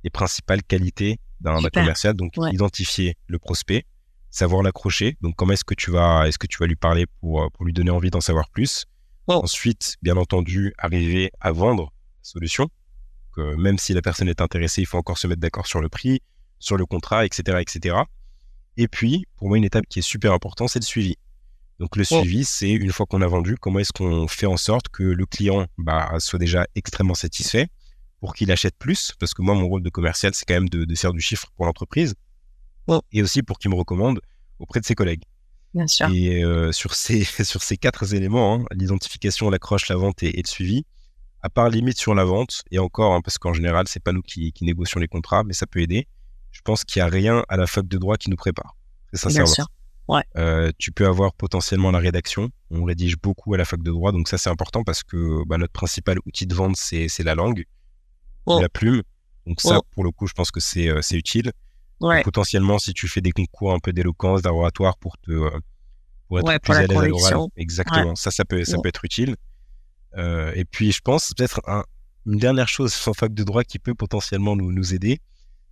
les 0.05 0.11
principales 0.11 0.63
qualités 0.63 1.19
d'un 1.41 1.61
commercial. 1.71 2.15
Donc, 2.15 2.35
identifier 2.53 3.17
le 3.27 3.39
prospect, 3.39 3.85
savoir 4.31 4.63
l'accrocher. 4.63 5.17
Donc, 5.21 5.37
comment 5.37 5.53
est-ce 5.53 5.65
que 5.65 5.75
tu 5.75 5.91
vas, 5.91 6.27
est-ce 6.29 6.39
que 6.39 6.47
tu 6.47 6.59
vas 6.59 6.67
lui 6.67 6.77
parler 6.77 7.07
pour, 7.21 7.43
euh, 7.43 7.49
pour 7.51 7.65
lui 7.65 7.73
donner 7.73 7.91
envie 7.91 8.11
d'en 8.11 8.21
savoir 8.21 8.49
plus? 8.51 8.87
Ensuite, 9.27 9.97
bien 10.03 10.17
entendu, 10.17 10.75
arriver 10.79 11.31
à 11.41 11.53
vendre 11.53 11.85
la 11.85 11.91
solution. 12.23 12.69
Que 13.33 13.55
même 13.55 13.79
si 13.79 13.95
la 13.95 14.03
personne 14.03 14.29
est 14.29 14.41
intéressée, 14.41 14.83
il 14.83 14.87
faut 14.87 14.99
encore 14.99 15.19
se 15.19 15.29
mettre 15.29 15.41
d'accord 15.41 15.67
sur 15.67 15.81
le 15.81 15.89
prix, 15.89 16.21
sur 16.61 16.77
le 16.77 16.87
contrat, 16.87 17.27
etc., 17.27 17.59
etc. 17.61 17.97
Et 18.77 18.87
puis, 18.87 19.27
pour 19.37 19.49
moi, 19.49 19.59
une 19.59 19.65
étape 19.65 19.87
qui 19.89 19.99
est 19.99 20.03
super 20.03 20.33
importante, 20.33 20.69
c'est 20.71 20.79
le 20.79 20.85
suivi. 20.85 21.17
Donc 21.81 21.97
le 21.97 22.05
suivi, 22.05 22.45
c'est 22.45 22.71
une 22.71 22.93
fois 22.93 23.07
qu'on 23.07 23.23
a 23.23 23.27
vendu, 23.27 23.57
comment 23.57 23.79
est-ce 23.79 23.93
qu'on 23.93 24.29
fait 24.29 24.47
en 24.47 24.59
sorte 24.59 24.91
que 24.91 25.03
le 25.03 25.25
client 25.25 25.67
bah, 25.79 26.13
soit 26.19 26.39
déjà 26.39 26.67
extrêmement 26.75 27.15
satisfait 27.15 27.69
pour 28.21 28.35
qu'il 28.35 28.53
achète 28.53 28.77
plus, 28.79 29.13
parce 29.19 29.33
que 29.33 29.41
moi, 29.41 29.55
mon 29.55 29.67
rôle 29.67 29.83
de 29.83 29.89
commercial, 29.89 30.33
c'est 30.35 30.45
quand 30.45 30.55
même 30.55 30.69
de, 30.69 30.85
de 30.85 30.95
faire 30.95 31.15
du 31.15 31.23
chiffre 31.23 31.51
pour 31.57 31.65
l'entreprise, 31.65 32.15
et 33.13 33.23
aussi 33.23 33.43
pour 33.43 33.59
qu'il 33.59 33.71
me 33.71 33.77
recommande 33.77 34.21
auprès 34.59 34.81
de 34.81 34.85
ses 34.85 34.95
collègues. 34.95 35.23
Bien 35.75 35.87
sûr. 35.87 36.09
Et 36.11 36.45
euh, 36.45 36.73
sur, 36.73 36.95
ces, 36.95 37.25
sur 37.45 37.63
ces 37.63 37.77
quatre 37.77 38.15
éléments, 38.15 38.57
hein, 38.57 38.65
l'identification, 38.73 39.49
l'accroche, 39.51 39.89
la 39.89 39.97
vente 39.97 40.23
et, 40.23 40.33
le 40.33 40.49
suivi, 40.49 40.85
à 41.43 41.49
part 41.49 41.71
limite 41.71 41.99
sur 41.99 42.15
la 42.15 42.25
vente, 42.25 42.63
et 42.71 42.79
encore, 42.79 43.15
hein, 43.15 43.21
parce 43.23 43.39
qu'en 43.39 43.55
général, 43.55 43.89
c'est 43.89 44.03
pas 44.03 44.13
nous 44.13 44.23
qui, 44.23 44.53
qui, 44.53 44.65
négocions 44.65 45.01
les 45.01 45.09
contrats, 45.09 45.45
mais 45.45 45.55
ça 45.55 45.67
peut 45.67 45.81
aider, 45.81 46.07
je 46.53 46.61
pense 46.63 46.85
qu'il 46.85 47.01
n'y 47.01 47.07
a 47.07 47.11
rien 47.11 47.45
à 47.49 47.57
la 47.57 47.67
fac 47.67 47.87
de 47.87 47.99
droit 47.99 48.17
qui 48.17 48.31
nous 48.31 48.37
prépare. 48.37 48.77
C'est 49.13 49.21
sincèrement. 49.21 49.47
Bien 49.47 49.55
sûr. 49.55 49.67
Ouais. 50.09 50.23
Euh, 50.37 50.73
tu 50.79 50.91
peux 50.91 51.07
avoir 51.07 51.33
potentiellement 51.35 51.91
la 51.91 52.01
rédaction. 52.01 52.51
On 52.71 52.85
rédige 52.85 53.17
beaucoup 53.17 53.55
à 53.55 53.57
la 53.57 53.65
fac 53.65 53.81
de 53.81 53.91
droit, 53.91 54.11
donc 54.13 54.29
ça 54.29 54.39
c'est 54.39 54.51
important 54.51 54.83
parce 54.83 55.05
que 55.05 55.45
bah, 55.47 55.57
notre 55.57 55.73
principal 55.73 56.19
outil 56.27 56.47
de 56.47 56.55
vente 56.55 56.77
c'est 56.77 57.23
la 57.23 57.35
langue, 57.35 57.65
la 58.47 58.69
plume. 58.69 59.03
Donc 59.47 59.61
ça, 59.61 59.81
pour 59.93 60.05
le 60.05 60.11
coup, 60.11 60.27
je 60.27 60.33
pense 60.33 60.51
que 60.51 60.61
c'est 60.61 60.89
euh, 60.89 61.01
utile. 61.13 61.53
Ouais. 62.01 62.23
potentiellement, 62.23 62.79
si 62.79 62.95
tu 62.95 63.09
fais 63.09 63.21
des 63.21 63.31
concours 63.31 63.75
un 63.75 63.79
peu 63.79 63.93
d'éloquence, 63.93 64.41
d'oratoire 64.41 64.97
pour 64.97 65.19
te 65.19 65.33
euh, 65.33 65.51
pour 66.29 66.41
être 66.41 66.63
plus 66.63 66.73
à 66.73 66.87
l'aise 66.87 66.99
à 66.99 67.09
l'oral, 67.09 67.49
exactement. 67.57 68.15
Ça, 68.17 68.31
ça 68.31 68.45
peut 68.45 68.65
ça 68.65 68.79
peut 68.83 68.89
être 68.89 69.05
utile. 69.05 69.37
Euh, 70.17 70.53
et 70.55 70.65
puis, 70.65 70.93
je 70.93 71.01
pense 71.01 71.33
peut-être 71.37 71.61
un, 71.67 71.85
une 72.27 72.39
dernière 72.39 72.69
chose 72.69 72.97
en 73.07 73.13
fac 73.13 73.35
de 73.35 73.45
droit 73.45 73.65
qui 73.65 73.79
peut 73.79 73.95
potentiellement 73.95 74.57
nous, 74.57 74.73
nous 74.73 74.95
aider, 74.95 75.21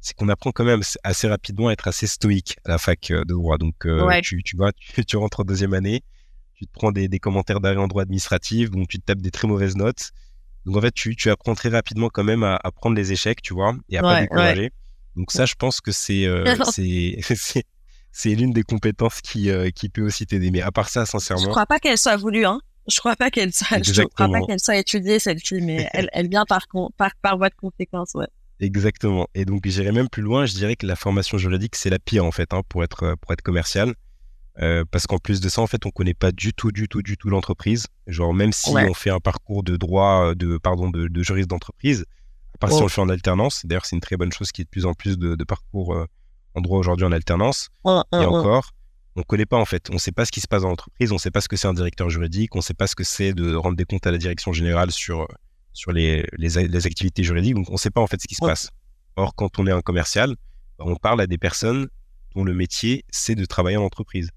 c'est 0.01 0.15
qu'on 0.15 0.29
apprend 0.29 0.53
quand 0.53 0.65
même 0.65 0.81
assez 1.03 1.29
rapidement 1.29 1.69
à 1.69 1.73
être 1.73 1.89
assez 1.89 2.07
stoïque 2.07 2.57
à 2.65 2.71
la 2.71 2.79
fac 2.79 3.11
euh, 3.11 3.25
de 3.25 3.35
droit. 3.35 3.59
Donc, 3.59 3.87
euh, 3.87 4.21
tu, 4.23 4.43
tu 4.43 4.57
vois, 4.57 4.73
tu, 4.73 5.05
tu, 5.05 5.17
rentres 5.17 5.41
en 5.41 5.45
deuxième 5.45 5.75
année, 5.75 6.03
tu 6.55 6.67
te 6.67 6.73
prends 6.73 6.93
des, 6.93 7.09
des 7.09 7.19
commentaires 7.19 7.61
d'arrêt 7.61 7.77
en 7.77 7.89
droit 7.89 8.03
administratif, 8.03 8.71
donc 8.71 8.89
tu 8.89 8.99
te 8.99 9.05
tapes 9.05 9.21
des 9.21 9.31
très 9.31 9.49
mauvaises 9.49 9.77
notes. 9.77 10.11
Donc, 10.67 10.77
en 10.77 10.81
fait, 10.81 10.93
tu, 10.93 11.17
tu 11.17 11.31
apprends 11.31 11.55
très 11.55 11.71
rapidement 11.71 12.11
quand 12.11 12.25
même 12.25 12.43
à, 12.43 12.59
à 12.63 12.71
prendre 12.71 12.97
les 12.97 13.13
échecs, 13.13 13.43
tu 13.43 13.55
vois, 13.55 13.75
et 13.89 13.99
à 13.99 14.03
pas 14.03 14.21
décourager. 14.21 14.73
Donc 15.19 15.33
ça, 15.33 15.47
je 15.47 15.55
pense 15.55 15.81
que 15.81 15.91
c'est 15.91 16.27
euh, 16.27 16.45
c'est 18.13 18.35
l'une 18.35 18.53
des 18.53 18.63
compétences 18.63 19.21
qui 19.21 19.51
euh, 19.51 19.71
qui 19.71 19.89
peut 19.89 20.03
aussi 20.03 20.27
t'aider. 20.27 20.51
Mais 20.51 20.63
à 20.63 20.71
part 20.71 20.89
ça, 20.89 21.05
sincèrement, 21.05 21.45
je 21.45 21.49
crois 21.49 21.67
pas 21.67 21.81
qu'elle 21.81 21.99
soit 21.99 22.17
voulue, 22.17 22.47
hein. 22.47 22.61
Je 22.91 23.01
crois 23.01 23.17
pas 23.17 23.31
qu'elle 23.31 23.53
soit, 23.53 23.83
je 23.83 24.03
crois 24.03 24.31
pas 24.31 24.41
qu'elle 24.47 24.61
soit 24.61 24.77
étudiée 24.77 25.19
celle-ci, 25.19 25.61
mais 25.61 25.87
elle, 25.93 26.09
elle 26.15 26.29
vient 26.29 26.47
par, 26.47 26.67
par 26.97 27.11
par 27.21 27.37
voie 27.37 27.51
de 27.51 27.55
conséquence, 27.55 28.13
ouais. 28.15 28.29
Exactement. 28.61 29.29
Et 29.35 29.45
donc 29.45 29.67
j'irai 29.67 29.93
même 29.93 30.09
plus 30.09 30.23
loin. 30.23 30.47
Je 30.47 30.55
dirais 30.55 30.77
que 30.77 30.87
la 30.87 30.97
formation 30.97 31.39
juridique 31.39 31.77
c'est 31.77 31.91
la 31.91 31.99
pire 31.99 32.25
en 32.25 32.33
fait 32.33 32.53
hein, 32.53 32.63
pour 32.69 32.83
être 32.85 33.17
pour 33.21 33.33
être 33.33 33.43
commercial. 33.43 33.95
Euh, 34.61 34.85
parce 34.91 35.07
qu'en 35.07 35.19
plus 35.19 35.41
de 35.41 35.49
ça, 35.49 35.63
en 35.63 35.69
fait, 35.69 35.87
on 35.87 35.91
connaît 35.91 36.15
pas 36.15 36.33
du 36.33 36.53
tout, 36.53 36.73
du 36.73 36.89
tout, 36.89 37.01
du 37.01 37.17
tout 37.17 37.31
l'entreprise. 37.31 37.87
Genre, 38.09 38.35
même 38.35 38.53
si 38.53 38.71
on 38.71 38.93
fait 38.93 39.11
un 39.11 39.21
parcours 39.21 39.63
de 39.63 39.77
droit, 39.77 40.35
de 40.35 40.59
pardon, 40.59 40.91
de, 40.91 41.07
de 41.07 41.23
juriste 41.23 41.49
d'entreprise, 41.49 42.05
part 42.59 42.73
si 42.73 42.81
on 42.81 42.85
le 42.85 42.89
fait 42.89 43.01
en 43.01 43.09
alternance. 43.09 43.65
D'ailleurs, 43.65 43.87
c'est 43.87 43.97
une 43.97 44.03
très 44.03 44.17
bonne 44.17 44.33
chose 44.33 44.53
qu'il 44.53 44.63
y 44.63 44.65
ait 44.65 44.67
de 44.67 44.71
plus 44.71 44.87
en 44.87 44.95
plus 44.95 45.19
de, 45.19 45.45
parcours 45.45 45.95
euh, 45.95 46.07
en 46.55 46.61
droit 46.61 46.79
aujourd'hui 46.79 47.07
en 47.07 47.13
alternance. 47.13 47.69
et 47.85 48.17
encore, 48.17 48.71
on 49.17 49.21
ne 49.21 49.25
connaît 49.25 49.47
pas 49.47 49.59
en 49.59 49.65
fait. 49.65 49.89
On 49.91 49.95
ne 49.95 49.99
sait 49.99 50.13
pas 50.13 50.25
ce 50.25 50.33
qui 50.33 50.41
se 50.41 50.49
passe 50.49 50.63
dans 50.63 50.69
l'entreprise, 50.69 51.13
on 51.13 51.17
ne 51.17 51.21
sait 51.21 51.31
pas 51.31 51.41
ce 51.41 51.49
que 51.49 51.57
c'est 51.57 51.69
un 51.69 51.75
directeur 51.75 52.11
juridique, 52.11 52.55
on 52.55 52.59
ne 52.59 52.63
sait 52.63 52.75
pas 52.75 52.87
ce 52.87 52.95
que 52.95 53.05
c'est 53.05 53.33
de 53.33 53.55
rendre 53.55 53.77
des 53.77 53.85
comptes 53.85 54.07
à 54.07 54.11
la 54.11 54.19
direction 54.19 54.53
générale 54.53 54.91
sur, 54.91 55.27
sur 55.79 55.93
les, 55.93 56.27
les, 56.37 56.87
activités 56.87 57.23
juridiques. 57.23 57.55
Donc, 57.55 57.71
on 57.71 57.75
ne 57.75 57.79
sait 57.79 57.91
pas 57.91 58.01
en 58.01 58.09
fait 58.09 58.21
ce 58.21 58.27
qui 58.27 58.35
se 58.35 58.45
passe. 58.45 58.71
Or, 59.15 59.35
quand 59.37 59.59
on 59.61 59.67
est 59.67 59.71
un 59.71 59.81
commercial, 59.81 60.35
bah, 60.77 60.85
on 60.87 60.97
parle 60.97 61.21
à 61.21 61.27
des 61.27 61.39
personnes 61.39 61.89
dont 62.35 62.43
le 62.43 62.53
métier, 62.53 63.05
c'est 63.11 63.37
de 63.37 63.45
travailler 63.45 63.77
en 63.77 63.85
entreprise. 63.85 64.31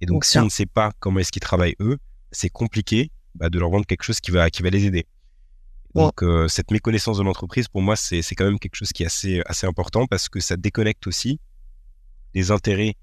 Et 0.00 0.06
donc, 0.06 0.24
si 0.24 0.38
on 0.38 0.44
ne 0.44 0.50
sait 0.50 0.66
pas 0.66 0.92
comment 0.98 1.20
est-ce 1.20 1.30
qu'ils 1.30 1.42
travaillent 1.42 1.76
eux, 1.80 1.98
c'est 2.32 2.48
compliqué 2.48 3.10
bah, 3.34 3.50
de 3.50 3.58
leur 3.58 3.70
vendre 3.70 3.84
quelque 3.84 4.02
chose 4.02 4.20
qui 4.20 4.30
va, 4.30 4.48
qui 4.48 4.62
va 4.62 4.70
les 4.70 4.86
aider. 4.86 5.06
Donc 5.94 6.22
euh, 6.22 6.48
cette 6.48 6.70
méconnaissance 6.70 7.18
de 7.18 7.22
l'entreprise, 7.22 7.68
pour 7.68 7.82
moi, 7.82 7.96
c'est 7.96 8.22
quand 8.34 8.44
même 8.44 8.58
quelque 8.58 8.76
chose 8.76 8.92
qui 8.92 9.02
est 9.02 9.06
assez, 9.06 9.42
assez 9.46 9.66
important 9.66 10.06
parce 10.06 10.28
que 10.28 10.38
ça 10.38 10.56
déconnecte 10.56 11.06
aussi 11.06 11.40
les 12.34 12.50
intérêts 12.50 12.94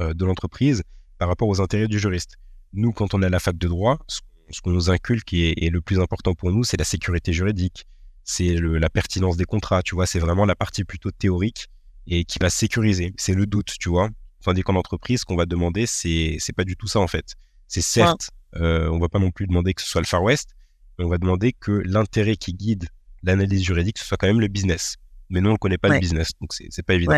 euh, 0.00 0.14
de 0.14 0.24
l'entreprise 0.24 0.82
par 1.18 1.28
rapport 1.28 1.48
aux 1.48 1.60
intérêts 1.60 1.88
du 1.88 1.98
juriste. 1.98 2.36
Nous, 2.74 2.92
quand 2.92 3.14
on 3.14 3.22
est 3.22 3.26
à 3.26 3.30
la 3.30 3.40
fac 3.40 3.56
de 3.56 3.66
droit, 3.66 3.98
ce, 4.06 4.20
qu'on 4.62 4.70
nous 4.70 4.90
inculque 4.90 5.32
et, 5.32 5.70
le 5.70 5.80
plus 5.80 6.00
important 6.00 6.34
pour 6.34 6.50
nous, 6.50 6.64
c'est 6.64 6.76
la 6.76 6.84
sécurité 6.84 7.32
juridique, 7.32 7.86
c'est 8.24 8.54
la 8.56 8.90
pertinence 8.90 9.36
des 9.36 9.44
contrats, 9.44 9.82
tu 9.82 9.94
vois, 9.94 10.06
c'est 10.06 10.18
vraiment 10.18 10.44
la 10.44 10.56
partie 10.56 10.84
plutôt 10.84 11.10
théorique 11.10 11.68
et 12.06 12.24
qui 12.24 12.38
va 12.40 12.50
sécuriser. 12.50 13.14
C'est 13.16 13.34
le 13.34 13.46
doute, 13.46 13.74
tu 13.78 13.88
vois. 13.88 14.08
Tandis 14.42 14.62
qu'en 14.62 14.76
entreprise, 14.76 15.20
ce 15.20 15.24
qu'on 15.24 15.36
va 15.36 15.46
demander, 15.46 15.86
c'est 15.86 16.36
c'est 16.38 16.52
pas 16.52 16.64
du 16.64 16.76
tout 16.76 16.86
ça 16.86 17.00
en 17.00 17.08
fait. 17.08 17.34
C'est 17.66 17.82
certes, 17.82 18.30
euh, 18.56 18.88
on 18.88 18.98
va 18.98 19.08
pas 19.08 19.18
non 19.18 19.30
plus 19.30 19.46
demander 19.46 19.74
que 19.74 19.82
ce 19.82 19.88
soit 19.88 20.00
le 20.00 20.06
Far 20.06 20.22
West, 20.22 20.54
on 20.98 21.08
va 21.08 21.18
demander 21.18 21.52
que 21.52 21.72
l'intérêt 21.84 22.36
qui 22.36 22.54
guide 22.54 22.88
l'analyse 23.22 23.62
juridique, 23.62 23.98
ce 23.98 24.04
soit 24.04 24.16
quand 24.16 24.26
même 24.26 24.40
le 24.40 24.48
business. 24.48 24.96
Mais 25.28 25.40
nous, 25.40 25.50
on 25.50 25.54
ne 25.54 25.58
connaît 25.58 25.78
pas 25.78 25.88
le 25.88 25.98
business, 25.98 26.30
donc 26.40 26.52
c'est 26.54 26.82
pas 26.82 26.94
évident. 26.94 27.12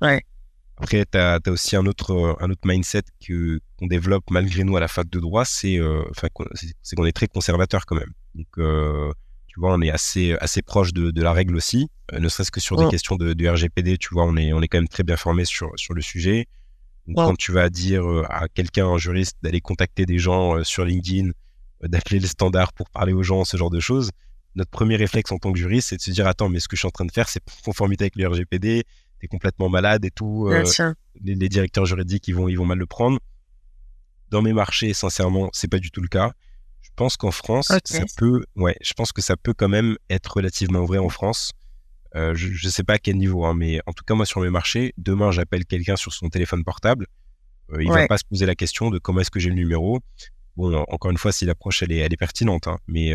Ouais. 0.00 0.24
Après, 0.80 1.04
tu 1.10 1.18
as, 1.18 1.40
aussi 1.48 1.74
un 1.74 1.86
autre, 1.86 2.36
un 2.40 2.50
autre 2.50 2.60
mindset 2.64 3.02
qu'on 3.26 3.86
développe 3.86 4.24
malgré 4.30 4.62
nous 4.62 4.76
à 4.76 4.80
la 4.80 4.88
fac 4.88 5.10
de 5.10 5.18
droit, 5.18 5.44
c'est 5.44 5.78
euh, 5.78 6.04
qu'on 6.94 7.04
est 7.04 7.12
très 7.12 7.26
conservateur 7.26 7.84
quand 7.84 7.96
même. 7.96 8.12
Donc, 8.34 8.46
euh, 8.58 9.10
tu 9.48 9.58
vois, 9.58 9.74
on 9.74 9.80
est 9.82 9.90
assez, 9.90 10.36
assez 10.40 10.62
proche 10.62 10.92
de, 10.92 11.10
de 11.10 11.22
la 11.22 11.32
règle 11.32 11.56
aussi, 11.56 11.88
euh, 12.12 12.20
ne 12.20 12.28
serait-ce 12.28 12.52
que 12.52 12.60
sur 12.60 12.76
des 12.76 12.86
questions 12.88 13.16
de, 13.16 13.32
de, 13.32 13.48
RGPD, 13.48 13.98
tu 13.98 14.10
vois, 14.12 14.24
on 14.24 14.36
est, 14.36 14.52
on 14.52 14.62
est 14.62 14.68
quand 14.68 14.78
même 14.78 14.88
très 14.88 15.02
bien 15.02 15.16
formé 15.16 15.44
sur, 15.44 15.72
sur 15.76 15.94
le 15.94 16.00
sujet. 16.00 16.46
Donc, 17.08 17.16
quand 17.16 17.36
tu 17.36 17.52
vas 17.52 17.70
dire 17.70 18.04
à 18.28 18.48
quelqu'un, 18.48 18.86
un 18.86 18.98
juriste, 18.98 19.38
d'aller 19.42 19.60
contacter 19.60 20.06
des 20.06 20.18
gens 20.18 20.62
sur 20.62 20.84
LinkedIn, 20.84 21.30
d'appeler 21.82 22.20
les 22.20 22.26
standards 22.28 22.72
pour 22.72 22.90
parler 22.90 23.14
aux 23.14 23.22
gens, 23.22 23.44
ce 23.44 23.56
genre 23.56 23.70
de 23.70 23.80
choses, 23.80 24.10
notre 24.54 24.70
premier 24.70 24.96
réflexe 24.96 25.32
en 25.32 25.38
tant 25.38 25.52
que 25.52 25.58
juriste, 25.58 25.88
c'est 25.88 25.96
de 25.96 26.02
se 26.02 26.10
dire 26.10 26.26
attends, 26.26 26.48
mais 26.48 26.60
ce 26.60 26.68
que 26.68 26.76
je 26.76 26.80
suis 26.80 26.86
en 26.86 26.90
train 26.90 27.06
de 27.06 27.12
faire, 27.12 27.28
c'est 27.28 27.42
conformité 27.64 28.04
avec 28.04 28.16
le 28.16 28.28
RGPD, 28.28 28.84
t'es 29.20 29.26
complètement 29.26 29.68
malade 29.68 30.04
et 30.04 30.10
tout. 30.10 30.48
Euh, 30.48 30.64
les, 31.22 31.48
directeurs 31.48 31.86
juridiques, 31.86 32.28
ils 32.28 32.34
vont, 32.34 32.48
ils 32.48 32.56
vont 32.56 32.66
mal 32.66 32.78
le 32.78 32.86
prendre. 32.86 33.18
Dans 34.30 34.42
mes 34.42 34.52
marchés, 34.52 34.92
sincèrement, 34.92 35.50
c'est 35.52 35.68
pas 35.68 35.78
du 35.78 35.90
tout 35.90 36.00
le 36.00 36.08
cas. 36.08 36.32
Je 36.80 36.90
pense 36.94 37.16
qu'en 37.16 37.30
France, 37.30 37.72
ça 37.84 38.04
peut, 38.16 38.44
ouais, 38.56 38.76
je 38.80 38.92
pense 38.92 39.12
que 39.12 39.22
ça 39.22 39.36
peut 39.36 39.54
quand 39.54 39.68
même 39.68 39.96
être 40.10 40.36
relativement 40.36 40.84
vrai 40.84 40.98
en 40.98 41.08
France. 41.08 41.52
Euh, 42.14 42.34
je, 42.34 42.48
je 42.52 42.68
sais 42.68 42.84
pas 42.84 42.94
à 42.94 42.98
quel 42.98 43.16
niveau, 43.16 43.44
hein, 43.44 43.54
mais 43.54 43.80
en 43.86 43.92
tout 43.92 44.04
cas 44.04 44.14
moi 44.14 44.24
sur 44.24 44.40
mes 44.40 44.48
marchés, 44.48 44.94
demain 44.96 45.30
j'appelle 45.30 45.66
quelqu'un 45.66 45.94
sur 45.94 46.12
son 46.12 46.30
téléphone 46.30 46.64
portable, 46.64 47.06
euh, 47.72 47.82
il 47.82 47.90
va 47.90 48.06
pas 48.06 48.16
se 48.16 48.24
poser 48.24 48.46
la 48.46 48.54
question 48.54 48.88
de 48.90 48.98
comment 48.98 49.20
est-ce 49.20 49.30
que 49.30 49.38
j'ai 49.38 49.50
le 49.50 49.56
numéro. 49.56 50.00
Bon, 50.56 50.74
encore 50.88 51.10
une 51.10 51.18
fois, 51.18 51.32
si 51.32 51.44
l'approche 51.44 51.82
elle 51.82 51.92
est, 51.92 51.98
elle 51.98 52.12
est 52.12 52.16
pertinente, 52.16 52.66
hein, 52.66 52.78
mais, 52.88 53.14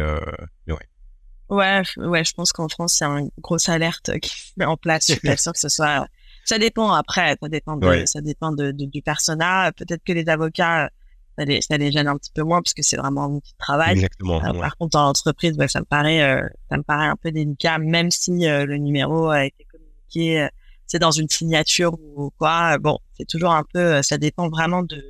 mais 0.68 0.74
ouais. 0.74 0.88
Ouais, 1.54 1.84
ouais, 1.98 2.24
je 2.24 2.34
pense 2.34 2.52
qu'en 2.52 2.68
France, 2.68 2.96
c'est 2.98 3.06
une 3.06 3.30
grosse 3.40 3.70
alerte 3.70 4.18
qui 4.20 4.30
se 4.30 4.54
met 4.58 4.66
en 4.66 4.76
place. 4.76 5.06
Je 5.08 5.14
suis 5.14 5.28
pas 5.28 5.38
sûr 5.38 5.54
que 5.54 5.60
ce 5.60 5.70
soit. 5.70 6.08
Ça 6.46 6.58
dépend 6.58 6.92
après, 6.92 7.38
ça 7.40 7.48
dépend, 7.48 7.78
de, 7.78 8.06
ça 8.08 8.22
dépend 8.22 8.52
de, 8.52 8.72
du 8.72 9.02
persona. 9.04 9.72
Peut-être 9.74 10.04
que 10.04 10.14
les 10.14 10.28
avocats, 10.30 10.90
ça 11.38 11.46
les, 11.46 11.62
ça 11.62 11.78
les 11.78 11.92
gêne 11.92 12.08
un 12.08 12.18
petit 12.18 12.32
peu 12.34 12.42
moins 12.42 12.62
parce 12.64 12.74
que 12.74 12.82
c'est 12.82 12.98
vraiment 12.98 13.26
un 13.26 13.30
de 13.36 13.42
travail. 13.60 13.94
Exactement. 13.94 14.44
Euh, 14.44 14.60
par 14.60 14.76
contre, 14.78 14.92
dans 14.94 15.04
l'entreprise, 15.04 15.56
ça 15.68 15.80
me 15.80 15.86
paraît, 15.86 16.24
euh, 16.24 16.42
ça 16.70 16.78
me 16.78 16.84
paraît 16.84 17.06
un 17.06 17.16
peu 17.16 17.32
délicat, 17.32 17.78
même 17.78 18.10
si 18.10 18.48
euh, 18.48 18.66
le 18.66 18.78
numéro 18.78 19.30
a 19.30 19.46
été 19.46 19.64
communiqué, 19.72 20.48
c'est 20.88 21.00
dans 21.00 21.12
une 21.12 21.30
signature 21.30 21.94
ou 21.94 22.32
quoi. 22.40 22.80
Bon, 22.80 22.98
c'est 23.16 23.28
toujours 23.28 23.52
un 23.52 23.64
peu, 23.72 24.02
ça 24.02 24.18
dépend 24.18 24.50
vraiment 24.50 24.82
de 24.82 25.04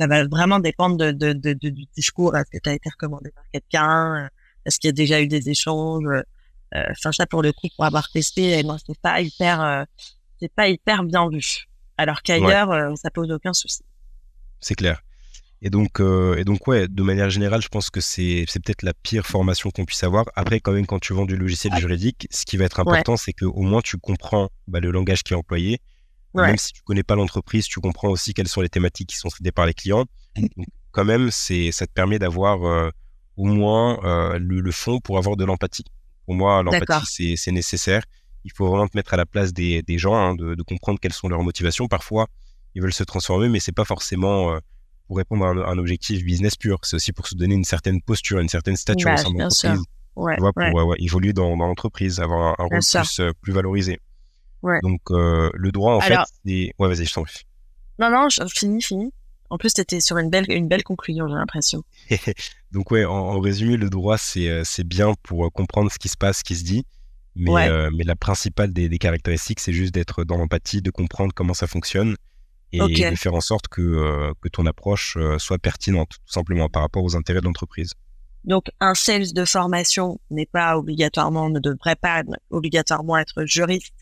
ça 0.00 0.06
va 0.06 0.24
vraiment 0.26 0.58
dépendre 0.58 0.96
de, 0.96 1.10
de, 1.10 1.32
de, 1.32 1.52
du 1.52 1.86
discours. 1.96 2.36
Est-ce 2.36 2.50
que 2.50 2.62
tu 2.62 2.70
as 2.70 2.74
été 2.74 2.88
recommandé 2.90 3.30
par 3.30 3.44
quelqu'un 3.52 4.28
Est-ce 4.68 4.78
qu'il 4.78 4.88
y 4.88 4.90
a 4.90 4.92
déjà 4.92 5.20
eu 5.20 5.26
des 5.26 5.48
échanges 5.48 6.04
euh, 6.06 6.84
Enfin, 6.90 7.10
ça 7.12 7.26
pour 7.26 7.42
le 7.42 7.52
coup, 7.52 7.68
pour 7.74 7.86
avoir 7.86 8.10
testé, 8.10 8.62
moi, 8.62 8.76
c'est 8.86 9.00
pas 9.00 9.20
hyper, 9.22 9.62
euh, 9.62 9.84
c'est 10.38 10.52
pas 10.52 10.68
hyper 10.68 11.02
bien 11.02 11.28
vu. 11.30 11.66
Alors 11.96 12.22
qu'ailleurs, 12.22 12.70
euh, 12.70 12.94
ça 12.94 13.10
pose 13.10 13.30
aucun 13.30 13.54
souci. 13.54 13.82
C'est 14.60 14.74
clair. 14.74 15.00
Et 15.62 15.70
donc, 15.70 16.00
euh, 16.00 16.36
et 16.36 16.44
donc, 16.44 16.68
ouais, 16.68 16.86
de 16.86 17.02
manière 17.02 17.30
générale, 17.30 17.62
je 17.62 17.68
pense 17.68 17.90
que 17.90 18.00
c'est, 18.00 18.44
c'est 18.46 18.62
peut-être 18.62 18.82
la 18.82 18.94
pire 18.94 19.26
formation 19.26 19.70
qu'on 19.70 19.84
puisse 19.84 20.04
avoir. 20.04 20.26
Après, 20.36 20.60
quand 20.60 20.72
même, 20.72 20.86
quand 20.86 21.00
tu 21.00 21.14
vends 21.14 21.24
du 21.24 21.36
logiciel 21.36 21.74
juridique, 21.76 22.28
ce 22.30 22.44
qui 22.44 22.56
va 22.56 22.66
être 22.66 22.78
important, 22.78 23.16
c'est 23.16 23.32
que 23.32 23.46
au 23.46 23.62
moins 23.62 23.80
tu 23.80 23.96
comprends 23.96 24.50
bah, 24.68 24.78
le 24.78 24.90
langage 24.90 25.24
qui 25.24 25.32
est 25.32 25.36
employé, 25.36 25.80
même 26.34 26.58
si 26.58 26.72
tu 26.72 26.82
connais 26.82 27.02
pas 27.02 27.16
l'entreprise, 27.16 27.66
tu 27.66 27.80
comprends 27.80 28.10
aussi 28.10 28.34
quelles 28.34 28.48
sont 28.48 28.60
les 28.60 28.68
thématiques 28.68 29.08
qui 29.08 29.16
sont 29.16 29.28
traitées 29.28 29.50
par 29.50 29.66
les 29.66 29.74
clients. 29.74 30.04
Donc, 30.36 30.68
quand 30.92 31.04
même, 31.04 31.30
c'est, 31.32 31.72
ça 31.72 31.86
te 31.86 31.92
permet 31.92 32.20
d'avoir 32.20 32.64
euh, 32.64 32.90
au 33.38 33.44
moins 33.44 33.98
euh, 34.04 34.38
le, 34.38 34.72
fond 34.72 34.98
pour 35.00 35.16
avoir 35.16 35.36
de 35.36 35.44
l'empathie. 35.44 35.84
Pour 36.26 36.34
moi, 36.34 36.62
l'empathie, 36.62 37.36
c'est, 37.36 37.52
nécessaire. 37.52 38.02
Il 38.44 38.52
faut 38.52 38.66
vraiment 38.66 38.88
te 38.88 38.96
mettre 38.96 39.14
à 39.14 39.16
la 39.16 39.24
place 39.24 39.52
des, 39.52 39.82
des 39.82 39.96
gens, 39.96 40.14
hein, 40.14 40.34
de, 40.34 40.54
de, 40.54 40.62
comprendre 40.62 40.98
quelles 41.00 41.12
sont 41.12 41.28
leurs 41.28 41.42
motivations. 41.42 41.86
Parfois, 41.86 42.26
ils 42.74 42.82
veulent 42.82 42.92
se 42.92 43.04
transformer, 43.04 43.48
mais 43.48 43.60
c'est 43.60 43.72
pas 43.72 43.84
forcément 43.84 44.52
euh, 44.52 44.58
pour 45.06 45.16
répondre 45.16 45.46
à 45.46 45.50
un, 45.50 45.78
objectif 45.78 46.24
business 46.24 46.56
pur. 46.56 46.78
C'est 46.82 46.96
aussi 46.96 47.12
pour 47.12 47.28
se 47.28 47.36
donner 47.36 47.54
une 47.54 47.64
certaine 47.64 48.02
posture, 48.02 48.40
une 48.40 48.48
certaine 48.48 48.76
stature 48.76 49.08
bah, 49.08 49.14
au 49.14 49.16
sein 49.16 49.30
de 49.30 49.38
l'entreprise. 49.38 49.84
Ouais, 50.16 50.36
pour 50.36 50.94
évoluer 50.98 51.32
dans, 51.32 51.56
dans 51.56 51.68
l'entreprise, 51.68 52.18
avoir 52.18 52.56
un, 52.58 52.64
rôle 52.64 52.80
plus, 52.80 53.20
plus 53.40 53.52
valorisé. 53.52 54.00
Donc, 54.82 55.00
euh, 55.10 55.48
le 55.54 55.70
droit, 55.70 55.94
en 55.94 56.00
fait, 56.00 56.18
c'est... 56.44 56.72
Ouais, 56.78 56.88
vas-y, 56.88 57.06
je 57.06 57.12
t'en 57.12 57.22
prie. 57.22 57.44
Non, 58.00 58.10
non, 58.10 58.28
je... 58.28 58.42
fini, 58.52 58.82
fini. 58.82 59.12
En 59.50 59.58
plus, 59.58 59.72
tu 59.74 59.80
étais 59.80 60.00
sur 60.00 60.18
une 60.18 60.30
belle, 60.30 60.44
une 60.48 60.68
belle 60.68 60.82
conclusion, 60.82 61.26
j'ai 61.28 61.34
l'impression. 61.34 61.82
Donc 62.72 62.90
ouais, 62.90 63.04
en, 63.04 63.40
résumé, 63.40 63.76
le 63.76 63.88
droit, 63.88 64.18
c'est 64.18 64.62
c'est 64.64 64.86
bien 64.86 65.14
pour 65.22 65.50
comprendre 65.52 65.90
ce 65.90 65.98
qui 65.98 66.08
se 66.08 66.16
passe, 66.16 66.38
ce 66.38 66.44
qui 66.44 66.56
se 66.56 66.64
dit. 66.64 66.84
Mais, 67.34 67.70
mais 67.92 68.04
la 68.04 68.16
principale 68.16 68.72
des, 68.72 68.88
des 68.88 68.98
caractéristiques, 68.98 69.60
c'est 69.60 69.72
juste 69.72 69.94
d'être 69.94 70.24
dans 70.24 70.36
l'empathie, 70.36 70.82
de 70.82 70.90
comprendre 70.90 71.32
comment 71.32 71.54
ça 71.54 71.68
fonctionne 71.68 72.16
et 72.72 72.80
de 72.80 73.16
faire 73.16 73.34
en 73.34 73.40
sorte 73.40 73.68
que, 73.68 74.32
que 74.40 74.48
ton 74.48 74.66
approche 74.66 75.16
soit 75.38 75.58
pertinente, 75.58 76.10
tout 76.10 76.32
simplement 76.32 76.68
par 76.68 76.82
rapport 76.82 77.04
aux 77.04 77.16
intérêts 77.16 77.40
de 77.40 77.46
l'entreprise. 77.46 77.92
Donc, 78.44 78.70
un 78.80 78.94
sales 78.94 79.32
de 79.32 79.44
formation 79.44 80.20
n'est 80.30 80.46
pas 80.46 80.78
obligatoirement, 80.78 81.50
ne 81.50 81.60
devrait 81.60 81.96
pas 81.96 82.22
obligatoirement 82.50 83.18
être 83.18 83.44
juriste 83.44 83.94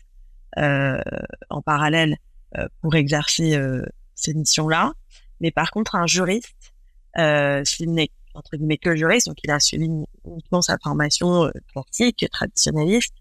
euh, 0.57 1.01
en 1.49 1.61
parallèle 1.61 2.17
euh, 2.57 2.67
pour 2.81 2.95
exercer 2.95 3.55
euh, 3.55 3.83
ces 4.15 4.33
missions-là. 4.33 4.93
Mais 5.41 5.51
par 5.51 5.71
contre, 5.71 5.95
un 5.95 6.07
juriste, 6.07 6.73
euh, 7.17 7.63
s'il 7.63 7.91
n'est 7.91 8.11
entre 8.33 8.55
guillemets 8.55 8.77
que 8.77 8.95
juriste, 8.95 9.27
donc 9.27 9.37
il 9.43 9.49
a 9.49 9.59
suivi 9.59 9.89
uniquement 10.25 10.61
sa 10.61 10.77
formation 10.83 11.51
classique, 11.71 12.23
traditionnaliste, 12.31 13.13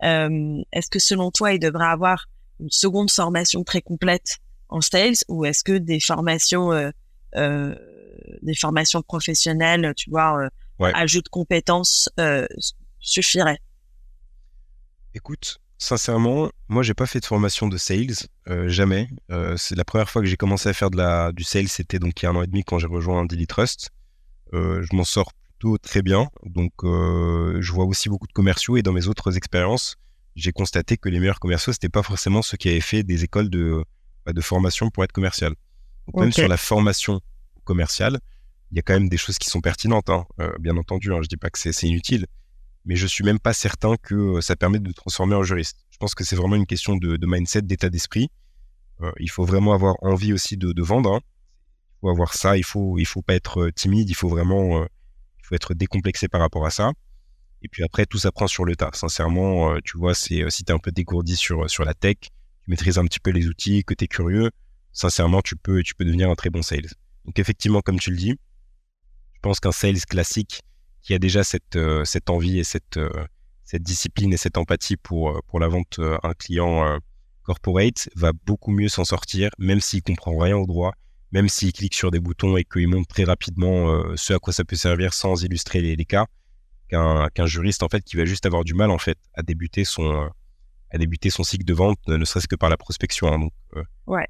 est-ce 0.00 0.88
que 0.90 1.00
selon 1.00 1.32
toi, 1.32 1.52
il 1.52 1.58
devrait 1.58 1.88
avoir 1.88 2.26
une 2.60 2.70
seconde 2.70 3.10
formation 3.10 3.64
très 3.64 3.82
complète 3.82 4.38
en 4.68 4.80
sales 4.80 5.16
ou 5.28 5.44
est-ce 5.44 5.64
que 5.64 5.76
des 5.76 5.98
formations 5.98 6.92
des 8.42 8.54
formations 8.54 9.02
professionnelles, 9.02 9.92
tu 9.96 10.10
vois, 10.10 10.48
ajout 10.78 11.22
de 11.22 11.28
compétences 11.28 12.08
euh, 12.18 12.46
suffirait 13.00 13.60
Écoute, 15.14 15.60
sincèrement, 15.80 16.50
moi 16.68 16.82
j'ai 16.82 16.94
pas 16.94 17.06
fait 17.06 17.18
de 17.20 17.24
formation 17.24 17.66
de 17.66 17.76
sales, 17.76 18.28
euh, 18.48 18.68
jamais. 18.68 19.08
Euh, 19.32 19.56
c'est 19.56 19.74
la 19.74 19.84
première 19.84 20.08
fois 20.08 20.22
que 20.22 20.28
j'ai 20.28 20.36
commencé 20.36 20.68
à 20.68 20.72
faire 20.72 20.90
de 20.90 20.96
la, 20.96 21.32
du 21.32 21.42
sales, 21.42 21.68
c'était 21.68 21.98
donc 21.98 22.20
il 22.22 22.24
y 22.24 22.28
a 22.28 22.30
un 22.30 22.36
an 22.36 22.42
et 22.42 22.46
demi 22.46 22.62
quand 22.62 22.78
j'ai 22.78 22.86
rejoint 22.86 23.24
Daily 23.24 23.46
Trust. 23.46 23.90
je 24.52 24.94
m'en 24.96 25.04
sors 25.04 25.32
plutôt 25.32 25.78
très 25.78 26.02
bien, 26.02 26.28
donc 26.44 26.72
je 26.82 27.72
vois 27.72 27.84
aussi 27.84 28.08
beaucoup 28.08 28.28
de 28.28 28.32
commerciaux 28.32 28.76
et 28.76 28.82
dans 28.82 28.92
mes 28.92 29.08
autres 29.08 29.36
expériences, 29.36 29.96
j'ai 30.36 30.52
constaté 30.52 30.96
que 30.96 31.08
les 31.08 31.18
meilleurs 31.18 31.40
commerciaux 31.40 31.72
c'était 31.72 31.88
pas 31.88 32.02
forcément 32.02 32.42
ceux 32.42 32.56
qui 32.56 32.68
avaient 32.68 32.80
fait 32.80 33.02
des 33.02 33.24
écoles 33.24 33.50
de, 33.50 33.84
bah, 34.24 34.32
de 34.32 34.40
formation 34.40 34.90
pour 34.90 35.02
être 35.04 35.12
commercial. 35.12 35.54
Même 36.14 36.32
sur 36.32 36.48
la 36.48 36.56
formation 36.56 37.20
commerciale, 37.64 38.18
il 38.70 38.76
y 38.76 38.78
a 38.78 38.82
quand 38.82 38.94
même 38.94 39.08
des 39.08 39.16
choses 39.16 39.38
qui 39.38 39.48
sont 39.48 39.60
pertinentes, 39.60 40.10
hein, 40.10 40.26
euh, 40.40 40.52
bien 40.60 40.76
entendu. 40.76 41.12
Hein, 41.12 41.20
je 41.22 41.28
dis 41.28 41.36
pas 41.36 41.50
que 41.50 41.58
c'est 41.58 41.86
inutile, 41.86 42.26
mais 42.84 42.96
je 42.96 43.06
suis 43.06 43.24
même 43.24 43.38
pas 43.38 43.52
certain 43.52 43.96
que 43.96 44.40
ça 44.40 44.56
permette 44.56 44.82
de 44.82 44.92
transformer 44.92 45.34
en 45.34 45.42
juriste. 45.42 45.78
Je 45.90 45.98
pense 45.98 46.14
que 46.14 46.24
c'est 46.24 46.36
vraiment 46.36 46.56
une 46.56 46.66
question 46.66 46.96
de, 46.96 47.18
mindset, 47.26 47.62
d'état 47.62 47.90
d'esprit. 47.90 48.30
Il 49.18 49.30
faut 49.30 49.44
vraiment 49.44 49.72
avoir 49.72 49.96
envie 50.02 50.32
aussi 50.32 50.56
de, 50.56 50.82
vendre. 50.82 51.14
Hein. 51.14 51.20
Il 51.22 52.00
faut 52.00 52.10
avoir 52.10 52.34
ça. 52.34 52.56
Il 52.56 52.64
faut, 52.64 52.98
il 52.98 53.06
faut 53.06 53.22
pas 53.22 53.34
être 53.34 53.70
timide. 53.70 54.08
Il 54.08 54.14
faut 54.14 54.28
vraiment, 54.28 54.82
il 54.84 55.46
faut 55.46 55.54
être 55.54 55.74
décomplexé 55.74 56.28
par 56.28 56.40
rapport 56.40 56.66
à 56.66 56.70
ça. 56.70 56.92
Et 57.62 57.68
puis 57.68 57.82
après, 57.82 58.06
tout 58.06 58.18
s'apprend 58.18 58.46
sur 58.46 58.64
le 58.64 58.76
tas. 58.76 58.90
Sincèrement, 58.94 59.78
tu 59.84 59.98
vois, 59.98 60.14
c'est 60.14 60.48
si 60.48 60.64
tu 60.64 60.72
es 60.72 60.74
un 60.74 60.78
peu 60.78 60.92
dégourdi 60.92 61.36
sur 61.36 61.68
sur 61.68 61.84
la 61.84 61.94
tech, 61.94 62.16
tu 62.20 62.30
maîtrises 62.68 62.98
un 62.98 63.04
petit 63.04 63.20
peu 63.20 63.30
les 63.30 63.48
outils, 63.48 63.84
que 63.84 63.94
tu 63.94 64.04
es 64.04 64.08
curieux, 64.08 64.50
sincèrement, 64.92 65.42
tu 65.42 65.56
peux 65.56 65.82
tu 65.82 65.94
peux 65.94 66.04
devenir 66.04 66.30
un 66.30 66.34
très 66.34 66.50
bon 66.50 66.62
sales. 66.62 66.88
Donc 67.26 67.38
effectivement, 67.38 67.82
comme 67.82 67.98
tu 67.98 68.10
le 68.10 68.16
dis, 68.16 68.38
je 69.34 69.40
pense 69.42 69.60
qu'un 69.60 69.72
sales 69.72 70.00
classique 70.06 70.62
qui 71.02 71.14
a 71.14 71.18
déjà 71.18 71.44
cette, 71.44 71.76
euh, 71.76 72.04
envie 72.28 72.58
et 72.58 72.64
cette, 72.64 72.96
euh, 72.96 73.10
cette 73.64 73.82
discipline 73.82 74.32
et 74.32 74.36
cette 74.36 74.58
empathie 74.58 74.96
pour, 74.96 75.30
euh, 75.30 75.58
la 75.58 75.68
vente 75.68 76.00
un 76.22 76.34
client 76.34 76.98
corporate 77.42 78.08
va 78.16 78.32
beaucoup 78.46 78.70
mieux 78.70 78.88
s'en 78.88 79.04
sortir, 79.04 79.50
même 79.58 79.80
s'il 79.80 80.02
comprend 80.02 80.36
rien 80.36 80.56
au 80.56 80.66
droit, 80.66 80.92
même 81.32 81.48
s'il 81.48 81.72
clique 81.72 81.94
sur 81.94 82.10
des 82.10 82.20
boutons 82.20 82.56
et 82.56 82.64
qu'il 82.64 82.88
montre 82.88 83.08
très 83.08 83.24
rapidement 83.24 84.02
ce 84.16 84.32
à 84.32 84.38
quoi 84.38 84.52
ça 84.52 84.64
peut 84.64 84.76
servir 84.76 85.12
sans 85.12 85.42
illustrer 85.42 85.80
les, 85.80 86.04
cas, 86.04 86.26
qu'un 86.88 87.46
juriste 87.46 87.82
en 87.82 87.88
fait 87.88 88.02
qui 88.02 88.16
va 88.16 88.24
juste 88.24 88.46
avoir 88.46 88.64
du 88.64 88.74
mal 88.74 88.90
en 88.90 88.98
fait 88.98 89.18
à 89.34 89.42
débuter 89.42 89.84
son 89.84 90.30
à 90.92 90.98
débuter 90.98 91.30
son 91.30 91.44
cycle 91.44 91.64
de 91.64 91.74
vente, 91.74 91.98
ne 92.08 92.24
serait-ce 92.24 92.48
que 92.48 92.56
par 92.56 92.68
la 92.68 92.76
prospection. 92.76 93.32
Hein, 93.32 93.38
donc, 93.38 93.52
ouais. 94.08 94.26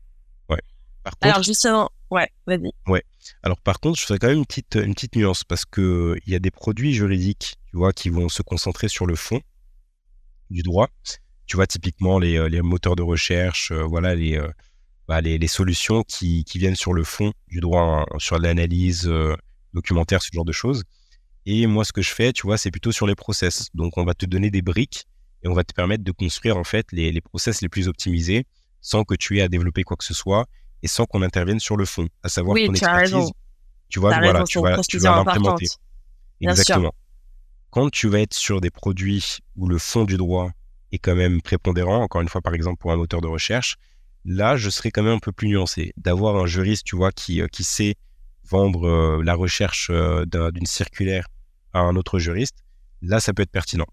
Alors 1.20 1.42
justement, 1.42 1.90
Ouais, 2.10 2.28
vas-y. 2.46 2.72
Ouais. 2.88 3.04
Alors 3.42 3.60
par 3.60 3.78
contre, 3.78 4.00
je 4.00 4.04
ferais 4.04 4.18
quand 4.18 4.26
même 4.26 4.38
une 4.38 4.46
petite, 4.46 4.74
une 4.74 4.94
petite 4.94 5.14
nuance 5.14 5.44
parce 5.44 5.64
que 5.64 6.18
il 6.26 6.32
y 6.32 6.36
a 6.36 6.40
des 6.40 6.50
produits 6.50 6.92
juridiques, 6.92 7.56
tu 7.70 7.76
vois, 7.76 7.92
qui 7.92 8.08
vont 8.08 8.28
se 8.28 8.42
concentrer 8.42 8.88
sur 8.88 9.06
le 9.06 9.14
fond 9.14 9.40
du 10.50 10.62
droit. 10.62 10.88
Tu 11.46 11.56
vois, 11.56 11.66
typiquement 11.66 12.18
les, 12.18 12.36
euh, 12.36 12.48
les 12.48 12.62
moteurs 12.62 12.96
de 12.96 13.02
recherche, 13.02 13.70
euh, 13.70 13.82
voilà, 13.82 14.14
les, 14.14 14.36
euh, 14.36 14.48
bah, 15.06 15.20
les, 15.20 15.38
les, 15.38 15.46
solutions 15.46 16.02
qui, 16.02 16.44
qui, 16.44 16.58
viennent 16.58 16.76
sur 16.76 16.92
le 16.92 17.04
fond 17.04 17.32
du 17.48 17.60
droit, 17.60 17.82
hein, 17.82 18.06
sur 18.18 18.38
l'analyse 18.38 19.10
documentaire, 19.72 20.22
ce 20.22 20.30
genre 20.32 20.44
de 20.44 20.52
choses. 20.52 20.84
Et 21.46 21.66
moi, 21.66 21.84
ce 21.84 21.92
que 21.92 22.02
je 22.02 22.10
fais, 22.10 22.32
tu 22.32 22.42
vois, 22.42 22.58
c'est 22.58 22.70
plutôt 22.70 22.92
sur 22.92 23.06
les 23.06 23.14
process. 23.14 23.68
Donc, 23.74 23.98
on 23.98 24.04
va 24.04 24.14
te 24.14 24.26
donner 24.26 24.50
des 24.50 24.62
briques 24.62 25.06
et 25.42 25.48
on 25.48 25.54
va 25.54 25.64
te 25.64 25.72
permettre 25.72 26.04
de 26.04 26.12
construire 26.12 26.56
en 26.56 26.64
fait 26.64 26.86
les, 26.92 27.12
les 27.12 27.20
process 27.20 27.62
les 27.62 27.68
plus 27.68 27.88
optimisés 27.88 28.46
sans 28.80 29.04
que 29.04 29.14
tu 29.14 29.38
aies 29.38 29.42
à 29.42 29.48
développer 29.48 29.82
quoi 29.82 29.96
que 29.96 30.04
ce 30.04 30.14
soit 30.14 30.46
et 30.82 30.88
sans 30.88 31.06
qu'on 31.06 31.22
intervienne 31.22 31.60
sur 31.60 31.76
le 31.76 31.84
fond, 31.84 32.08
à 32.22 32.28
savoir 32.28 32.54
oui, 32.54 32.66
ton 32.66 32.72
tu 32.72 32.78
expertise. 32.78 33.14
As 33.14 33.16
raison. 33.16 33.32
Tu 33.88 33.98
vois, 33.98 34.16
voilà, 34.18 34.44
tu 34.44 34.60
vas, 34.60 34.78
tu 34.88 34.98
vas 34.98 35.16
l'implémenter. 35.16 35.66
Exactement. 36.40 36.92
Quand 37.70 37.90
tu 37.90 38.08
vas 38.08 38.20
être 38.20 38.34
sur 38.34 38.60
des 38.60 38.70
produits 38.70 39.38
où 39.56 39.68
le 39.68 39.78
fond 39.78 40.04
du 40.04 40.16
droit 40.16 40.50
est 40.92 40.98
quand 40.98 41.14
même 41.14 41.40
prépondérant, 41.40 42.02
encore 42.02 42.20
une 42.20 42.28
fois, 42.28 42.40
par 42.40 42.54
exemple, 42.54 42.78
pour 42.78 42.92
un 42.92 42.96
moteur 42.96 43.20
de 43.20 43.28
recherche, 43.28 43.76
là, 44.24 44.56
je 44.56 44.70
serais 44.70 44.90
quand 44.90 45.02
même 45.02 45.14
un 45.14 45.18
peu 45.18 45.32
plus 45.32 45.48
nuancé. 45.48 45.92
D'avoir 45.96 46.36
un 46.36 46.46
juriste, 46.46 46.84
tu 46.84 46.96
vois, 46.96 47.12
qui, 47.12 47.40
euh, 47.40 47.46
qui 47.46 47.64
sait 47.64 47.94
vendre 48.48 48.88
euh, 48.88 49.22
la 49.22 49.34
recherche 49.34 49.88
euh, 49.90 50.24
d'une 50.52 50.66
circulaire 50.66 51.26
à 51.72 51.80
un 51.80 51.94
autre 51.96 52.18
juriste, 52.18 52.56
là, 53.02 53.20
ça 53.20 53.32
peut 53.32 53.42
être 53.42 53.52
pertinent. 53.52 53.86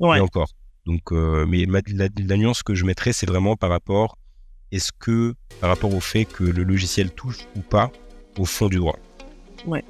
Ouais. 0.00 0.18
Et 0.18 0.20
encore. 0.20 0.50
Donc, 0.86 1.12
mais 1.12 1.64
la, 1.64 1.80
la, 2.14 2.36
nuance 2.36 2.62
que 2.62 2.74
je 2.74 2.84
mettrais, 2.84 3.14
c'est 3.14 3.24
vraiment 3.24 3.56
par 3.56 3.70
rapport 3.70 4.18
est-ce 4.74 4.90
que 4.90 5.34
par 5.60 5.70
rapport 5.70 5.94
au 5.94 6.00
fait 6.00 6.24
que 6.24 6.42
le 6.42 6.64
logiciel 6.64 7.10
touche 7.10 7.46
ou 7.56 7.60
pas 7.60 7.92
au 8.38 8.44
fond 8.44 8.66
du 8.66 8.78
droit? 8.78 8.98
Ouais. 9.66 9.84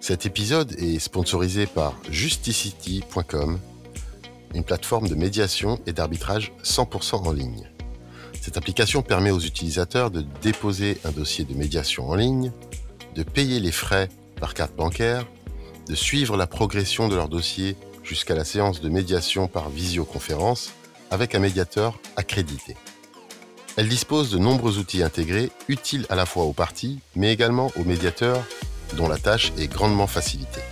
Cet 0.00 0.26
épisode 0.26 0.72
est 0.78 0.98
sponsorisé 0.98 1.66
par 1.66 1.94
justicity.com, 2.10 3.60
une 4.52 4.64
plateforme 4.64 5.06
de 5.06 5.14
médiation 5.14 5.78
et 5.86 5.92
d'arbitrage 5.92 6.52
100% 6.64 7.28
en 7.28 7.32
ligne. 7.32 7.70
Cette 8.40 8.56
application 8.56 9.02
permet 9.02 9.30
aux 9.30 9.38
utilisateurs 9.38 10.10
de 10.10 10.24
déposer 10.42 10.98
un 11.04 11.12
dossier 11.12 11.44
de 11.44 11.54
médiation 11.54 12.08
en 12.08 12.16
ligne, 12.16 12.50
de 13.14 13.22
payer 13.22 13.60
les 13.60 13.70
frais 13.70 14.08
par 14.40 14.54
carte 14.54 14.74
bancaire, 14.74 15.24
de 15.88 15.94
suivre 15.94 16.36
la 16.36 16.48
progression 16.48 17.08
de 17.08 17.14
leur 17.14 17.28
dossier 17.28 17.76
jusqu'à 18.02 18.34
la 18.34 18.44
séance 18.44 18.80
de 18.80 18.88
médiation 18.88 19.46
par 19.46 19.70
visioconférence 19.70 20.72
avec 21.12 21.34
un 21.34 21.38
médiateur 21.38 22.00
accrédité. 22.16 22.74
Elle 23.76 23.88
dispose 23.88 24.30
de 24.30 24.38
nombreux 24.38 24.78
outils 24.78 25.02
intégrés 25.02 25.50
utiles 25.68 26.06
à 26.08 26.14
la 26.14 26.26
fois 26.26 26.44
aux 26.44 26.52
parties, 26.52 27.00
mais 27.14 27.32
également 27.32 27.70
aux 27.76 27.84
médiateurs 27.84 28.42
dont 28.96 29.08
la 29.08 29.18
tâche 29.18 29.52
est 29.58 29.68
grandement 29.68 30.06
facilitée. 30.06 30.62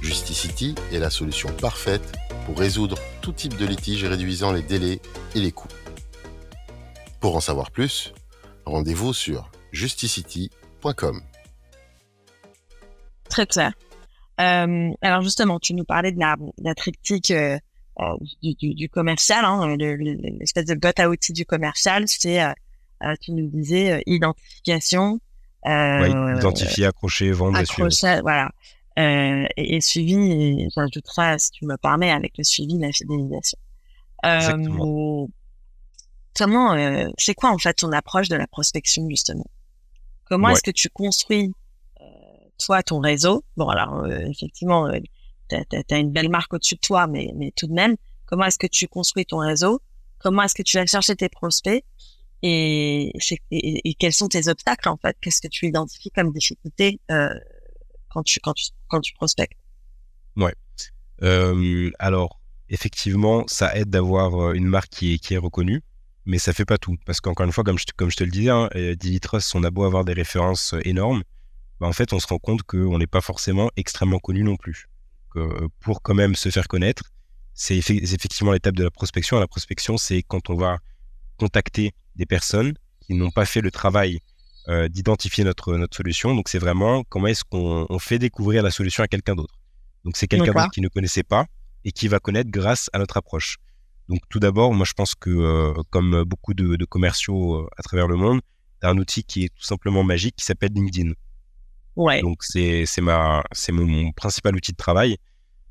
Justicity 0.00 0.74
est 0.92 0.98
la 0.98 1.10
solution 1.10 1.48
parfaite 1.50 2.12
pour 2.44 2.58
résoudre 2.58 2.96
tout 3.22 3.32
type 3.32 3.56
de 3.56 3.66
litige 3.66 4.04
réduisant 4.04 4.52
les 4.52 4.62
délais 4.62 5.00
et 5.34 5.40
les 5.40 5.52
coûts. 5.52 5.68
Pour 7.20 7.36
en 7.36 7.40
savoir 7.40 7.70
plus, 7.70 8.12
rendez-vous 8.66 9.12
sur 9.12 9.50
justicity.com. 9.72 11.20
Très 13.28 13.46
clair. 13.46 13.72
Euh, 14.40 14.90
alors 15.00 15.22
justement, 15.22 15.58
tu 15.58 15.74
nous 15.74 15.84
parlais 15.84 16.12
de 16.12 16.20
la, 16.20 16.74
triptyque 16.74 17.30
euh, 17.30 17.58
du, 18.42 18.54
du, 18.54 18.74
du, 18.74 18.88
commercial, 18.88 19.44
hein, 19.44 19.76
l'espèce 19.76 20.66
de 20.66 20.74
botte 20.74 21.00
à 21.00 21.08
outils 21.08 21.32
du 21.32 21.46
commercial, 21.46 22.04
c'est, 22.06 22.42
euh, 22.42 22.52
euh, 23.02 23.14
tu 23.20 23.32
nous 23.32 23.48
disais, 23.48 24.02
identification. 24.06 25.20
Euh, 25.66 26.36
identifier, 26.36 26.86
accrocher, 26.86 27.32
vendre 27.32 27.58
accrocher, 27.58 28.20
voilà. 28.22 28.50
Euh, 28.98 29.46
et, 29.56 29.76
et, 29.76 29.80
suivi, 29.80 30.14
et 30.14 30.68
j'ajouterai, 30.74 31.38
si 31.38 31.50
tu 31.50 31.66
me 31.66 31.76
permets, 31.76 32.10
avec 32.10 32.38
le 32.38 32.44
suivi 32.44 32.78
la 32.78 32.92
fidélisation. 32.92 33.58
Euh, 34.24 35.26
comment, 36.34 37.10
c'est 37.18 37.34
quoi 37.34 37.50
en 37.50 37.58
fait 37.58 37.74
ton 37.74 37.92
approche 37.92 38.28
de 38.28 38.36
la 38.36 38.46
prospection 38.46 39.08
justement? 39.08 39.46
Comment 40.24 40.50
est-ce 40.50 40.62
que 40.62 40.70
tu 40.70 40.88
construis 40.88 41.52
toi 42.58 42.82
ton 42.82 43.00
réseau? 43.00 43.44
Bon 43.56 43.68
alors 43.68 44.06
effectivement, 44.06 44.90
tu 45.48 45.56
as, 45.94 45.98
une 45.98 46.12
belle 46.12 46.28
marque 46.28 46.54
au-dessus 46.54 46.74
de 46.74 46.80
toi, 46.80 47.06
mais, 47.06 47.32
tout 47.56 47.66
de 47.66 47.72
même, 47.72 47.96
comment 48.26 48.44
est-ce 48.44 48.58
que 48.58 48.66
tu 48.66 48.88
construis 48.88 49.26
ton 49.26 49.38
réseau? 49.38 49.80
Comment 50.18 50.42
est-ce 50.42 50.54
que 50.54 50.62
tu 50.62 50.76
vas 50.76 50.86
chercher 50.86 51.16
tes 51.16 51.28
prospects? 51.28 51.84
Et, 52.42 53.12
quels 53.98 54.12
sont 54.12 54.28
tes 54.28 54.48
obstacles 54.48 54.88
en 54.88 54.96
fait? 54.96 55.16
Qu'est-ce 55.20 55.40
que 55.40 55.48
tu 55.48 55.66
identifies 55.66 56.10
comme 56.10 56.32
difficulté 56.32 57.00
euh, 57.10 57.34
quand 58.08 58.22
tu 58.22 58.40
prospectes? 59.14 59.58
Ouais. 60.36 60.54
Euh, 61.22 61.90
alors 61.98 62.40
effectivement, 62.68 63.44
ça 63.46 63.76
aide 63.76 63.90
d'avoir 63.90 64.34
euh, 64.34 64.52
une 64.52 64.66
marque 64.66 64.90
qui 64.90 65.18
est 65.30 65.38
reconnue. 65.38 65.82
mais 66.24 66.38
ça 66.38 66.52
fait 66.52 66.64
pas 66.64 66.78
tout. 66.78 66.96
Parce 67.06 67.20
qu'encore 67.20 67.46
une 67.46 67.52
fois, 67.52 67.64
comme 67.64 67.78
je, 67.78 68.16
te 68.16 68.24
le 68.24 68.30
disais, 68.30 68.50
hein, 68.50 68.68
on 69.54 69.64
a 69.64 69.70
beau 69.70 69.84
avoir 69.84 70.04
des 70.04 70.12
références 70.12 70.74
énormes, 70.84 71.22
bah, 71.80 71.86
en 71.86 71.92
fait, 71.92 72.12
on 72.12 72.18
se 72.18 72.26
rend 72.26 72.38
compte 72.38 72.62
qu'on 72.62 72.98
n'est 72.98 73.06
pas 73.06 73.20
forcément 73.20 73.70
extrêmement 73.76 74.18
connu 74.18 74.42
non 74.42 74.56
plus. 74.56 74.88
Pour 75.80 76.02
quand 76.02 76.14
même 76.14 76.34
se 76.34 76.50
faire 76.50 76.68
connaître, 76.68 77.04
c'est 77.54 77.76
effectivement 77.78 78.52
l'étape 78.52 78.74
de 78.76 78.84
la 78.84 78.90
prospection. 78.90 79.40
La 79.40 79.46
prospection, 79.46 79.96
c'est 79.96 80.22
quand 80.22 80.50
on 80.50 80.56
va 80.56 80.78
contacter 81.38 81.92
des 82.14 82.26
personnes 82.26 82.74
qui 83.00 83.14
n'ont 83.14 83.30
pas 83.30 83.46
fait 83.46 83.60
le 83.60 83.70
travail 83.70 84.20
euh, 84.68 84.88
d'identifier 84.88 85.44
notre, 85.44 85.76
notre 85.76 85.96
solution. 85.96 86.34
Donc, 86.34 86.48
c'est 86.48 86.58
vraiment 86.58 87.04
comment 87.04 87.28
est-ce 87.28 87.44
qu'on 87.44 87.98
fait 87.98 88.18
découvrir 88.18 88.64
la 88.64 88.70
solution 88.70 89.04
à 89.04 89.06
quelqu'un 89.06 89.36
d'autre. 89.36 89.54
Donc, 90.04 90.16
c'est 90.16 90.26
quelqu'un 90.26 90.52
d'autre 90.52 90.70
qui 90.72 90.80
ne 90.80 90.88
connaissait 90.88 91.22
pas 91.22 91.46
et 91.84 91.92
qui 91.92 92.08
va 92.08 92.18
connaître 92.18 92.50
grâce 92.50 92.90
à 92.92 92.98
notre 92.98 93.16
approche. 93.16 93.58
Donc, 94.08 94.20
tout 94.28 94.40
d'abord, 94.40 94.74
moi, 94.74 94.84
je 94.84 94.92
pense 94.92 95.14
que, 95.14 95.30
euh, 95.30 95.72
comme 95.90 96.24
beaucoup 96.24 96.52
de, 96.52 96.84
commerciaux 96.84 97.54
euh, 97.54 97.68
à 97.76 97.82
travers 97.82 98.08
le 98.08 98.16
monde, 98.16 98.40
tu 98.80 98.86
as 98.86 98.90
un 98.90 98.98
outil 98.98 99.22
qui 99.22 99.44
est 99.44 99.54
tout 99.54 99.64
simplement 99.64 100.02
magique 100.02 100.34
qui 100.36 100.44
s'appelle 100.44 100.72
LinkedIn. 100.74 101.12
Ouais. 101.96 102.20
Donc, 102.22 102.42
c'est 102.42 102.86
ma, 103.00 103.42
mon, 103.70 103.86
mon 103.86 104.12
principal 104.12 104.54
outil 104.54 104.72
de 104.72 104.76
travail, 104.76 105.16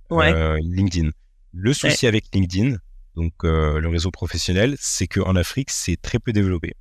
LinkedIn. 0.10 1.10
Le 1.54 1.74
souci 1.74 2.08
avec 2.08 2.26
LinkedIn, 2.34 2.78
donc 3.16 3.34
le 3.44 3.88
réseau 3.88 4.12
professionnel, 4.12 4.76
c'est 4.80 5.08
qu'en 5.08 5.36
Afrique, 5.36 5.70
c'est 5.72 6.02
très 6.02 6.20
peu 6.20 6.34
développé. 6.34 6.74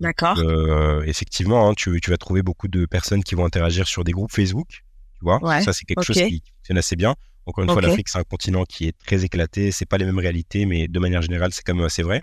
D'accord. 0.00 0.38
Euh, 0.38 1.02
effectivement, 1.04 1.68
hein, 1.68 1.74
tu, 1.74 1.98
vas 2.08 2.16
trouver 2.16 2.42
beaucoup 2.42 2.68
de 2.68 2.86
personnes 2.86 3.22
qui 3.22 3.34
vont 3.34 3.44
interagir 3.44 3.86
sur 3.86 4.04
des 4.04 4.12
groupes 4.12 4.32
Facebook. 4.32 4.84
Tu 5.14 5.20
vois, 5.22 5.40
ça 5.62 5.72
c'est 5.72 5.84
quelque 5.84 6.02
chose 6.02 6.16
qui 6.16 6.42
fonctionne 6.56 6.78
assez 6.78 6.96
bien. 6.96 7.14
Encore 7.46 7.64
une 7.64 7.70
fois, 7.70 7.82
l'Afrique 7.82 8.08
c'est 8.08 8.18
un 8.18 8.24
continent 8.24 8.64
qui 8.64 8.86
est 8.86 8.96
très 8.98 9.24
éclaté. 9.24 9.70
C'est 9.70 9.86
pas 9.86 9.98
les 9.98 10.04
mêmes 10.04 10.18
réalités, 10.18 10.66
mais 10.66 10.88
de 10.88 10.98
manière 10.98 11.22
générale, 11.22 11.52
c'est 11.52 11.62
quand 11.62 11.74
même 11.74 11.84
assez 11.84 12.02
vrai. 12.02 12.22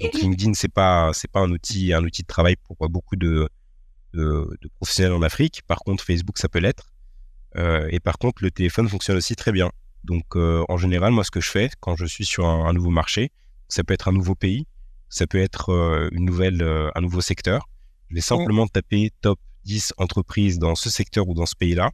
Donc 0.00 0.14
LinkedIn, 0.14 0.54
c'est 0.54 0.72
pas 0.72 1.10
c'est 1.12 1.30
pas 1.30 1.40
un 1.40 1.50
outil 1.50 1.92
un 1.92 2.02
outil 2.04 2.22
de 2.22 2.26
travail 2.26 2.56
pour 2.56 2.76
beaucoup 2.88 3.16
de, 3.16 3.48
de, 4.14 4.48
professionnels 4.76 5.12
en 5.12 5.22
Afrique. 5.22 5.62
Par 5.66 5.78
contre, 5.78 6.04
Facebook, 6.04 6.38
ça 6.38 6.48
peut 6.48 6.58
l'être. 6.58 6.92
Euh, 7.56 7.88
et 7.90 8.00
par 8.00 8.18
contre, 8.18 8.42
le 8.42 8.50
téléphone 8.50 8.88
fonctionne 8.88 9.16
aussi 9.16 9.36
très 9.36 9.52
bien. 9.52 9.70
Donc, 10.04 10.36
euh, 10.36 10.64
en 10.68 10.76
général, 10.76 11.12
moi, 11.12 11.24
ce 11.24 11.30
que 11.30 11.40
je 11.40 11.50
fais 11.50 11.70
quand 11.80 11.96
je 11.96 12.06
suis 12.06 12.24
sur 12.24 12.46
un 12.46 12.72
nouveau 12.72 12.90
marché, 12.90 13.30
ça 13.68 13.84
peut 13.84 13.94
être 13.94 14.08
un 14.08 14.12
nouveau 14.12 14.34
pays, 14.34 14.66
ça 15.08 15.26
peut 15.26 15.38
être 15.38 15.70
euh, 15.70 16.08
une 16.12 16.24
nouvelle, 16.24 16.62
un 16.94 17.00
nouveau 17.00 17.20
secteur. 17.20 17.68
Je 18.08 18.16
vais 18.16 18.20
simplement 18.20 18.66
taper 18.66 19.10
top 19.20 19.38
10 19.64 19.94
entreprises 19.98 20.58
dans 20.58 20.74
ce 20.74 20.90
secteur 20.90 21.28
ou 21.28 21.34
dans 21.34 21.46
ce 21.46 21.54
pays-là. 21.56 21.90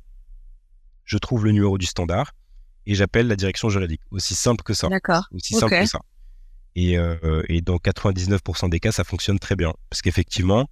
Je 1.05 1.19
trouve 1.19 1.45
le 1.45 1.53
numéro 1.53 1.79
du 1.79 1.87
standard 1.87 2.33
et 2.87 2.95
j'appelle 2.95 3.29
la 3.29 3.37
direction 3.37 3.69
juridique. 3.69 4.01
Aussi 4.11 4.35
simple 4.35 4.63
que 4.63 4.75
ça. 4.75 4.89
D'accord. 4.89 5.29
Aussi 5.33 5.55
simple 5.55 5.79
que 5.79 5.87
ça. 5.87 6.01
Et, 6.75 6.97
et, 7.49 7.61
dans 7.61 7.77
99% 7.77 8.71
des 8.71 8.79
cas, 8.79 8.93
ça 8.93 9.05
fonctionne 9.05 9.39
très 9.39 9.57
bien. 9.57 9.73
Parce 9.91 10.01
qu'effectivement, 10.01 10.69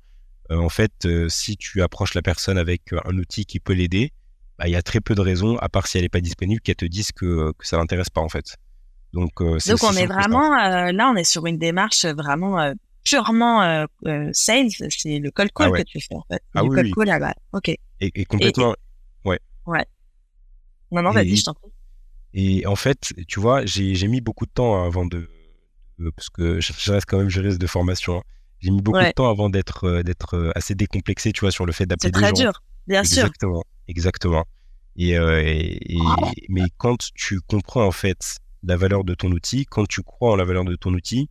en 0.50 0.68
fait, 0.68 1.06
si 1.28 1.56
tu 1.56 1.82
approches 1.82 2.14
la 2.14 2.22
personne 2.22 2.58
avec 2.58 2.92
un 2.92 3.16
outil 3.18 3.46
qui 3.46 3.60
peut 3.60 3.72
l'aider, 3.72 4.12
bah, 4.58 4.68
il 4.68 4.72
y 4.72 4.76
a 4.76 4.82
très 4.82 5.00
peu 5.00 5.14
de 5.14 5.20
raisons, 5.20 5.56
à 5.58 5.68
part 5.68 5.86
si 5.86 5.98
elle 5.98 6.04
n'est 6.04 6.08
pas 6.08 6.20
disponible, 6.20 6.60
qu'elle 6.60 6.76
te 6.76 6.84
dise 6.84 7.12
que, 7.12 7.52
que 7.52 7.66
ça 7.66 7.76
l'intéresse 7.76 8.08
pas 8.08 8.22
en 8.22 8.28
fait. 8.28 8.56
Donc, 9.12 9.40
euh, 9.40 9.58
Donc 9.66 9.82
on 9.82 9.92
est 9.92 10.06
vraiment 10.06 10.52
euh, 10.52 10.92
là, 10.92 11.10
on 11.10 11.16
est 11.16 11.24
sur 11.24 11.46
une 11.46 11.58
démarche 11.58 12.04
vraiment 12.04 12.60
euh, 12.60 12.72
purement 13.04 13.86
sales. 14.32 14.70
C'est 14.90 15.18
le 15.18 15.30
cold 15.30 15.50
call 15.54 15.72
ah 15.74 15.78
que 15.78 15.82
tu 15.82 16.00
fais 16.00 16.14
en 16.14 16.24
fait. 16.30 16.42
Ah 16.54 16.62
le 16.62 16.68
cold 16.68 16.94
call 16.94 17.06
là-bas. 17.06 17.34
Ok. 17.52 17.70
Et, 18.00 18.24
complètement. 18.24 18.74
Ouais. 19.24 19.40
Ouais. 19.66 19.84
Non 20.90 21.02
non, 21.02 21.10
vas-y, 21.10 21.36
je 21.36 21.44
t'en 21.44 21.54
prie. 21.54 21.70
Et 22.34 22.66
en 22.66 22.76
fait, 22.76 23.14
tu 23.28 23.40
vois, 23.40 23.64
j'ai 23.64 24.08
mis 24.08 24.20
beaucoup 24.20 24.46
de 24.46 24.50
temps 24.50 24.84
avant 24.84 25.06
de, 25.06 25.28
parce 26.14 26.28
que 26.28 26.60
je, 26.60 26.92
reste 26.92 27.06
quand 27.06 27.18
même 27.18 27.30
juriste 27.30 27.58
de 27.58 27.66
formation. 27.66 28.18
Hein. 28.18 28.22
J'ai 28.66 28.72
mis 28.72 28.82
beaucoup 28.82 28.98
de 28.98 29.12
temps 29.12 29.30
avant 29.30 29.48
d'être 29.48 30.02
d'être 30.02 30.52
assez 30.56 30.74
décomplexé, 30.74 31.32
tu 31.32 31.40
vois, 31.40 31.52
sur 31.52 31.66
le 31.66 31.72
fait 31.72 31.86
d'appeler 31.86 32.10
des 32.10 32.18
gens. 32.18 32.26
C'est 32.26 32.32
très 32.32 32.42
dur, 32.42 32.62
bien 32.88 33.04
sûr. 33.04 33.18
Exactement, 33.18 33.64
exactement. 33.86 34.44
Et, 34.96 35.12
et, 35.12 35.98
mais 36.48 36.62
quand 36.76 36.96
tu 37.14 37.40
comprends 37.40 37.86
en 37.86 37.92
fait 37.92 38.38
la 38.64 38.76
valeur 38.76 39.04
de 39.04 39.14
ton 39.14 39.30
outil, 39.30 39.66
quand 39.66 39.86
tu 39.86 40.02
crois 40.02 40.32
en 40.32 40.36
la 40.36 40.44
valeur 40.44 40.64
de 40.64 40.74
ton 40.74 40.92
outil, 40.94 41.28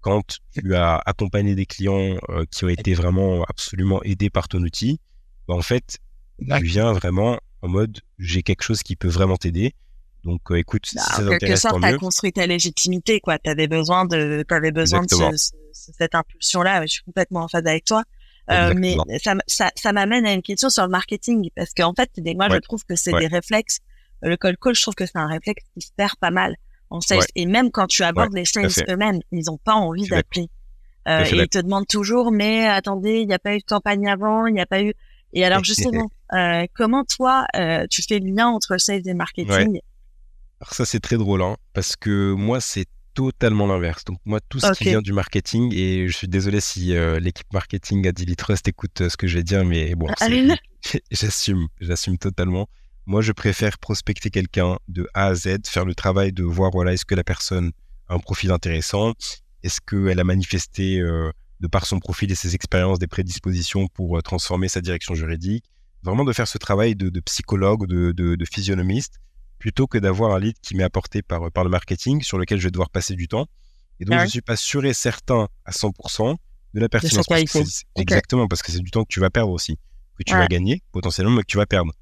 quand 0.00 0.38
tu 0.52 0.74
as 0.74 1.02
accompagné 1.06 1.54
des 1.54 1.66
clients 1.66 2.16
euh, 2.28 2.44
qui 2.50 2.64
ont 2.64 2.68
été 2.68 2.94
vraiment 2.94 3.42
absolument 3.44 4.02
aidés 4.02 4.30
par 4.30 4.48
ton 4.48 4.62
outil, 4.62 5.00
bah, 5.48 5.54
en 5.54 5.62
fait, 5.62 5.98
tu 6.38 6.64
viens 6.64 6.92
vraiment 6.92 7.38
en 7.62 7.68
mode 7.68 8.00
j'ai 8.18 8.42
quelque 8.42 8.62
chose 8.62 8.82
qui 8.82 8.96
peut 8.96 9.08
vraiment 9.08 9.36
t'aider. 9.36 9.74
Donc 10.26 10.40
euh, 10.50 10.56
écoute, 10.56 10.86
si 10.86 10.96
bah, 10.96 11.02
ça 11.02 11.38
quelque 11.38 11.56
sorte, 11.56 11.80
tu 11.80 11.86
as 11.86 11.96
construit 11.96 12.32
ta 12.32 12.46
légitimité, 12.46 13.20
quoi. 13.20 13.38
Tu 13.38 13.48
avais 13.48 13.68
besoin 13.68 14.04
de, 14.04 14.44
avais 14.50 14.72
besoin 14.72 15.02
de 15.02 15.36
cette 15.72 16.14
impulsion-là. 16.14 16.82
Je 16.82 16.94
suis 16.94 17.02
complètement 17.04 17.44
en 17.44 17.48
phase 17.48 17.64
avec 17.64 17.84
toi. 17.84 18.02
Euh, 18.50 18.74
mais 18.76 18.96
ça, 19.22 19.34
ça, 19.46 19.70
ça 19.76 19.92
m'amène 19.92 20.26
à 20.26 20.32
une 20.32 20.42
question 20.42 20.68
sur 20.68 20.82
le 20.84 20.90
marketing, 20.90 21.48
parce 21.56 21.70
qu'en 21.74 21.94
fait, 21.94 22.10
moi, 22.34 22.48
je 22.50 22.58
trouve 22.58 22.84
que 22.84 22.96
c'est 22.96 23.12
des 23.12 23.28
réflexes. 23.28 23.78
Le 24.22 24.36
cold 24.36 24.56
call, 24.60 24.74
je 24.74 24.82
trouve 24.82 24.94
que 24.94 25.06
c'est 25.06 25.16
un 25.16 25.26
réflexe 25.26 25.62
qui 25.74 25.86
se 25.86 25.92
perd 25.96 26.16
pas 26.20 26.30
mal 26.30 26.56
en 26.90 27.00
sales. 27.00 27.20
Et 27.34 27.46
même 27.46 27.70
quand 27.70 27.86
tu 27.86 28.02
abordes 28.02 28.34
les 28.34 28.44
sales 28.44 28.70
eux-mêmes, 28.88 29.20
ils 29.30 29.44
n'ont 29.46 29.58
pas 29.58 29.74
envie 29.74 30.08
d'appeler. 30.08 30.48
Euh, 31.08 31.24
et 31.24 31.36
ils 31.36 31.48
te 31.48 31.58
demandent 31.58 31.86
toujours, 31.86 32.32
mais 32.32 32.66
attendez, 32.66 33.20
il 33.20 33.28
n'y 33.28 33.34
a 33.34 33.38
pas 33.38 33.54
eu 33.54 33.58
de 33.58 33.64
campagne 33.64 34.08
avant, 34.08 34.46
il 34.46 34.54
n'y 34.54 34.60
a 34.60 34.66
pas 34.66 34.82
eu. 34.82 34.92
Et 35.32 35.44
alors 35.44 35.62
justement, 35.64 36.10
euh, 36.32 36.66
comment 36.74 37.04
toi, 37.04 37.46
euh, 37.54 37.86
tu 37.88 38.02
fais 38.02 38.18
le 38.18 38.34
lien 38.34 38.48
entre 38.48 38.76
sales 38.78 39.06
et 39.06 39.14
marketing 39.14 39.80
Alors 40.60 40.72
ça 40.72 40.84
c'est 40.84 41.00
très 41.00 41.16
drôle, 41.16 41.42
hein, 41.42 41.56
parce 41.74 41.96
que 41.96 42.32
moi 42.32 42.60
c'est 42.60 42.86
totalement 43.14 43.66
l'inverse. 43.66 44.04
Donc 44.04 44.18
moi 44.24 44.40
tout 44.48 44.60
ce 44.60 44.72
qui 44.72 44.84
vient 44.84 45.02
du 45.02 45.12
marketing, 45.12 45.72
et 45.74 46.08
je 46.08 46.16
suis 46.16 46.28
désolé 46.28 46.60
si 46.60 46.94
euh, 46.94 47.18
l'équipe 47.18 47.52
marketing 47.52 48.06
à 48.06 48.12
Daily 48.12 48.36
Trust 48.36 48.68
écoute 48.68 49.00
euh, 49.00 49.08
ce 49.08 49.16
que 49.16 49.26
je 49.26 49.38
vais 49.38 49.42
dire, 49.42 49.64
mais 49.64 49.94
bon, 49.94 50.06
ah, 50.20 50.28
j'assume, 51.10 51.66
j'assume 51.80 52.18
totalement. 52.18 52.68
Moi, 53.06 53.22
je 53.22 53.32
préfère 53.32 53.78
prospecter 53.78 54.30
quelqu'un 54.30 54.78
de 54.88 55.08
A 55.14 55.26
à 55.26 55.34
Z, 55.34 55.66
faire 55.66 55.84
le 55.84 55.94
travail 55.94 56.32
de 56.32 56.42
voir, 56.42 56.72
voilà, 56.72 56.92
est-ce 56.92 57.04
que 57.04 57.14
la 57.14 57.22
personne 57.22 57.70
a 58.08 58.14
un 58.14 58.18
profil 58.18 58.50
intéressant 58.50 59.14
Est-ce 59.62 59.80
qu'elle 59.80 60.18
a 60.18 60.24
manifesté, 60.24 60.98
euh, 60.98 61.30
de 61.60 61.68
par 61.68 61.86
son 61.86 62.00
profil 62.00 62.32
et 62.32 62.34
ses 62.34 62.56
expériences, 62.56 62.98
des 62.98 63.06
prédispositions 63.06 63.86
pour 63.86 64.20
transformer 64.22 64.68
sa 64.68 64.80
direction 64.80 65.14
juridique 65.14 65.64
Vraiment 66.02 66.24
de 66.24 66.32
faire 66.32 66.48
ce 66.48 66.58
travail 66.58 66.96
de, 66.96 67.20
psychologue, 67.20 67.86
de, 67.86 68.12
de, 68.12 68.44
physionomiste, 68.44 69.20
plutôt 69.58 69.86
que 69.86 69.98
d'avoir 69.98 70.34
un 70.34 70.38
lead 70.38 70.56
qui 70.60 70.76
m'est 70.76 70.84
apporté 70.84 71.22
par, 71.22 71.50
par 71.50 71.64
le 71.64 71.70
marketing, 71.70 72.22
sur 72.22 72.38
lequel 72.38 72.58
je 72.58 72.64
vais 72.64 72.70
devoir 72.70 72.90
passer 72.90 73.14
du 73.14 73.28
temps. 73.28 73.46
Et 74.00 74.04
donc, 74.04 74.18
je 74.18 74.24
ne 74.24 74.28
suis 74.28 74.42
pas 74.42 74.56
sûr 74.56 74.84
et 74.84 74.92
certain 74.92 75.48
à 75.64 75.70
100% 75.70 76.36
de 76.74 76.80
la 76.80 76.88
pertinence. 76.88 77.26
Exactement, 77.96 78.46
parce 78.48 78.62
que 78.62 78.72
c'est 78.72 78.80
du 78.80 78.90
temps 78.90 79.04
que 79.04 79.12
tu 79.12 79.20
vas 79.20 79.30
perdre 79.30 79.52
aussi, 79.52 79.78
que 80.18 80.22
tu 80.24 80.34
vas 80.34 80.46
gagner 80.46 80.82
potentiellement, 80.92 81.32
mais 81.32 81.42
que 81.42 81.46
tu 81.46 81.56
vas 81.56 81.66
perdre. 81.66 81.92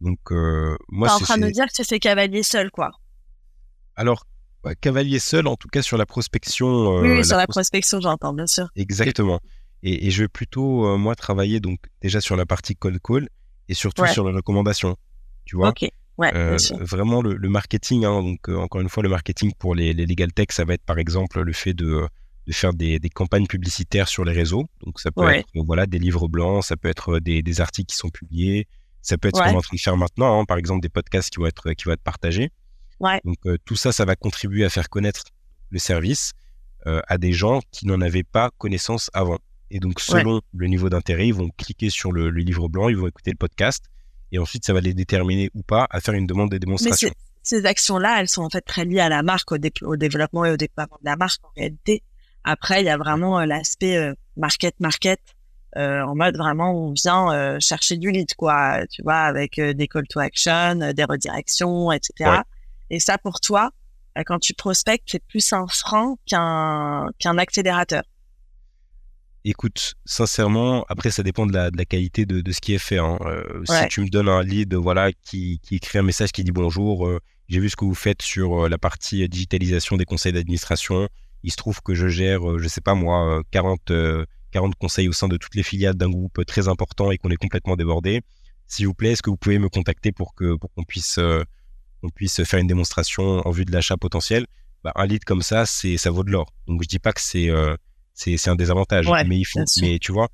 Donc, 0.00 0.18
euh, 0.30 0.76
moi, 0.88 1.08
T'es 1.08 1.14
en 1.14 1.18
train 1.20 1.38
de 1.38 1.46
me 1.46 1.50
dire 1.50 1.64
que 1.66 1.72
c'est 1.72 1.84
fait 1.84 1.98
cavalier 1.98 2.42
seul, 2.42 2.70
quoi. 2.70 2.90
Alors, 3.94 4.26
bah, 4.62 4.74
cavalier 4.74 5.18
seul, 5.18 5.46
en 5.46 5.56
tout 5.56 5.68
cas 5.68 5.80
sur 5.80 5.96
la 5.96 6.04
prospection. 6.04 6.98
Euh, 6.98 7.18
oui, 7.18 7.24
sur 7.24 7.36
la 7.36 7.46
prospection, 7.46 8.00
j'entends, 8.00 8.34
bien 8.34 8.46
sûr. 8.46 8.68
Exactement. 8.76 9.40
Et, 9.82 10.10
je 10.10 10.24
vais 10.24 10.28
plutôt, 10.28 10.86
euh, 10.86 10.96
moi, 10.96 11.14
travailler 11.14 11.60
donc 11.60 11.78
déjà 12.02 12.20
sur 12.20 12.36
la 12.36 12.44
partie 12.44 12.74
cold 12.74 12.98
call 13.02 13.28
et 13.68 13.74
surtout 13.74 14.06
sur 14.06 14.24
la 14.24 14.34
recommandation. 14.36 14.96
Tu 15.44 15.56
vois 15.56 15.70
Ok. 15.70 15.88
Ouais, 16.18 16.34
euh, 16.34 16.56
vraiment 16.80 17.20
le, 17.20 17.48
marketing, 17.48 18.06
hein, 18.06 18.22
donc 18.22 18.48
encore 18.48 18.80
une 18.80 18.88
fois 18.88 19.02
le 19.02 19.10
marketing 19.10 19.52
pour 19.58 19.74
les, 19.74 19.92
les, 19.92 20.06
legal 20.06 20.32
tech, 20.32 20.46
ça 20.50 20.64
va 20.64 20.72
être 20.74 20.84
par 20.84 20.98
exemple 20.98 21.42
le 21.42 21.52
fait 21.52 21.74
de, 21.74 22.08
de 22.46 22.52
faire 22.52 22.72
des, 22.72 22.98
des, 22.98 23.10
campagnes 23.10 23.46
publicitaires 23.46 24.08
sur 24.08 24.24
les 24.24 24.32
réseaux. 24.32 24.64
Donc 24.82 24.98
ça 24.98 25.10
peut 25.10 25.28
être 25.28 25.46
voilà 25.54 25.84
des 25.86 25.98
livres 25.98 26.26
blancs, 26.26 26.64
ça 26.64 26.76
peut 26.76 26.88
être 26.88 27.18
des, 27.18 27.42
des 27.42 27.60
articles 27.60 27.88
qui 27.92 27.96
sont 27.96 28.08
publiés, 28.08 28.66
ça 29.02 29.18
peut 29.18 29.28
être 29.28 29.36
ce 29.36 29.42
qu'on 29.42 29.50
est 29.50 29.56
en 29.56 29.60
train 29.60 29.76
de 29.76 29.80
faire 29.80 29.96
maintenant, 29.96 30.40
hein, 30.40 30.44
par 30.46 30.56
exemple 30.56 30.80
des 30.80 30.88
podcasts 30.88 31.30
qui 31.30 31.38
vont 31.38 31.46
être, 31.46 31.72
qui 31.72 31.84
vont 31.84 31.92
être 31.92 32.02
partagés. 32.02 32.50
Donc 33.00 33.36
euh, 33.46 33.56
tout 33.64 33.76
ça, 33.76 33.92
ça 33.92 34.04
va 34.04 34.16
contribuer 34.16 34.64
à 34.64 34.70
faire 34.70 34.88
connaître 34.88 35.24
le 35.70 35.78
service 35.78 36.32
euh, 36.86 37.00
à 37.08 37.18
des 37.18 37.32
gens 37.32 37.60
qui 37.70 37.86
n'en 37.86 38.00
avaient 38.00 38.24
pas 38.24 38.50
connaissance 38.58 39.10
avant. 39.12 39.38
Et 39.70 39.80
donc 39.80 40.00
selon 40.00 40.40
le 40.54 40.66
niveau 40.66 40.88
d'intérêt, 40.88 41.28
ils 41.28 41.34
vont 41.34 41.50
cliquer 41.56 41.90
sur 41.90 42.12
le, 42.12 42.30
livre 42.30 42.68
blanc, 42.68 42.88
ils 42.88 42.96
vont 42.96 43.08
écouter 43.08 43.30
le 43.32 43.36
podcast, 43.36 43.84
et 44.36 44.38
ensuite 44.38 44.64
ça 44.64 44.72
va 44.72 44.80
les 44.80 44.94
déterminer 44.94 45.50
ou 45.54 45.62
pas 45.62 45.86
à 45.90 46.00
faire 46.00 46.14
une 46.14 46.26
demande 46.26 46.50
de 46.50 46.58
démonstration. 46.58 47.08
Mais 47.08 47.14
ces 47.42 47.66
actions-là, 47.66 48.20
elles 48.20 48.28
sont 48.28 48.42
en 48.42 48.50
fait 48.50 48.60
très 48.60 48.84
liées 48.84 49.00
à 49.00 49.08
la 49.08 49.22
marque, 49.22 49.52
au, 49.52 49.58
au, 49.82 49.96
développement 49.96 50.44
et 50.44 50.50
au 50.50 50.56
déploiement 50.56 50.96
de 51.00 51.08
la 51.08 51.16
marque 51.16 51.44
en 51.44 51.50
réalité. 51.56 52.02
Après, 52.44 52.82
il 52.82 52.86
y 52.86 52.88
a 52.88 52.96
vraiment 52.96 53.40
euh, 53.40 53.46
l'aspect 53.46 54.12
market-market 54.36 55.20
euh, 55.76 56.00
en 56.02 56.14
mode 56.14 56.38
vraiment 56.38 56.72
on 56.72 56.92
vient 56.92 57.30
euh, 57.34 57.58
chercher 57.60 57.98
du 57.98 58.10
lead 58.10 58.34
quoi 58.34 58.86
tu 58.90 59.02
vois 59.02 59.18
avec 59.18 59.58
euh, 59.58 59.74
des 59.74 59.88
call 59.88 60.06
to 60.08 60.20
action 60.20 60.76
des 60.94 61.04
redirections 61.04 61.92
etc 61.92 62.40
et 62.88 62.98
ça 62.98 63.18
pour 63.18 63.40
toi 63.40 63.70
quand 64.24 64.38
tu 64.38 64.54
prospectes 64.54 65.04
c'est 65.06 65.22
plus 65.26 65.52
un 65.52 65.66
frein 65.66 66.16
qu'un 66.24 67.08
qu'un 67.18 67.36
accélérateur 67.36 68.04
Écoute, 69.48 69.94
sincèrement, 70.04 70.84
après 70.88 71.12
ça 71.12 71.22
dépend 71.22 71.46
de 71.46 71.52
la, 71.52 71.70
de 71.70 71.76
la 71.76 71.84
qualité 71.84 72.26
de, 72.26 72.40
de, 72.40 72.50
ce 72.50 72.60
qui 72.60 72.74
est 72.74 72.78
fait. 72.78 72.98
Hein. 72.98 73.16
Si 73.64 73.88
tu 73.90 74.00
me 74.00 74.08
donnes 74.08 74.28
un 74.28 74.42
lead, 74.42 74.74
voilà, 74.74 75.12
qui, 75.12 75.60
qui 75.62 75.76
écrit 75.76 75.98
un 75.98 76.02
message 76.02 76.32
qui 76.32 76.42
dit 76.42 76.50
bonjour, 76.50 77.08
j'ai 77.48 77.60
vu 77.60 77.70
ce 77.70 77.76
que 77.76 77.84
vous 77.84 77.94
faites 77.94 78.22
sur 78.22 78.68
la 78.68 78.76
partie 78.76 79.28
digitalisation 79.28 79.96
des 79.96 80.04
conseils 80.04 80.32
d'administration, 80.32 81.08
il 81.44 81.52
se 81.52 81.56
trouve 81.56 81.80
que 81.80 81.94
je 81.94 82.08
gère, 82.08 82.58
je 82.58 82.66
sais 82.66 82.80
pas 82.80 82.94
moi, 82.94 83.40
40, 83.52 83.92
40 84.50 84.74
conseils 84.74 85.08
au 85.08 85.12
sein 85.12 85.28
de 85.28 85.36
toutes 85.36 85.54
les 85.54 85.62
filiales 85.62 85.94
d'un 85.94 86.10
groupe 86.10 86.44
très 86.44 86.66
important 86.66 87.12
et 87.12 87.16
qu'on 87.18 87.30
est 87.30 87.36
complètement 87.36 87.76
débordé. 87.76 88.22
S'il 88.66 88.88
vous 88.88 88.94
plaît, 88.94 89.12
est-ce 89.12 89.22
que 89.22 89.30
vous 89.30 89.36
pouvez 89.36 89.60
me 89.60 89.68
contacter 89.68 90.10
pour 90.10 90.34
qu'on 90.34 90.82
puisse 90.82 91.20
faire 92.42 92.58
une 92.58 92.66
démonstration 92.66 93.46
en 93.46 93.50
vue 93.52 93.64
de 93.64 93.70
l'achat 93.70 93.96
potentiel? 93.96 94.46
Bah, 94.82 94.90
Un 94.96 95.06
lead 95.06 95.22
comme 95.24 95.42
ça, 95.42 95.66
ça 95.66 96.10
vaut 96.10 96.24
de 96.24 96.32
l'or. 96.32 96.52
Donc 96.66 96.82
je 96.82 96.88
dis 96.88 96.98
pas 96.98 97.12
que 97.12 97.20
c'est 97.20 97.48
c'est 98.16 98.48
un 98.48 98.56
désavantage, 98.56 99.06
mais 99.26 99.38
il 99.38 99.44
faut, 99.44 99.60
mais 99.82 99.98
tu 100.00 100.10
vois, 100.12 100.28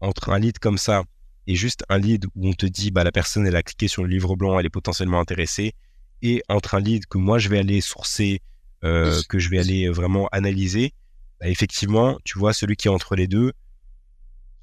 entre 0.00 0.30
un 0.30 0.38
lead 0.38 0.58
comme 0.58 0.78
ça 0.78 1.02
et 1.48 1.56
juste 1.56 1.84
un 1.88 1.98
lead 1.98 2.26
où 2.36 2.48
on 2.48 2.52
te 2.52 2.66
dit 2.66 2.90
bah 2.92 3.02
la 3.02 3.10
personne 3.10 3.46
elle 3.46 3.56
a 3.56 3.62
cliqué 3.64 3.88
sur 3.88 4.04
le 4.04 4.08
livre 4.08 4.36
blanc, 4.36 4.58
elle 4.60 4.66
est 4.66 4.70
potentiellement 4.70 5.18
intéressée, 5.18 5.74
et 6.22 6.42
entre 6.48 6.74
un 6.76 6.80
lead 6.80 7.06
que 7.06 7.18
moi 7.18 7.38
je 7.38 7.48
vais 7.48 7.58
aller 7.58 7.80
sourcer, 7.80 8.40
euh, 8.84 9.20
que 9.28 9.38
je 9.40 9.48
vais 9.48 9.58
aller 9.58 9.88
vraiment 9.88 10.28
analyser, 10.30 10.92
bah, 11.40 11.48
effectivement, 11.48 12.18
tu 12.24 12.38
vois, 12.38 12.52
celui 12.52 12.76
qui 12.76 12.86
est 12.86 12.90
entre 12.90 13.16
les 13.16 13.26
deux, 13.26 13.52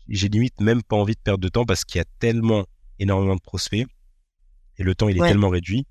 j'ai 0.07 0.29
limite 0.29 0.61
même 0.61 0.81
pas 0.83 0.95
envie 0.95 1.15
de 1.15 1.19
perdre 1.19 1.41
de 1.41 1.49
temps 1.49 1.65
parce 1.65 1.83
qu'il 1.83 1.99
y 1.99 2.01
a 2.01 2.05
tellement 2.19 2.65
énormément 2.99 3.35
de 3.35 3.41
prospects 3.41 3.85
et 4.77 4.83
le 4.83 4.95
temps 4.95 5.09
il 5.09 5.17
est 5.17 5.27
tellement 5.27 5.49
réduit 5.49 5.85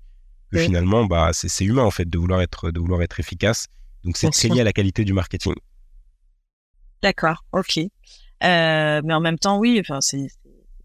que 0.51 0.57
finalement 0.59 1.05
bah 1.05 1.29
c'est 1.31 1.63
humain 1.63 1.83
en 1.83 1.91
fait 1.91 2.09
de 2.09 2.17
vouloir 2.17 2.41
être 2.41 2.71
de 2.71 2.79
vouloir 2.79 3.01
être 3.01 3.19
efficace. 3.19 3.67
Donc 4.03 4.17
c'est 4.17 4.29
très 4.29 4.47
lié 4.49 4.61
à 4.61 4.63
la 4.63 4.73
qualité 4.73 5.05
du 5.05 5.13
marketing. 5.13 5.53
D'accord, 7.01 7.43
ok. 7.51 7.77
Euh, 7.77 9.01
mais 9.03 9.13
en 9.13 9.19
même 9.19 9.39
temps, 9.39 9.57
oui, 9.57 9.79
enfin 9.79 10.01
c'est 10.01 10.27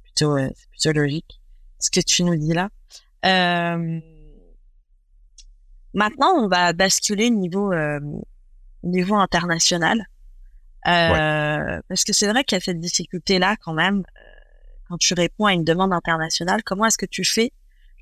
plutôt, 0.02 0.36
euh, 0.36 0.48
plutôt 0.70 0.92
logique 0.92 1.40
ce 1.78 1.90
que 1.90 2.00
tu 2.00 2.24
nous 2.24 2.36
dis 2.36 2.52
là. 2.52 2.68
Euh, 3.24 4.00
maintenant, 5.92 6.32
on 6.36 6.48
va 6.48 6.72
basculer 6.72 7.30
niveau 7.30 7.72
euh, 7.72 8.00
niveau 8.82 9.16
international. 9.16 10.06
Euh, 10.86 11.80
Parce 11.88 12.04
que 12.04 12.12
c'est 12.12 12.28
vrai 12.28 12.44
qu'il 12.44 12.56
y 12.56 12.58
a 12.58 12.60
cette 12.60 12.80
difficulté 12.80 13.38
là 13.38 13.56
quand 13.56 13.72
même. 13.72 13.98
Euh, 13.98 14.20
quand 14.88 14.98
tu 14.98 15.14
réponds 15.14 15.46
à 15.46 15.54
une 15.54 15.64
demande 15.64 15.92
internationale, 15.92 16.62
comment 16.62 16.84
est-ce 16.84 16.98
que 16.98 17.06
tu 17.06 17.24
fais 17.24 17.52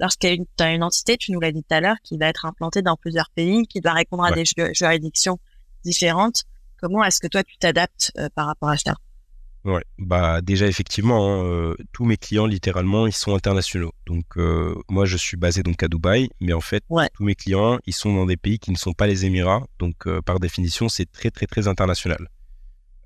lorsqu'il 0.00 0.30
y 0.30 0.62
a 0.62 0.70
une, 0.72 0.82
entité, 0.82 1.16
tu 1.16 1.30
nous 1.30 1.38
l'as 1.38 1.52
dit 1.52 1.62
tout 1.62 1.74
à 1.74 1.80
l'heure, 1.80 1.96
qui 2.02 2.18
va 2.18 2.26
être 2.26 2.44
implantée 2.44 2.82
dans 2.82 2.96
plusieurs 2.96 3.30
pays, 3.30 3.66
qui 3.68 3.80
doit 3.80 3.92
répondre 3.92 4.24
à 4.24 4.32
des 4.32 4.44
juridictions 4.72 5.38
différentes? 5.84 6.42
Comment 6.82 7.02
est-ce 7.04 7.20
que 7.20 7.28
toi 7.28 7.42
tu 7.42 7.56
t'adaptes 7.56 8.12
par 8.34 8.46
rapport 8.46 8.68
à 8.68 8.76
ça? 8.76 8.94
Ouais, 9.64 9.84
bah 9.96 10.40
déjà 10.42 10.66
effectivement, 10.66 11.24
hein, 11.24 11.44
euh, 11.44 11.76
tous 11.92 12.04
mes 12.04 12.16
clients 12.16 12.46
littéralement 12.46 13.06
ils 13.06 13.12
sont 13.12 13.32
internationaux. 13.32 13.92
Donc 14.06 14.24
euh, 14.36 14.74
moi 14.88 15.04
je 15.04 15.16
suis 15.16 15.36
basé 15.36 15.62
donc 15.62 15.80
à 15.84 15.88
Dubaï, 15.88 16.30
mais 16.40 16.52
en 16.52 16.60
fait 16.60 16.82
tous 17.14 17.22
mes 17.22 17.36
clients 17.36 17.78
ils 17.86 17.92
sont 17.92 18.12
dans 18.12 18.26
des 18.26 18.36
pays 18.36 18.58
qui 18.58 18.72
ne 18.72 18.76
sont 18.76 18.92
pas 18.92 19.06
les 19.06 19.24
Émirats, 19.24 19.64
donc 19.78 20.08
euh, 20.08 20.20
par 20.20 20.40
définition 20.40 20.88
c'est 20.88 21.10
très 21.10 21.30
très 21.30 21.46
très 21.46 21.68
international. 21.68 22.26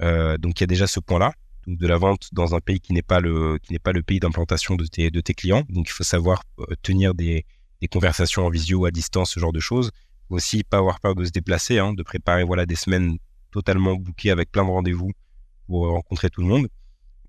donc 0.00 0.58
il 0.58 0.62
y 0.62 0.64
a 0.64 0.66
déjà 0.66 0.86
ce 0.86 0.98
point-là, 0.98 1.34
donc 1.66 1.76
de 1.76 1.86
la 1.86 1.98
vente 1.98 2.28
dans 2.32 2.54
un 2.54 2.60
pays 2.60 2.80
qui 2.80 2.94
n'est 2.94 3.02
pas 3.02 3.20
le 3.20 3.58
qui 3.62 3.74
n'est 3.74 3.78
pas 3.78 3.92
le 3.92 4.02
pays 4.02 4.18
d'implantation 4.18 4.76
de 4.76 4.86
tes 4.86 5.10
de 5.10 5.20
tes 5.20 5.34
clients. 5.34 5.64
Donc 5.68 5.88
il 5.90 5.92
faut 5.92 6.04
savoir 6.04 6.42
tenir 6.80 7.12
des, 7.12 7.44
des 7.82 7.88
conversations 7.88 8.46
en 8.46 8.50
visio 8.50 8.86
à 8.86 8.90
distance, 8.90 9.32
ce 9.32 9.40
genre 9.40 9.52
de 9.52 9.60
choses. 9.60 9.90
Aussi 10.30 10.64
pas 10.64 10.78
avoir 10.78 11.00
peur 11.00 11.14
de 11.14 11.24
se 11.24 11.30
déplacer, 11.30 11.78
hein, 11.78 11.92
de 11.92 12.02
préparer 12.02 12.44
voilà 12.44 12.64
des 12.64 12.76
semaines 12.76 13.18
totalement 13.50 13.94
bouquées 13.94 14.30
avec 14.30 14.50
plein 14.50 14.64
de 14.64 14.70
rendez-vous 14.70 15.12
pour 15.66 15.88
rencontrer 15.88 16.30
tout 16.30 16.40
le 16.40 16.46
monde. 16.46 16.68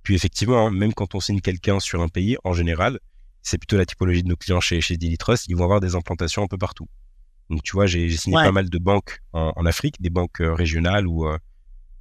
Puis 0.03 0.15
effectivement, 0.15 0.67
hein, 0.67 0.71
même 0.71 0.93
quand 0.93 1.15
on 1.15 1.19
signe 1.19 1.41
quelqu'un 1.41 1.79
sur 1.79 2.01
un 2.01 2.07
pays, 2.07 2.37
en 2.43 2.53
général, 2.53 2.99
c'est 3.41 3.57
plutôt 3.57 3.77
la 3.77 3.85
typologie 3.85 4.23
de 4.23 4.29
nos 4.29 4.35
clients 4.35 4.61
chez, 4.61 4.81
chez 4.81 4.97
Daily 4.97 5.17
Trust, 5.17 5.47
ils 5.47 5.55
vont 5.55 5.63
avoir 5.63 5.79
des 5.79 5.95
implantations 5.95 6.43
un 6.43 6.47
peu 6.47 6.57
partout. 6.57 6.87
Donc 7.49 7.63
tu 7.63 7.73
vois, 7.73 7.85
j'ai 7.85 8.09
signé 8.15 8.35
pas 8.35 8.51
mal 8.51 8.69
de 8.69 8.77
banques 8.77 9.21
en, 9.33 9.65
Afrique, 9.65 10.01
des 10.01 10.09
banques 10.09 10.41
euh, 10.41 10.53
régionales 10.53 11.07
ou, 11.07 11.25
euh, 11.25 11.37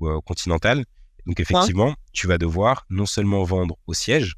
euh, 0.03 0.21
continentales. 0.21 0.85
Donc 1.25 1.41
effectivement, 1.41 1.95
tu 2.13 2.27
vas 2.27 2.39
devoir 2.39 2.85
non 2.91 3.07
seulement 3.07 3.43
vendre 3.45 3.77
au 3.87 3.95
siège, 3.95 4.35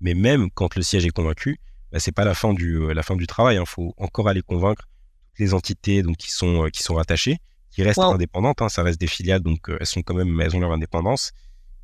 mais 0.00 0.14
même 0.14 0.50
quand 0.50 0.76
le 0.76 0.82
siège 0.82 1.06
est 1.06 1.10
convaincu, 1.10 1.58
bah, 1.92 2.00
c'est 2.00 2.12
pas 2.12 2.24
la 2.24 2.34
fin 2.34 2.52
du 2.52 2.92
la 2.92 3.02
fin 3.02 3.16
du 3.16 3.26
travail. 3.26 3.56
Il 3.56 3.58
hein. 3.58 3.64
faut 3.66 3.94
encore 3.96 4.28
aller 4.28 4.42
convaincre 4.42 4.88
toutes 5.28 5.38
les 5.38 5.54
entités 5.54 6.02
donc 6.02 6.16
qui 6.16 6.30
sont 6.30 6.68
qui 6.72 6.82
sont 6.82 6.94
rattachées 6.94 7.38
qui 7.74 7.82
restent 7.82 7.98
indépendantes. 7.98 8.62
Hein, 8.62 8.68
ça 8.68 8.82
reste 8.82 9.00
des 9.00 9.06
filiales, 9.06 9.40
donc 9.40 9.68
euh, 9.68 9.76
elles 9.80 9.86
sont 9.86 10.02
quand 10.02 10.14
même, 10.14 10.40
elles 10.40 10.54
ont 10.54 10.60
leur 10.60 10.72
indépendance. 10.72 11.32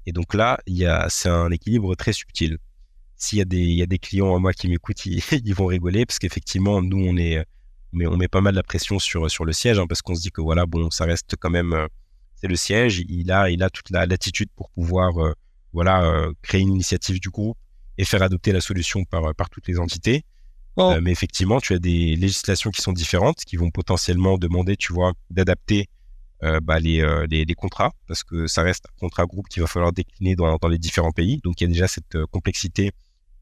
Et 0.06 0.12
donc 0.12 0.34
là, 0.34 0.58
c'est 1.08 1.28
un 1.28 1.50
équilibre 1.50 1.94
très 1.94 2.12
subtil. 2.12 2.58
S'il 3.16 3.38
y 3.38 3.42
a 3.42 3.44
des, 3.44 3.58
il 3.58 3.74
y 3.74 3.82
a 3.82 3.86
des 3.86 3.98
clients 3.98 4.34
à 4.34 4.38
moi 4.38 4.52
qui 4.52 4.68
m'écoutent, 4.68 5.04
ils, 5.06 5.22
ils, 5.32 5.54
vont 5.54 5.66
rigoler 5.66 6.06
parce 6.06 6.18
qu'effectivement, 6.18 6.80
nous, 6.80 7.04
on 7.04 7.16
est, 7.16 7.44
mais 7.92 8.06
on 8.06 8.16
met 8.16 8.28
pas 8.28 8.40
mal 8.40 8.54
la 8.54 8.62
pression 8.62 8.98
sur 8.98 9.28
sur 9.30 9.44
le 9.44 9.52
siège 9.52 9.78
hein, 9.78 9.86
parce 9.88 10.00
qu'on 10.00 10.14
se 10.14 10.22
dit 10.22 10.30
que 10.30 10.40
voilà, 10.40 10.64
bon, 10.64 10.90
ça 10.90 11.04
reste 11.04 11.34
quand 11.36 11.50
même, 11.50 11.72
euh, 11.72 11.86
c'est 12.36 12.48
le 12.48 12.56
siège. 12.56 13.02
Il 13.08 13.30
a, 13.32 13.50
il 13.50 13.62
a 13.62 13.68
toute 13.68 13.90
la 13.90 14.06
latitude 14.06 14.48
pour 14.54 14.70
pouvoir, 14.70 15.18
euh, 15.18 15.32
voilà, 15.72 16.28
créer 16.42 16.62
une 16.62 16.72
initiative 16.74 17.20
du 17.20 17.30
groupe 17.30 17.58
et 17.98 18.04
faire 18.04 18.22
adopter 18.22 18.52
la 18.52 18.60
solution 18.60 19.04
par 19.04 19.34
par 19.34 19.50
toutes 19.50 19.66
les 19.68 19.78
entités. 19.78 20.24
Euh, 20.78 21.00
mais 21.02 21.10
effectivement, 21.10 21.60
tu 21.60 21.74
as 21.74 21.78
des 21.78 22.16
législations 22.16 22.70
qui 22.70 22.80
sont 22.80 22.92
différentes, 22.92 23.44
qui 23.44 23.56
vont 23.56 23.70
potentiellement 23.70 24.38
demander, 24.38 24.76
tu 24.76 24.92
vois, 24.92 25.12
d'adapter 25.30 25.88
euh, 26.42 26.60
bah, 26.62 26.78
les, 26.78 27.00
euh, 27.02 27.26
les, 27.28 27.44
les, 27.44 27.54
contrats, 27.54 27.92
parce 28.06 28.22
que 28.22 28.46
ça 28.46 28.62
reste 28.62 28.86
un 28.86 29.00
contrat 29.00 29.26
groupe 29.26 29.48
qu'il 29.48 29.60
va 29.62 29.68
falloir 29.68 29.92
décliner 29.92 30.36
dans, 30.36 30.56
dans, 30.56 30.68
les 30.68 30.78
différents 30.78 31.12
pays. 31.12 31.40
Donc 31.44 31.60
il 31.60 31.64
y 31.64 31.66
a 31.66 31.72
déjà 31.72 31.88
cette 31.88 32.24
complexité 32.26 32.92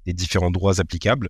des 0.06 0.12
différents 0.12 0.50
droits 0.50 0.80
applicables. 0.80 1.28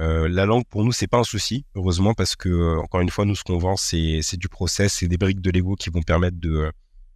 La 0.00 0.46
langue 0.46 0.64
pour 0.64 0.84
nous 0.84 0.92
c'est 0.92 1.08
pas 1.08 1.18
un 1.18 1.24
souci, 1.24 1.64
heureusement, 1.74 2.14
parce 2.14 2.36
que 2.36 2.78
encore 2.78 3.00
une 3.00 3.10
fois, 3.10 3.24
nous 3.24 3.34
ce 3.34 3.42
qu'on 3.42 3.58
vend 3.58 3.76
c'est 3.76 4.36
du 4.36 4.48
process, 4.48 4.92
c'est 4.92 5.08
des 5.08 5.18
briques 5.18 5.40
de 5.40 5.50
Lego 5.50 5.74
qui 5.74 5.90
vont 5.90 6.02
permettre 6.02 6.38
de 6.38 6.70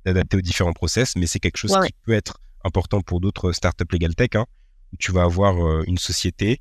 d'adapter 0.04 0.36
aux 0.36 0.40
différents 0.40 0.72
process, 0.72 1.14
mais 1.14 1.28
c'est 1.28 1.38
quelque 1.38 1.58
chose 1.58 1.72
qui 1.86 1.92
peut 2.04 2.12
être 2.12 2.38
important 2.64 3.00
pour 3.00 3.20
d'autres 3.20 3.52
startups 3.52 3.86
legal 3.92 4.16
tech. 4.16 4.30
Hein, 4.34 4.46
où 4.92 4.96
tu 4.98 5.12
vas 5.12 5.22
avoir 5.22 5.82
une 5.84 5.96
société 5.96 6.60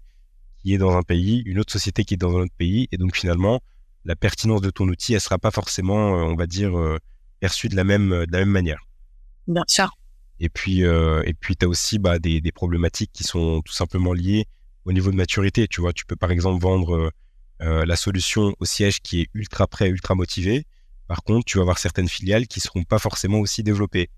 qui 0.64 0.74
est 0.74 0.78
dans 0.78 0.96
un 0.96 1.04
pays, 1.04 1.42
une 1.46 1.60
autre 1.60 1.72
société 1.72 2.04
qui 2.04 2.16
est 2.16 2.18
dans 2.18 2.36
un 2.38 2.42
autre 2.42 2.54
pays, 2.58 2.88
et 2.92 2.98
donc 2.98 3.16
finalement, 3.16 3.62
la 4.06 4.16
pertinence 4.16 4.62
de 4.62 4.70
ton 4.70 4.88
outil, 4.88 5.14
elle 5.14 5.22
sera 5.22 5.38
pas 5.38 5.52
forcément, 5.52 6.16
euh, 6.18 6.24
on 6.24 6.36
va 6.36 6.48
dire, 6.48 6.78
euh, 6.78 6.98
perçue 7.40 7.70
de 7.70 7.76
la 7.76 7.84
même 7.84 8.10
de 8.10 8.32
la 8.32 8.40
même 8.40 8.50
manière. 8.50 8.80
Bien 9.48 9.64
sûr. 9.68 9.90
Et 10.40 10.50
puis 10.50 10.84
euh, 10.84 11.22
et 11.26 11.34
puis 11.34 11.56
tu 11.56 11.66
as 11.66 11.70
aussi 11.70 12.00
bah, 12.00 12.20
des, 12.20 12.42
des 12.42 12.52
problématiques 12.52 13.12
qui 13.14 13.24
sont 13.24 13.62
tout 13.62 13.74
simplement 13.74 14.14
liées 14.14 14.46
au 14.86 14.94
niveau 14.94 15.12
de 15.12 15.16
maturité. 15.16 15.68
Tu 15.68 15.82
vois, 15.82 15.94
tu 15.94 16.06
peux 16.06 16.16
par 16.16 16.32
exemple 16.32 16.62
vendre 16.62 17.12
la 17.64 17.96
solution 17.96 18.56
au 18.60 18.66
siège 18.66 19.02
qui 19.02 19.22
est 19.22 19.30
ultra 19.36 19.68
prêt, 19.68 19.88
ultra 19.88 20.16
motivé. 20.16 20.66
Par 21.08 21.22
contre, 21.22 21.46
tu 21.46 21.60
vas 21.60 21.62
avoir 21.62 21.78
certaines 21.78 22.10
filiales 22.10 22.48
qui 22.48 22.60
seront 22.60 22.84
pas 22.84 22.98
forcément 22.98 23.40
aussi 23.40 23.62
développées. 23.62 24.10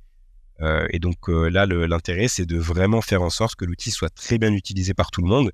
Euh, 0.61 0.87
et 0.91 0.99
donc 0.99 1.27
là, 1.27 1.65
l'intérêt, 1.65 2.29
c'est 2.29 2.45
de 2.45 2.57
vraiment 2.57 3.01
faire 3.01 3.21
en 3.21 3.29
sorte 3.29 3.55
que 3.55 3.65
l'outil 3.65 3.91
soit 3.91 4.09
très 4.09 4.37
bien 4.37 4.53
utilisé 4.53 4.93
par 4.93 5.11
tout 5.11 5.21
le 5.21 5.27
monde 5.27 5.51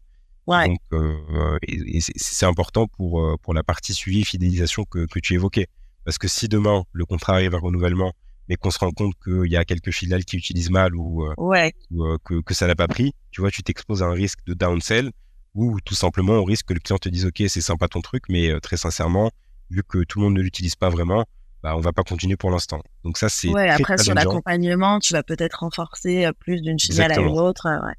donc, 0.49 0.79
euh, 0.93 1.57
et, 1.67 1.99
c'est 2.01 2.45
important 2.45 2.87
pour, 2.87 3.21
euh, 3.21 3.35
pour 3.41 3.53
la 3.53 3.63
partie 3.63 3.93
suivi 3.93 4.21
et 4.21 4.23
fidélisation 4.23 4.83
que, 4.83 5.05
que 5.05 5.19
tu 5.19 5.33
évoquais. 5.33 5.67
Parce 6.05 6.17
que 6.17 6.27
si 6.27 6.47
demain, 6.47 6.83
le 6.91 7.05
contrat 7.05 7.33
arrive 7.33 7.55
à 7.55 7.59
renouvellement, 7.59 8.13
mais 8.47 8.55
qu'on 8.55 8.71
se 8.71 8.79
rend 8.79 8.91
compte 8.91 9.13
qu'il 9.23 9.51
y 9.51 9.57
a 9.57 9.65
quelques 9.65 9.91
filiales 9.91 10.25
qui 10.25 10.37
utilisent 10.37 10.71
mal 10.71 10.95
ou, 10.95 11.23
euh, 11.23 11.33
ouais. 11.37 11.73
ou 11.91 12.03
que, 12.23 12.41
que 12.41 12.53
ça 12.53 12.65
n'a 12.67 12.75
pas 12.75 12.87
pris, 12.87 13.13
tu 13.31 13.41
vois, 13.41 13.51
tu 13.51 13.61
t'exposes 13.61 14.01
à 14.01 14.07
un 14.07 14.13
risque 14.13 14.39
de 14.47 14.53
downsell 14.53 15.11
ou 15.53 15.79
tout 15.81 15.93
simplement 15.93 16.33
au 16.33 16.43
risque 16.43 16.67
que 16.67 16.73
le 16.73 16.79
client 16.79 16.97
te 16.97 17.09
dise, 17.09 17.25
OK, 17.25 17.43
c'est 17.47 17.61
sympa 17.61 17.87
ton 17.87 18.01
truc, 18.01 18.23
mais 18.29 18.59
très 18.61 18.77
sincèrement, 18.77 19.29
vu 19.69 19.83
que 19.83 20.03
tout 20.03 20.19
le 20.19 20.25
monde 20.25 20.35
ne 20.35 20.41
l'utilise 20.41 20.75
pas 20.75 20.89
vraiment, 20.89 21.25
bah, 21.61 21.75
on 21.75 21.79
va 21.79 21.91
pas 21.91 22.03
continuer 22.03 22.37
pour 22.37 22.49
l'instant. 22.49 22.81
Donc 23.03 23.17
ça, 23.17 23.29
c'est. 23.29 23.49
Ouais, 23.49 23.69
après, 23.69 23.97
sur 23.97 24.13
l'accompagnement, 24.13 24.99
tu 24.99 25.13
vas 25.13 25.23
peut-être 25.23 25.59
renforcer 25.59 26.27
plus 26.39 26.61
d'une 26.61 26.79
filiale 26.79 27.11
à 27.11 27.19
une 27.19 27.37
autre. 27.37 27.67
Ouais 27.67 27.95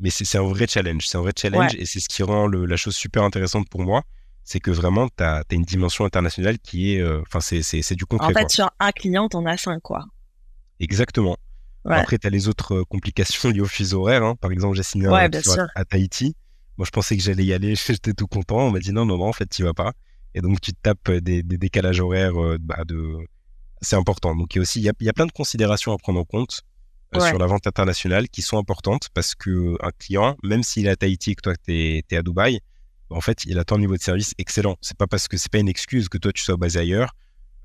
mais 0.00 0.10
c'est 0.10 0.38
un 0.38 0.42
vrai 0.42 0.66
challenge. 0.66 1.06
C'est 1.06 1.18
un 1.18 1.22
vrai 1.22 1.32
challenge 1.36 1.74
et 1.74 1.84
c'est 1.84 2.00
ce 2.00 2.08
qui 2.08 2.22
rend 2.22 2.46
le, 2.46 2.64
la 2.64 2.76
chose 2.76 2.96
super 2.96 3.22
intéressante 3.22 3.68
pour 3.68 3.82
moi. 3.82 4.02
C'est 4.42 4.60
que 4.60 4.70
vraiment, 4.70 5.08
tu 5.08 5.22
as, 5.22 5.44
une 5.50 5.62
dimension 5.62 6.04
internationale 6.04 6.58
qui 6.58 6.94
est. 6.94 7.00
Euh, 7.00 7.22
enfin, 7.22 7.40
c'est 7.40 7.94
du 7.94 8.06
concret. 8.06 8.28
En 8.28 8.32
fait, 8.32 8.50
sur 8.50 8.70
un 8.80 8.90
client, 8.90 9.28
t'en 9.28 9.44
as 9.46 9.58
cinq, 9.58 9.80
quoi. 9.82 10.06
Exactement. 10.80 11.36
Après, 11.84 12.18
tu 12.18 12.26
as 12.26 12.30
les 12.30 12.48
autres 12.48 12.76
euh, 12.76 12.84
complications 12.84 13.48
liées 13.50 13.60
au 13.60 13.66
fuseau 13.66 14.02
horaire. 14.02 14.22
Hein. 14.22 14.36
Par 14.36 14.50
exemple, 14.50 14.76
j'ai 14.76 14.82
signé 14.82 15.06
un 15.06 15.12
à, 15.12 15.28
à, 15.74 15.84
Tahiti. 15.84 16.34
Moi, 16.78 16.86
je 16.86 16.90
pensais 16.90 17.16
que 17.16 17.22
j'allais 17.22 17.44
y 17.44 17.52
aller. 17.52 17.74
J'étais 17.86 18.14
tout 18.14 18.26
content. 18.26 18.58
On 18.58 18.70
m'a 18.70 18.80
dit 18.80 18.92
non, 18.92 19.04
non, 19.04 19.18
non, 19.18 19.28
en 19.28 19.32
fait, 19.32 19.48
tu 19.48 19.62
vas 19.62 19.74
pas. 19.74 19.92
Et 20.34 20.40
donc, 20.40 20.60
tu 20.60 20.72
te 20.72 20.78
tapes 20.82 21.10
des, 21.10 21.42
des 21.42 21.58
décalages 21.58 22.00
horaires 22.00 22.40
euh, 22.40 22.56
bah, 22.58 22.84
de. 22.86 23.18
C'est 23.82 23.96
important. 23.96 24.34
Donc, 24.34 24.54
il 24.54 24.58
y 24.58 24.60
a 24.60 24.62
aussi 24.62 24.80
il 24.80 24.84
y 24.84 24.88
a, 24.88 24.92
il 25.00 25.06
y 25.06 25.08
a 25.08 25.12
plein 25.12 25.26
de 25.26 25.32
considérations 25.32 25.92
à 25.92 25.98
prendre 25.98 26.20
en 26.20 26.24
compte. 26.24 26.62
Euh, 27.16 27.20
sur 27.20 27.38
la 27.38 27.46
vente 27.46 27.66
internationale 27.66 28.28
qui 28.28 28.40
sont 28.40 28.56
importantes 28.56 29.08
parce 29.12 29.34
que 29.34 29.76
un 29.84 29.90
client, 29.90 30.36
même 30.44 30.62
s'il 30.62 30.86
est 30.86 30.90
à 30.90 30.96
Tahiti 30.96 31.32
et 31.32 31.34
que 31.34 31.42
toi 31.42 31.54
tu 31.56 31.72
es, 31.72 32.16
à 32.16 32.22
Dubaï, 32.22 32.60
en 33.10 33.20
fait, 33.20 33.44
il 33.46 33.58
attend 33.58 33.76
un 33.76 33.80
niveau 33.80 33.96
de 33.96 34.00
service 34.00 34.32
excellent. 34.38 34.76
C'est 34.80 34.96
pas 34.96 35.08
parce 35.08 35.26
que 35.26 35.36
c'est 35.36 35.50
pas 35.50 35.58
une 35.58 35.68
excuse 35.68 36.08
que 36.08 36.18
toi 36.18 36.32
tu 36.32 36.44
sois 36.44 36.56
basé 36.56 36.78
ailleurs 36.78 37.12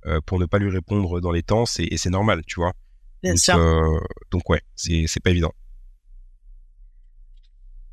euh, 0.07 0.19
pour 0.25 0.39
ne 0.39 0.45
pas 0.45 0.57
lui 0.57 0.71
répondre 0.71 1.21
dans 1.21 1.31
les 1.31 1.43
temps, 1.43 1.67
c'est, 1.67 1.83
et 1.83 1.97
c'est 1.97 2.09
normal, 2.09 2.41
tu 2.47 2.59
vois. 2.59 2.73
Bien 3.21 3.33
donc, 3.33 3.39
sûr. 3.39 3.55
Euh, 3.55 3.99
donc 4.31 4.49
ouais, 4.49 4.61
c'est, 4.75 5.05
pas 5.23 5.29
évident. 5.29 5.51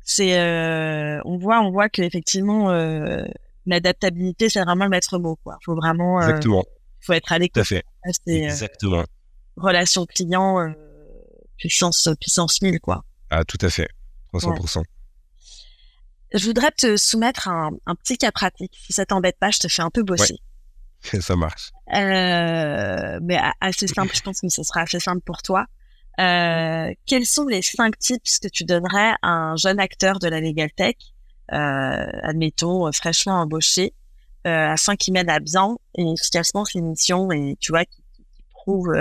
C'est, 0.03 0.39
euh, 0.39 1.21
on 1.25 1.37
voit, 1.37 1.61
on 1.61 1.69
voit 1.69 1.89
que 1.89 2.01
effectivement, 2.01 2.71
l'adaptabilité, 3.67 4.49
c'est 4.49 4.63
vraiment 4.63 4.85
le 4.85 4.89
maître 4.89 5.19
mot, 5.19 5.37
quoi. 5.43 5.59
Faut 5.63 5.75
vraiment. 5.75 6.19
Exactement. 6.19 6.63
faut 6.99 7.13
être 7.13 7.31
à 7.31 7.37
l'écoute. 7.37 7.53
Tout 7.53 7.59
à 7.59 7.63
fait. 7.63 7.83
Exactement. 8.25 9.03
relation 9.55 10.07
client, 10.07 10.73
puissance, 11.57 12.09
puissance 12.19 12.61
1000, 12.61 12.79
quoi. 12.79 13.03
Ah, 13.29 13.43
tout 13.43 13.57
à 13.61 13.69
fait. 13.69 13.89
300%. 14.33 14.83
Je 16.33 16.45
voudrais 16.45 16.71
te 16.71 16.97
soumettre 16.97 17.47
un, 17.47 17.71
un, 17.85 17.95
petit 17.95 18.17
cas 18.17 18.31
pratique. 18.31 18.75
Si 18.79 18.93
ça 18.93 19.05
t'embête 19.05 19.37
pas, 19.39 19.51
je 19.51 19.59
te 19.59 19.67
fais 19.67 19.83
un 19.83 19.91
peu 19.91 20.03
bosser. 20.03 20.39
ça 21.21 21.35
marche. 21.35 21.71
Euh, 21.93 23.19
mais 23.21 23.39
assez 23.61 23.87
simple, 23.87 24.15
je 24.15 24.21
pense 24.21 24.41
que 24.41 24.49
ce 24.49 24.63
sera 24.63 24.81
assez 24.81 24.99
simple 24.99 25.21
pour 25.21 25.41
toi. 25.41 25.65
Euh, 26.19 26.93
quels 27.05 27.25
sont 27.25 27.47
les 27.47 27.61
cinq 27.61 27.97
tips 27.97 28.39
que 28.39 28.47
tu 28.47 28.63
donnerais 28.63 29.13
à 29.21 29.29
un 29.29 29.55
jeune 29.55 29.79
acteur 29.79 30.19
de 30.19 30.27
la 30.27 30.39
legal 30.39 30.71
tech, 30.71 30.95
euh, 31.51 32.05
admettons 32.23 32.91
fraîchement 32.91 33.41
embauché, 33.41 33.93
afin 34.45 34.95
qu'il 34.95 35.13
mène 35.13 35.29
à 35.29 35.39
bien 35.39 35.75
et 35.95 36.03
efficacement 36.11 36.65
ses 36.65 36.81
missions 36.81 37.31
et 37.31 37.55
tu 37.59 37.71
vois 37.71 37.85
qui, 37.85 38.03
qui, 38.15 38.43
prouve 38.51 38.93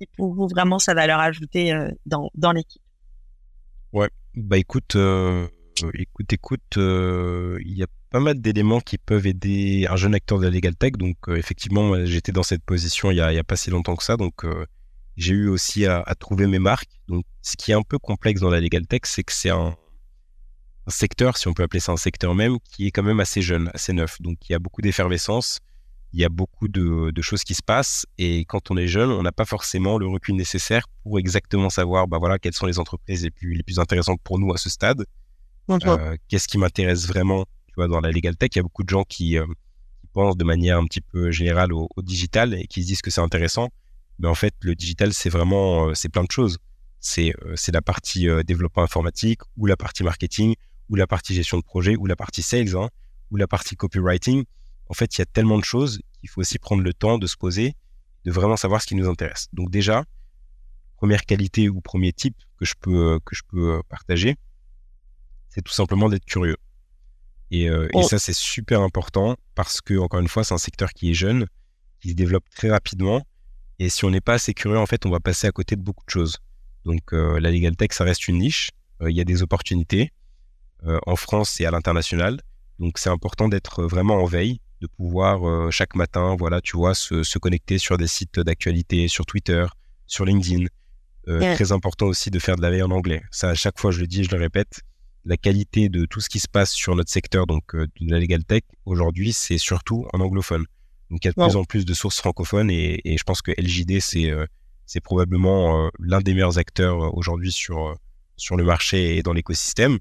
euh, 0.00 0.04
qui 0.04 0.06
prouve 0.16 0.48
vraiment 0.50 0.78
sa 0.78 0.94
valeur 0.94 1.20
ajoutée 1.20 1.72
euh, 1.72 1.90
dans 2.06 2.30
dans 2.34 2.52
l'équipe? 2.52 2.82
Ouais, 3.92 4.10
bah 4.34 4.58
écoute, 4.58 4.96
écoute, 5.94 6.32
écoute, 6.32 6.76
il 6.76 7.72
y 7.72 7.82
a 7.82 7.86
pas 8.10 8.20
mal 8.20 8.40
d'éléments 8.40 8.80
qui 8.80 8.98
peuvent 8.98 9.26
aider 9.26 9.86
un 9.90 9.96
jeune 9.96 10.14
acteur 10.14 10.38
de 10.38 10.44
la 10.44 10.50
legal 10.50 10.74
tech. 10.74 10.92
Donc, 10.92 11.16
euh, 11.28 11.36
effectivement, 11.36 12.04
j'étais 12.06 12.32
dans 12.32 12.42
cette 12.42 12.62
position 12.62 13.10
il 13.10 13.16
y, 13.16 13.20
a, 13.20 13.44
pas 13.44 13.56
si 13.56 13.70
longtemps 13.70 13.96
que 13.96 14.04
ça. 14.04 14.16
Donc, 14.16 14.44
euh, 14.44 14.64
j'ai 15.16 15.34
eu 15.34 15.48
aussi 15.48 15.86
à, 15.86 16.02
trouver 16.18 16.46
mes 16.46 16.58
marques. 16.58 16.88
Donc, 17.08 17.24
ce 17.42 17.56
qui 17.56 17.72
est 17.72 17.74
un 17.74 17.82
peu 17.82 17.98
complexe 17.98 18.40
dans 18.40 18.50
la 18.50 18.60
legal 18.60 18.86
tech, 18.86 19.02
c'est 19.04 19.22
que 19.22 19.32
c'est 19.32 19.50
un, 19.50 19.76
secteur, 20.88 21.36
si 21.36 21.48
on 21.48 21.52
peut 21.52 21.64
appeler 21.64 21.80
ça 21.80 21.92
un 21.92 21.96
secteur 21.96 22.34
même, 22.34 22.58
qui 22.60 22.86
est 22.86 22.90
quand 22.90 23.02
même 23.02 23.20
assez 23.20 23.42
jeune, 23.42 23.70
assez 23.74 23.92
neuf. 23.92 24.22
Donc, 24.22 24.38
il 24.48 24.52
y 24.52 24.54
a 24.54 24.60
beaucoup 24.60 24.82
d'effervescence, 24.82 25.58
il 26.16 26.20
y 26.20 26.24
a 26.24 26.30
beaucoup 26.30 26.66
de, 26.66 27.12
choses 27.20 27.44
qui 27.44 27.52
se 27.52 27.62
passent. 27.62 28.06
Et 28.16 28.46
quand 28.46 28.70
on 28.70 28.76
est 28.78 28.86
jeune, 28.86 29.10
on 29.10 29.22
n'a 29.22 29.32
pas 29.32 29.44
forcément 29.44 29.98
le 29.98 30.06
recul 30.06 30.34
nécessaire 30.34 30.86
pour 31.02 31.18
exactement 31.18 31.68
savoir, 31.68 32.08
bah 32.08 32.16
voilà, 32.18 32.38
quelles 32.38 32.54
sont 32.54 32.64
les 32.64 32.78
entreprises 32.78 33.22
les 33.22 33.30
plus, 33.30 33.52
les 33.52 33.62
plus 33.62 33.78
intéressantes 33.78 34.18
pour 34.24 34.38
nous 34.38 34.50
à 34.50 34.56
ce 34.56 34.70
stade. 34.70 35.04
Euh, 35.68 36.16
qu'est-ce 36.28 36.48
qui 36.48 36.56
m'intéresse 36.56 37.06
vraiment 37.06 37.44
dans 37.76 38.00
la 38.00 38.10
legal 38.10 38.34
tech, 38.34 38.48
il 38.54 38.56
y 38.56 38.60
a 38.60 38.62
beaucoup 38.62 38.82
de 38.82 38.88
gens 38.88 39.04
qui, 39.04 39.36
euh, 39.36 39.44
pensent 40.14 40.38
de 40.38 40.44
manière 40.44 40.78
un 40.78 40.86
petit 40.86 41.02
peu 41.02 41.30
générale 41.30 41.74
au, 41.74 41.90
digital 41.98 42.54
et 42.54 42.66
qui 42.66 42.80
se 42.80 42.86
disent 42.86 43.02
que 43.02 43.10
c'est 43.10 43.20
intéressant. 43.20 43.68
Mais 44.18 44.28
en 44.28 44.34
fait, 44.34 44.54
le 44.60 44.74
digital, 44.74 45.12
c'est 45.12 45.28
vraiment, 45.28 45.88
euh, 45.88 45.94
c'est 45.94 46.08
plein 46.08 46.24
de 46.24 46.30
choses. 46.30 46.56
C'est 46.98 47.34
c'est 47.56 47.72
la 47.72 47.82
partie 47.82 48.26
développement 48.46 48.82
informatique 48.82 49.42
ou 49.58 49.66
la 49.66 49.76
partie 49.76 50.02
marketing 50.02 50.54
ou 50.88 50.96
la 50.96 51.06
partie 51.06 51.34
gestion 51.34 51.58
de 51.58 51.62
projet 51.62 51.94
ou 51.94 52.06
la 52.06 52.16
partie 52.16 52.42
sales 52.42 52.74
hein, 52.74 52.88
ou 53.30 53.36
la 53.36 53.46
partie 53.46 53.76
copywriting. 53.76 54.44
En 54.88 54.94
fait, 54.94 55.16
il 55.16 55.20
y 55.20 55.22
a 55.22 55.26
tellement 55.26 55.58
de 55.58 55.64
choses 55.64 56.00
qu'il 56.20 56.28
faut 56.28 56.40
aussi 56.40 56.58
prendre 56.58 56.82
le 56.82 56.94
temps 56.94 57.18
de 57.18 57.26
se 57.26 57.36
poser, 57.36 57.74
de 58.24 58.32
vraiment 58.32 58.56
savoir 58.56 58.82
ce 58.82 58.86
qui 58.86 58.94
nous 58.94 59.08
intéresse. 59.08 59.48
Donc 59.52 59.70
déjà, 59.70 60.04
première 60.96 61.24
qualité 61.24 61.68
ou 61.68 61.80
premier 61.80 62.12
type 62.12 62.36
que 62.58 62.64
je 62.64 62.74
peux 62.80 63.20
que 63.24 63.34
je 63.34 63.42
peux 63.48 63.82
partager, 63.88 64.36
c'est 65.48 65.62
tout 65.62 65.72
simplement 65.72 66.08
d'être 66.08 66.24
curieux. 66.24 66.56
Et, 67.50 67.68
euh, 67.70 67.86
et 67.86 67.90
oh. 67.94 68.02
ça, 68.02 68.18
c'est 68.18 68.34
super 68.34 68.82
important 68.82 69.36
parce 69.54 69.80
que, 69.80 69.98
encore 69.98 70.20
une 70.20 70.28
fois, 70.28 70.44
c'est 70.44 70.54
un 70.54 70.58
secteur 70.58 70.90
qui 70.90 71.10
est 71.10 71.14
jeune, 71.14 71.46
qui 72.00 72.10
se 72.10 72.14
développe 72.14 72.44
très 72.54 72.70
rapidement. 72.70 73.26
Et 73.78 73.88
si 73.88 74.04
on 74.04 74.10
n'est 74.10 74.20
pas 74.20 74.34
assez 74.34 74.54
curieux, 74.54 74.78
en 74.78 74.86
fait, 74.86 75.06
on 75.06 75.10
va 75.10 75.20
passer 75.20 75.46
à 75.46 75.52
côté 75.52 75.76
de 75.76 75.82
beaucoup 75.82 76.04
de 76.04 76.10
choses. 76.10 76.38
Donc, 76.84 77.12
euh, 77.12 77.40
la 77.40 77.50
legal 77.50 77.76
tech, 77.76 77.90
ça 77.92 78.04
reste 78.04 78.28
une 78.28 78.38
niche. 78.38 78.70
Euh, 79.02 79.10
il 79.10 79.16
y 79.16 79.20
a 79.20 79.24
des 79.24 79.42
opportunités 79.42 80.12
en 81.06 81.16
France 81.16 81.60
et 81.60 81.66
à 81.66 81.72
l'international. 81.72 82.40
Donc, 82.78 82.98
c'est 82.98 83.08
important 83.08 83.48
d'être 83.48 83.82
vraiment 83.84 84.22
en 84.22 84.24
veille, 84.24 84.60
de 84.80 84.86
pouvoir 84.86 85.70
chaque 85.72 85.94
matin, 85.94 86.36
voilà, 86.38 86.60
tu 86.60 86.76
vois, 86.76 86.94
se, 86.94 87.22
se 87.22 87.38
connecter 87.38 87.78
sur 87.78 87.96
des 87.96 88.06
sites 88.06 88.40
d'actualité, 88.40 89.08
sur 89.08 89.24
Twitter, 89.26 89.66
sur 90.06 90.24
LinkedIn. 90.24 90.66
Très 91.26 91.72
important 91.72 92.06
aussi 92.06 92.30
de 92.30 92.38
faire 92.38 92.56
de 92.56 92.62
la 92.62 92.70
veille 92.70 92.82
en 92.82 92.90
anglais. 92.90 93.22
Ça, 93.30 93.48
à 93.50 93.54
chaque 93.54 93.78
fois, 93.78 93.90
je 93.90 94.00
le 94.00 94.06
dis, 94.06 94.24
je 94.24 94.30
le 94.30 94.38
répète 94.38 94.82
la 95.26 95.36
qualité 95.36 95.88
de 95.88 96.06
tout 96.06 96.20
ce 96.20 96.28
qui 96.28 96.38
se 96.38 96.48
passe 96.48 96.72
sur 96.72 96.94
notre 96.94 97.10
secteur, 97.10 97.46
donc 97.46 97.74
euh, 97.74 97.86
de 98.00 98.10
la 98.10 98.18
legal 98.18 98.44
tech, 98.44 98.62
aujourd'hui, 98.86 99.32
c'est 99.32 99.58
surtout 99.58 100.06
en 100.12 100.20
anglophone. 100.20 100.64
Donc 101.10 101.24
il 101.24 101.26
y 101.26 101.28
a 101.28 101.32
de 101.32 101.42
plus 101.48 101.56
en 101.56 101.64
plus 101.64 101.84
de 101.84 101.94
sources 101.94 102.18
francophones 102.18 102.70
et, 102.70 103.00
je 103.04 103.22
pense 103.24 103.42
que 103.42 103.52
LJD, 103.52 104.00
c'est 104.00 104.30
euh, 104.30 104.46
c'est 104.86 105.00
probablement 105.00 105.86
euh, 105.86 105.88
l'un 105.98 106.20
des 106.20 106.32
meilleurs 106.32 106.58
acteurs 106.58 107.16
aujourd'hui 107.16 107.52
sur, 107.52 107.96
sur 108.36 108.56
le 108.56 108.64
marché 108.64 109.16
et 109.16 109.22
dans 109.22 109.32
l'écosystème. 109.32 109.98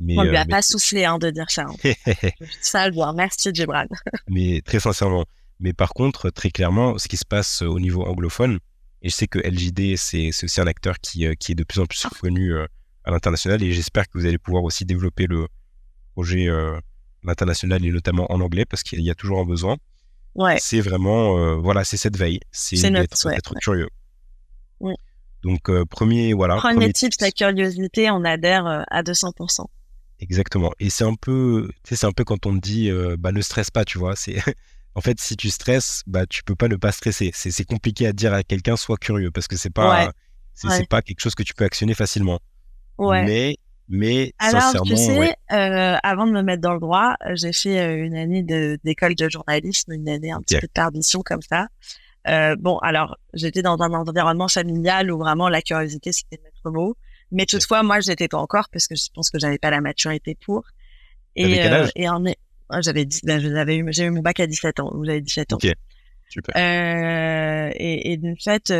Mais, 0.00 0.18
On 0.18 0.22
lui 0.22 0.36
a 0.36 0.44
pas 0.44 0.62
soufflé 0.62 1.04
hein, 1.04 1.18
de 1.18 1.30
dire 1.30 1.50
ça. 1.50 1.66
Hein. 1.68 1.92
ça 2.60 2.88
le 2.88 3.14
Merci, 3.14 3.50
Gibran. 3.54 3.86
mais 4.28 4.60
très 4.64 4.80
sincèrement. 4.80 5.24
Mais 5.60 5.72
par 5.72 5.90
contre, 5.90 6.30
très 6.30 6.50
clairement, 6.50 6.98
ce 6.98 7.08
qui 7.08 7.16
se 7.16 7.24
passe 7.24 7.62
au 7.62 7.78
niveau 7.78 8.04
anglophone, 8.04 8.58
et 9.02 9.10
je 9.10 9.14
sais 9.14 9.26
que 9.28 9.38
LJD, 9.38 9.96
c'est 9.96 10.28
aussi 10.28 10.60
un 10.60 10.66
acteur 10.66 10.98
qui, 10.98 11.26
qui 11.36 11.52
est 11.52 11.54
de 11.54 11.64
plus 11.64 11.80
en 11.80 11.86
plus 11.86 12.04
reconnu 12.06 12.54
à 13.04 13.10
l'international 13.10 13.62
et 13.62 13.72
j'espère 13.72 14.08
que 14.08 14.18
vous 14.18 14.26
allez 14.26 14.38
pouvoir 14.38 14.64
aussi 14.64 14.84
développer 14.84 15.26
le 15.26 15.46
projet 16.14 16.48
euh, 16.48 16.76
à 16.76 16.80
l'international 17.24 17.84
et 17.84 17.90
notamment 17.90 18.30
en 18.32 18.40
anglais 18.40 18.64
parce 18.64 18.82
qu'il 18.82 19.00
y 19.00 19.10
a 19.10 19.14
toujours 19.14 19.40
un 19.40 19.44
besoin. 19.44 19.76
Ouais. 20.34 20.56
C'est 20.58 20.80
vraiment, 20.80 21.38
euh, 21.38 21.54
voilà, 21.54 21.84
c'est 21.84 21.96
cette 21.96 22.16
veille, 22.16 22.40
c'est 22.50 22.90
d'être 22.90 23.54
curieux. 23.60 23.88
Donc, 25.42 25.68
euh, 25.68 25.84
premier, 25.84 26.32
voilà. 26.32 26.56
Premier, 26.56 26.90
type, 26.92 27.12
la 27.20 27.30
curiosité, 27.30 28.10
on 28.10 28.24
adhère 28.24 28.66
à 28.90 29.02
200%. 29.02 29.66
Exactement. 30.20 30.72
Et 30.78 30.90
c'est 30.90 31.04
un 31.04 31.14
peu, 31.14 31.70
c'est 31.84 32.04
un 32.04 32.12
peu 32.12 32.24
quand 32.24 32.46
on 32.46 32.54
te 32.54 32.60
dit, 32.60 32.90
bah, 33.18 33.32
ne 33.32 33.40
stresse 33.40 33.70
pas, 33.70 33.84
tu 33.84 33.98
vois. 33.98 34.16
C'est, 34.16 34.36
en 34.94 35.00
fait, 35.00 35.20
si 35.20 35.36
tu 35.36 35.50
stresses, 35.50 36.02
bah, 36.06 36.26
tu 36.26 36.42
peux 36.42 36.54
pas 36.54 36.68
ne 36.68 36.76
pas 36.76 36.92
stresser. 36.92 37.30
C'est 37.34 37.64
compliqué 37.64 38.06
à 38.06 38.12
dire 38.12 38.32
à 38.32 38.42
quelqu'un, 38.42 38.76
sois 38.76 38.96
curieux, 38.96 39.30
parce 39.30 39.48
que 39.48 39.56
c'est 39.56 39.72
pas, 39.72 40.12
c'est 40.54 40.88
pas 40.88 41.02
quelque 41.02 41.20
chose 41.20 41.34
que 41.34 41.42
tu 41.42 41.54
peux 41.54 41.64
actionner 41.64 41.94
facilement. 41.94 42.40
Ouais. 42.98 43.24
Mais, 43.24 43.56
mais 43.88 44.32
Alors, 44.38 44.82
tu 44.84 44.96
sais, 44.96 45.34
euh, 45.52 45.96
avant 46.02 46.26
de 46.26 46.32
me 46.32 46.42
mettre 46.42 46.62
dans 46.62 46.74
le 46.74 46.80
droit, 46.80 47.16
j'ai 47.32 47.52
fait 47.52 47.98
une 47.98 48.16
année 48.16 48.42
d'école 48.42 49.14
de, 49.14 49.28
journalisme, 49.28 49.92
une 49.92 50.08
année 50.08 50.30
un 50.30 50.40
petit 50.40 50.56
peu 50.56 50.66
de 50.66 50.72
perdition 50.72 51.22
comme 51.22 51.42
ça. 51.42 51.68
Euh, 52.26 52.56
bon, 52.58 52.78
alors, 52.78 53.18
j'étais 53.34 53.60
dans 53.60 53.80
un 53.80 53.92
environnement 53.92 54.48
familial 54.48 55.10
où 55.10 55.18
vraiment 55.18 55.48
la 55.48 55.60
curiosité, 55.60 56.12
c'était 56.12 56.40
maître 56.42 56.70
mot. 56.70 56.96
Mais 57.32 57.46
toutefois, 57.46 57.82
moi, 57.82 58.00
je 58.00 58.10
n'étais 58.10 58.28
pas 58.28 58.38
encore 58.38 58.68
parce 58.70 58.86
que 58.86 58.94
je 58.94 59.08
pense 59.14 59.30
que 59.30 59.38
j'avais 59.38 59.58
pas 59.58 59.70
la 59.70 59.80
maturité 59.80 60.36
pour. 60.44 60.64
Et, 61.36 61.62
euh, 61.66 61.88
et 61.96 62.08
en 62.08 62.22
j'avais 62.80 63.06
ben, 63.24 63.40
j'avais 63.40 63.76
eu, 63.76 63.86
j'ai 63.90 64.04
eu 64.04 64.10
mon 64.10 64.20
bac 64.20 64.38
à 64.40 64.46
17 64.46 64.80
ans, 64.80 64.92
j'avais 65.04 65.20
17 65.20 65.52
ans. 65.52 65.56
Ok. 65.56 65.72
Super. 66.28 66.56
Euh, 66.56 67.70
et, 67.74 68.12
et 68.12 68.16
de 68.16 68.34
fait, 68.42 68.72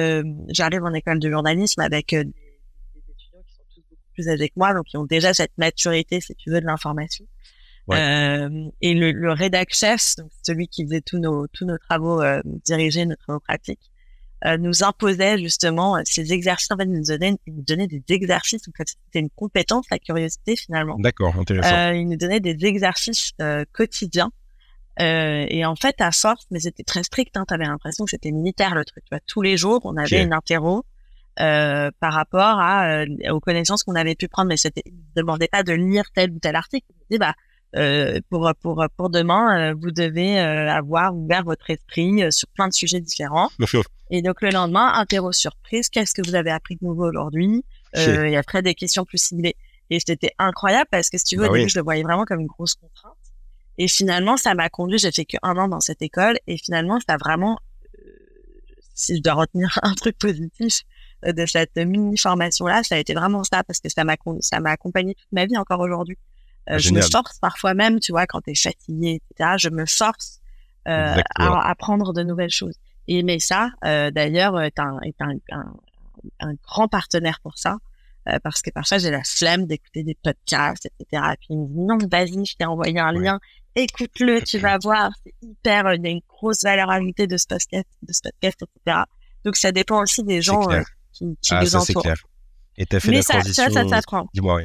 j'arrive 0.49 0.85
en 0.85 0.95
école 0.95 1.19
de 1.19 1.31
journalisme 1.31 1.81
avec 1.81 2.15
plus 4.15 4.29
âgés 4.29 4.49
que 4.49 4.55
moi, 4.57 4.73
donc 4.73 4.87
ils 4.93 4.97
ont 4.97 5.05
déjà 5.05 5.35
cette 5.35 5.57
maturité, 5.59 6.21
si 6.21 6.35
tu 6.37 6.51
veux, 6.51 6.61
de 6.61 6.67
l'information. 6.67 7.27
Euh, 7.91 8.71
et 8.81 8.95
le, 8.95 9.13
le 9.13 9.33
rédac 9.33 9.75
chef, 9.75 10.17
donc 10.17 10.31
celui 10.43 10.69
qui 10.69 10.85
faisait 10.85 11.03
tous 11.03 11.19
nos 11.19 11.47
tous 11.49 11.67
nos 11.67 11.77
travaux, 11.77 12.23
euh, 12.23 12.41
dirigeait 12.45 13.05
nos 13.05 13.17
travaux 13.17 13.41
pratiques, 13.41 13.91
euh, 14.47 14.59
nous 14.59 14.85
imposait 14.85 15.39
justement 15.39 15.97
euh, 15.97 16.03
ces 16.05 16.33
exercices. 16.33 16.71
En 16.71 16.77
fait, 16.77 16.85
il 16.85 16.93
nous 16.93 17.05
donnait, 17.05 17.37
il 17.47 17.55
nous 17.55 17.63
donnait 17.63 17.87
des 17.87 18.03
exercices. 18.09 18.63
Donc 18.63 18.75
c'était 18.79 19.21
une 19.21 19.31
compétence, 19.31 19.87
la 19.91 19.99
curiosité 19.99 20.57
finalement. 20.57 20.97
D'accord, 20.99 21.37
intéressant. 21.37 21.75
Euh, 21.75 21.95
il 21.95 22.09
nous 22.09 22.17
donnait 22.17 22.41
des 22.41 22.65
exercices 22.67 23.33
euh, 23.41 23.65
quotidiens. 23.73 24.31
et 24.99 25.65
en 25.65 25.77
fait, 25.77 25.97
à 26.01 26.13
force, 26.13 26.47
mais 26.51 26.61
c'était 26.61 26.85
très 26.85 27.03
strict. 27.03 27.37
Hein, 27.37 27.45
T'avais 27.47 27.65
l'impression 27.65 28.05
que 28.05 28.11
c'était 28.11 28.33
militaire 28.33 28.75
le 28.75 28.85
truc. 28.85 29.05
Tu 29.05 29.11
vois, 29.11 29.21
tous 29.27 29.43
les 29.43 29.57
jours, 29.57 29.81
on 29.85 29.97
avait 29.97 30.23
une 30.23 30.33
interro 30.33 30.85
euh, 31.41 31.91
par 31.99 32.13
rapport 32.13 32.61
à, 32.61 33.03
euh, 33.03 33.07
aux 33.31 33.41
connaissances 33.41 33.83
qu'on 33.83 33.97
avait 33.97 34.15
pu 34.15 34.29
prendre. 34.29 34.49
Mais 34.49 34.57
c'était, 34.57 34.85
ne 34.87 35.21
demandait 35.21 35.49
pas 35.49 35.65
de 35.65 35.73
lire 35.73 36.05
tel 36.15 36.31
ou 36.31 36.39
tel 36.39 36.55
article. 36.55 36.87
Disait, 37.11 37.19
bah, 37.19 37.35
euh, 37.77 38.21
pour, 38.31 38.51
pour, 38.61 38.85
pour 38.97 39.11
demain, 39.11 39.71
euh, 39.71 39.75
vous 39.79 39.91
devez 39.91 40.39
avoir 40.39 41.15
ouvert 41.15 41.45
votre 41.45 41.69
esprit 41.71 42.33
sur 42.33 42.49
plein 42.49 42.69
de 42.69 42.73
sujets 42.73 43.01
différents. 43.01 43.51
Et 44.11 44.23
donc 44.23 44.43
le 44.43 44.51
lendemain, 44.51 44.93
interro 44.95 45.33
surprise, 45.33 45.89
qu'est-ce 45.89 46.15
que 46.15 46.23
vous 46.27 46.35
avez 46.35 46.51
appris 46.51 46.77
de 46.77 46.85
nouveau 46.85 47.09
aujourd'hui? 47.09 47.65
Et 47.95 48.37
après 48.37 48.63
des 48.63 48.75
questions 48.75 49.05
plus 49.05 49.19
ciblées. 49.19 49.57
Et 49.91 49.99
c'était 50.01 50.33
incroyable 50.39 50.89
parce 50.91 51.11
que 51.11 51.19
si 51.19 51.25
tu 51.25 51.37
veux, 51.37 51.49
bah 51.49 51.67
je 51.67 51.79
le 51.79 51.85
voyais 51.85 52.03
vraiment 52.03 52.25
comme 52.25 52.41
une 52.41 52.47
grosse 52.47 52.75
contrainte. 52.75 53.17
Et 53.77 53.89
finalement, 53.89 54.37
ça 54.37 54.55
m'a 54.55 54.69
conduit, 54.69 54.99
j'ai 54.99 55.13
fait 55.13 55.25
que 55.25 55.37
un 55.43 55.57
an 55.57 55.69
dans 55.69 55.81
cette 55.81 56.01
école, 56.01 56.39
et 56.47 56.57
finalement, 56.57 57.01
ça 57.01 57.15
a 57.15 57.17
vraiment, 57.17 57.59
si 58.95 59.17
je 59.17 59.21
dois 59.21 59.35
retenir 59.35 59.79
un 59.83 59.95
truc 59.95 60.17
positif, 60.17 60.85
de 61.33 61.47
cette 61.47 61.77
mini 61.77 62.19
formation 62.19 62.67
là, 62.67 62.83
ça 62.83 62.97
a 62.97 62.99
été 62.99 63.15
vraiment 63.15 63.45
ça 63.45 63.65
parce 63.65 63.81
que 63.81 63.89
ça 63.89 64.05
m'a 64.05 64.17
ça 64.41 64.61
m'a 64.61 64.71
accompagné 64.71 65.15
toute 65.15 65.33
ma 65.33 65.47
vie 65.47 65.57
encore 65.57 65.81
aujourd'hui. 65.81 66.19
Euh, 66.71 66.79
je 66.79 66.93
me 66.93 67.03
force 67.03 67.39
parfois 67.41 67.75
même, 67.75 68.01
tu 68.01 68.13
vois, 68.13 68.27
quand 68.27 68.41
t'es 68.41 68.55
fatigué, 68.55 69.21
etc. 69.31 69.55
Je 69.59 69.69
me 69.69 69.85
force 69.87 70.41
euh, 70.89 71.17
à 71.37 71.69
apprendre 71.71 72.13
de 72.13 72.23
nouvelles 72.23 72.51
choses. 72.51 72.77
Et 73.07 73.23
mais 73.23 73.39
ça, 73.39 73.71
euh, 73.85 74.11
d'ailleurs, 74.11 74.61
est 74.61 74.79
un 74.79 74.99
est 75.03 75.21
un, 75.21 75.33
un, 75.51 75.73
un, 76.41 76.55
grand 76.63 76.89
partenaire 76.89 77.39
pour 77.43 77.59
ça. 77.59 77.77
euh, 78.29 78.39
parce 78.43 78.63
que 78.63 78.71
parfois 78.71 78.99
j'ai 78.99 79.11
la 79.11 79.23
flemme 79.25 79.67
d'écouter 79.67 80.03
des 80.03 80.17
podcasts, 80.23 80.87
etc. 80.87 81.23
Et 81.33 81.37
puis 81.37 81.49
il 81.51 81.59
me 81.59 81.67
dit 81.67 81.81
non, 81.81 81.99
vas-y, 82.11 82.45
je 82.47 82.57
t'ai 82.57 82.65
envoyé 82.65 82.99
un 82.99 83.13
lien, 83.13 83.39
écoute-le, 83.75 84.43
tu 84.43 84.59
vas 84.59 84.79
voir, 84.79 85.11
c'est 85.25 85.35
hyper, 85.43 85.95
il 85.95 86.03
y 86.05 86.07
a 86.07 86.11
une 86.11 86.21
grosse 86.29 86.63
valeur 86.63 86.91
ajoutée 86.91 87.27
de 87.27 87.37
ce 87.37 87.47
podcast, 87.47 87.87
de 88.03 88.13
ce 88.13 88.21
podcast, 88.23 88.63
etc. 88.63 89.03
Donc 89.45 89.57
ça 89.57 89.73
dépend 89.73 90.01
aussi 90.03 90.25
des 90.25 90.41
gens 90.41 90.71
euh, 90.71 90.83
qui, 91.13 91.37
qui 91.43 91.55
ah, 91.55 91.61
les 91.61 91.67
ça, 91.67 91.81
entourent. 91.81 92.03
Clair. 92.03 92.17
Et 92.77 92.87
t'as 92.87 93.01
fait 93.01 93.11
mais 93.11 93.17
la 93.17 93.23
ça, 93.23 93.35
transition. 93.35 93.71
ça, 93.71 94.01
ça. 94.01 94.23
Dis-moi, 94.33 94.57
oui. 94.57 94.65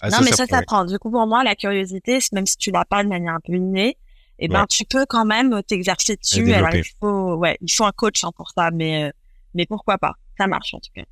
Ah, 0.00 0.10
non, 0.10 0.18
mais 0.22 0.32
ça 0.32 0.46
s'apprend. 0.46 0.84
Du 0.84 0.98
coup, 0.98 1.10
pour 1.10 1.26
moi, 1.26 1.42
la 1.44 1.54
curiosité, 1.56 2.18
même 2.32 2.46
si 2.46 2.56
tu 2.56 2.70
l'as 2.70 2.84
pas 2.84 3.02
de 3.02 3.08
manière 3.08 3.34
un 3.34 3.40
peu 3.40 3.54
innée, 3.54 3.96
eh 4.38 4.48
ben, 4.48 4.60
Ouais. 4.60 4.66
tu 4.70 4.84
peux 4.84 5.04
quand 5.08 5.24
même 5.24 5.62
t'exercer 5.64 6.16
dessus. 6.16 6.52
Alors, 6.52 6.74
il 6.74 6.84
faut, 7.00 7.34
ouais, 7.34 7.58
il 7.60 7.70
faut 7.72 7.84
un 7.84 7.92
coach 7.92 8.22
hein, 8.24 8.30
pour 8.36 8.50
ça, 8.56 8.70
mais, 8.70 9.04
euh, 9.04 9.10
mais 9.54 9.66
pourquoi 9.66 9.98
pas? 9.98 10.14
Ça 10.38 10.46
marche, 10.46 10.74
en 10.74 10.78
tout 10.78 10.90
cas. 10.94 11.02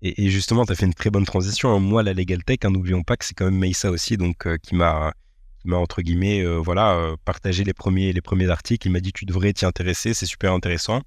Et, 0.00 0.24
et 0.24 0.30
justement, 0.30 0.64
tu 0.64 0.72
as 0.72 0.74
fait 0.74 0.86
une 0.86 0.94
très 0.94 1.10
bonne 1.10 1.26
transition. 1.26 1.68
hein. 1.74 1.78
Moi, 1.78 2.02
la 2.02 2.14
Legal 2.14 2.42
Tech, 2.42 2.58
hein, 2.64 2.70
n'oublions 2.70 3.02
pas 3.02 3.16
que 3.18 3.24
c'est 3.26 3.34
quand 3.34 3.44
même 3.44 3.58
Meissa 3.58 3.90
aussi, 3.90 4.16
donc 4.16 4.46
euh, 4.46 4.56
qui 4.56 4.74
m'a, 4.74 5.12
m'a 5.64 5.76
entre 5.76 6.00
guillemets, 6.02 6.40
euh, 6.42 6.56
voilà, 6.56 6.94
euh, 6.96 7.16
partagé 7.26 7.62
les 7.64 7.74
premiers, 7.74 8.12
les 8.14 8.22
premiers 8.22 8.48
articles. 8.48 8.88
Il 8.88 8.90
m'a 8.90 9.00
dit 9.00 9.12
tu 9.12 9.26
devrais 9.26 9.52
t'y 9.52 9.66
intéresser, 9.66 10.14
c'est 10.14 10.26
super 10.26 10.52
intéressant. 10.54 11.02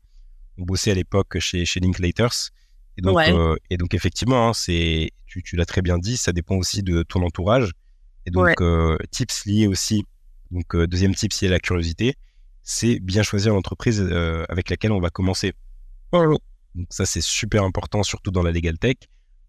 On 0.60 0.64
bossait 0.64 0.92
à 0.92 0.94
l'époque 0.94 1.40
chez, 1.40 1.66
chez 1.66 1.80
Linklaters. 1.80 2.52
Et 2.98 3.02
donc, 3.02 3.18
Ouais. 3.18 3.34
euh, 3.34 3.56
et 3.72 3.76
donc 3.78 3.94
effectivement, 3.94 4.48
hein, 4.50 4.54
c'est, 4.54 5.12
tu, 5.36 5.44
tu 5.44 5.56
l'as 5.58 5.66
très 5.66 5.82
bien 5.82 5.98
dit, 5.98 6.16
ça 6.18 6.32
dépend 6.32 6.56
aussi 6.56 6.82
de 6.82 7.04
ton 7.04 7.22
entourage. 7.24 7.72
Et 8.26 8.32
donc, 8.32 8.46
Ouais. 8.46 8.56
euh, 8.62 8.98
tips 9.12 9.46
liés 9.46 9.68
aussi. 9.68 10.06
Donc, 10.52 10.74
euh, 10.76 10.88
deuxième 10.88 11.14
tip 11.14 11.34
lié 11.34 11.48
à 11.48 11.52
la 11.52 11.60
curiosité, 11.60 12.16
c'est 12.64 13.00
bien 13.00 13.22
choisir 13.24 13.54
l'entreprise 13.54 14.00
euh, 14.02 14.46
avec 14.50 14.70
laquelle 14.70 14.92
on 14.94 15.00
va 15.02 15.10
commencer. 15.10 15.54
Donc 16.76 16.88
ça, 16.90 17.06
c'est 17.06 17.22
super 17.22 17.64
important, 17.64 18.04
surtout 18.04 18.32
dans 18.32 18.44
la 18.44 18.52
legal 18.52 18.78
tech, 18.78 18.96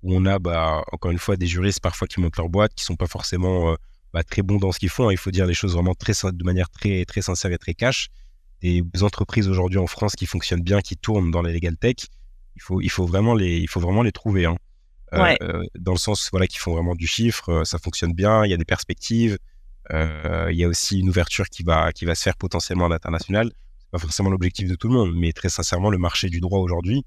où 0.02 0.14
on 0.14 0.26
a, 0.26 0.38
bah, 0.38 0.82
encore 0.92 1.10
une 1.12 1.18
fois, 1.18 1.36
des 1.36 1.46
juristes 1.46 1.80
parfois 1.80 2.06
qui 2.08 2.20
montent 2.20 2.36
leur 2.36 2.48
boîte, 2.48 2.74
qui 2.74 2.84
sont 2.84 2.96
pas 2.96 3.06
forcément 3.06 3.70
euh, 3.72 3.76
bah, 4.12 4.22
très 4.24 4.42
bons 4.42 4.56
dans 4.56 4.72
ce 4.72 4.78
qu'ils 4.80 4.90
font. 4.90 5.08
hein. 5.08 5.12
Il 5.12 5.18
faut 5.18 5.30
dire 5.30 5.46
les 5.46 5.54
choses 5.54 5.74
vraiment 5.74 5.94
très, 5.94 6.12
de 6.32 6.44
manière 6.44 6.68
très, 6.70 7.04
très 7.04 7.22
sincère 7.22 7.52
et 7.52 7.58
très 7.58 7.74
cash. 7.74 8.08
Des 8.62 8.82
entreprises 9.02 9.48
aujourd'hui 9.48 9.78
en 9.78 9.86
France 9.86 10.14
qui 10.16 10.26
fonctionnent 10.26 10.62
bien, 10.62 10.80
qui 10.80 10.96
tournent 10.96 11.30
dans 11.30 11.42
la 11.42 11.52
legal 11.52 11.76
tech, 11.76 11.96
il 12.56 12.62
faut, 12.62 12.80
il 12.80 12.90
faut 12.90 13.06
vraiment 13.06 13.34
les, 13.34 13.58
il 13.58 13.68
faut 13.68 13.80
vraiment 13.80 14.02
les 14.02 14.12
trouver. 14.12 14.46
hein. 14.46 14.56
Euh, 15.14 15.22
Ouais. 15.22 15.38
euh, 15.42 15.62
dans 15.78 15.92
le 15.92 15.98
sens, 15.98 16.28
voilà, 16.32 16.46
qui 16.46 16.58
font 16.58 16.72
vraiment 16.74 16.94
du 16.94 17.06
chiffre, 17.06 17.48
euh, 17.50 17.64
ça 17.64 17.78
fonctionne 17.78 18.12
bien, 18.12 18.44
il 18.44 18.50
y 18.50 18.54
a 18.54 18.56
des 18.56 18.64
perspectives. 18.64 19.38
il 19.92 20.56
y 20.56 20.64
a 20.64 20.68
aussi 20.68 20.98
une 20.98 21.08
ouverture 21.08 21.48
qui 21.48 21.62
va, 21.62 21.92
qui 21.92 22.04
va 22.06 22.14
se 22.16 22.22
faire 22.22 22.36
potentiellement 22.36 22.86
à 22.86 22.88
l'international. 22.88 23.52
C'est 23.78 23.90
pas 23.92 23.98
forcément 23.98 24.30
l'objectif 24.30 24.68
de 24.68 24.74
tout 24.74 24.88
le 24.88 24.94
monde, 24.94 25.12
mais 25.14 25.32
très 25.32 25.48
sincèrement, 25.48 25.90
le 25.90 25.98
marché 25.98 26.28
du 26.28 26.40
droit 26.40 26.58
aujourd'hui, 26.58 27.04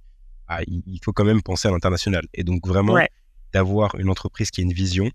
ah, 0.47 0.61
il 0.65 0.99
faut 1.03 1.11
quand 1.11 1.25
même 1.25 1.41
penser 1.41 1.67
à 1.67 1.71
l'international. 1.71 2.23
Et 2.33 2.45
donc 2.45 2.65
vraiment 2.65 2.93
Ouais. 2.93 3.09
d'avoir 3.51 3.95
une 3.95 4.09
entreprise 4.09 4.49
qui 4.49 4.61
a 4.61 4.63
une 4.63 4.71
vision, 4.71 5.11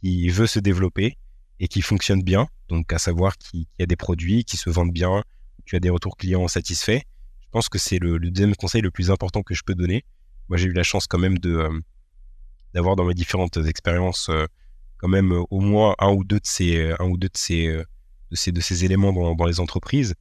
qui 0.00 0.28
veut 0.28 0.46
se 0.46 0.58
développer 0.60 1.16
et 1.58 1.68
qui 1.68 1.80
fonctionne 1.80 2.22
bien, 2.22 2.48
donc 2.68 2.92
à 2.92 2.98
savoir 2.98 3.38
qui, 3.38 3.66
qui 3.76 3.82
a 3.82 3.86
des 3.86 3.96
produits 3.96 4.44
qui 4.44 4.58
se 4.58 4.68
vendent 4.68 4.92
bien, 4.92 5.24
tu 5.64 5.76
as 5.76 5.80
des 5.80 5.88
retours 5.90 6.18
clients 6.18 6.46
satisfaits. 6.48 7.00
Je 7.40 7.48
pense 7.50 7.70
que 7.70 7.78
c'est 7.78 7.98
le, 7.98 8.18
le 8.18 8.30
deuxième 8.30 8.54
conseil 8.56 8.82
le 8.82 8.90
plus 8.90 9.10
important 9.10 9.42
que 9.42 9.54
je 9.54 9.62
peux 9.64 9.74
donner. 9.74 10.04
Moi, 10.50 10.58
j'ai 10.58 10.66
eu 10.66 10.72
la 10.74 10.82
chance 10.82 11.06
quand 11.06 11.18
même 11.18 11.38
de 11.38 11.70
d'avoir 12.74 12.96
dans 12.96 13.04
mes 13.04 13.14
différentes 13.14 13.56
expériences 13.56 14.28
euh, 14.28 14.46
quand 14.98 15.08
même 15.08 15.32
euh, 15.32 15.42
au 15.50 15.60
moins 15.60 15.94
un 15.98 16.12
ou 16.12 16.24
deux 16.24 16.40
de 16.40 16.46
ces 16.46 16.76
euh, 16.76 16.96
un 16.98 17.06
ou 17.06 17.16
deux 17.16 17.28
de 17.28 17.36
ces 17.36 17.66
de 17.68 18.36
ces 18.36 18.52
de 18.52 18.60
ces 18.60 18.84
éléments 18.84 19.12
dans, 19.12 19.34
dans 19.34 19.46
les 19.46 19.60
entreprises. 19.60 20.14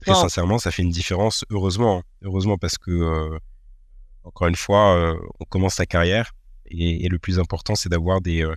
Très 0.00 0.14
sincèrement, 0.14 0.58
ça 0.58 0.70
fait 0.70 0.82
une 0.82 0.90
différence. 0.90 1.44
Heureusement, 1.50 1.98
hein. 1.98 2.02
heureusement 2.22 2.56
parce 2.56 2.78
que 2.78 2.90
euh, 2.90 3.36
encore 4.22 4.46
une 4.46 4.54
fois, 4.54 4.94
euh, 4.96 5.18
on 5.40 5.44
commence 5.44 5.74
sa 5.74 5.86
carrière 5.86 6.34
et, 6.66 7.04
et 7.04 7.08
le 7.08 7.18
plus 7.18 7.38
important, 7.40 7.74
c'est 7.74 7.88
d'avoir 7.88 8.20
des 8.20 8.44
euh, 8.44 8.54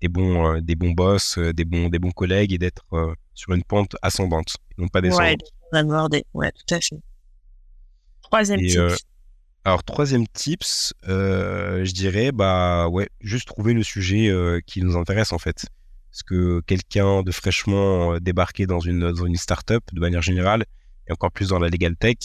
des 0.00 0.08
bons 0.08 0.60
des 0.60 0.74
bons 0.74 0.92
boss, 0.92 1.38
des 1.38 1.64
bons 1.64 1.88
des 1.88 1.98
bons 1.98 2.10
collègues 2.10 2.52
et 2.52 2.58
d'être 2.58 2.84
sur 3.34 3.52
une 3.52 3.62
pente 3.62 3.94
ascendante, 4.02 4.56
non 4.78 4.88
pas 4.88 5.00
descendante. 5.00 5.42
ouais, 6.34 6.50
tout 6.52 6.74
à 6.74 6.80
fait. 6.80 7.00
Troisième 8.22 8.60
Et, 8.60 8.76
Alors 9.64 9.84
troisième 9.84 10.26
tips, 10.26 10.92
euh, 11.08 11.84
je 11.84 11.92
dirais 11.92 12.32
bah 12.32 12.88
ouais, 12.88 13.08
juste 13.20 13.46
trouver 13.46 13.74
le 13.74 13.82
sujet 13.84 14.28
euh, 14.28 14.60
qui 14.66 14.82
nous 14.82 14.96
intéresse 14.96 15.32
en 15.32 15.38
fait. 15.38 15.66
Parce 16.10 16.22
que 16.24 16.60
quelqu'un 16.66 17.22
de 17.22 17.30
fraîchement 17.30 18.14
euh, 18.14 18.18
débarqué 18.18 18.66
dans 18.66 18.80
une 18.80 19.12
dans 19.12 19.24
une 19.26 19.36
startup 19.36 19.82
de 19.92 20.00
manière 20.00 20.20
générale 20.22 20.64
et 21.08 21.12
encore 21.12 21.30
plus 21.30 21.48
dans 21.48 21.60
la 21.60 21.68
legal 21.68 21.96
tech, 21.96 22.16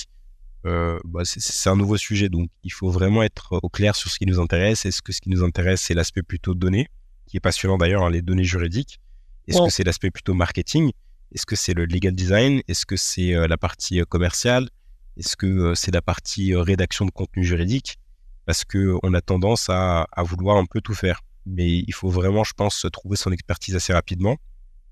euh, 0.66 0.98
bah, 1.06 1.22
c'est- 1.26 1.70
un 1.70 1.76
nouveau 1.76 1.98
sujet 1.98 2.28
donc 2.30 2.50
il 2.64 2.72
faut 2.74 2.90
vraiment 2.90 3.22
être 3.22 3.60
au 3.62 3.70
clair 3.70 3.96
sur 3.96 4.10
ce 4.10 4.18
qui 4.18 4.26
nous 4.26 4.40
intéresse. 4.40 4.86
Est-ce 4.88 5.02
que 5.04 5.12
ce 5.12 5.22
qui 5.22 5.30
nous 5.30 5.44
intéresse 5.44 5.82
c'est 5.82 5.94
l'aspect 5.94 6.24
plutôt 6.24 6.56
données, 6.56 6.88
qui 7.28 7.38
est 7.38 7.40
passionnant 7.40 7.78
d'ailleurs, 7.78 8.04
hein, 8.04 8.10
les 8.10 8.24
données 8.24 8.44
juridiques? 8.46 9.00
Est-ce 9.48 9.60
Ouais. 9.60 9.68
que 9.68 9.74
c'est 9.74 9.84
l'aspect 9.84 10.10
plutôt 10.12 10.34
marketing? 10.34 10.92
Est-ce 11.34 11.46
que 11.46 11.56
c'est 11.56 11.74
le 11.76 11.86
legal 11.86 12.14
design? 12.16 12.62
Est-ce 12.68 12.86
que 12.88 12.96
c'est 12.98 13.36
euh, 13.36 13.48
la 13.48 13.58
partie 13.58 14.02
euh, 14.02 14.06
commerciale? 14.06 14.70
Est-ce 15.18 15.36
que 15.36 15.46
euh, 15.46 15.76
c'est 15.76 15.92
la 15.92 16.02
partie 16.02 16.54
euh, 16.54 16.62
rédaction 16.62 17.06
de 17.06 17.12
contenu 17.12 17.44
juridique? 17.44 17.98
Parce 18.46 18.64
que 18.64 18.78
euh, 18.78 19.14
a 19.14 19.22
tendance 19.22 19.70
à, 19.70 20.08
à 20.12 20.24
vouloir 20.24 20.58
un 20.58 20.66
peu 20.66 20.82
tout 20.82 20.94
faire. 20.94 21.22
Mais 21.46 21.80
il 21.80 21.94
faut 21.94 22.10
vraiment, 22.10 22.44
je 22.44 22.54
pense, 22.54 22.86
trouver 22.92 23.16
son 23.16 23.32
expertise 23.32 23.76
assez 23.76 23.94
rapidement. 23.94 24.38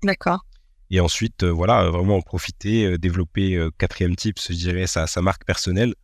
D'accord. 0.02 0.44
Et 0.90 1.00
ensuite, 1.00 1.44
voilà, 1.44 1.90
vraiment 1.90 2.16
en 2.16 2.22
profiter, 2.22 2.96
développer 2.96 3.68
quatrième 3.76 4.16
type, 4.16 4.38
je 4.40 4.54
dirais, 4.54 4.86
sa, 4.86 5.06
sa 5.06 5.20
marque 5.20 5.44
personnelle 5.44 5.94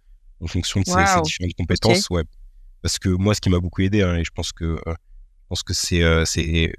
en 0.42 0.46
fonction 0.46 0.80
de 0.80 0.86
ses, 0.86 1.22
différentes 1.22 1.54
compétences. 1.56 2.10
Ouais. 2.10 2.24
Parce 2.82 2.98
que 2.98 3.08
moi, 3.08 3.34
ce 3.34 3.40
qui 3.40 3.48
m'a 3.48 3.60
beaucoup 3.60 3.82
aidé, 3.82 4.02
hein, 4.02 4.16
et 4.16 4.24
je 4.24 4.30
pense 4.32 4.52
que, 4.52 4.64
euh, 4.64 4.78
je 4.86 5.48
pense 5.48 5.62
que 5.62 5.72
c'est, 5.72 6.02
euh, 6.02 6.24
c'est, 6.24 6.72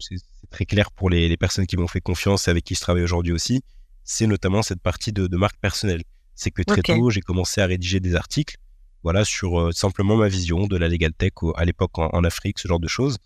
c'est 0.00 0.16
c'est 0.16 0.50
très 0.50 0.66
clair 0.66 0.90
pour 0.90 1.08
les, 1.08 1.28
les 1.28 1.36
personnes 1.36 1.66
qui 1.66 1.76
m'ont 1.76 1.88
fait 1.88 2.00
confiance 2.00 2.48
et 2.48 2.50
avec 2.50 2.64
qui 2.64 2.74
je 2.74 2.80
travaille 2.80 3.04
aujourd'hui 3.04 3.32
aussi, 3.32 3.62
c'est 4.02 4.26
notamment 4.26 4.62
cette 4.62 4.82
partie 4.82 5.12
de, 5.12 5.26
de 5.26 5.36
marque 5.36 5.56
personnelle. 5.58 6.02
C'est 6.34 6.50
que 6.50 6.62
très 6.62 6.82
tôt, 6.96 7.10
j'ai 7.10 7.20
commencé 7.20 7.60
à 7.60 7.66
rédiger 7.66 8.00
des 8.00 8.14
articles, 8.14 8.56
voilà, 9.02 9.24
sur 9.24 9.60
euh, 9.60 9.72
simplement 9.72 10.16
ma 10.16 10.28
vision 10.28 10.66
de 10.66 10.76
la 10.76 10.88
legal 10.88 11.12
tech 11.12 11.32
au- 11.42 11.52
à 11.56 11.64
l'époque 11.64 11.98
en, 11.98 12.08
en 12.12 12.24
Afrique, 12.24 12.58
ce 12.58 12.68
genre 12.68 12.80
de 12.80 12.88
choses. 12.88 13.18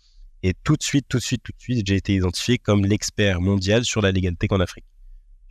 Et 0.43 0.53
tout 0.63 0.75
de 0.77 0.83
suite, 0.83 1.05
tout 1.09 1.17
de 1.17 1.23
suite, 1.23 1.41
tout 1.43 1.51
de 1.51 1.61
suite, 1.61 1.85
j'ai 1.87 1.95
été 1.95 2.13
identifié 2.15 2.57
comme 2.57 2.85
l'expert 2.85 3.41
mondial 3.41 3.83
sur 3.85 4.01
la 4.01 4.11
legal 4.11 4.35
tech 4.37 4.51
en 4.51 4.59
Afrique. 4.59 4.85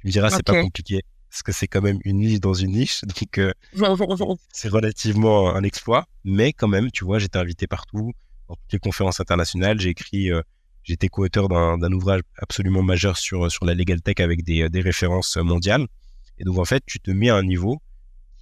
Tu 0.00 0.06
me 0.06 0.12
diras, 0.12 0.28
c'est 0.30 0.42
pas 0.44 0.52
compliqué, 0.62 1.02
parce 1.30 1.42
que 1.42 1.52
c'est 1.52 1.66
quand 1.66 1.82
même 1.82 1.98
une 2.04 2.18
niche 2.18 2.40
dans 2.40 2.54
une 2.54 2.70
niche, 2.72 3.02
donc 3.02 3.38
euh, 3.38 3.52
c'est 4.52 4.68
relativement 4.68 5.54
un 5.54 5.62
exploit, 5.62 6.06
mais 6.24 6.52
quand 6.52 6.68
même, 6.68 6.90
tu 6.90 7.04
vois, 7.04 7.18
j'étais 7.18 7.38
invité 7.38 7.66
partout, 7.66 8.12
dans 8.48 8.54
toutes 8.54 8.72
les 8.72 8.78
conférences 8.78 9.20
internationales, 9.20 9.78
j'ai 9.80 9.90
écrit, 9.90 10.30
euh, 10.30 10.40
j'étais 10.84 11.08
co-auteur 11.08 11.48
d'un 11.48 11.76
d'un 11.76 11.92
ouvrage 11.92 12.22
absolument 12.38 12.82
majeur 12.82 13.18
sur, 13.18 13.50
sur 13.50 13.66
la 13.66 13.74
legal 13.74 14.00
tech 14.00 14.20
avec 14.20 14.42
des, 14.44 14.68
des 14.70 14.80
références 14.80 15.36
mondiales. 15.36 15.86
Et 16.38 16.44
donc, 16.44 16.58
en 16.58 16.64
fait, 16.64 16.82
tu 16.86 17.00
te 17.00 17.10
mets 17.10 17.30
à 17.30 17.36
un 17.36 17.42
niveau 17.42 17.80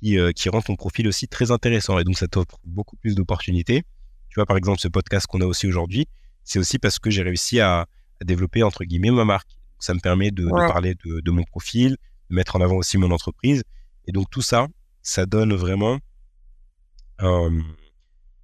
qui, 0.00 0.18
euh, 0.18 0.32
qui 0.32 0.48
rend 0.48 0.62
ton 0.62 0.76
profil 0.76 1.08
aussi 1.08 1.28
très 1.28 1.50
intéressant. 1.50 1.98
Et 1.98 2.04
donc, 2.04 2.18
ça 2.18 2.28
t'offre 2.28 2.58
beaucoup 2.64 2.96
plus 2.96 3.14
d'opportunités. 3.14 3.82
Tu 4.28 4.34
vois, 4.36 4.46
par 4.46 4.56
exemple, 4.56 4.80
ce 4.80 4.88
podcast 4.88 5.26
qu'on 5.26 5.40
a 5.40 5.46
aussi 5.46 5.66
aujourd'hui, 5.66 6.06
c'est 6.44 6.58
aussi 6.58 6.78
parce 6.78 6.98
que 6.98 7.10
j'ai 7.10 7.22
réussi 7.22 7.60
à, 7.60 7.80
à 7.80 8.24
développer, 8.24 8.62
entre 8.62 8.84
guillemets, 8.84 9.10
ma 9.10 9.24
marque. 9.24 9.48
Ça 9.78 9.94
me 9.94 10.00
permet 10.00 10.30
de, 10.30 10.46
parler 10.48 10.94
de, 11.04 11.20
de 11.20 11.30
mon 11.30 11.42
profil, 11.44 11.96
de 12.30 12.34
mettre 12.34 12.56
en 12.56 12.60
avant 12.60 12.76
aussi 12.76 12.98
mon 12.98 13.10
entreprise. 13.10 13.62
Et 14.06 14.12
donc, 14.12 14.28
tout 14.30 14.42
ça, 14.42 14.66
ça 15.02 15.26
donne 15.26 15.54
vraiment 15.54 15.98
euh, 17.22 17.60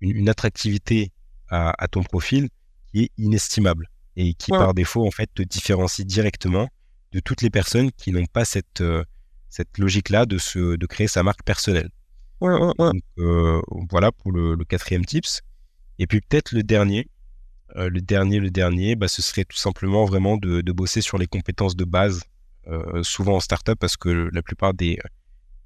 une, 0.01 0.17
une 0.17 0.29
attractivité 0.29 1.13
à, 1.49 1.73
à 1.83 1.89
ton 1.89 2.03
profil 2.03 2.49
qui 2.91 3.05
est 3.05 3.11
inestimable 3.19 3.89
et 4.17 4.35
qui, 4.35 4.53
Ouais. 4.53 4.59
par 4.59 4.75
défaut, 4.75 5.07
en 5.07 5.11
fait, 5.11 5.31
te 5.35 5.43
différencie 5.43 6.07
directement 6.07 6.69
de 7.13 7.21
toutes 7.21 7.43
les 7.43 7.51
personnes 7.51 7.91
qui 7.93 8.13
n'ont 8.13 8.27
pas 8.27 8.45
cette, 8.45 8.81
euh, 8.81 9.05
cette 9.53 9.77
logique-là 9.77 10.25
de, 10.25 10.39
se, 10.39 10.77
de 10.77 10.87
créer 10.87 11.09
sa 11.09 11.23
marque 11.23 11.43
personnelle. 11.45 11.91
Ouais, 12.41 12.55
ouais, 12.55 12.73
ouais. 12.79 12.91
Donc, 12.95 13.03
euh, 13.19 13.61
voilà 13.91 14.11
pour 14.11 14.33
le, 14.33 14.55
le 14.55 14.65
quatrième 14.65 15.05
tips. 15.05 15.43
Et 15.99 16.07
puis 16.07 16.23
peut-être 16.23 16.53
le 16.53 16.63
dernier, 16.63 17.03
euh, 17.77 17.91
le 17.91 18.01
dernier, 18.01 18.41
le 18.41 18.51
dernier, 18.51 18.97
bah, 18.97 19.09
ce 19.09 19.21
serait 19.21 19.45
tout 19.45 19.59
simplement 19.59 20.07
vraiment 20.07 20.39
de, 20.39 20.63
de 20.63 20.73
bosser 20.73 21.03
sur 21.03 21.19
les 21.19 21.27
compétences 21.27 21.77
de 21.77 21.85
base, 21.85 22.23
euh, 22.67 23.03
souvent 23.03 23.37
en 23.37 23.41
startup, 23.41 23.79
parce 23.79 23.99
que 23.99 24.31
la 24.33 24.43
plupart 24.43 24.73
des, 24.73 24.99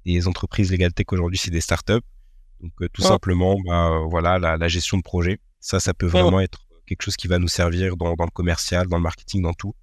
des 0.05 0.27
entreprises 0.27 0.69
legal 0.69 0.91
tech 0.91 1.05
aujourd'hui, 1.11 1.39
c'est 1.39 1.51
des 1.51 1.61
startups. 1.61 2.05
Donc 2.59 2.73
tout 2.91 3.01
simplement, 3.01 3.55
bah, 3.65 4.01
voilà, 4.09 4.37
la, 4.37 4.57
la 4.57 4.67
gestion 4.67 4.97
de 4.97 5.03
projet, 5.03 5.39
ça, 5.61 5.79
ça 5.79 5.93
peut 5.93 6.07
vraiment 6.07 6.41
être 6.41 6.67
quelque 6.87 7.03
chose 7.03 7.15
qui 7.15 7.29
va 7.29 7.39
nous 7.39 7.47
servir 7.47 7.95
dans, 7.95 8.15
dans 8.15 8.25
le 8.25 8.31
commercial, 8.31 8.87
dans 8.87 8.97
le 8.97 9.03
marketing, 9.03 9.43
dans 9.43 9.53
tout. 9.53 9.73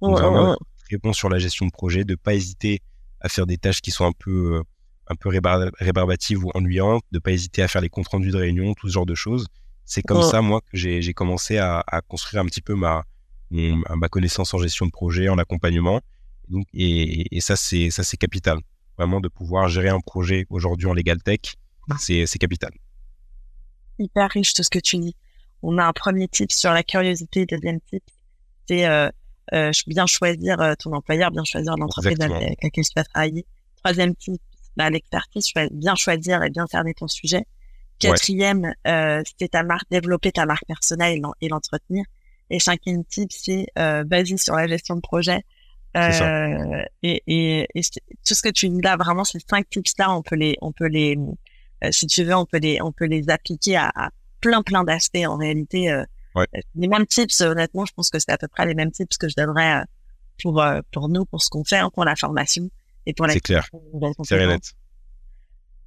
Donc, 0.00 0.16
vraiment 0.16 0.56
très 0.86 0.98
bon 0.98 1.12
sur 1.12 1.28
la 1.28 1.38
gestion 1.38 1.66
de 1.66 1.72
projet, 1.72 2.04
de 2.04 2.14
pas 2.14 2.34
hésiter 2.34 2.82
à 3.20 3.28
faire 3.28 3.46
des 3.46 3.58
tâches 3.58 3.80
qui 3.80 3.90
sont 3.90 4.04
un 4.06 4.12
peu 4.12 4.56
euh, 4.56 4.62
un 5.08 5.14
peu 5.16 5.28
rébar- 5.30 5.70
rébarbatives 5.78 6.44
ou 6.44 6.50
ennuyantes, 6.54 7.02
de 7.12 7.18
pas 7.18 7.32
hésiter 7.32 7.62
à 7.62 7.68
faire 7.68 7.80
les 7.82 7.88
comptes 7.88 8.08
rendus 8.08 8.30
de 8.30 8.36
réunion, 8.36 8.74
tout 8.74 8.88
ce 8.88 8.92
genre 8.92 9.06
de 9.06 9.14
choses. 9.14 9.46
C'est 9.84 10.02
comme 10.02 10.22
ça 10.22 10.42
moi 10.42 10.60
que 10.60 10.76
j'ai 10.76 11.14
commencé 11.14 11.58
à, 11.58 11.82
à 11.86 12.00
construire 12.02 12.42
un 12.42 12.46
petit 12.46 12.60
peu 12.62 12.74
ma 12.74 13.04
mon- 13.50 13.82
ma 13.96 14.08
connaissance 14.08 14.52
en 14.54 14.58
gestion 14.58 14.86
de 14.86 14.90
projet, 14.90 15.28
en 15.30 15.38
accompagnement. 15.38 16.00
Donc 16.48 16.66
et, 16.74 17.34
et 17.36 17.40
ça 17.40 17.56
c'est 17.56 17.90
ça 17.90 18.02
c'est 18.04 18.16
capital. 18.18 18.58
Vraiment 18.98 19.20
de 19.20 19.28
pouvoir 19.28 19.68
gérer 19.68 19.88
un 19.88 20.00
projet 20.00 20.46
aujourd'hui 20.50 20.86
en 20.86 20.92
legal 20.94 21.22
tech, 21.22 21.40
c'est 21.98 22.26
c'est 22.26 22.38
capital. 22.38 22.72
hyper 23.98 24.30
riche 24.30 24.52
tout 24.54 24.62
ce 24.62 24.70
que 24.70 24.78
tu 24.78 24.98
dis. 24.98 25.16
on 25.62 25.78
a 25.78 25.84
un 25.84 25.92
premier 25.92 26.28
type 26.28 26.52
sur 26.52 26.72
la 26.72 26.82
curiosité, 26.82 27.46
deuxième 27.46 27.80
type, 27.80 28.04
c'est 28.68 28.86
euh, 28.86 29.10
euh, 29.54 29.70
bien 29.86 30.06
choisir 30.06 30.60
euh, 30.60 30.74
ton 30.78 30.92
employeur, 30.92 31.30
bien 31.30 31.44
choisir 31.44 31.76
l'entreprise 31.76 32.20
avec 32.20 32.62
laquelle 32.62 32.84
tu 32.84 32.92
vas 32.96 33.04
travailler. 33.04 33.46
Troisième 33.82 34.14
type, 34.14 34.42
bah, 34.76 34.90
l'expertise, 34.90 35.52
bien 35.72 35.94
choisir 35.94 36.42
et 36.42 36.50
bien 36.50 36.66
cerner 36.66 36.94
ton 36.94 37.08
sujet. 37.08 37.44
Quatrième, 37.98 38.72
euh, 38.86 39.22
c'est 39.38 39.48
ta 39.48 39.62
marque, 39.62 39.90
développer 39.90 40.30
ta 40.30 40.46
marque 40.46 40.64
personnelle 40.66 41.20
et 41.40 41.48
l'entretenir. 41.48 42.04
Et 42.50 42.60
cinquième 42.60 43.04
type, 43.04 43.30
c'est 43.32 43.66
euh, 43.78 44.04
basé 44.04 44.36
sur 44.36 44.54
la 44.54 44.66
gestion 44.66 44.96
de 44.96 45.00
projet. 45.00 45.42
Euh, 45.96 46.82
et, 47.02 47.22
et, 47.26 47.66
et 47.74 47.80
tout 48.26 48.34
ce 48.34 48.42
que 48.42 48.50
tu 48.50 48.68
dis 48.68 48.80
là, 48.80 48.96
vraiment, 48.96 49.24
ces 49.24 49.40
cinq 49.40 49.68
tips-là, 49.68 50.14
on 50.14 50.22
peut 50.22 50.36
les, 50.36 50.56
on 50.60 50.70
peut 50.70 50.86
les, 50.86 51.16
euh, 51.82 51.88
si 51.90 52.06
tu 52.06 52.22
veux, 52.22 52.34
on 52.34 52.46
peut 52.46 52.58
les, 52.58 52.80
on 52.80 52.92
peut 52.92 53.06
les 53.06 53.30
appliquer 53.30 53.76
à, 53.76 53.90
à 53.94 54.10
plein, 54.40 54.62
plein 54.62 54.84
d'aspects. 54.84 55.26
En 55.26 55.36
réalité, 55.36 55.90
euh, 55.90 56.04
ouais. 56.38 56.46
les 56.74 56.88
mêmes 56.88 57.06
tips, 57.06 57.40
honnêtement, 57.40 57.84
je 57.84 57.92
pense 57.92 58.10
que 58.10 58.18
c'est 58.18 58.30
à 58.30 58.38
peu 58.38 58.48
près 58.48 58.66
les 58.66 58.74
mêmes 58.74 58.90
tips 58.90 59.16
que 59.16 59.28
je 59.28 59.34
donnerais 59.36 59.82
pour, 60.42 60.62
pour 60.92 61.08
nous, 61.08 61.24
pour 61.24 61.42
ce 61.42 61.48
qu'on 61.48 61.64
fait, 61.64 61.78
hein, 61.78 61.90
pour 61.92 62.04
la 62.04 62.16
formation 62.16 62.68
et 63.06 63.14
pour 63.14 63.26
la. 63.26 63.34
C'est 63.34 63.40
clair. 63.40 63.68
C'est 64.24 64.46
net. 64.46 64.72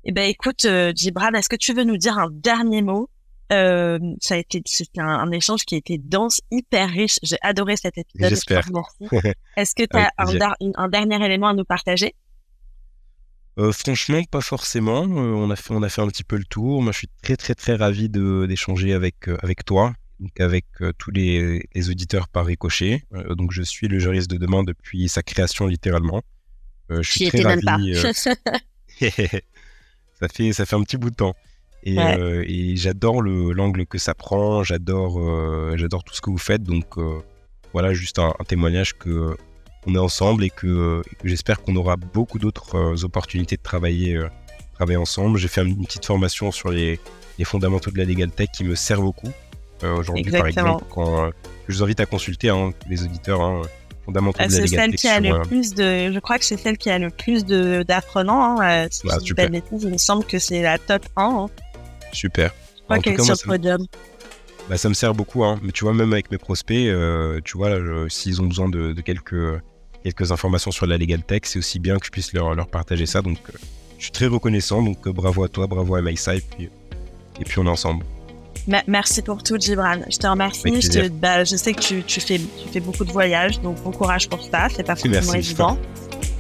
Eh 0.04 0.12
ben, 0.12 0.28
écoute, 0.28 0.66
euh, 0.66 0.92
Gibran, 0.96 1.32
est-ce 1.34 1.48
que 1.48 1.56
tu 1.56 1.74
veux 1.74 1.84
nous 1.84 1.98
dire 1.98 2.18
un 2.18 2.30
dernier 2.32 2.82
mot? 2.82 3.10
Euh, 3.52 4.00
ça 4.22 4.36
a 4.36 4.38
été 4.38 4.62
c'était 4.66 5.02
un, 5.02 5.30
échange 5.32 5.66
qui 5.66 5.76
a 5.76 5.78
été 5.78 5.98
dense, 5.98 6.40
hyper 6.52 6.90
riche. 6.90 7.20
J'ai 7.22 7.38
adoré 7.42 7.76
cet 7.76 7.98
épisode. 7.98 8.30
J'espère. 8.30 8.68
Est-ce 9.58 9.76
que 9.76 9.84
tu 9.84 9.98
as 9.98 10.12
un, 10.18 10.88
dernier 10.88 11.24
élément 11.24 11.50
à 11.50 11.54
nous 11.54 11.66
partager? 11.66 12.16
Euh, 13.60 13.74
franchement, 13.74 14.22
pas 14.32 14.42
forcément. 14.42 15.04
Euh, 15.04 15.34
on 15.34 15.50
a 15.50 15.56
fait, 15.58 15.74
on 15.74 15.84
a 15.84 15.90
fait 15.90 16.02
un 16.02 16.08
petit 16.08 16.24
peu 16.24 16.38
le 16.38 16.46
tour. 16.46 16.82
Moi, 16.82 16.94
je 16.94 17.00
suis 17.00 17.10
très, 17.22 17.36
très, 17.36 17.54
très 17.54 17.76
ravi 17.76 18.10
d'échanger 18.10 18.94
avec 18.94 19.28
euh, 19.28 19.38
avec 19.44 19.66
toi, 19.66 19.94
donc 20.22 20.40
avec 20.40 20.66
tous 20.98 21.12
les, 21.12 21.68
les, 21.74 21.90
auditeurs 21.90 22.28
par 22.28 22.46
ricochet. 22.46 23.04
donc, 23.32 23.52
je 23.52 23.64
suis 23.64 23.88
le 23.88 24.00
juriste 24.00 24.30
de 24.30 24.38
demain 24.38 24.64
depuis 24.64 25.10
sa 25.10 25.24
création 25.24 25.66
littéralement. 25.68 26.22
je 26.90 27.02
suis 27.02 27.30
très 27.30 27.42
ravi. 27.42 27.96
ça 30.20 30.28
fait, 30.28 30.54
ça 30.54 30.66
fait 30.66 30.76
un 30.76 30.84
petit 30.84 30.98
bout 30.98 31.10
de 31.10 31.16
temps. 31.16 31.36
Et, 31.84 31.98
euh, 31.98 32.44
et 32.48 32.76
j'adore 32.76 33.22
l'angle 33.22 33.86
que 33.86 33.98
ça 33.98 34.14
prend, 34.14 34.64
j'adore 34.64 35.20
euh, 35.20 35.74
j'adore 35.78 36.04
tout 36.04 36.14
ce 36.14 36.22
que 36.22 36.30
vous 36.30 36.38
faites. 36.38 36.64
Donc 36.64 36.98
euh, 36.98 37.20
voilà, 37.74 37.94
juste 37.94 38.20
un, 38.20 38.34
témoignage 38.48 38.98
que 38.98 39.36
on 39.88 39.96
est 39.96 40.00
ensemble 40.00 40.44
et 40.44 40.52
que, 40.52 41.02
j'espère 41.24 41.64
qu'on 41.64 41.76
aura 41.76 41.96
beaucoup 41.96 42.38
d'autres 42.38 43.04
opportunités 43.04 43.58
de 43.58 43.64
travailler, 43.64 44.20
travailler 44.76 44.98
ensemble. 44.98 45.40
J'ai 45.40 45.48
fait 45.48 45.64
une 45.64 45.84
petite 45.84 46.06
formation 46.06 46.52
sur 46.52 46.70
les, 46.70 47.00
les, 47.40 47.46
fondamentaux 47.46 47.90
de 47.90 47.98
la 47.98 48.06
legal 48.06 48.30
tech 48.30 48.50
qui 48.56 48.64
me 48.64 48.76
sert 48.76 49.02
beaucoup 49.02 49.32
aujourd'hui, 49.84 50.32
par 50.32 50.48
exemple. 50.48 50.86
Quand, 50.90 51.30
je 51.68 51.78
vous 51.78 51.84
invite 51.84 52.00
à 52.00 52.06
consulter 52.06 52.50
hein, 52.50 52.72
les 52.90 53.04
auditeurs. 53.04 53.42
Hein, 53.42 53.62
fondamentaux 54.06 54.44
de 54.44 54.52
la 54.52 54.60
legal 54.62 54.70
celle 54.70 54.96
qui 54.96 55.08
a 55.08 55.20
le 55.20 55.42
plus 55.44 55.74
de, 55.74 56.12
je 56.12 56.20
crois 56.20 56.40
que 56.40 56.46
c'est 56.46 56.58
celle 56.58 56.78
qui 56.78 56.90
a 56.90 56.98
le 56.98 57.10
plus 57.10 57.46
d'apprenants. 57.46 58.60
Hein, 58.60 58.88
si 58.90 59.08
bah, 59.08 59.18
je 59.24 59.34
il 59.84 59.92
me 59.92 59.98
semble 59.98 60.26
que 60.26 60.40
c'est 60.40 60.62
la 60.62 60.78
top 60.78 61.06
1. 61.16 61.24
Hein. 61.24 61.46
Super. 62.12 62.52
Ok, 62.90 63.04
sur 63.20 63.36
le 63.36 63.48
podium. 63.48 63.86
Bah, 64.70 64.78
ça 64.78 64.90
me 64.90 64.94
sert 64.94 65.14
beaucoup, 65.14 65.44
hein. 65.44 65.60
mais 65.62 65.72
tu 65.72 65.84
vois, 65.84 65.94
même 65.94 66.14
avec 66.14 66.32
mes 66.32 66.38
prospects, 66.38 66.88
euh, 66.88 67.40
tu 67.44 67.58
vois, 67.58 67.78
s'ils 68.10 68.42
ont 68.42 68.46
besoin 68.46 68.70
de, 68.70 68.94
quelques, 69.02 69.62
quelques 70.04 70.32
informations 70.32 70.72
sur 70.72 70.86
la 70.86 70.98
legal 70.98 71.24
tech, 71.24 71.42
c'est 71.46 71.60
aussi 71.60 71.80
bien 71.80 71.98
que 71.98 72.06
je 72.06 72.12
puisse 72.12 72.34
leur, 72.34 72.56
leur 72.56 72.68
partager 72.68 73.06
ça. 73.06 73.22
Donc, 73.22 73.38
euh, 73.50 73.58
je 73.98 74.04
suis 74.04 74.12
très 74.12 74.28
reconnaissant. 74.28 74.82
Donc, 74.82 75.08
euh, 75.08 75.12
bravo 75.12 75.44
à 75.44 75.50
toi, 75.50 75.68
bravo 75.68 75.96
à 75.96 76.02
MySide, 76.02 76.38
et 76.38 76.56
puis, 76.56 76.70
et 77.40 77.44
puis 77.44 77.60
on 77.60 77.66
est 77.66 77.70
ensemble. 77.70 78.06
Merci 78.88 79.22
pour 79.22 79.44
tout, 79.44 79.58
Gibran. 79.60 80.02
Je 80.10 80.18
te 80.18 80.28
remercie. 80.28 80.82
Je, 80.82 81.08
bah, 81.08 81.44
je, 81.44 81.56
sais 81.56 81.74
que 81.74 81.82
tu, 81.82 82.04
tu, 82.04 82.22
fais, 82.22 82.38
tu 82.38 82.70
fais 82.72 82.80
beaucoup 82.80 83.06
de 83.06 83.12
voyages, 83.12 83.60
donc 83.62 83.82
bon 83.84 83.92
courage 83.92 84.30
pour 84.30 84.42
ça. 84.44 84.68
C'est 84.76 84.84
pas 84.84 84.96
forcément 84.96 85.34
évident. 85.34 85.78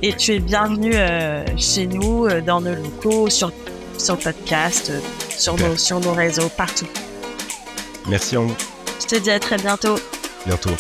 Et 0.03 0.13
tu 0.13 0.34
es 0.34 0.39
bienvenu 0.39 0.93
chez 1.57 1.88
nous, 1.88 2.28
dans 2.41 2.61
nos 2.61 2.76
locaux, 2.76 3.30
sur 3.30 3.51
sur 4.01 4.15
le 4.15 4.22
podcast, 4.22 4.89
euh, 4.89 4.99
sur 5.30 5.55
nos, 5.57 5.78
sur 5.78 5.99
nos 5.99 6.13
réseaux, 6.13 6.49
partout. 6.49 6.88
Merci 8.09 8.36
en 8.36 8.47
Je 8.47 9.07
te 9.07 9.15
dis 9.15 9.32
à 9.32 9.39
très 9.39 9.57
bientôt. 9.57 9.97
Bientôt. 10.45 10.72